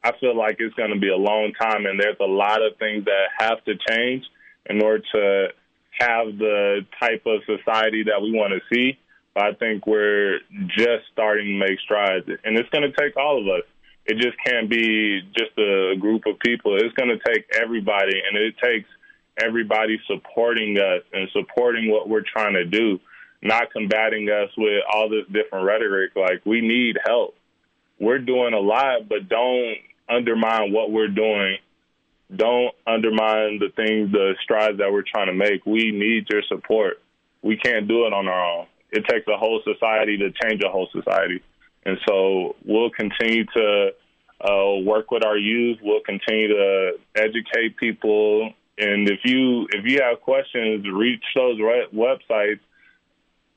I 0.05 0.13
feel 0.21 0.37
like 0.37 0.57
it's 0.61 0.75
going 0.75 0.93
to 0.93 1.01
be 1.01 1.09
a 1.09 1.17
long 1.17 1.53
time, 1.61 1.87
and 1.87 1.99
there's 1.99 2.17
a 2.21 2.25
lot 2.25 2.63
of 2.63 2.79
things 2.79 3.05
that 3.07 3.27
have 3.39 3.65
to 3.65 3.75
change 3.91 4.25
in 4.67 4.81
order 4.81 5.03
to 5.13 5.49
have 5.99 6.39
the 6.39 6.87
type 7.01 7.27
of 7.27 7.41
society 7.45 8.05
that 8.05 8.23
we 8.23 8.31
want 8.31 8.53
to 8.53 8.61
see. 8.73 8.97
But 9.35 9.43
I 9.45 9.55
think 9.55 9.87
we're 9.87 10.39
just 10.69 11.07
starting 11.13 11.47
to 11.47 11.67
make 11.67 11.81
strides, 11.81 12.29
and 12.45 12.57
it's 12.57 12.69
going 12.71 12.89
to 12.89 12.93
take 12.93 13.17
all 13.17 13.41
of 13.41 13.49
us. 13.49 13.67
It 14.09 14.17
just 14.17 14.37
can't 14.45 14.69
be 14.69 15.21
just 15.37 15.57
a 15.59 15.95
group 15.99 16.23
of 16.27 16.39
people. 16.41 16.77
It's 16.77 16.95
going 16.95 17.11
to 17.11 17.19
take 17.19 17.45
everybody, 17.55 18.21
and 18.27 18.37
it 18.37 18.55
takes 18.63 18.89
everybody 19.41 20.01
supporting 20.07 20.79
us 20.79 21.03
and 21.13 21.29
supporting 21.33 21.91
what 21.91 22.09
we're 22.09 22.25
trying 22.25 22.55
to 22.55 22.65
do, 22.65 22.99
not 23.43 23.71
combating 23.71 24.29
us 24.31 24.51
with 24.57 24.83
all 24.93 25.09
this 25.09 25.27
different 25.31 25.67
rhetoric. 25.67 26.13
Like, 26.17 26.45
we 26.45 26.61
need 26.61 26.97
help 27.07 27.35
we're 28.01 28.19
doing 28.19 28.55
a 28.55 28.61
lot, 28.61 29.09
but 29.09 29.29
don't 29.29 29.77
undermine 30.09 30.73
what 30.73 30.91
we're 30.91 31.09
doing. 31.09 31.59
Don't 32.35 32.75
undermine 32.87 33.59
the 33.59 33.71
things, 33.75 34.13
the 34.13 34.35
strides 34.43 34.79
that 34.79 34.93
we're 34.93 35.03
trying 35.03 35.27
to 35.27 35.35
make. 35.35 35.65
We 35.67 35.91
need 35.91 36.27
your 36.31 36.43
support. 36.49 37.01
We 37.43 37.57
can't 37.57 37.89
do 37.89 38.07
it 38.07 38.13
on 38.13 38.29
our 38.29 38.59
own. 38.59 38.67
It 38.91 39.05
takes 39.09 39.27
a 39.29 39.37
whole 39.37 39.61
society 39.65 40.19
to 40.19 40.31
change 40.43 40.63
a 40.63 40.69
whole 40.69 40.89
society. 40.93 41.43
And 41.85 41.99
so 42.07 42.57
we'll 42.65 42.91
continue 42.91 43.45
to 43.45 43.91
uh, 44.41 44.75
work 44.85 45.11
with 45.11 45.25
our 45.25 45.39
youth. 45.39 45.79
We'll 45.83 46.03
continue 46.03 46.49
to 46.49 46.93
educate 47.17 47.77
people. 47.77 48.53
And 48.79 49.09
if 49.09 49.21
you 49.25 49.67
if 49.73 49.85
you 49.85 50.01
have 50.03 50.21
questions, 50.21 50.87
reach 50.93 51.25
those 51.35 51.59
websites. 51.59 52.61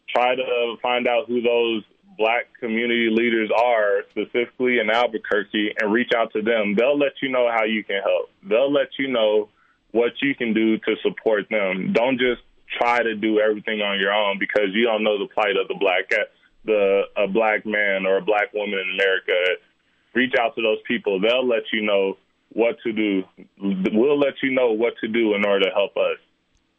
Try 0.09 0.35
to 0.35 0.75
find 0.81 1.07
out 1.07 1.27
who 1.27 1.41
those 1.41 1.83
black 2.17 2.47
community 2.59 3.09
leaders 3.09 3.49
are 3.55 4.03
specifically 4.11 4.79
in 4.79 4.89
Albuquerque 4.89 5.73
and 5.79 5.91
reach 5.91 6.11
out 6.15 6.33
to 6.33 6.41
them. 6.41 6.75
They'll 6.75 6.97
let 6.97 7.13
you 7.21 7.29
know 7.29 7.49
how 7.51 7.63
you 7.63 7.83
can 7.83 8.01
help. 8.03 8.29
They'll 8.43 8.71
let 8.71 8.89
you 8.99 9.07
know 9.07 9.49
what 9.91 10.13
you 10.21 10.35
can 10.35 10.53
do 10.53 10.77
to 10.79 10.95
support 11.01 11.47
them. 11.49 11.93
Don't 11.93 12.19
just 12.19 12.41
try 12.77 13.03
to 13.03 13.15
do 13.15 13.39
everything 13.39 13.81
on 13.81 13.99
your 13.99 14.13
own 14.13 14.39
because 14.39 14.69
you 14.73 14.85
don't 14.85 15.03
know 15.03 15.17
the 15.19 15.27
plight 15.33 15.57
of 15.57 15.67
the 15.67 15.75
black 15.75 16.09
the 16.65 17.03
a 17.17 17.27
black 17.27 17.65
man 17.65 18.05
or 18.05 18.17
a 18.17 18.21
black 18.21 18.53
woman 18.53 18.79
in 18.79 18.99
America. 18.99 19.33
Reach 20.13 20.33
out 20.39 20.55
to 20.55 20.61
those 20.61 20.79
people. 20.87 21.19
They'll 21.21 21.47
let 21.47 21.63
you 21.71 21.81
know 21.83 22.17
what 22.53 22.77
to 22.83 22.91
do. 22.91 23.23
We'll 23.59 24.19
let 24.19 24.33
you 24.43 24.51
know 24.51 24.71
what 24.71 24.93
to 25.01 25.07
do 25.07 25.35
in 25.35 25.45
order 25.45 25.65
to 25.65 25.71
help 25.71 25.95
us. 25.95 26.17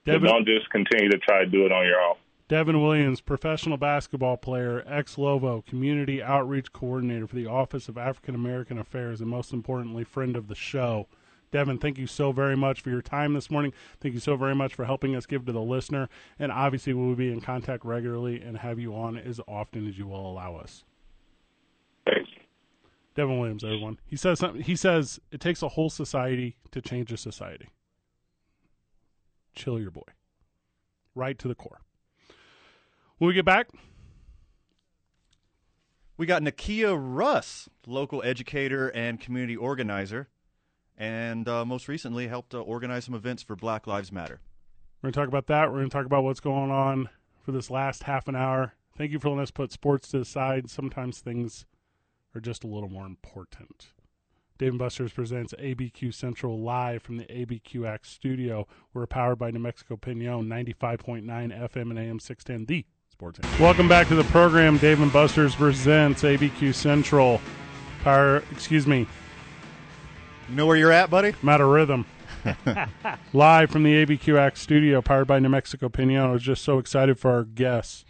Devin, 0.05 0.29
don't 0.29 0.47
just 0.47 0.69
continue 0.71 1.11
to 1.11 1.19
try 1.19 1.45
to 1.45 1.47
do 1.47 1.65
it 1.65 1.73
on 1.73 1.87
your 1.87 2.01
own. 2.01 2.17
Devin 2.49 2.83
Williams, 2.83 3.21
professional 3.21 3.79
basketball 3.79 4.37
player, 4.37 4.85
ex 4.87 5.17
Lobo, 5.17 5.63
community 5.63 6.23
outreach 6.23 6.73
coordinator 6.73 7.27
for 7.27 7.37
the 7.37 7.47
Office 7.47 7.89
of 7.89 7.97
African 7.97 8.35
American 8.35 8.79
Affairs, 8.79 9.21
and 9.21 9.31
most 9.31 9.53
importantly, 9.53 10.05
friend 10.05 10.37
of 10.37 10.49
the 10.49 10.55
show. 10.55 11.07
Devin, 11.53 11.79
thank 11.79 11.99
you 11.99 12.09
so 12.09 12.33
very 12.33 12.57
much 12.57 12.81
for 12.81 12.91
your 12.91 13.03
time 13.03 13.35
this 13.35 13.51
morning. 13.51 13.73
Thank 14.01 14.15
you 14.15 14.21
so 14.21 14.37
very 14.37 14.55
much 14.55 14.75
for 14.75 14.87
helping 14.87 15.15
us 15.15 15.27
give 15.27 15.47
to 15.47 15.53
the 15.53 15.61
listener. 15.61 16.09
And 16.39 16.51
obviously, 16.51 16.95
we 16.95 17.07
will 17.07 17.15
be 17.15 17.31
in 17.31 17.41
contact 17.41 17.85
regularly 17.85 18.41
and 18.41 18.59
have 18.59 18.81
you 18.81 18.95
on 18.97 19.17
as 19.17 19.39
often 19.47 19.87
as 19.87 19.99
you 19.99 20.07
will 20.09 20.29
allow 20.29 20.57
us. 20.57 20.83
Thanks. 22.07 22.31
Devin 23.15 23.39
Williams, 23.39 23.63
everyone. 23.63 24.01
He 24.07 24.17
says 24.17 24.39
something. 24.41 24.63
He 24.63 24.75
says 24.75 25.21
it 25.31 25.41
takes 25.41 25.63
a 25.63 25.69
whole 25.69 25.91
society 25.91 26.57
to 26.73 26.81
change 26.81 27.13
a 27.13 27.17
society. 27.17 27.69
Chill 29.55 29.79
your 29.79 29.91
boy. 29.91 30.01
Right 31.15 31.39
to 31.39 31.47
the 31.47 31.55
core. 31.55 31.83
When 33.19 33.29
we 33.29 33.35
get 33.35 33.45
back, 33.45 33.69
We 36.23 36.27
got 36.27 36.43
Nakia 36.43 36.97
Russ, 36.97 37.69
local 37.87 38.23
educator 38.23 38.89
and 38.91 39.19
community 39.19 39.57
organizer, 39.57 40.29
and 40.97 41.49
uh, 41.49 41.65
most 41.65 41.89
recently 41.89 42.29
helped 42.29 42.55
uh, 42.55 42.61
organize 42.61 43.05
some 43.05 43.15
events 43.15 43.43
for 43.43 43.57
Black 43.57 43.87
Lives 43.87 44.13
Matter. 44.13 44.41
We're 45.03 45.09
going 45.09 45.13
to 45.15 45.21
talk 45.21 45.29
about 45.29 45.47
that. 45.49 45.69
We're 45.71 45.79
going 45.79 45.91
to 45.91 45.97
talk 45.97 46.07
about 46.07 46.25
what's 46.25 46.41
going 46.41 46.71
on 46.71 47.09
for 47.41 47.53
this 47.53 47.71
last 47.71 48.05
half 48.05 48.29
an 48.29 48.37
hour. 48.37 48.75
Thank 48.97 49.11
you 49.11 49.19
for 49.19 49.29
letting 49.29 49.43
us 49.43 49.51
put 49.51 49.73
sports 49.73 50.09
to 50.09 50.19
the 50.19 50.25
side. 50.25 50.71
Sometimes 50.71 51.21
things 51.21 51.67
are 52.35 52.41
just 52.41 52.65
a 52.65 52.69
little 52.69 52.89
more 52.89 53.07
important. 53.07 53.89
Dave 54.59 54.71
and 54.71 54.79
Buster's 54.79 55.13
presents 55.13 55.53
ABQ 55.59 56.15
Central 56.15 56.61
live 56.61 57.03
from 57.03 57.17
the 57.17 57.25
ABQX 57.25 58.07
studio. 58.07 58.69
We're 58.95 59.07
powered 59.07 59.39
by 59.39 59.51
New 59.51 59.59
Mexico 59.59 59.97
Pinon, 59.97 60.47
95.9 60.47 61.25
FM 61.25 61.91
and 61.91 61.99
AM 61.99 62.21
610, 62.21 62.67
the 62.67 62.87
sports. 63.11 63.41
Welcome 63.59 63.89
back 63.89 64.07
to 64.09 64.15
the 64.15 64.25
program. 64.25 64.79
Dave 64.79 65.01
and 65.01 65.13
Buster's 65.13 65.57
presents 65.57 66.23
ABQ 66.23 66.75
Central. 66.75 67.41
Power, 68.05 68.45
excuse 68.53 68.87
me, 68.87 69.07
You 70.49 70.57
know 70.57 70.67
where 70.67 70.77
you're 70.77 70.93
at, 70.93 71.11
buddy? 71.11 71.35
I'm 71.43 71.49
out 71.49 71.61
of 71.61 71.69
rhythm. 71.69 72.05
Live 73.33 73.71
from 73.71 73.85
the 73.85 74.05
ABQX 74.05 74.59
studio, 74.59 75.01
powered 75.01 75.27
by 75.27 75.39
New 75.39 75.49
Mexico 75.49 75.89
Pinon. 75.89 76.29
I 76.29 76.33
was 76.33 76.43
just 76.43 76.63
so 76.63 76.79
excited 76.79 77.19
for 77.19 77.31
our 77.31 77.45
guests. 77.45 78.05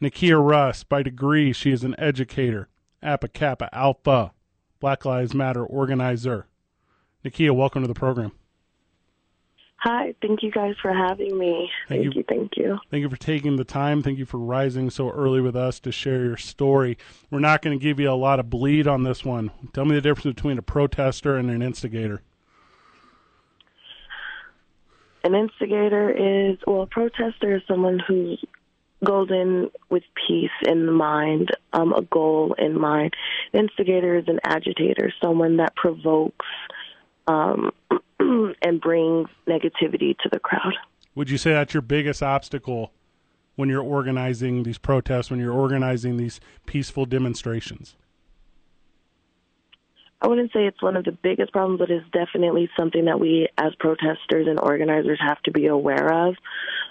Nakia 0.00 0.44
Russ, 0.44 0.82
by 0.82 1.02
degree, 1.02 1.52
she 1.52 1.70
is 1.70 1.84
an 1.84 1.94
educator, 1.98 2.68
Alpha 3.02 3.28
Kappa 3.28 3.68
Alpha, 3.72 4.32
Black 4.80 5.04
Lives 5.04 5.32
Matter 5.32 5.64
organizer. 5.64 6.46
Nakia, 7.24 7.54
welcome 7.54 7.82
to 7.82 7.88
the 7.88 7.94
program. 7.94 8.32
Hi, 9.82 10.14
thank 10.22 10.44
you 10.44 10.52
guys 10.52 10.76
for 10.80 10.92
having 10.94 11.36
me. 11.36 11.68
Thank 11.88 12.02
Thank, 12.02 12.14
you. 12.14 12.20
you, 12.20 12.24
thank 12.28 12.56
you. 12.56 12.78
Thank 12.92 13.00
you 13.00 13.10
for 13.10 13.16
taking 13.16 13.56
the 13.56 13.64
time. 13.64 14.00
Thank 14.00 14.16
you 14.16 14.24
for 14.24 14.38
rising 14.38 14.90
so 14.90 15.10
early 15.10 15.40
with 15.40 15.56
us 15.56 15.80
to 15.80 15.90
share 15.90 16.24
your 16.24 16.36
story. 16.36 16.96
We're 17.32 17.40
not 17.40 17.62
going 17.62 17.76
to 17.76 17.82
give 17.82 17.98
you 17.98 18.08
a 18.08 18.14
lot 18.14 18.38
of 18.38 18.48
bleed 18.48 18.86
on 18.86 19.02
this 19.02 19.24
one. 19.24 19.50
Tell 19.72 19.84
me 19.84 19.96
the 19.96 20.00
difference 20.00 20.36
between 20.36 20.56
a 20.56 20.62
protester 20.62 21.36
and 21.36 21.50
an 21.50 21.62
instigator. 21.62 22.22
An 25.24 25.34
instigator 25.34 26.10
is, 26.10 26.58
well, 26.64 26.82
a 26.82 26.86
protester 26.86 27.56
is 27.56 27.62
someone 27.66 27.98
who 28.06 28.36
goes 29.04 29.30
in 29.30 29.68
with 29.90 30.04
peace 30.28 30.50
in 30.64 30.92
mind, 30.92 31.50
um, 31.72 31.92
a 31.92 32.02
goal 32.02 32.54
in 32.56 32.80
mind. 32.80 33.14
An 33.52 33.58
instigator 33.58 34.16
is 34.16 34.28
an 34.28 34.38
agitator, 34.44 35.12
someone 35.20 35.56
that 35.56 35.74
provokes 35.74 36.46
um, 37.26 37.72
and 38.62 38.80
bring 38.80 39.26
negativity 39.46 40.16
to 40.18 40.28
the 40.30 40.38
crowd. 40.38 40.74
Would 41.14 41.30
you 41.30 41.38
say 41.38 41.52
that's 41.52 41.74
your 41.74 41.82
biggest 41.82 42.22
obstacle 42.22 42.92
when 43.56 43.68
you're 43.68 43.82
organizing 43.82 44.62
these 44.62 44.78
protests, 44.78 45.30
when 45.30 45.38
you're 45.40 45.52
organizing 45.52 46.16
these 46.16 46.40
peaceful 46.66 47.04
demonstrations? 47.04 47.96
I 50.22 50.28
wouldn't 50.28 50.52
say 50.52 50.66
it's 50.66 50.80
one 50.80 50.96
of 50.96 51.04
the 51.04 51.10
biggest 51.10 51.52
problems, 51.52 51.80
but 51.80 51.90
it's 51.90 52.06
definitely 52.12 52.70
something 52.78 53.06
that 53.06 53.18
we 53.18 53.48
as 53.58 53.74
protesters 53.80 54.46
and 54.46 54.60
organizers 54.60 55.18
have 55.20 55.42
to 55.42 55.50
be 55.50 55.66
aware 55.66 56.28
of 56.28 56.36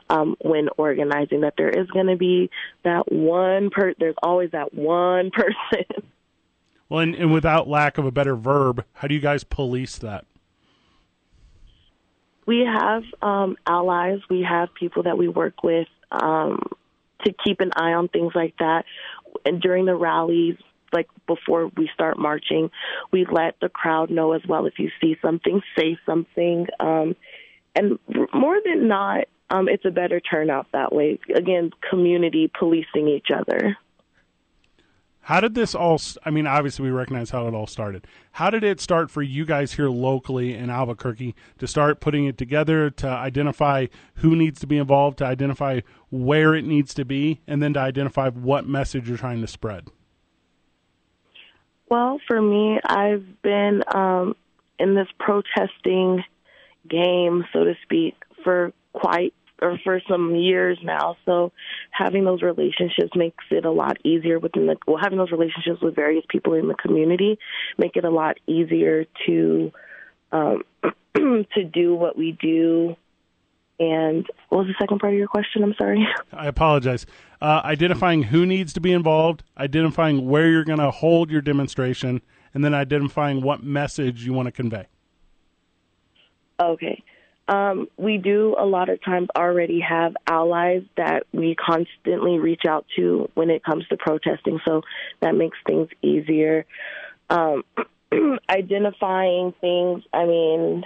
um, 0.10 0.36
when 0.42 0.68
organizing. 0.78 1.42
That 1.42 1.54
there 1.58 1.70
is 1.70 1.88
going 1.88 2.08
to 2.08 2.18
be 2.18 2.50
that 2.84 3.10
one 3.10 3.70
per. 3.70 3.94
There's 3.98 4.16
always 4.22 4.52
that 4.52 4.74
one 4.74 5.32
person. 5.34 6.12
Well, 6.92 7.00
and, 7.00 7.16
and 7.16 7.32
without 7.32 7.70
lack 7.70 7.98
of 7.98 8.06
a 8.06 8.12
better 8.12 8.36
verb, 8.36 8.84
how 8.96 9.08
do 9.08 9.16
you 9.16 9.22
guys 9.22 9.44
police 9.46 9.98
that? 10.00 10.26
we 12.52 12.66
have 12.66 13.04
um, 13.22 13.56
allies. 13.66 14.20
We 14.30 14.46
have 14.48 14.74
people 14.74 15.04
that 15.04 15.18
we 15.18 15.30
work 15.30 15.64
with 15.64 15.88
um, 16.12 16.60
to 17.24 17.34
keep 17.46 17.62
an 17.62 17.72
eye 17.76 17.94
on 17.94 18.10
things 18.10 18.34
like 18.36 18.56
that. 18.60 18.84
And 19.46 19.62
during 19.62 19.86
the 19.86 19.96
rallies, 19.96 20.58
like 20.92 21.08
before 21.28 21.72
we 21.78 21.90
start 21.94 22.20
marching, 22.20 22.70
we 23.10 23.26
let 23.32 23.56
the 23.62 23.70
crowd 23.70 24.10
know 24.10 24.34
as 24.34 24.42
well 24.46 24.66
if 24.66 24.80
you 24.80 24.90
see 25.00 25.16
something, 25.22 25.62
say 25.78 25.98
something. 26.06 26.68
Um, 26.80 27.16
and 27.74 27.98
more 28.34 28.60
than 28.66 28.90
not, 28.90 29.28
um, 29.50 29.70
it's 29.70 29.86
a 29.86 29.92
better 29.92 30.20
turnout 30.20 30.68
that 30.74 30.94
way. 30.94 31.20
Again, 31.34 31.72
community 31.90 32.52
policing 32.60 33.08
each 33.08 33.28
other. 33.34 33.78
How 35.22 35.40
did 35.40 35.54
this 35.54 35.76
all? 35.76 36.02
I 36.26 36.32
mean, 36.32 36.48
obviously, 36.48 36.86
we 36.86 36.92
recognize 36.92 37.30
how 37.30 37.48
it 37.48 37.54
all 37.54 37.68
started. 37.68 38.08
How 38.34 38.50
did 38.50 38.64
it 38.64 38.82
start 38.82 39.12
for 39.12 39.22
you 39.22 39.46
guys 39.46 39.74
here 39.74 39.88
locally 39.88 40.56
in 40.56 40.70
Albuquerque 40.70 41.36
to 41.60 41.68
start 41.68 42.00
putting 42.00 42.26
it 42.26 42.38
together, 42.38 42.90
to 42.90 43.08
identify 43.08 43.88
who 44.16 44.36
needs 44.36 44.60
to 44.62 44.68
be 44.68 44.78
involved, 44.78 45.20
to 45.20 45.26
identify 45.26 45.82
where 46.10 46.56
it 46.56 46.66
needs 46.66 46.94
to 46.96 47.06
be, 47.06 47.40
and 47.46 47.62
then 47.62 47.74
to 47.74 47.80
identify 47.80 48.30
what 48.30 48.68
message 48.68 49.08
you're 49.08 49.18
trying 49.18 49.42
to 49.42 49.48
spread? 49.48 49.88
Well, 51.88 52.20
for 52.28 52.42
me, 52.42 52.80
I've 52.84 53.42
been 53.44 53.84
um, 53.94 54.36
in 54.80 54.96
this 54.96 55.10
protesting 55.20 56.24
game, 56.90 57.46
so 57.54 57.64
to 57.64 57.76
speak, 57.84 58.16
for 58.44 58.74
quite 58.94 59.34
or 59.62 59.80
for 59.84 60.02
some 60.10 60.36
years 60.36 60.78
now. 60.84 61.18
So 61.26 61.52
having 61.92 62.26
those 62.26 62.42
relationships 62.42 63.12
makes 63.16 63.44
it 63.52 63.66
a 63.66 63.72
lot 63.72 63.98
easier 64.04 64.40
within 64.40 64.68
the 64.68 64.78
well, 64.88 64.98
having 65.02 65.18
those 65.18 65.32
relationships 65.32 65.82
with 65.82 65.96
various 65.96 66.26
people 66.30 66.54
in 66.54 66.68
the 66.68 66.76
community 66.76 67.38
make 67.78 67.96
it 67.96 68.04
a 68.04 68.10
lot 68.10 68.38
easier 68.48 69.06
to 69.28 69.72
um, 70.32 70.64
to 71.16 71.64
do 71.72 71.96
what 71.96 72.18
we 72.18 72.38
do. 72.42 72.96
And 73.80 74.28
what 74.50 74.60
was 74.60 74.68
the 74.68 74.76
second 74.80 75.00
part 75.00 75.14
of 75.14 75.18
your 75.18 75.28
question? 75.28 75.64
I'm 75.64 75.74
sorry. 75.76 76.08
I 76.34 76.48
apologize. 76.48 77.06
Uh, 77.42 77.62
identifying 77.64 78.24
who 78.24 78.46
needs 78.46 78.74
to 78.74 78.80
be 78.80 78.92
involved, 78.92 79.44
identifying 79.58 80.28
where 80.28 80.48
you're 80.50 80.64
going 80.64 80.80
to 80.80 80.92
hold 80.92 81.32
your 81.32 81.42
demonstration, 81.42 82.22
and 82.54 82.64
then 82.64 82.76
identifying 82.76 83.42
what 83.42 83.64
message 83.64 84.24
you 84.24 84.34
want 84.34 84.46
to 84.48 84.52
convey. 84.52 84.86
Okay. 86.60 87.04
Um, 87.48 87.88
we 87.98 88.18
do 88.18 88.56
a 88.58 88.66
lot 88.66 88.90
of 88.90 89.04
times 89.04 89.28
already 89.36 89.82
have 89.82 90.16
allies 90.28 90.84
that 90.96 91.24
we 91.34 91.56
constantly 91.56 92.40
reach 92.40 92.64
out 92.68 92.86
to 92.96 93.30
when 93.34 93.50
it 93.50 93.64
comes 93.64 93.86
to 93.88 93.98
protesting, 93.98 94.60
so 94.64 94.82
that 95.20 95.36
makes 95.36 95.58
things 95.66 95.90
easier. 96.02 96.66
Um, 97.30 97.64
identifying 98.50 99.54
things, 99.60 100.04
I 100.14 100.26
mean, 100.26 100.86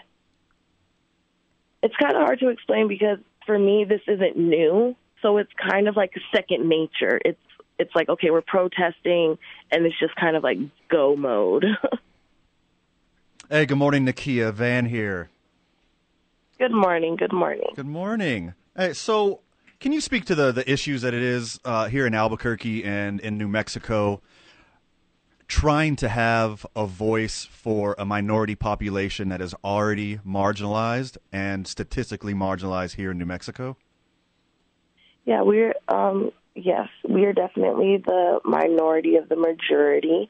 it's 1.84 1.95
kind 1.98 2.15
of 2.15 2.22
hard 2.23 2.40
to 2.40 2.49
explain 2.49 2.88
because 2.88 3.19
for 3.45 3.60
me, 3.60 3.86
this 3.88 4.02
isn't 4.07 4.38
new, 4.38 4.95
so 5.22 5.38
it's 5.38 5.52
kind 5.69 5.88
of 5.88 5.95
like 5.95 6.14
second 6.34 6.68
nature. 6.68 7.19
It's 7.23 7.40
it's 7.77 7.94
like 7.94 8.10
okay, 8.10 8.32
we're 8.32 8.41
protesting, 8.41 9.38
and 9.72 9.86
it's 9.86 9.99
just 9.99 10.15
kind 10.15 10.36
of 10.36 10.44
like 10.44 10.57
go 10.90 11.15
mode. 11.15 11.65
Hey, 13.48 13.68
good 13.68 13.77
morning, 13.77 14.07
Nakia 14.07 14.52
Van 14.52 14.86
here. 14.86 15.30
Good 16.57 16.72
morning. 16.72 17.15
Good 17.15 17.34
morning. 17.34 17.69
Good 17.76 17.86
morning. 17.86 18.53
Hey, 18.76 18.94
so 18.94 19.41
can 19.80 19.91
you 19.91 20.02
speak 20.02 20.26
to 20.26 20.36
the, 20.36 20.52
the 20.52 20.69
issues 20.69 21.02
that 21.02 21.14
it 21.14 21.22
is 21.22 21.60
uh, 21.65 21.88
here 21.88 22.06
in 22.06 22.14
Albuquerque 22.14 22.84
and 22.84 23.19
in 23.19 23.38
New 23.38 23.48
Mexico 23.48 24.22
trying 25.48 25.95
to 25.95 26.10
have 26.10 26.65
a 26.76 26.88
voice 26.88 27.45
for 27.45 27.95
a 27.99 28.06
minority 28.06 28.56
population 28.56 29.30
that 29.30 29.41
is 29.41 29.53
already 29.64 30.18
marginalized 30.18 31.18
and 31.32 31.68
statistically 31.68 32.34
marginalized 32.34 32.95
here 32.95 33.11
in 33.11 33.18
New 33.18 33.26
Mexico? 33.26 33.77
Yeah, 35.26 35.41
we're 35.41 35.76
um 35.88 36.32
yes, 36.56 36.88
we 37.07 37.26
are 37.26 37.34
definitely 37.34 37.98
the 37.98 38.40
minority 38.44 39.18
of 39.18 39.30
the 39.30 39.36
majority. 39.36 40.30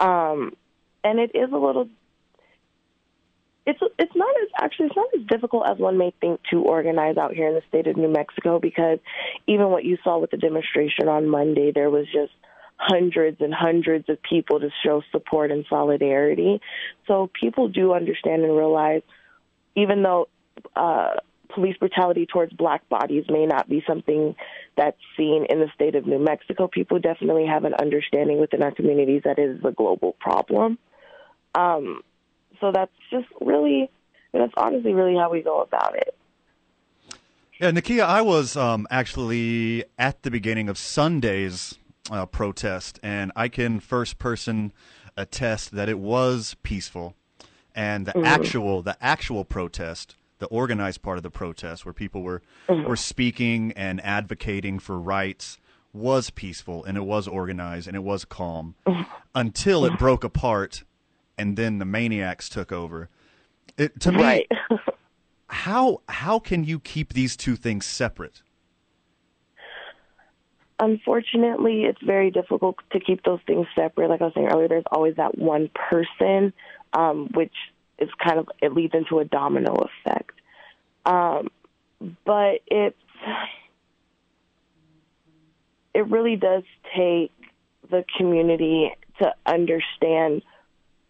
Um 0.00 0.56
and 1.04 1.20
it 1.20 1.30
is 1.34 1.52
a 1.52 1.56
little 1.56 1.88
it's 3.66 3.80
it's 3.98 4.14
not 4.14 4.34
as 4.42 4.48
actually 4.58 4.86
it's 4.86 4.96
not 4.96 5.08
as 5.18 5.26
difficult 5.26 5.66
as 5.68 5.78
one 5.78 5.96
may 5.96 6.12
think 6.20 6.40
to 6.50 6.60
organize 6.60 7.16
out 7.16 7.32
here 7.32 7.48
in 7.48 7.54
the 7.54 7.62
state 7.68 7.86
of 7.86 7.96
New 7.96 8.08
Mexico 8.08 8.58
because 8.58 8.98
even 9.46 9.70
what 9.70 9.84
you 9.84 9.96
saw 10.04 10.18
with 10.18 10.30
the 10.30 10.36
demonstration 10.36 11.08
on 11.08 11.28
Monday 11.28 11.72
there 11.72 11.90
was 11.90 12.06
just 12.12 12.32
hundreds 12.76 13.40
and 13.40 13.54
hundreds 13.54 14.08
of 14.08 14.18
people 14.22 14.60
to 14.60 14.68
show 14.84 15.00
support 15.12 15.50
and 15.50 15.64
solidarity. 15.70 16.60
So 17.06 17.30
people 17.40 17.68
do 17.68 17.94
understand 17.94 18.42
and 18.42 18.56
realize 18.56 19.02
even 19.74 20.02
though 20.02 20.28
uh 20.76 21.14
police 21.54 21.76
brutality 21.76 22.26
towards 22.26 22.52
black 22.52 22.88
bodies 22.88 23.24
may 23.28 23.46
not 23.46 23.68
be 23.68 23.82
something 23.86 24.34
that's 24.76 24.98
seen 25.16 25.46
in 25.48 25.60
the 25.60 25.68
state 25.74 25.94
of 25.94 26.04
New 26.06 26.18
Mexico. 26.18 26.66
People 26.66 26.98
definitely 26.98 27.46
have 27.46 27.64
an 27.64 27.74
understanding 27.74 28.40
within 28.40 28.62
our 28.62 28.72
communities 28.72 29.22
that 29.24 29.38
it 29.38 29.50
is 29.50 29.64
a 29.64 29.70
global 29.70 30.16
problem. 30.18 30.78
Um, 31.54 32.02
so 32.60 32.72
that's 32.72 32.92
just 33.10 33.26
really, 33.40 33.90
that's 34.32 34.52
honestly 34.56 34.92
really 34.92 35.16
how 35.16 35.30
we 35.30 35.42
go 35.42 35.60
about 35.60 35.96
it. 35.96 36.14
Yeah, 37.60 37.70
Nakia, 37.70 38.02
I 38.04 38.20
was 38.20 38.56
um, 38.56 38.86
actually 38.90 39.84
at 39.98 40.22
the 40.22 40.30
beginning 40.30 40.68
of 40.68 40.76
Sunday's 40.76 41.78
uh, 42.10 42.26
protest, 42.26 42.98
and 43.02 43.30
I 43.36 43.48
can 43.48 43.78
first 43.80 44.18
person 44.18 44.72
attest 45.16 45.70
that 45.72 45.88
it 45.88 45.98
was 46.00 46.56
peaceful, 46.62 47.14
and 47.74 48.06
the 48.06 48.12
Mhm. 48.12 48.24
actual 48.24 48.82
the 48.82 48.96
actual 49.00 49.44
protest, 49.44 50.16
the 50.40 50.46
organized 50.46 51.02
part 51.02 51.16
of 51.16 51.22
the 51.22 51.30
protest, 51.30 51.86
where 51.86 51.92
people 51.92 52.22
were 52.22 52.42
Mhm. 52.68 52.86
were 52.86 52.96
speaking 52.96 53.72
and 53.76 54.04
advocating 54.04 54.80
for 54.80 54.98
rights, 54.98 55.56
was 55.92 56.30
peaceful 56.30 56.82
and 56.84 56.96
it 56.96 57.04
was 57.04 57.28
organized 57.28 57.86
and 57.86 57.96
it 57.96 58.02
was 58.02 58.24
calm 58.24 58.74
until 59.34 59.84
it 59.84 59.96
broke 59.96 60.24
apart, 60.24 60.82
and 61.38 61.56
then 61.56 61.78
the 61.78 61.84
maniacs 61.84 62.48
took 62.48 62.72
over. 62.72 63.08
It, 63.76 64.00
to 64.00 64.12
me, 64.12 64.22
Right. 64.22 64.48
how 65.48 66.02
how 66.08 66.38
can 66.38 66.64
you 66.64 66.80
keep 66.80 67.12
these 67.12 67.36
two 67.36 67.56
things 67.56 67.86
separate? 67.86 68.42
Unfortunately, 70.80 71.84
it's 71.84 72.02
very 72.02 72.30
difficult 72.30 72.76
to 72.92 73.00
keep 73.00 73.22
those 73.22 73.40
things 73.46 73.66
separate. 73.74 74.10
Like 74.10 74.20
I 74.20 74.24
was 74.24 74.34
saying 74.34 74.48
earlier, 74.52 74.68
there's 74.68 74.84
always 74.90 75.16
that 75.16 75.38
one 75.38 75.70
person, 75.74 76.52
um, 76.92 77.28
which 77.34 77.54
is 77.98 78.08
kind 78.22 78.38
of 78.38 78.48
it 78.60 78.72
leads 78.72 78.94
into 78.94 79.20
a 79.20 79.24
domino 79.24 79.88
effect. 80.04 80.32
Um, 81.06 81.48
but 82.24 82.60
it's 82.66 82.96
it 85.94 86.06
really 86.08 86.36
does 86.36 86.64
take 86.96 87.30
the 87.90 88.04
community 88.16 88.90
to 89.20 89.32
understand 89.46 90.42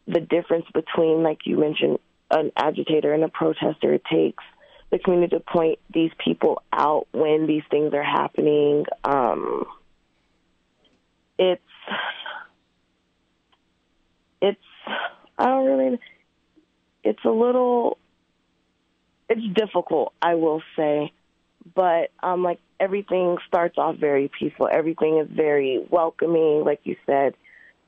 the 0.07 0.21
difference 0.21 0.67
between, 0.73 1.23
like 1.23 1.41
you 1.45 1.59
mentioned, 1.59 1.99
an 2.31 2.53
agitator 2.57 3.13
and 3.13 3.25
a 3.25 3.29
protester. 3.29 3.95
It 3.95 4.03
takes 4.11 4.43
the 4.91 4.99
community 4.99 5.37
to 5.37 5.41
point 5.41 5.79
these 5.93 6.11
people 6.23 6.63
out 6.73 7.07
when 7.13 7.47
these 7.47 7.63
things 7.71 7.93
are 7.95 8.03
happening. 8.03 8.85
Um, 9.03 9.65
it's 11.39 11.63
it's 14.41 14.61
I 15.39 15.47
don't 15.47 15.67
really 15.67 16.01
it's 17.03 17.25
a 17.25 17.31
little 17.31 17.99
it's 19.29 19.47
difficult, 19.55 20.13
I 20.21 20.35
will 20.35 20.63
say. 20.77 21.13
But 21.75 22.11
um 22.23 22.43
like 22.43 22.61
everything 22.79 23.39
starts 23.49 23.79
off 23.79 23.97
very 23.97 24.31
peaceful. 24.39 24.69
Everything 24.71 25.19
is 25.19 25.29
very 25.35 25.85
welcoming, 25.91 26.63
like 26.65 26.81
you 26.85 26.97
said, 27.07 27.35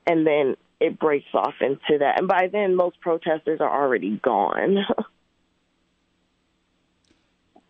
and 0.05 0.25
then 0.25 0.57
it 0.79 0.99
breaks 0.99 1.27
off 1.33 1.55
into 1.61 1.99
that. 1.99 2.19
And 2.19 2.27
by 2.27 2.49
then 2.51 2.75
most 2.75 2.99
protesters 3.01 3.59
are 3.61 3.83
already 3.83 4.19
gone. 4.23 4.77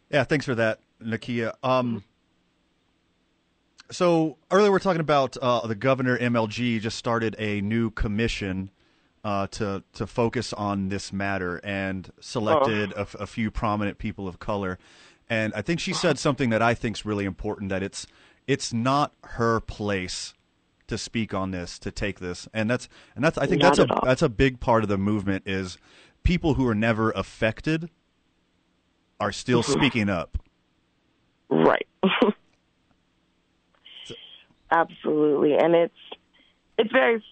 Yeah, 0.09 0.23
thanks 0.23 0.45
for 0.45 0.55
that, 0.55 0.79
Nakia. 1.03 1.53
Um, 1.63 2.03
so 3.91 4.37
earlier 4.51 4.71
we 4.71 4.77
are 4.77 4.79
talking 4.79 5.01
about 5.01 5.35
uh, 5.37 5.67
the 5.67 5.75
governor 5.75 6.17
MLG 6.17 6.79
just 6.81 6.97
started 6.97 7.35
a 7.37 7.61
new 7.61 7.89
commission 7.91 8.71
uh, 9.23 9.47
to 9.47 9.83
to 9.93 10.07
focus 10.07 10.53
on 10.53 10.89
this 10.89 11.11
matter 11.11 11.59
and 11.63 12.11
selected 12.19 12.93
a, 12.93 13.07
a 13.19 13.27
few 13.27 13.51
prominent 13.51 13.97
people 13.97 14.27
of 14.27 14.39
color. 14.39 14.79
And 15.29 15.53
I 15.53 15.61
think 15.61 15.81
she 15.81 15.91
said 15.91 16.17
something 16.17 16.51
that 16.51 16.61
I 16.61 16.73
think 16.73 16.97
is 16.97 17.05
really 17.05 17.25
important 17.25 17.69
that 17.69 17.83
it's 17.83 18.07
it's 18.45 18.71
not 18.71 19.11
her 19.23 19.59
place 19.59 20.33
to 20.87 20.97
speak 20.97 21.33
on 21.33 21.51
this, 21.51 21.77
to 21.79 21.91
take 21.91 22.19
this, 22.19 22.47
and 22.53 22.69
that's 22.69 22.87
and 23.15 23.23
that's 23.23 23.37
I 23.37 23.45
think 23.45 23.61
Not 23.61 23.77
that's 23.77 23.89
a 23.89 23.93
all. 23.93 24.01
that's 24.03 24.21
a 24.21 24.29
big 24.29 24.59
part 24.59 24.83
of 24.83 24.89
the 24.89 24.97
movement 24.97 25.43
is 25.45 25.77
people 26.23 26.55
who 26.55 26.67
are 26.67 26.75
never 26.75 27.11
affected 27.11 27.89
are 29.19 29.31
still 29.31 29.63
Mhm. 29.63 29.73
speaking 29.73 30.09
up. 30.09 30.37
Right. 31.49 31.87
Absolutely, 34.71 35.53
and 35.55 35.73
it's 35.75 35.95
it's 36.77 36.91
very. 36.91 37.23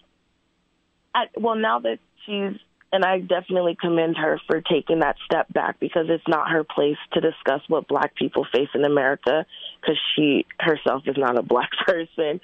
I, 1.14 1.26
well, 1.36 1.54
now 1.54 1.78
that 1.80 1.98
she's 2.24 2.58
and 2.92 3.04
I 3.04 3.18
definitely 3.20 3.76
commend 3.78 4.16
her 4.16 4.40
for 4.46 4.60
taking 4.62 5.00
that 5.00 5.16
step 5.26 5.52
back 5.52 5.78
because 5.80 6.06
it's 6.08 6.26
not 6.28 6.50
her 6.50 6.64
place 6.64 6.96
to 7.12 7.20
discuss 7.20 7.60
what 7.68 7.88
Black 7.88 8.14
people 8.14 8.46
face 8.52 8.68
in 8.74 8.84
America 8.84 9.44
because 9.86 10.00
she 10.14 10.46
herself 10.58 11.02
is 11.06 11.16
not 11.16 11.38
a 11.38 11.42
Black 11.42 11.70
person. 11.86 12.40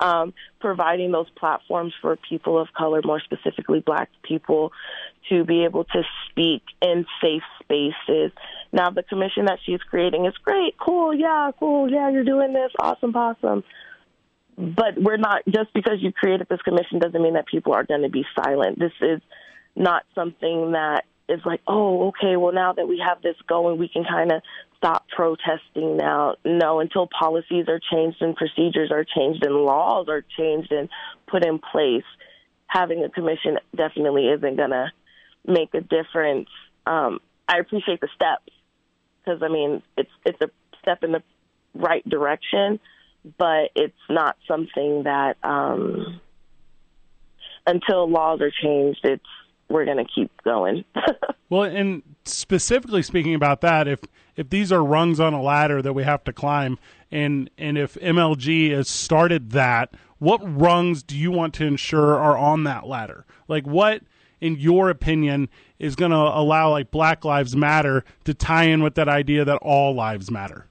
Um, 0.00 0.34
providing 0.60 1.12
those 1.12 1.28
platforms 1.36 1.92
for 2.00 2.16
people 2.28 2.58
of 2.58 2.68
color, 2.76 3.00
more 3.04 3.20
specifically 3.20 3.80
Black 3.80 4.08
people, 4.22 4.72
to 5.28 5.44
be 5.44 5.64
able 5.64 5.84
to 5.84 6.02
speak 6.28 6.62
in 6.80 7.06
safe 7.22 7.42
spaces. 7.62 8.32
Now, 8.72 8.90
the 8.90 9.02
commission 9.02 9.46
that 9.46 9.58
she's 9.64 9.80
creating 9.80 10.26
is 10.26 10.34
great, 10.44 10.76
cool, 10.78 11.14
yeah, 11.14 11.50
cool, 11.58 11.90
yeah, 11.90 12.10
you're 12.10 12.24
doing 12.24 12.52
this, 12.52 12.70
awesome, 12.78 13.14
awesome. 13.14 13.64
But 14.56 14.96
we're 14.96 15.18
not 15.18 15.42
just 15.48 15.72
because 15.74 15.98
you 16.00 16.12
created 16.12 16.46
this 16.48 16.62
commission 16.62 16.98
doesn't 16.98 17.20
mean 17.20 17.34
that 17.34 17.46
people 17.46 17.74
are 17.74 17.84
going 17.84 18.02
to 18.02 18.08
be 18.08 18.24
silent. 18.42 18.78
This 18.78 18.92
is 19.02 19.20
not 19.74 20.04
something 20.14 20.72
that 20.72 21.04
is 21.28 21.40
like, 21.44 21.60
oh, 21.66 22.08
okay, 22.08 22.36
well, 22.36 22.52
now 22.52 22.72
that 22.72 22.86
we 22.86 23.02
have 23.04 23.20
this 23.22 23.36
going, 23.48 23.78
we 23.78 23.88
can 23.88 24.04
kind 24.04 24.30
of 24.32 24.42
stop 24.76 25.06
protesting 25.08 25.96
now. 25.96 26.36
No, 26.44 26.80
until 26.80 27.08
policies 27.08 27.66
are 27.68 27.80
changed 27.92 28.18
and 28.20 28.36
procedures 28.36 28.90
are 28.92 29.04
changed 29.04 29.44
and 29.44 29.54
laws 29.54 30.08
are 30.08 30.24
changed 30.36 30.70
and 30.70 30.88
put 31.26 31.44
in 31.44 31.58
place, 31.58 32.04
having 32.66 33.02
a 33.04 33.08
commission 33.08 33.58
definitely 33.74 34.28
isn't 34.28 34.56
going 34.56 34.70
to 34.70 34.92
make 35.46 35.74
a 35.74 35.80
difference. 35.80 36.48
Um, 36.86 37.20
I 37.48 37.58
appreciate 37.58 38.00
the 38.00 38.08
steps 38.14 38.52
because, 39.24 39.42
I 39.42 39.48
mean, 39.48 39.82
it's 39.96 40.10
it's 40.24 40.40
a 40.40 40.50
step 40.80 41.02
in 41.02 41.12
the 41.12 41.22
right 41.74 42.08
direction, 42.08 42.78
but 43.38 43.70
it's 43.74 43.94
not 44.08 44.36
something 44.46 45.04
that 45.04 45.36
um, 45.42 46.20
until 47.66 48.08
laws 48.08 48.40
are 48.40 48.50
changed, 48.50 49.00
it's 49.04 49.24
we're 49.68 49.84
going 49.84 49.98
to 49.98 50.04
keep 50.04 50.30
going. 50.42 50.84
Well, 51.48 51.62
and 51.62 52.02
specifically 52.24 53.02
speaking 53.02 53.34
about 53.34 53.60
that, 53.60 53.86
if 53.86 54.00
if 54.34 54.50
these 54.50 54.72
are 54.72 54.84
rungs 54.84 55.20
on 55.20 55.32
a 55.32 55.40
ladder 55.40 55.80
that 55.80 55.92
we 55.92 56.02
have 56.02 56.24
to 56.24 56.32
climb, 56.32 56.78
and 57.10 57.48
and 57.56 57.78
if 57.78 57.94
MLG 57.94 58.72
has 58.72 58.88
started 58.88 59.50
that, 59.52 59.94
what 60.18 60.40
rungs 60.42 61.02
do 61.02 61.16
you 61.16 61.30
want 61.30 61.54
to 61.54 61.64
ensure 61.64 62.16
are 62.16 62.36
on 62.36 62.64
that 62.64 62.86
ladder? 62.86 63.24
Like 63.48 63.66
what, 63.66 64.02
in 64.40 64.56
your 64.56 64.90
opinion, 64.90 65.48
is 65.78 65.94
going 65.94 66.10
to 66.10 66.16
allow 66.16 66.70
like 66.70 66.90
Black 66.90 67.24
Lives 67.24 67.54
Matter 67.54 68.04
to 68.24 68.34
tie 68.34 68.64
in 68.64 68.82
with 68.82 68.96
that 68.96 69.08
idea 69.08 69.44
that 69.44 69.58
all 69.62 69.94
lives 69.94 70.30
matter? 70.30 70.66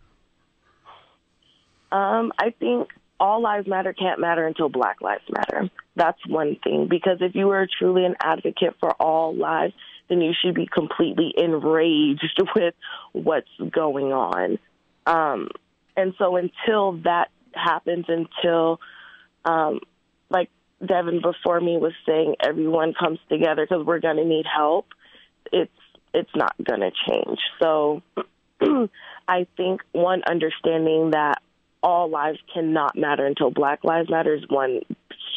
Um, 1.91 2.33
I 2.37 2.49
think 2.59 2.89
all 3.19 3.41
lives 3.41 3.67
matter 3.67 3.93
can't 3.93 4.19
matter 4.19 4.45
until 4.45 4.67
Black 4.67 4.99
Lives 4.99 5.23
Matter. 5.29 5.69
That's 5.95 6.19
one 6.27 6.57
thing. 6.63 6.87
Because 6.89 7.17
if 7.21 7.35
you 7.35 7.47
were 7.47 7.67
truly 7.79 8.05
an 8.05 8.15
advocate 8.21 8.75
for 8.79 8.91
all 8.91 9.35
lives, 9.35 9.73
then 10.09 10.21
you 10.21 10.33
should 10.39 10.53
be 10.53 10.67
completely 10.67 11.33
enraged 11.35 12.41
with 12.55 12.75
what's 13.13 13.47
going 13.71 14.11
on. 14.11 14.59
Um, 15.05 15.49
and 15.95 16.13
so 16.17 16.35
until 16.35 16.93
that 17.03 17.29
happens, 17.53 18.05
until, 18.07 18.79
um, 19.45 19.79
like 20.29 20.49
Devin 20.85 21.21
before 21.21 21.59
me 21.59 21.77
was 21.77 21.93
saying, 22.05 22.35
everyone 22.43 22.93
comes 22.93 23.19
together 23.29 23.65
because 23.67 23.85
we're 23.85 23.99
going 23.99 24.17
to 24.17 24.25
need 24.25 24.45
help, 24.45 24.87
it's, 25.51 25.71
it's 26.13 26.35
not 26.35 26.55
going 26.63 26.81
to 26.81 26.91
change. 27.07 27.39
So 27.61 28.01
I 29.27 29.47
think 29.57 29.81
one 29.91 30.21
understanding 30.27 31.11
that 31.11 31.41
all 31.81 32.09
lives 32.09 32.39
cannot 32.53 32.97
matter 32.97 33.25
until 33.25 33.51
Black 33.51 33.83
Lives 33.83 34.09
Matter 34.09 34.33
is 34.33 34.43
one 34.49 34.81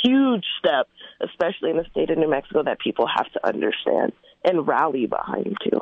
huge 0.02 0.44
step, 0.58 0.88
especially 1.20 1.70
in 1.70 1.76
the 1.76 1.86
state 1.90 2.10
of 2.10 2.18
New 2.18 2.30
Mexico, 2.30 2.62
that 2.62 2.78
people 2.80 3.06
have 3.06 3.30
to 3.32 3.46
understand 3.46 4.12
and 4.44 4.66
rally 4.66 5.06
behind 5.06 5.56
too. 5.62 5.80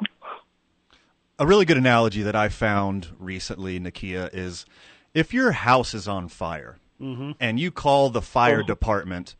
A 1.38 1.46
really 1.46 1.64
good 1.66 1.76
analogy 1.76 2.22
that 2.22 2.34
I 2.34 2.48
found 2.48 3.08
recently, 3.18 3.78
Nakia, 3.78 4.30
is 4.32 4.64
if 5.12 5.34
your 5.34 5.52
house 5.52 5.94
is 5.94 6.08
on 6.08 6.28
fire 6.28 6.78
Mm-hmm. 6.98 7.32
and 7.38 7.60
you 7.60 7.70
call 7.70 8.08
the 8.08 8.22
fire 8.22 8.62
Oh. 8.64 8.66
department 8.66 9.36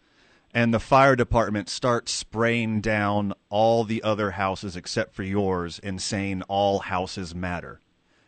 and 0.53 0.75
the 0.75 0.79
fire 0.79 1.17
department 1.17 1.71
starts 1.71 2.13
spraying 2.13 2.83
down 2.83 3.33
all 3.49 3.83
the 3.83 4.03
other 4.03 4.33
houses 4.33 4.77
except 4.77 5.15
for 5.15 5.23
yours 5.23 5.79
and 5.83 6.03
saying 6.03 6.43
all 6.49 6.81
houses 6.81 7.35
matter. 7.35 7.81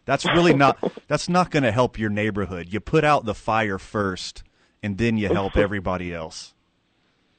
That's 0.06 0.24
really 0.24 0.54
not 0.54 0.78
that's 1.08 1.28
not 1.28 1.50
going 1.50 1.62
to 1.64 1.72
help 1.72 1.98
your 1.98 2.08
neighborhood. 2.08 2.68
You 2.72 2.80
put 2.80 3.04
out 3.04 3.26
the 3.26 3.34
fire 3.34 3.78
first 3.78 4.42
and 4.82 4.98
then 4.98 5.16
you 5.16 5.28
help 5.28 5.56
everybody 5.66 6.12
else. 6.12 6.54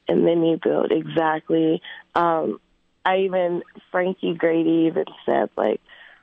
and 0.08 0.26
then 0.26 0.42
you 0.44 0.58
build 0.62 0.90
exactly. 0.92 1.80
Um, 2.14 2.60
I 3.04 3.18
even 3.18 3.62
Frankie 3.90 4.34
Grady 4.34 4.88
even 4.88 5.04
said 5.24 5.50
like, 5.56 5.80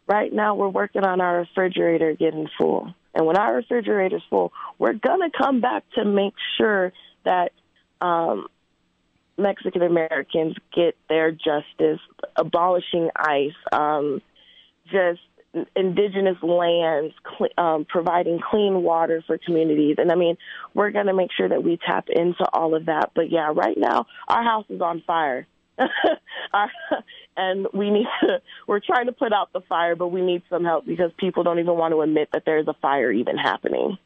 right 0.08 0.32
now 0.32 0.56
we're 0.56 0.68
working 0.70 1.04
on 1.04 1.22
our 1.22 1.40
refrigerator 1.40 2.14
getting 2.14 2.48
full, 2.58 2.94
and 3.14 3.26
when 3.26 3.38
our 3.38 3.56
refrigerator's 3.56 4.24
full, 4.30 4.52
we're 4.78 4.94
gonna 4.94 5.30
come 5.36 5.62
back 5.62 5.84
to 5.96 6.06
make 6.06 6.34
sure 6.58 6.92
that 7.24 7.52
um, 8.02 8.48
Mexican 9.38 9.82
Americans 9.82 10.56
get 10.76 10.96
their 11.10 11.32
justice, 11.32 12.00
abolishing 12.36 13.10
ICE, 13.16 13.54
um, 13.72 14.22
just 14.92 15.22
indigenous 15.76 16.38
lands, 16.44 17.14
cl- 17.38 17.52
um, 17.58 17.86
providing 17.86 18.40
clean 18.40 18.84
water 18.84 19.24
for 19.26 19.38
communities. 19.38 19.96
And 19.98 20.12
I 20.12 20.16
mean, 20.16 20.38
we're 20.74 20.92
going 20.92 21.08
to 21.08 21.14
make 21.14 21.32
sure 21.36 21.50
that 21.50 21.64
we 21.64 21.78
tap 21.86 22.08
into 22.10 22.46
all 22.54 22.76
of 22.76 22.86
that. 22.86 23.12
But 23.16 23.32
yeah, 23.32 23.52
right 23.54 23.78
now, 23.78 24.06
our 24.28 24.44
house 24.44 24.66
is 24.70 24.82
on 24.82 25.04
fire. 25.08 25.48
and 27.38 27.68
we 27.74 27.92
need 27.92 28.08
to, 28.22 28.42
we're 28.68 28.80
trying 28.80 29.06
to 29.06 29.12
put 29.12 29.32
out 29.32 29.54
the 29.54 29.62
fire, 29.62 29.96
but 29.96 30.08
we 30.08 30.22
need 30.22 30.42
some 30.50 30.64
help 30.64 30.86
because 30.86 31.12
people 31.18 31.44
don't 31.44 31.60
even 31.60 31.76
want 31.76 31.94
to 31.94 32.02
admit 32.02 32.30
that 32.34 32.44
there's 32.46 32.68
a 32.68 32.74
fire 32.82 33.12
even 33.12 33.38
happening. 33.38 33.98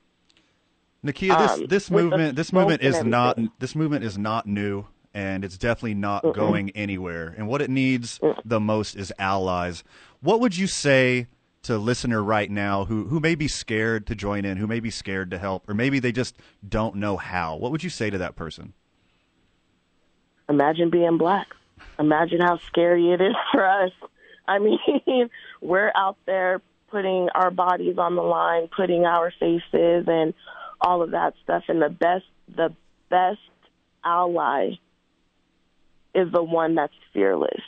Nakia, 1.06 1.38
this 1.38 1.52
Um, 1.52 1.66
this 1.68 1.92
movement 1.92 2.36
this 2.36 2.54
movement 2.54 2.84
is 2.84 3.04
not 3.04 3.40
this 3.60 3.76
movement 3.76 4.04
is 4.04 4.18
not 4.18 4.46
new 4.46 4.86
and 5.14 5.44
it's 5.44 5.58
definitely 5.58 5.96
not 5.96 6.24
Mm-mm. 6.24 6.34
going 6.34 6.70
anywhere. 6.72 7.34
And 7.38 7.48
what 7.48 7.62
it 7.62 7.70
needs 7.70 8.20
the 8.46 8.60
most 8.60 8.96
is 8.96 9.12
allies. 9.20 9.84
What 10.22 10.40
would 10.40 10.58
you 10.58 10.68
say 10.68 11.28
to 11.64 11.78
listener 11.78 12.24
right 12.24 12.50
now 12.50 12.86
who 12.86 13.08
who 13.08 13.20
may 13.20 13.36
be 13.36 13.48
scared 13.48 14.08
to 14.08 14.16
join 14.16 14.46
in, 14.46 14.58
who 14.58 14.68
may 14.68 14.80
be 14.80 14.90
scared 14.90 15.32
to 15.32 15.38
help, 15.38 15.68
or 15.70 15.74
maybe 15.74 16.00
they 16.00 16.12
just 16.12 16.36
don't 16.68 16.96
know 16.96 17.18
how? 17.18 17.56
What 17.56 17.72
would 17.72 17.84
you 17.84 17.90
say 17.90 18.10
to 18.10 18.18
that 18.18 18.36
person? 18.36 18.74
imagine 20.52 20.90
being 20.90 21.18
black. 21.18 21.48
Imagine 21.98 22.42
how 22.42 22.60
scary 22.68 23.12
it 23.12 23.22
is 23.22 23.36
for 23.52 23.66
us. 23.66 23.92
I 24.48 24.60
mean, 24.60 24.80
we're 25.62 25.92
out 25.96 26.18
there 26.26 26.62
putting 26.90 27.30
our 27.34 27.50
bodies 27.50 27.98
on 27.98 28.16
the 28.16 28.22
line, 28.22 28.68
putting 28.76 29.06
our 29.06 29.32
faces 29.40 30.06
and 30.08 30.34
all 30.82 31.02
of 31.02 31.12
that 31.12 31.34
stuff. 31.44 31.64
And 31.68 31.82
the 31.82 31.90
best, 31.90 32.26
the 32.54 32.76
best 33.10 33.40
ally 34.04 34.72
is 36.14 36.32
the 36.32 36.44
one 36.44 36.76
that's 36.76 36.94
fearless 37.14 37.62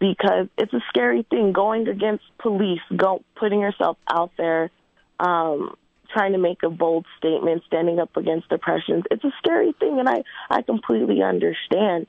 because 0.00 0.48
it's 0.58 0.72
a 0.72 0.80
scary 0.88 1.24
thing 1.30 1.52
going 1.52 1.86
against 1.86 2.24
police, 2.38 2.80
go 2.96 3.22
putting 3.36 3.60
yourself 3.60 3.98
out 4.08 4.32
there, 4.36 4.70
um, 5.20 5.76
trying 6.12 6.32
to 6.32 6.38
make 6.38 6.62
a 6.64 6.70
bold 6.70 7.06
statement, 7.18 7.62
standing 7.66 8.00
up 8.00 8.16
against 8.16 8.50
oppressions. 8.50 9.04
It's 9.10 9.22
a 9.22 9.32
scary 9.38 9.72
thing, 9.78 10.00
and 10.00 10.08
I 10.08 10.24
I 10.48 10.62
completely 10.62 11.22
understand. 11.22 12.06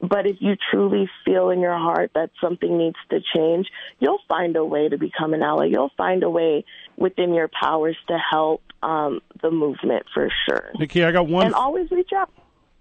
But 0.00 0.26
if 0.26 0.36
you 0.40 0.56
truly 0.70 1.08
feel 1.24 1.50
in 1.50 1.60
your 1.60 1.76
heart 1.76 2.10
that 2.14 2.30
something 2.40 2.78
needs 2.78 2.96
to 3.10 3.20
change, 3.34 3.68
you'll 4.00 4.20
find 4.28 4.56
a 4.56 4.64
way 4.64 4.88
to 4.88 4.98
become 4.98 5.34
an 5.34 5.42
ally. 5.42 5.66
You'll 5.66 5.92
find 5.96 6.22
a 6.22 6.30
way 6.30 6.64
within 6.96 7.32
your 7.32 7.48
powers 7.48 7.96
to 8.08 8.18
help 8.18 8.62
um, 8.82 9.20
the 9.40 9.50
movement 9.50 10.04
for 10.12 10.30
sure. 10.48 10.72
Nikki, 10.78 11.04
I 11.04 11.12
got 11.12 11.28
one. 11.28 11.46
And 11.46 11.54
always 11.54 11.90
reach 11.90 12.10
out. 12.12 12.30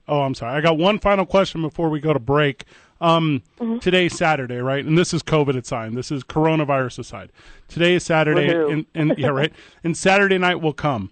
Oh, 0.07 0.21
I'm 0.21 0.34
sorry. 0.35 0.55
I 0.57 0.61
got 0.61 0.77
one 0.77 0.99
final 0.99 1.25
question 1.25 1.61
before 1.61 1.89
we 1.89 1.99
go 1.99 2.13
to 2.13 2.19
break. 2.19 2.65
Um, 3.01 3.43
Mm-hmm. 3.59 3.79
Today's 3.79 4.15
Saturday, 4.15 4.57
right? 4.57 4.84
And 4.85 4.97
this 4.97 5.13
is 5.13 5.21
COVID 5.23 5.55
aside. 5.57 5.93
This 5.93 6.11
is 6.11 6.23
coronavirus 6.23 6.99
aside. 6.99 7.31
Today 7.67 7.95
is 7.95 8.03
Saturday, 8.03 8.49
and, 8.49 8.85
and 8.93 9.17
yeah, 9.17 9.29
right. 9.29 9.51
And 9.84 9.97
Saturday 9.97 10.38
night 10.38 10.61
will 10.61 10.73
come. 10.73 11.11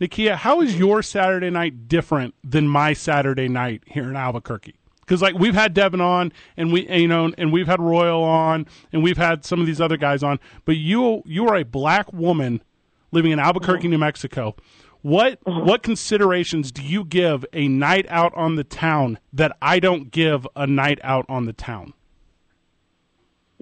Nikia, 0.00 0.36
how 0.36 0.60
is 0.62 0.78
your 0.78 1.02
Saturday 1.02 1.50
night 1.50 1.86
different 1.88 2.34
than 2.42 2.66
my 2.66 2.92
Saturday 2.92 3.46
night 3.48 3.82
here 3.86 4.08
in 4.08 4.16
Albuquerque? 4.16 4.74
Because 5.00 5.20
like 5.22 5.38
we've 5.38 5.54
had 5.54 5.74
Devin 5.74 6.00
on, 6.00 6.32
and 6.56 6.72
we 6.72 6.88
you 6.90 7.08
know, 7.08 7.30
and 7.36 7.52
we've 7.52 7.66
had 7.66 7.80
Royal 7.80 8.22
on, 8.22 8.66
and 8.92 9.02
we've 9.02 9.18
had 9.18 9.44
some 9.44 9.60
of 9.60 9.66
these 9.66 9.80
other 9.80 9.96
guys 9.96 10.22
on. 10.22 10.38
But 10.64 10.76
you 10.76 11.22
you 11.26 11.46
are 11.48 11.56
a 11.56 11.64
black 11.64 12.12
woman 12.12 12.62
living 13.10 13.32
in 13.32 13.38
Albuquerque, 13.38 13.88
New 13.88 13.98
Mexico. 13.98 14.56
What 15.02 15.38
what 15.44 15.82
considerations 15.82 16.70
do 16.70 16.82
you 16.82 17.04
give 17.04 17.44
a 17.52 17.68
night 17.68 18.06
out 18.08 18.32
on 18.34 18.54
the 18.54 18.64
town 18.64 19.18
that 19.32 19.56
I 19.60 19.80
don't 19.80 20.10
give 20.10 20.46
a 20.54 20.66
night 20.66 21.00
out 21.02 21.26
on 21.28 21.44
the 21.44 21.52
town? 21.52 21.92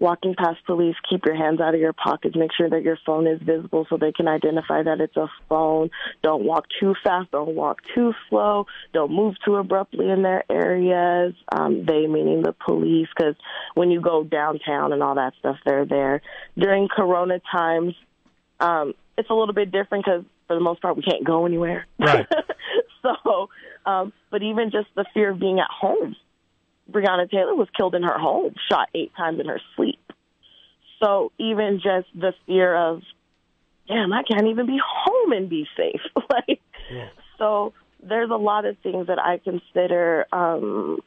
walking 0.01 0.35
past 0.35 0.59
police, 0.67 0.97
keep 1.09 1.25
your 1.27 1.37
hands 1.37 1.61
out 1.61 1.75
of 1.75 1.81
your 1.81 1.93
pockets. 1.93 2.35
Make 2.35 2.51
sure 2.57 2.69
that 2.71 2.83
your 2.83 2.99
phone 3.07 3.27
is 3.27 3.41
visible 3.43 3.87
so 3.89 3.99
they 3.99 4.12
can 4.12 4.27
identify 4.27 4.83
that 4.83 5.01
it's 5.01 5.17
a 5.17 5.29
phone. 5.49 5.91
Don't 6.23 6.45
walk 6.45 6.65
too 6.81 6.95
fast. 7.05 7.31
Don't 7.31 7.55
walk 7.55 7.81
too 7.95 8.15
slow. 8.29 8.67
Don't 8.93 9.12
move 9.12 9.35
too 9.45 9.57
abruptly 9.57 10.09
in 10.09 10.23
their 10.23 10.43
areas. 10.51 11.35
Um, 11.53 11.85
they 11.85 12.07
meaning 12.07 12.43
the 12.43 12.55
police, 12.67 13.09
because 13.15 13.37
when 13.75 13.91
you 13.91 14.01
go 14.01 14.25
downtown 14.25 14.93
and 14.93 15.03
all 15.03 15.15
that 15.17 15.35
stuff, 15.39 15.57
they're 15.65 15.87
there. 15.87 16.23
During 16.59 16.89
Corona 16.89 17.41
times, 17.53 17.95
um, 18.59 18.95
it's 19.19 19.29
a 19.29 19.35
little 19.35 19.55
bit 19.55 19.71
different 19.71 20.07
because 20.07 20.25
for 20.51 20.56
the 20.56 20.60
most 20.60 20.82
part 20.82 20.97
we 20.97 21.02
can't 21.05 21.24
go 21.24 21.47
anywhere. 21.47 21.86
Right. 21.97 22.27
so, 23.02 23.48
um, 23.86 24.12
but 24.32 24.43
even 24.43 24.72
just 24.72 24.89
the 24.97 25.05
fear 25.14 25.31
of 25.31 25.39
being 25.39 25.60
at 25.60 25.68
home. 25.70 26.16
Breonna 26.90 27.31
Taylor 27.31 27.55
was 27.55 27.68
killed 27.77 27.94
in 27.94 28.02
her 28.02 28.18
home, 28.18 28.56
shot 28.68 28.89
eight 28.93 29.12
times 29.16 29.39
in 29.39 29.47
her 29.47 29.60
sleep. 29.77 30.01
So 31.01 31.31
even 31.39 31.81
just 31.81 32.09
the 32.16 32.35
fear 32.48 32.74
of, 32.74 33.02
damn, 33.86 34.12
I 34.12 34.24
can't 34.24 34.48
even 34.48 34.66
be 34.66 34.81
home 34.85 35.31
and 35.31 35.48
be 35.48 35.68
safe. 35.77 36.01
like, 36.31 36.60
so 37.39 37.72
there's 38.02 38.31
a 38.31 38.36
lot 38.36 38.64
of 38.64 38.77
things 38.78 39.06
that 39.06 39.20
I 39.20 39.39
consider 39.39 40.27
um, 40.32 40.98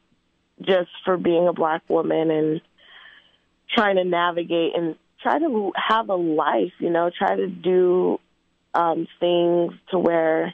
just 0.62 0.90
for 1.04 1.18
being 1.18 1.50
a 1.50 1.54
black 1.54 1.82
woman 1.90 2.32
and 2.32 2.62
trying 3.76 3.98
to 3.98 4.06
navigate 4.06 4.74
and 4.74 4.96
try 5.22 5.38
to 5.38 5.74
have 5.76 6.08
a 6.08 6.16
life. 6.16 6.72
You 6.80 6.92
know, 6.92 7.12
try 7.16 7.36
to 7.36 7.48
do 7.48 8.22
um, 8.74 9.08
things 9.20 9.74
to 9.92 10.00
where 10.00 10.54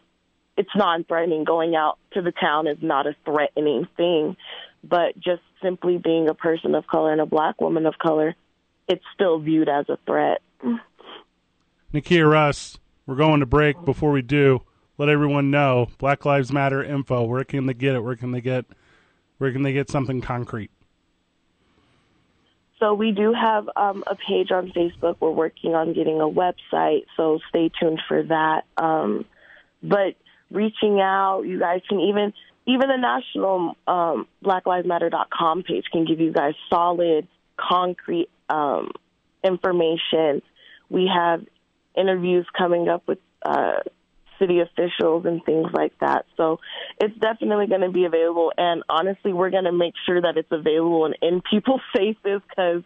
it's 0.58 0.70
non-threatening. 0.76 1.44
Going 1.44 1.76
out 1.76 1.98
to 2.14 2.22
the 2.22 2.32
town 2.32 2.68
is 2.68 2.78
not 2.82 3.08
a 3.08 3.16
threatening 3.26 3.88
thing, 3.98 4.36
but 4.84 5.18
just 5.20 5.42
simply 5.62 5.98
being 5.98 6.30
a 6.30 6.34
person 6.34 6.76
of 6.76 6.88
color 6.88 7.12
and 7.12 7.22
a 7.22 7.26
black 7.26 7.60
woman 7.62 7.86
of 7.86 7.98
color, 7.98 8.36
it's 8.88 9.04
still 9.14 9.40
viewed 9.40 9.70
as 9.70 9.88
a 9.90 9.98
threat. 10.06 10.42
Nikia 11.94 12.30
Russ, 12.30 12.78
we're 13.06 13.16
going 13.16 13.40
to 13.40 13.46
break. 13.46 13.84
Before 13.84 14.12
we 14.12 14.22
do, 14.22 14.62
let 14.98 15.10
everyone 15.10 15.50
know 15.50 15.90
Black 15.98 16.26
Lives 16.26 16.52
Matter 16.52 16.84
info. 16.84 17.24
Where 17.24 17.44
can 17.44 17.66
they 17.66 17.74
get 17.74 17.96
it? 17.96 18.02
Where 18.04 18.16
can 18.16 18.32
they 18.32 18.42
get? 18.42 18.66
Where 19.38 19.52
can 19.52 19.64
they 19.64 19.74
get 19.74 19.90
something 19.90 20.22
concrete? 20.22 20.72
So 22.80 22.94
we 22.94 23.12
do 23.12 23.34
have 23.34 23.70
um, 23.76 24.04
a 24.08 24.16
page 24.16 24.52
on 24.52 24.72
Facebook. 24.72 25.18
We're 25.20 25.32
working 25.32 25.76
on 25.76 25.94
getting 25.94 26.22
a 26.22 26.30
website, 26.30 27.06
so 27.18 27.40
stay 27.50 27.70
tuned 27.80 28.02
for 28.08 28.24
that. 28.24 28.64
Um, 28.78 29.26
but 29.84 30.16
reaching 30.50 31.02
out, 31.02 31.42
you 31.42 31.60
guys 31.60 31.82
can 31.90 32.00
even 32.00 32.34
even 32.66 32.88
the 32.88 32.98
national 32.98 33.76
um, 33.88 34.28
BlackLivesMatter.com 34.44 35.64
page 35.64 35.86
can 35.92 36.06
give 36.06 36.20
you 36.20 36.32
guys 36.32 36.54
solid, 36.70 37.28
concrete 37.58 38.30
um, 38.48 38.92
information. 39.44 40.42
We 40.90 41.10
have 41.14 41.46
interviews 41.98 42.46
coming 42.58 42.88
up 42.88 43.08
with 43.08 43.20
uh, 43.44 43.80
city 44.40 44.60
officials 44.62 45.26
and 45.26 45.44
things 45.46 45.68
like 45.74 45.98
that. 46.00 46.26
So 46.38 46.60
it's 47.00 47.18
definitely 47.20 47.68
going 47.68 47.82
to 47.82 47.92
be 47.92 48.06
available. 48.06 48.52
And 48.58 48.84
honestly, 48.90 49.34
we're 49.34 49.50
going 49.50 49.66
to 49.66 49.72
make 49.72 49.94
sure 50.06 50.22
that 50.22 50.38
it's 50.38 50.52
available 50.52 51.06
and 51.06 51.16
in 51.22 51.42
people's 51.50 51.82
faces 51.96 52.42
because 52.50 52.84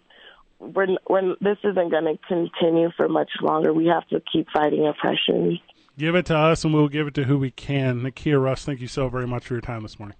we're, 0.59 0.88
we're, 1.09 1.35
this 1.41 1.57
isn't 1.63 1.91
going 1.91 2.05
to 2.05 2.17
continue 2.27 2.89
for 2.95 3.07
much 3.07 3.31
longer. 3.41 3.73
We 3.73 3.88
have 3.88 4.07
to 4.09 4.21
keep 4.31 4.47
fighting 4.53 4.88
oppression. 4.88 5.59
Give 5.97 6.15
it 6.15 6.25
to 6.27 6.38
us, 6.38 6.63
and 6.63 6.73
we'll 6.73 6.88
give 6.88 7.07
it 7.07 7.13
to 7.15 7.25
who 7.25 7.38
we 7.38 7.51
can. 7.51 8.01
Nikia 8.01 8.41
Russ, 8.41 8.65
thank 8.65 8.81
you 8.81 8.88
so 8.88 9.09
very 9.09 9.27
much 9.27 9.45
for 9.45 9.53
your 9.53 9.61
time 9.61 9.84
this 9.84 9.99
morning. 9.99 10.17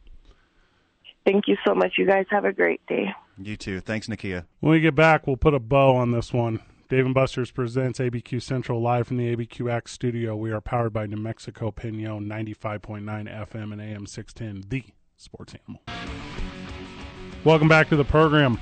Thank 1.26 1.48
you 1.48 1.58
so 1.66 1.74
much. 1.74 1.94
You 1.98 2.06
guys 2.06 2.26
have 2.30 2.46
a 2.46 2.52
great 2.52 2.86
day. 2.86 3.08
You 3.38 3.56
too. 3.56 3.80
Thanks, 3.80 4.08
Nakia. 4.08 4.46
When 4.60 4.74
we 4.74 4.82
get 4.82 4.94
back, 4.94 5.26
we'll 5.26 5.38
put 5.38 5.54
a 5.54 5.60
bow 5.60 5.96
on 5.96 6.12
this 6.12 6.32
one. 6.34 6.60
Dave 6.94 7.08
and 7.08 7.16
Buster's 7.16 7.50
presents 7.50 7.98
ABQ 7.98 8.40
Central 8.40 8.80
live 8.80 9.08
from 9.08 9.18
the 9.18 9.36
ABQX 9.36 9.88
studio. 9.88 10.36
We 10.36 10.52
are 10.52 10.62
powered 10.62 10.94
by 10.94 11.08
New 11.08 11.18
Mexico 11.18 11.72
Pinon 11.72 12.26
95.9 12.26 13.02
FM 13.04 13.74
and 13.74 13.82
AM 13.82 14.06
610, 14.06 14.70
the 14.70 14.84
sports 15.18 15.56
animal. 15.66 15.82
Welcome 17.44 17.68
back 17.68 17.90
to 17.90 17.96
the 17.96 18.04
program. 18.04 18.60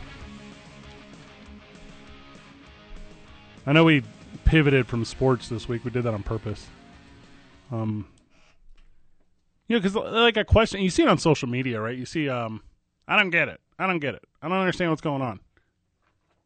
I 3.68 3.74
know 3.74 3.84
we 3.84 4.02
pivoted 4.46 4.88
from 4.88 5.04
sports 5.04 5.50
this 5.50 5.68
week. 5.68 5.84
We 5.84 5.92
did 5.92 6.04
that 6.04 6.14
on 6.14 6.24
purpose. 6.24 6.68
Um, 7.70 8.08
you 9.68 9.76
know, 9.76 9.82
because 9.82 9.94
like 9.94 10.38
a 10.38 10.46
question, 10.46 10.80
you 10.80 10.90
see 10.90 11.04
it 11.04 11.10
on 11.10 11.18
social 11.18 11.50
media, 11.50 11.82
right? 11.82 11.98
You 11.98 12.06
see, 12.06 12.30
um, 12.30 12.62
I 13.10 13.18
don't 13.18 13.32
get 13.32 13.50
it. 13.50 13.60
I 13.78 13.88
don't 13.88 14.00
get 14.00 14.16
it. 14.16 14.24
I 14.42 14.48
don't 14.48 14.58
understand 14.58 14.90
what's 14.90 15.02
going 15.02 15.22
on. 15.22 15.42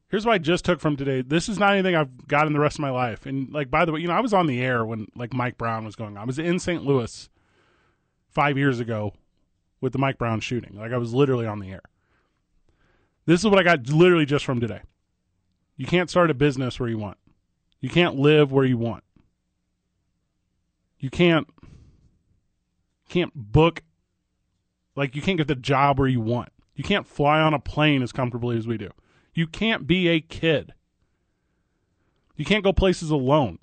Here's 0.09 0.25
what 0.25 0.33
I 0.33 0.37
just 0.37 0.65
took 0.65 0.79
from 0.79 0.95
today. 0.95 1.21
This 1.21 1.49
is 1.49 1.57
not 1.57 1.73
anything 1.73 1.95
I've 1.95 2.27
got 2.27 2.47
in 2.47 2.53
the 2.53 2.59
rest 2.59 2.77
of 2.77 2.81
my 2.81 2.91
life. 2.91 3.25
And 3.25 3.51
like, 3.51 3.71
by 3.71 3.85
the 3.85 3.91
way, 3.91 4.01
you 4.01 4.07
know, 4.07 4.13
I 4.13 4.19
was 4.21 4.33
on 4.33 4.45
the 4.45 4.61
air 4.61 4.85
when 4.85 5.07
like 5.15 5.33
Mike 5.33 5.57
Brown 5.57 5.83
was 5.85 5.95
going 5.95 6.15
on. 6.15 6.23
I 6.23 6.25
was 6.25 6.39
in 6.39 6.59
St. 6.59 6.85
Louis 6.85 7.29
five 8.29 8.57
years 8.57 8.79
ago 8.79 9.13
with 9.81 9.93
the 9.93 9.99
Mike 9.99 10.17
Brown 10.17 10.39
shooting. 10.39 10.75
Like, 10.77 10.91
I 10.91 10.97
was 10.97 11.13
literally 11.13 11.47
on 11.47 11.59
the 11.59 11.71
air. 11.71 11.81
This 13.25 13.39
is 13.39 13.47
what 13.47 13.59
I 13.59 13.63
got 13.63 13.89
literally 13.89 14.25
just 14.25 14.45
from 14.45 14.59
today. 14.59 14.81
You 15.77 15.87
can't 15.87 16.09
start 16.09 16.29
a 16.29 16.35
business 16.35 16.79
where 16.79 16.89
you 16.89 16.97
want. 16.97 17.17
You 17.79 17.89
can't 17.89 18.15
live 18.15 18.51
where 18.51 18.65
you 18.65 18.77
want. 18.77 19.03
You 20.99 21.09
can't 21.09 21.47
can't 23.09 23.31
book 23.35 23.83
like 24.95 25.15
you 25.15 25.21
can't 25.21 25.37
get 25.37 25.47
the 25.47 25.55
job 25.55 25.99
where 25.99 26.07
you 26.07 26.21
want. 26.21 26.49
You 26.75 26.83
can't 26.83 27.05
fly 27.05 27.39
on 27.39 27.53
a 27.53 27.59
plane 27.59 28.01
as 28.01 28.11
comfortably 28.11 28.57
as 28.57 28.67
we 28.67 28.77
do. 28.77 28.89
You 29.35 29.45
can't 29.45 29.85
be 29.85 30.07
a 30.07 30.21
kid. 30.21 30.73
You 32.37 32.45
can't 32.45 32.63
go 32.63 32.73
places 32.73 33.11
alone. 33.11 33.59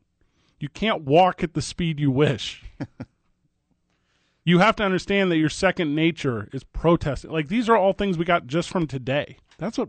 You 0.60 0.68
can't 0.68 1.02
walk 1.02 1.42
at 1.42 1.54
the 1.54 1.62
speed 1.62 1.98
you 1.98 2.10
wish. 2.10 2.62
you 4.44 4.58
have 4.58 4.76
to 4.76 4.84
understand 4.84 5.32
that 5.32 5.38
your 5.38 5.48
second 5.48 5.94
nature 5.94 6.48
is 6.52 6.62
protesting. 6.62 7.30
Like 7.30 7.48
these 7.48 7.68
are 7.68 7.76
all 7.76 7.94
things 7.94 8.16
we 8.16 8.24
got 8.24 8.46
just 8.46 8.68
from 8.68 8.86
today. 8.86 9.38
That's 9.58 9.78
what 9.78 9.88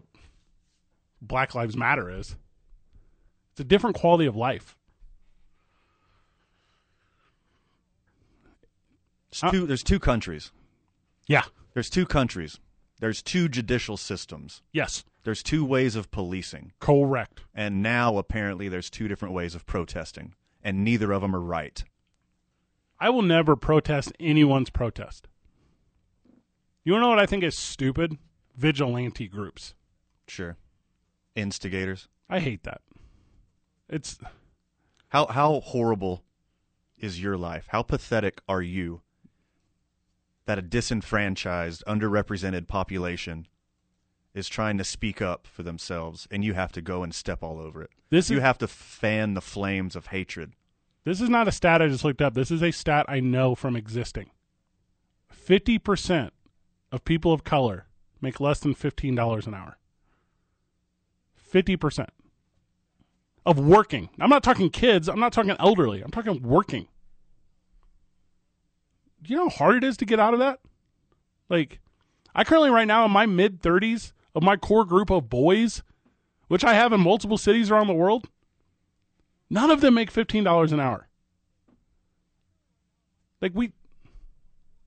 Black 1.21 1.53
Lives 1.53 1.77
Matter 1.77 2.09
is. 2.09 2.35
It's 3.51 3.59
a 3.59 3.65
different 3.65 3.95
quality 3.95 4.25
of 4.25 4.35
life. 4.35 4.75
There's 9.29 9.51
two, 9.51 9.63
uh, 9.63 9.65
there's 9.65 9.83
two 9.83 9.99
countries. 9.99 10.51
Yeah. 11.27 11.43
There's 11.73 11.89
two 11.89 12.05
countries. 12.05 12.59
There's 12.99 13.21
two 13.21 13.49
judicial 13.49 13.97
systems. 13.97 14.61
Yes. 14.71 15.03
There's 15.23 15.43
two 15.43 15.63
ways 15.63 15.95
of 15.95 16.11
policing. 16.11 16.73
Correct. 16.79 17.41
And 17.55 17.81
now 17.81 18.17
apparently 18.17 18.67
there's 18.67 18.89
two 18.89 19.07
different 19.07 19.33
ways 19.33 19.55
of 19.55 19.65
protesting, 19.65 20.35
and 20.61 20.83
neither 20.83 21.11
of 21.11 21.21
them 21.21 21.35
are 21.35 21.41
right. 21.41 21.83
I 22.99 23.09
will 23.09 23.21
never 23.21 23.55
protest 23.55 24.13
anyone's 24.19 24.69
protest. 24.69 25.27
You 26.83 26.99
know 26.99 27.09
what 27.09 27.19
I 27.19 27.25
think 27.25 27.43
is 27.43 27.57
stupid? 27.57 28.17
Vigilante 28.55 29.27
groups. 29.27 29.73
Sure. 30.27 30.57
Instigators. 31.35 32.07
I 32.29 32.39
hate 32.39 32.63
that. 32.63 32.81
It's 33.89 34.17
How 35.09 35.27
how 35.27 35.61
horrible 35.61 36.23
is 36.97 37.21
your 37.21 37.37
life? 37.37 37.65
How 37.69 37.81
pathetic 37.83 38.41
are 38.47 38.61
you 38.61 39.01
that 40.45 40.57
a 40.57 40.61
disenfranchised, 40.61 41.83
underrepresented 41.87 42.67
population 42.67 43.47
is 44.33 44.47
trying 44.49 44.77
to 44.77 44.83
speak 44.83 45.21
up 45.21 45.45
for 45.47 45.63
themselves 45.63 46.27
and 46.31 46.43
you 46.43 46.53
have 46.53 46.71
to 46.71 46.81
go 46.81 47.03
and 47.03 47.13
step 47.13 47.43
all 47.43 47.59
over 47.59 47.81
it. 47.81 47.91
This 48.09 48.29
you 48.29 48.37
is- 48.37 48.43
have 48.43 48.57
to 48.59 48.67
fan 48.67 49.33
the 49.33 49.41
flames 49.41 49.95
of 49.95 50.07
hatred. 50.07 50.53
This 51.03 51.19
is 51.21 51.29
not 51.29 51.47
a 51.47 51.51
stat 51.51 51.81
I 51.81 51.87
just 51.87 52.03
looked 52.05 52.21
up. 52.21 52.33
This 52.33 52.49
is 52.51 52.63
a 52.63 52.71
stat 52.71 53.05
I 53.09 53.19
know 53.19 53.55
from 53.55 53.75
existing. 53.75 54.29
50% 55.31 56.31
of 56.91 57.03
people 57.03 57.33
of 57.33 57.43
color 57.43 57.87
make 58.21 58.39
less 58.39 58.59
than 58.59 58.73
$15 58.73 59.45
an 59.47 59.53
hour. 59.53 59.77
50% 61.53 62.07
of 63.45 63.59
working. 63.59 64.09
I'm 64.19 64.29
not 64.29 64.43
talking 64.43 64.69
kids. 64.69 65.09
I'm 65.09 65.19
not 65.19 65.33
talking 65.33 65.55
elderly. 65.59 66.01
I'm 66.01 66.11
talking 66.11 66.41
working. 66.41 66.87
Do 69.21 69.31
you 69.33 69.37
know 69.37 69.49
how 69.49 69.55
hard 69.57 69.75
it 69.75 69.83
is 69.83 69.97
to 69.97 70.05
get 70.05 70.19
out 70.19 70.33
of 70.33 70.39
that? 70.39 70.59
Like, 71.49 71.79
I 72.33 72.43
currently, 72.43 72.69
right 72.69 72.87
now, 72.87 73.05
in 73.05 73.11
my 73.11 73.25
mid 73.25 73.61
30s, 73.61 74.13
of 74.35 74.43
my 74.43 74.57
core 74.57 74.85
group 74.85 75.09
of 75.09 75.29
boys, 75.29 75.83
which 76.47 76.63
I 76.63 76.73
have 76.73 76.93
in 76.93 77.01
multiple 77.01 77.37
cities 77.37 77.69
around 77.71 77.87
the 77.87 77.93
world, 77.93 78.29
None 79.53 79.69
of 79.69 79.81
them 79.81 79.93
make 79.93 80.09
fifteen 80.09 80.43
dollars 80.43 80.71
an 80.71 80.79
hour. 80.79 81.07
Like 83.39 83.51
we, 83.53 83.71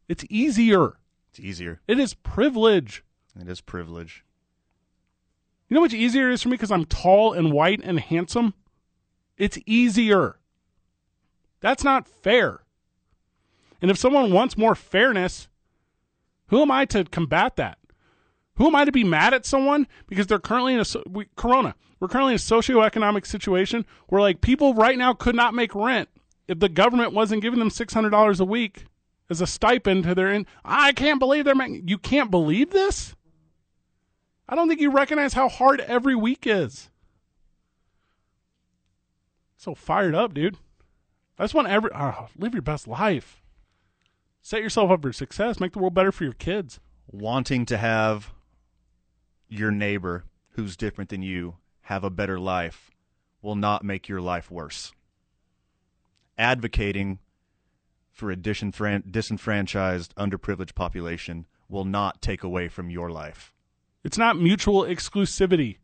it's 0.09 0.25
easier. 0.29 0.97
It's 1.31 1.39
easier. 1.39 1.81
It 1.87 2.01
is 2.01 2.15
privilege. 2.15 3.05
It 3.41 3.49
is 3.49 3.61
privilege. 3.61 4.25
You 5.69 5.75
know 5.75 5.81
how 5.81 5.85
much 5.85 5.95
easier 5.95 6.31
it 6.31 6.35
is 6.35 6.43
for 6.43 6.49
me 6.49 6.55
because 6.55 6.73
I'm 6.73 6.85
tall 6.85 7.33
and 7.33 7.53
white 7.53 7.81
and 7.85 8.01
handsome. 8.01 8.55
It's 9.37 9.57
easier. 9.67 10.41
That's 11.61 11.85
not 11.85 12.09
fair. 12.09 12.65
And 13.81 13.89
if 13.89 13.99
someone 13.99 14.33
wants 14.33 14.59
more 14.59 14.75
fairness, 14.75 15.47
who 16.49 16.61
am 16.61 16.73
I 16.73 16.87
to 16.87 17.05
combat 17.05 17.55
that? 17.55 17.79
Who 18.57 18.67
am 18.67 18.77
I 18.77 18.85
to 18.85 18.93
be 18.93 19.05
mad 19.05 19.35
at 19.35 19.47
someone 19.47 19.87
because 20.07 20.27
they're 20.27 20.39
currently 20.39 20.75
in 20.75 20.81
a 20.81 20.85
we, 21.09 21.27
corona? 21.37 21.75
We're 22.01 22.09
currently 22.09 22.33
in 22.33 22.37
a 22.37 22.39
socioeconomic 22.39 23.27
situation 23.27 23.87
where 24.09 24.21
like 24.21 24.41
people 24.41 24.75
right 24.75 24.99
now 24.99 25.15
could 25.15 25.35
not 25.35 25.55
make 25.55 25.75
rent 25.75 26.09
if 26.49 26.59
the 26.59 26.69
government 26.69 27.13
wasn't 27.13 27.43
giving 27.43 27.59
them 27.59 27.71
six 27.71 27.93
hundred 27.93 28.11
dollars 28.11 28.41
a 28.41 28.45
week 28.45 28.87
as 29.29 29.41
a 29.41 29.47
stipend 29.47 30.05
to 30.05 30.15
their 30.15 30.33
in. 30.33 30.47
I 30.65 30.93
can't 30.93 31.19
believe 31.19 31.45
they're 31.45 31.55
making. 31.55 31.89
You 31.89 31.99
can't 31.99 32.31
believe 32.31 32.71
this. 32.71 33.15
I 34.49 34.55
don't 34.55 34.69
think 34.69 34.81
you 34.81 34.91
recognize 34.91 35.35
how 35.35 35.49
hard 35.49 35.81
every 35.81 36.15
week 36.15 36.47
is. 36.47 36.91
So 39.57 39.75
fired 39.75 40.15
up, 40.15 40.33
dude. 40.33 40.57
I 41.39 41.45
just 41.45 41.55
want 41.55 41.69
every 41.69 41.91
oh, 41.95 42.29
live 42.39 42.55
your 42.55 42.63
best 42.63 42.87
life. 42.87 43.43
Set 44.41 44.63
yourself 44.63 44.91
up 44.91 45.03
for 45.03 45.13
success. 45.13 45.59
Make 45.59 45.73
the 45.73 45.81
world 45.81 45.95
better 45.95 46.13
for 46.13 46.25
your 46.25 46.33
kids. 46.33 46.79
Wanting 47.09 47.67
to 47.67 47.77
have 47.77 48.33
your 49.49 49.71
neighbor 49.71 50.25
who's 50.51 50.77
different 50.77 51.11
than 51.11 51.23
you 51.23 51.57
have 51.83 52.03
a 52.05 52.11
better 52.11 52.39
life 52.39 52.91
will 53.43 53.55
not 53.55 53.85
make 53.85 54.09
your 54.09 54.21
life 54.21 54.51
worse. 54.51 54.93
Advocating 56.39 57.19
for 58.13 58.31
a 58.31 58.37
disenfran- 58.37 59.11
disenfranchised, 59.11 60.15
underprivileged 60.17 60.75
population 60.75 61.47
will 61.69 61.85
not 61.85 62.21
take 62.23 62.43
away 62.43 62.69
from 62.69 62.91
your 62.91 63.11
life. 63.11 63.53
It's 64.05 64.19
not 64.19 64.39
mutual 64.39 64.83
exclusivity. 64.83 65.79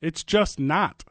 It's 0.00 0.22
just 0.24 0.58
not. 0.58 1.04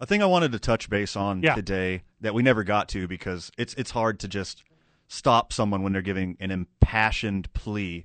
A 0.00 0.06
thing 0.06 0.22
I 0.22 0.26
wanted 0.26 0.52
to 0.52 0.58
touch 0.58 0.90
base 0.90 1.16
on 1.16 1.42
Yeah. 1.42 1.54
today 1.54 2.02
that 2.20 2.34
we 2.34 2.42
never 2.42 2.64
got 2.64 2.88
to 2.90 3.08
because 3.08 3.50
it's 3.56 3.72
it's 3.74 3.92
hard 3.92 4.20
to 4.20 4.28
just 4.28 4.62
stop 5.08 5.52
someone 5.52 5.82
when 5.82 5.92
they're 5.92 6.02
giving 6.02 6.36
an 6.40 6.50
impassioned 6.50 7.52
plea 7.54 8.04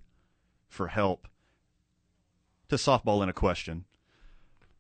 for 0.70 0.88
help 0.88 1.28
to 2.72 2.78
softball 2.78 3.22
in 3.22 3.30
a 3.30 3.34
question. 3.34 3.86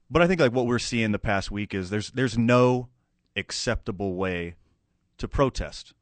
But 0.09 0.21
I 0.21 0.27
think 0.27 0.41
like 0.41 0.53
what 0.53 0.65
we're 0.65 0.79
seeing 0.79 1.11
the 1.11 1.19
past 1.19 1.51
week 1.51 1.73
is 1.73 1.89
there's 1.89 2.11
there's 2.11 2.37
no 2.37 2.89
acceptable 3.35 4.15
way 4.15 4.55
to 5.17 5.27
protest. 5.27 5.93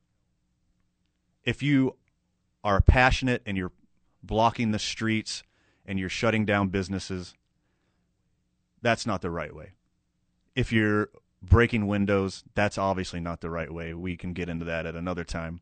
If 1.44 1.62
you 1.62 1.96
are 2.64 2.82
passionate 2.82 3.42
and 3.46 3.58
you're 3.58 3.72
blocking 4.24 4.72
the 4.72 4.80
streets 4.80 5.44
and 5.86 6.00
you're 6.00 6.10
shutting 6.10 6.46
down 6.46 6.70
businesses, 6.70 7.34
that's 8.82 9.06
not 9.06 9.22
the 9.22 9.32
right 9.32 9.54
way. 9.54 9.74
If 10.56 10.72
you're 10.72 11.10
breaking 11.42 11.88
windows, 11.88 12.44
that's 12.54 12.78
obviously 12.78 13.20
not 13.20 13.42
the 13.42 13.50
right 13.50 13.72
way. 13.72 13.94
We 13.94 14.18
can 14.18 14.34
get 14.34 14.50
into 14.50 14.66
that 14.66 14.86
at 14.86 14.96
another 14.96 15.24
time. 15.24 15.62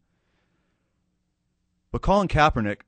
But 1.91 2.01
Colin 2.01 2.27
Kaepernick 2.27 2.81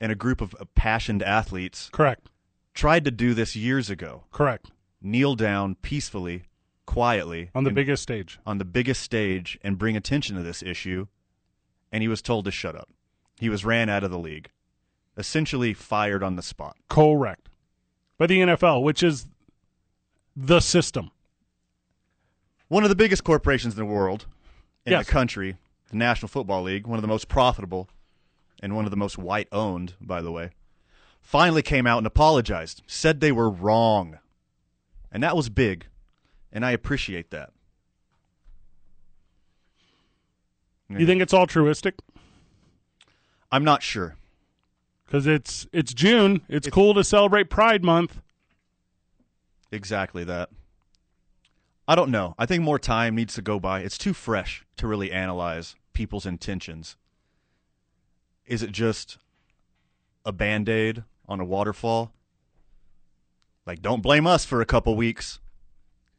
and 0.00 0.12
a 0.12 0.16
group 0.16 0.40
of 0.40 0.54
passionate 0.74 1.26
athletes 1.26 1.88
Correct. 1.92 2.28
Tried 2.74 3.04
to 3.04 3.10
do 3.10 3.34
this 3.34 3.54
years 3.56 3.90
ago. 3.90 4.24
Correct. 4.30 4.70
Kneel 5.00 5.34
down 5.34 5.74
peacefully, 5.76 6.44
quietly 6.86 7.50
On 7.54 7.64
the 7.64 7.68
and- 7.68 7.74
biggest 7.74 8.02
stage. 8.02 8.38
on 8.46 8.58
the 8.58 8.64
biggest 8.64 9.02
stage 9.02 9.58
and 9.62 9.78
bring 9.78 9.96
attention 9.96 10.36
to 10.36 10.42
this 10.42 10.62
issue, 10.62 11.06
and 11.90 12.02
he 12.02 12.08
was 12.08 12.22
told 12.22 12.44
to 12.44 12.50
shut 12.50 12.74
up. 12.76 12.88
He 13.38 13.48
was 13.48 13.64
ran 13.64 13.88
out 13.88 14.04
of 14.04 14.10
the 14.10 14.18
league, 14.18 14.50
essentially 15.16 15.74
fired 15.74 16.22
on 16.22 16.36
the 16.36 16.42
spot. 16.42 16.76
Correct. 16.88 17.48
By 18.18 18.26
the 18.26 18.40
NFL, 18.40 18.82
which 18.82 19.02
is 19.02 19.26
the 20.36 20.60
system. 20.60 21.10
One 22.68 22.84
of 22.84 22.88
the 22.88 22.96
biggest 22.96 23.24
corporations 23.24 23.74
in 23.74 23.78
the 23.78 23.84
world, 23.92 24.26
in 24.86 24.92
Yes. 24.92 25.06
the 25.06 25.12
country, 25.12 25.56
the 25.90 25.96
National 25.96 26.28
Football 26.28 26.62
League, 26.62 26.86
one 26.86 26.96
of 26.98 27.02
the 27.02 27.08
most 27.08 27.28
profitable 27.28 27.88
and 28.62 28.74
one 28.74 28.84
of 28.84 28.90
the 28.90 28.96
most 28.96 29.18
white 29.18 29.48
owned, 29.52 29.94
by 30.00 30.22
the 30.22 30.32
way, 30.32 30.50
finally 31.22 31.62
came 31.62 31.86
out 31.86 31.98
and 31.98 32.06
apologized, 32.06 32.82
said 32.86 33.20
they 33.20 33.32
were 33.32 33.48
wrong. 33.48 34.18
And 35.10 35.22
that 35.22 35.36
was 35.36 35.48
big, 35.48 35.86
and 36.52 36.64
I 36.64 36.72
appreciate 36.72 37.30
that. 37.30 37.50
You 40.98 41.06
think 41.06 41.22
it's 41.22 41.32
altruistic? 41.32 41.94
I'm 43.50 43.64
not 43.64 43.82
sure. 43.82 44.16
Because 45.06 45.26
it's 45.26 45.66
it's 45.72 45.92
June. 45.92 46.42
It's, 46.48 46.68
cool 46.68 46.94
to 46.94 47.04
celebrate 47.04 47.50
Pride 47.50 47.84
Month. 47.84 48.20
Exactly 49.70 50.24
that. 50.24 50.50
I 51.86 51.94
don't 51.94 52.10
know. 52.10 52.34
I 52.38 52.46
think 52.46 52.62
more 52.62 52.78
time 52.78 53.14
needs 53.14 53.34
to 53.34 53.42
go 53.42 53.58
by. 53.58 53.80
It's 53.80 53.98
too 53.98 54.14
fresh 54.14 54.64
to 54.76 54.86
really 54.86 55.10
analyze 55.12 55.74
people's 55.92 56.26
intentions. 56.26 56.96
Is 58.46 58.62
it 58.62 58.72
just 58.72 59.18
a 60.24 60.32
band 60.32 60.68
aid 60.68 61.04
on 61.32 61.40
a 61.40 61.44
waterfall? 61.44 62.12
Like, 63.66 63.80
don't 63.80 64.02
blame 64.02 64.26
us 64.26 64.44
for 64.44 64.60
a 64.60 64.66
couple 64.66 64.94
weeks. 64.94 65.40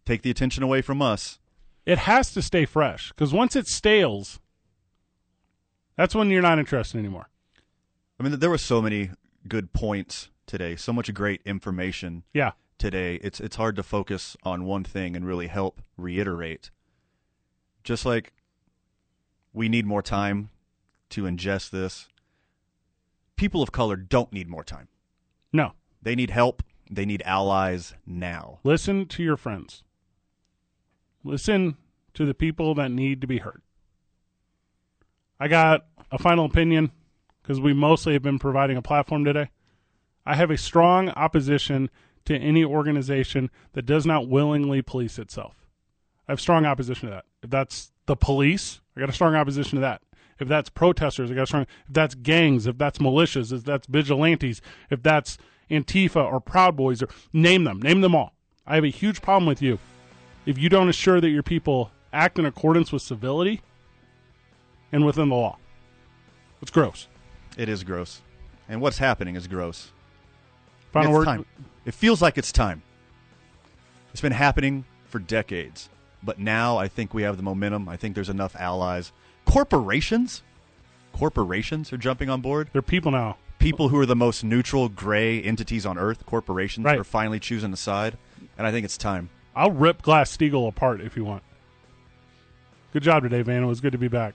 Take 0.05 0.21
the 0.23 0.31
attention 0.31 0.63
away 0.63 0.81
from 0.81 1.01
us. 1.01 1.39
It 1.85 1.99
has 1.99 2.33
to 2.33 2.41
stay 2.41 2.65
fresh 2.65 3.09
because 3.09 3.33
once 3.33 3.55
it 3.55 3.67
stales, 3.67 4.39
that's 5.95 6.15
when 6.15 6.29
you're 6.29 6.41
not 6.41 6.59
interested 6.59 6.97
anymore. 6.97 7.29
I 8.19 8.23
mean, 8.23 8.39
there 8.39 8.49
were 8.49 8.57
so 8.57 8.81
many 8.81 9.11
good 9.47 9.73
points 9.73 10.29
today, 10.47 10.75
so 10.75 10.91
much 10.93 11.13
great 11.13 11.41
information 11.45 12.23
Yeah. 12.33 12.51
today. 12.77 13.15
It's 13.15 13.39
it's 13.39 13.57
hard 13.57 13.75
to 13.75 13.83
focus 13.83 14.35
on 14.43 14.63
one 14.65 14.83
thing 14.83 15.15
and 15.15 15.25
really 15.25 15.47
help 15.47 15.81
reiterate. 15.97 16.71
Just 17.83 18.05
like 18.05 18.31
we 19.51 19.67
need 19.69 19.85
more 19.85 20.01
time 20.01 20.49
to 21.09 21.23
ingest 21.23 21.69
this. 21.69 22.07
people 23.35 23.61
of 23.61 23.71
color 23.71 23.95
don't 23.97 24.31
need 24.31 24.47
more 24.47 24.63
time. 24.63 24.87
No. 25.53 25.73
They 26.01 26.15
need 26.15 26.31
help. 26.31 26.63
They 26.89 27.05
need 27.05 27.21
allies 27.25 27.93
now. 28.05 28.59
Listen 28.63 29.05
to 29.07 29.23
your 29.23 29.37
friends. 29.37 29.83
Listen 31.23 31.77
to 32.13 32.25
the 32.25 32.33
people 32.33 32.75
that 32.75 32.91
need 32.91 33.21
to 33.21 33.27
be 33.27 33.37
heard. 33.37 33.61
I 35.39 35.47
got 35.47 35.85
a 36.11 36.17
final 36.17 36.45
opinion 36.45 36.91
because 37.41 37.59
we 37.59 37.73
mostly 37.73 38.13
have 38.13 38.21
been 38.21 38.39
providing 38.39 38.77
a 38.77 38.81
platform 38.81 39.23
today. 39.23 39.49
I 40.25 40.35
have 40.35 40.51
a 40.51 40.57
strong 40.57 41.09
opposition 41.09 41.89
to 42.25 42.37
any 42.37 42.63
organization 42.63 43.49
that 43.73 43.85
does 43.85 44.05
not 44.05 44.29
willingly 44.29 44.81
police 44.81 45.19
itself. 45.19 45.67
I 46.27 46.31
have 46.31 46.39
strong 46.39 46.65
opposition 46.65 47.09
to 47.09 47.15
that. 47.15 47.25
If 47.41 47.49
that's 47.49 47.91
the 48.05 48.15
police, 48.15 48.79
I 48.95 49.01
got 49.01 49.09
a 49.09 49.13
strong 49.13 49.35
opposition 49.35 49.77
to 49.77 49.81
that. 49.81 50.01
If 50.43 50.49
that's 50.49 50.69
protesters, 50.69 51.31
I 51.31 51.35
got 51.35 51.53
a. 51.53 51.61
If 51.61 51.67
that's 51.89 52.15
gangs, 52.15 52.67
if 52.67 52.77
that's 52.77 52.97
militias, 52.97 53.53
if 53.53 53.63
that's 53.63 53.87
vigilantes, 53.87 54.61
if 54.89 55.01
that's 55.01 55.37
Antifa 55.71 56.17
or 56.17 56.41
Proud 56.41 56.75
Boys, 56.75 57.01
or 57.01 57.07
name 57.31 57.63
them, 57.63 57.81
name 57.81 58.01
them 58.01 58.13
all. 58.13 58.33
I 58.67 58.75
have 58.75 58.83
a 58.83 58.89
huge 58.89 59.21
problem 59.21 59.45
with 59.45 59.61
you 59.61 59.79
if 60.45 60.57
you 60.57 60.67
don't 60.67 60.89
assure 60.89 61.21
that 61.21 61.29
your 61.29 61.43
people 61.43 61.91
act 62.11 62.37
in 62.37 62.45
accordance 62.45 62.91
with 62.91 63.01
civility 63.01 63.61
and 64.91 65.05
within 65.05 65.29
the 65.29 65.35
law. 65.35 65.57
It's 66.61 66.71
gross. 66.71 67.07
It 67.57 67.69
is 67.69 67.85
gross. 67.85 68.21
And 68.67 68.81
what's 68.81 68.97
happening 68.97 69.37
is 69.37 69.47
gross. 69.47 69.91
Final 70.91 71.11
it's 71.11 71.17
word. 71.19 71.25
time. 71.25 71.45
It 71.85 71.93
feels 71.93 72.21
like 72.21 72.37
it's 72.37 72.51
time. 72.51 72.83
It's 74.11 74.21
been 74.21 74.33
happening 74.33 74.83
for 75.05 75.19
decades. 75.19 75.87
But 76.21 76.37
now 76.37 76.75
I 76.75 76.89
think 76.89 77.13
we 77.13 77.23
have 77.23 77.37
the 77.37 77.43
momentum. 77.43 77.87
I 77.87 77.95
think 77.95 78.13
there's 78.15 78.29
enough 78.29 78.57
allies. 78.57 79.13
Corporations? 79.45 80.41
Corporations 81.13 81.93
are 81.93 81.97
jumping 81.97 82.29
on 82.29 82.41
board. 82.41 82.69
They're 82.73 82.81
people 82.81 83.11
now. 83.11 83.37
People 83.59 83.89
who 83.89 83.99
are 83.99 84.05
the 84.05 84.15
most 84.15 84.43
neutral, 84.43 84.89
gray 84.89 85.41
entities 85.41 85.85
on 85.85 85.97
earth, 85.97 86.25
corporations, 86.25 86.85
Right. 86.85 86.99
are 86.99 87.03
finally 87.03 87.39
choosing 87.39 87.71
a 87.71 87.77
side. 87.77 88.17
And 88.57 88.65
I 88.67 88.71
think 88.71 88.83
it's 88.85 88.97
time. 88.97 89.29
I'll 89.55 89.71
rip 89.71 90.01
Glass 90.01 90.35
Steagall 90.35 90.67
apart 90.67 91.01
if 91.01 91.15
you 91.15 91.23
want. 91.23 91.43
Good 92.91 93.03
job 93.03 93.23
today, 93.23 93.41
Van. 93.41 93.63
It 93.63 93.67
was 93.67 93.79
good 93.81 93.91
to 93.93 93.97
be 93.97 94.07
back. 94.07 94.33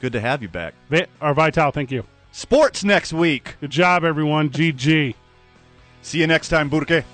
Good 0.00 0.12
to 0.12 0.20
have 0.20 0.42
you 0.42 0.48
back. 0.48 0.74
Va- 0.90 1.06
or 1.20 1.34
Vital, 1.34 1.70
thank 1.70 1.90
you. 1.90 2.04
Sports 2.32 2.84
next 2.84 3.12
week. 3.12 3.56
Good 3.60 3.70
job, 3.70 4.04
everyone. 4.04 4.50
GG. 4.50 5.14
See 6.02 6.20
you 6.20 6.26
next 6.26 6.48
time, 6.48 6.68
Burke. 6.68 7.04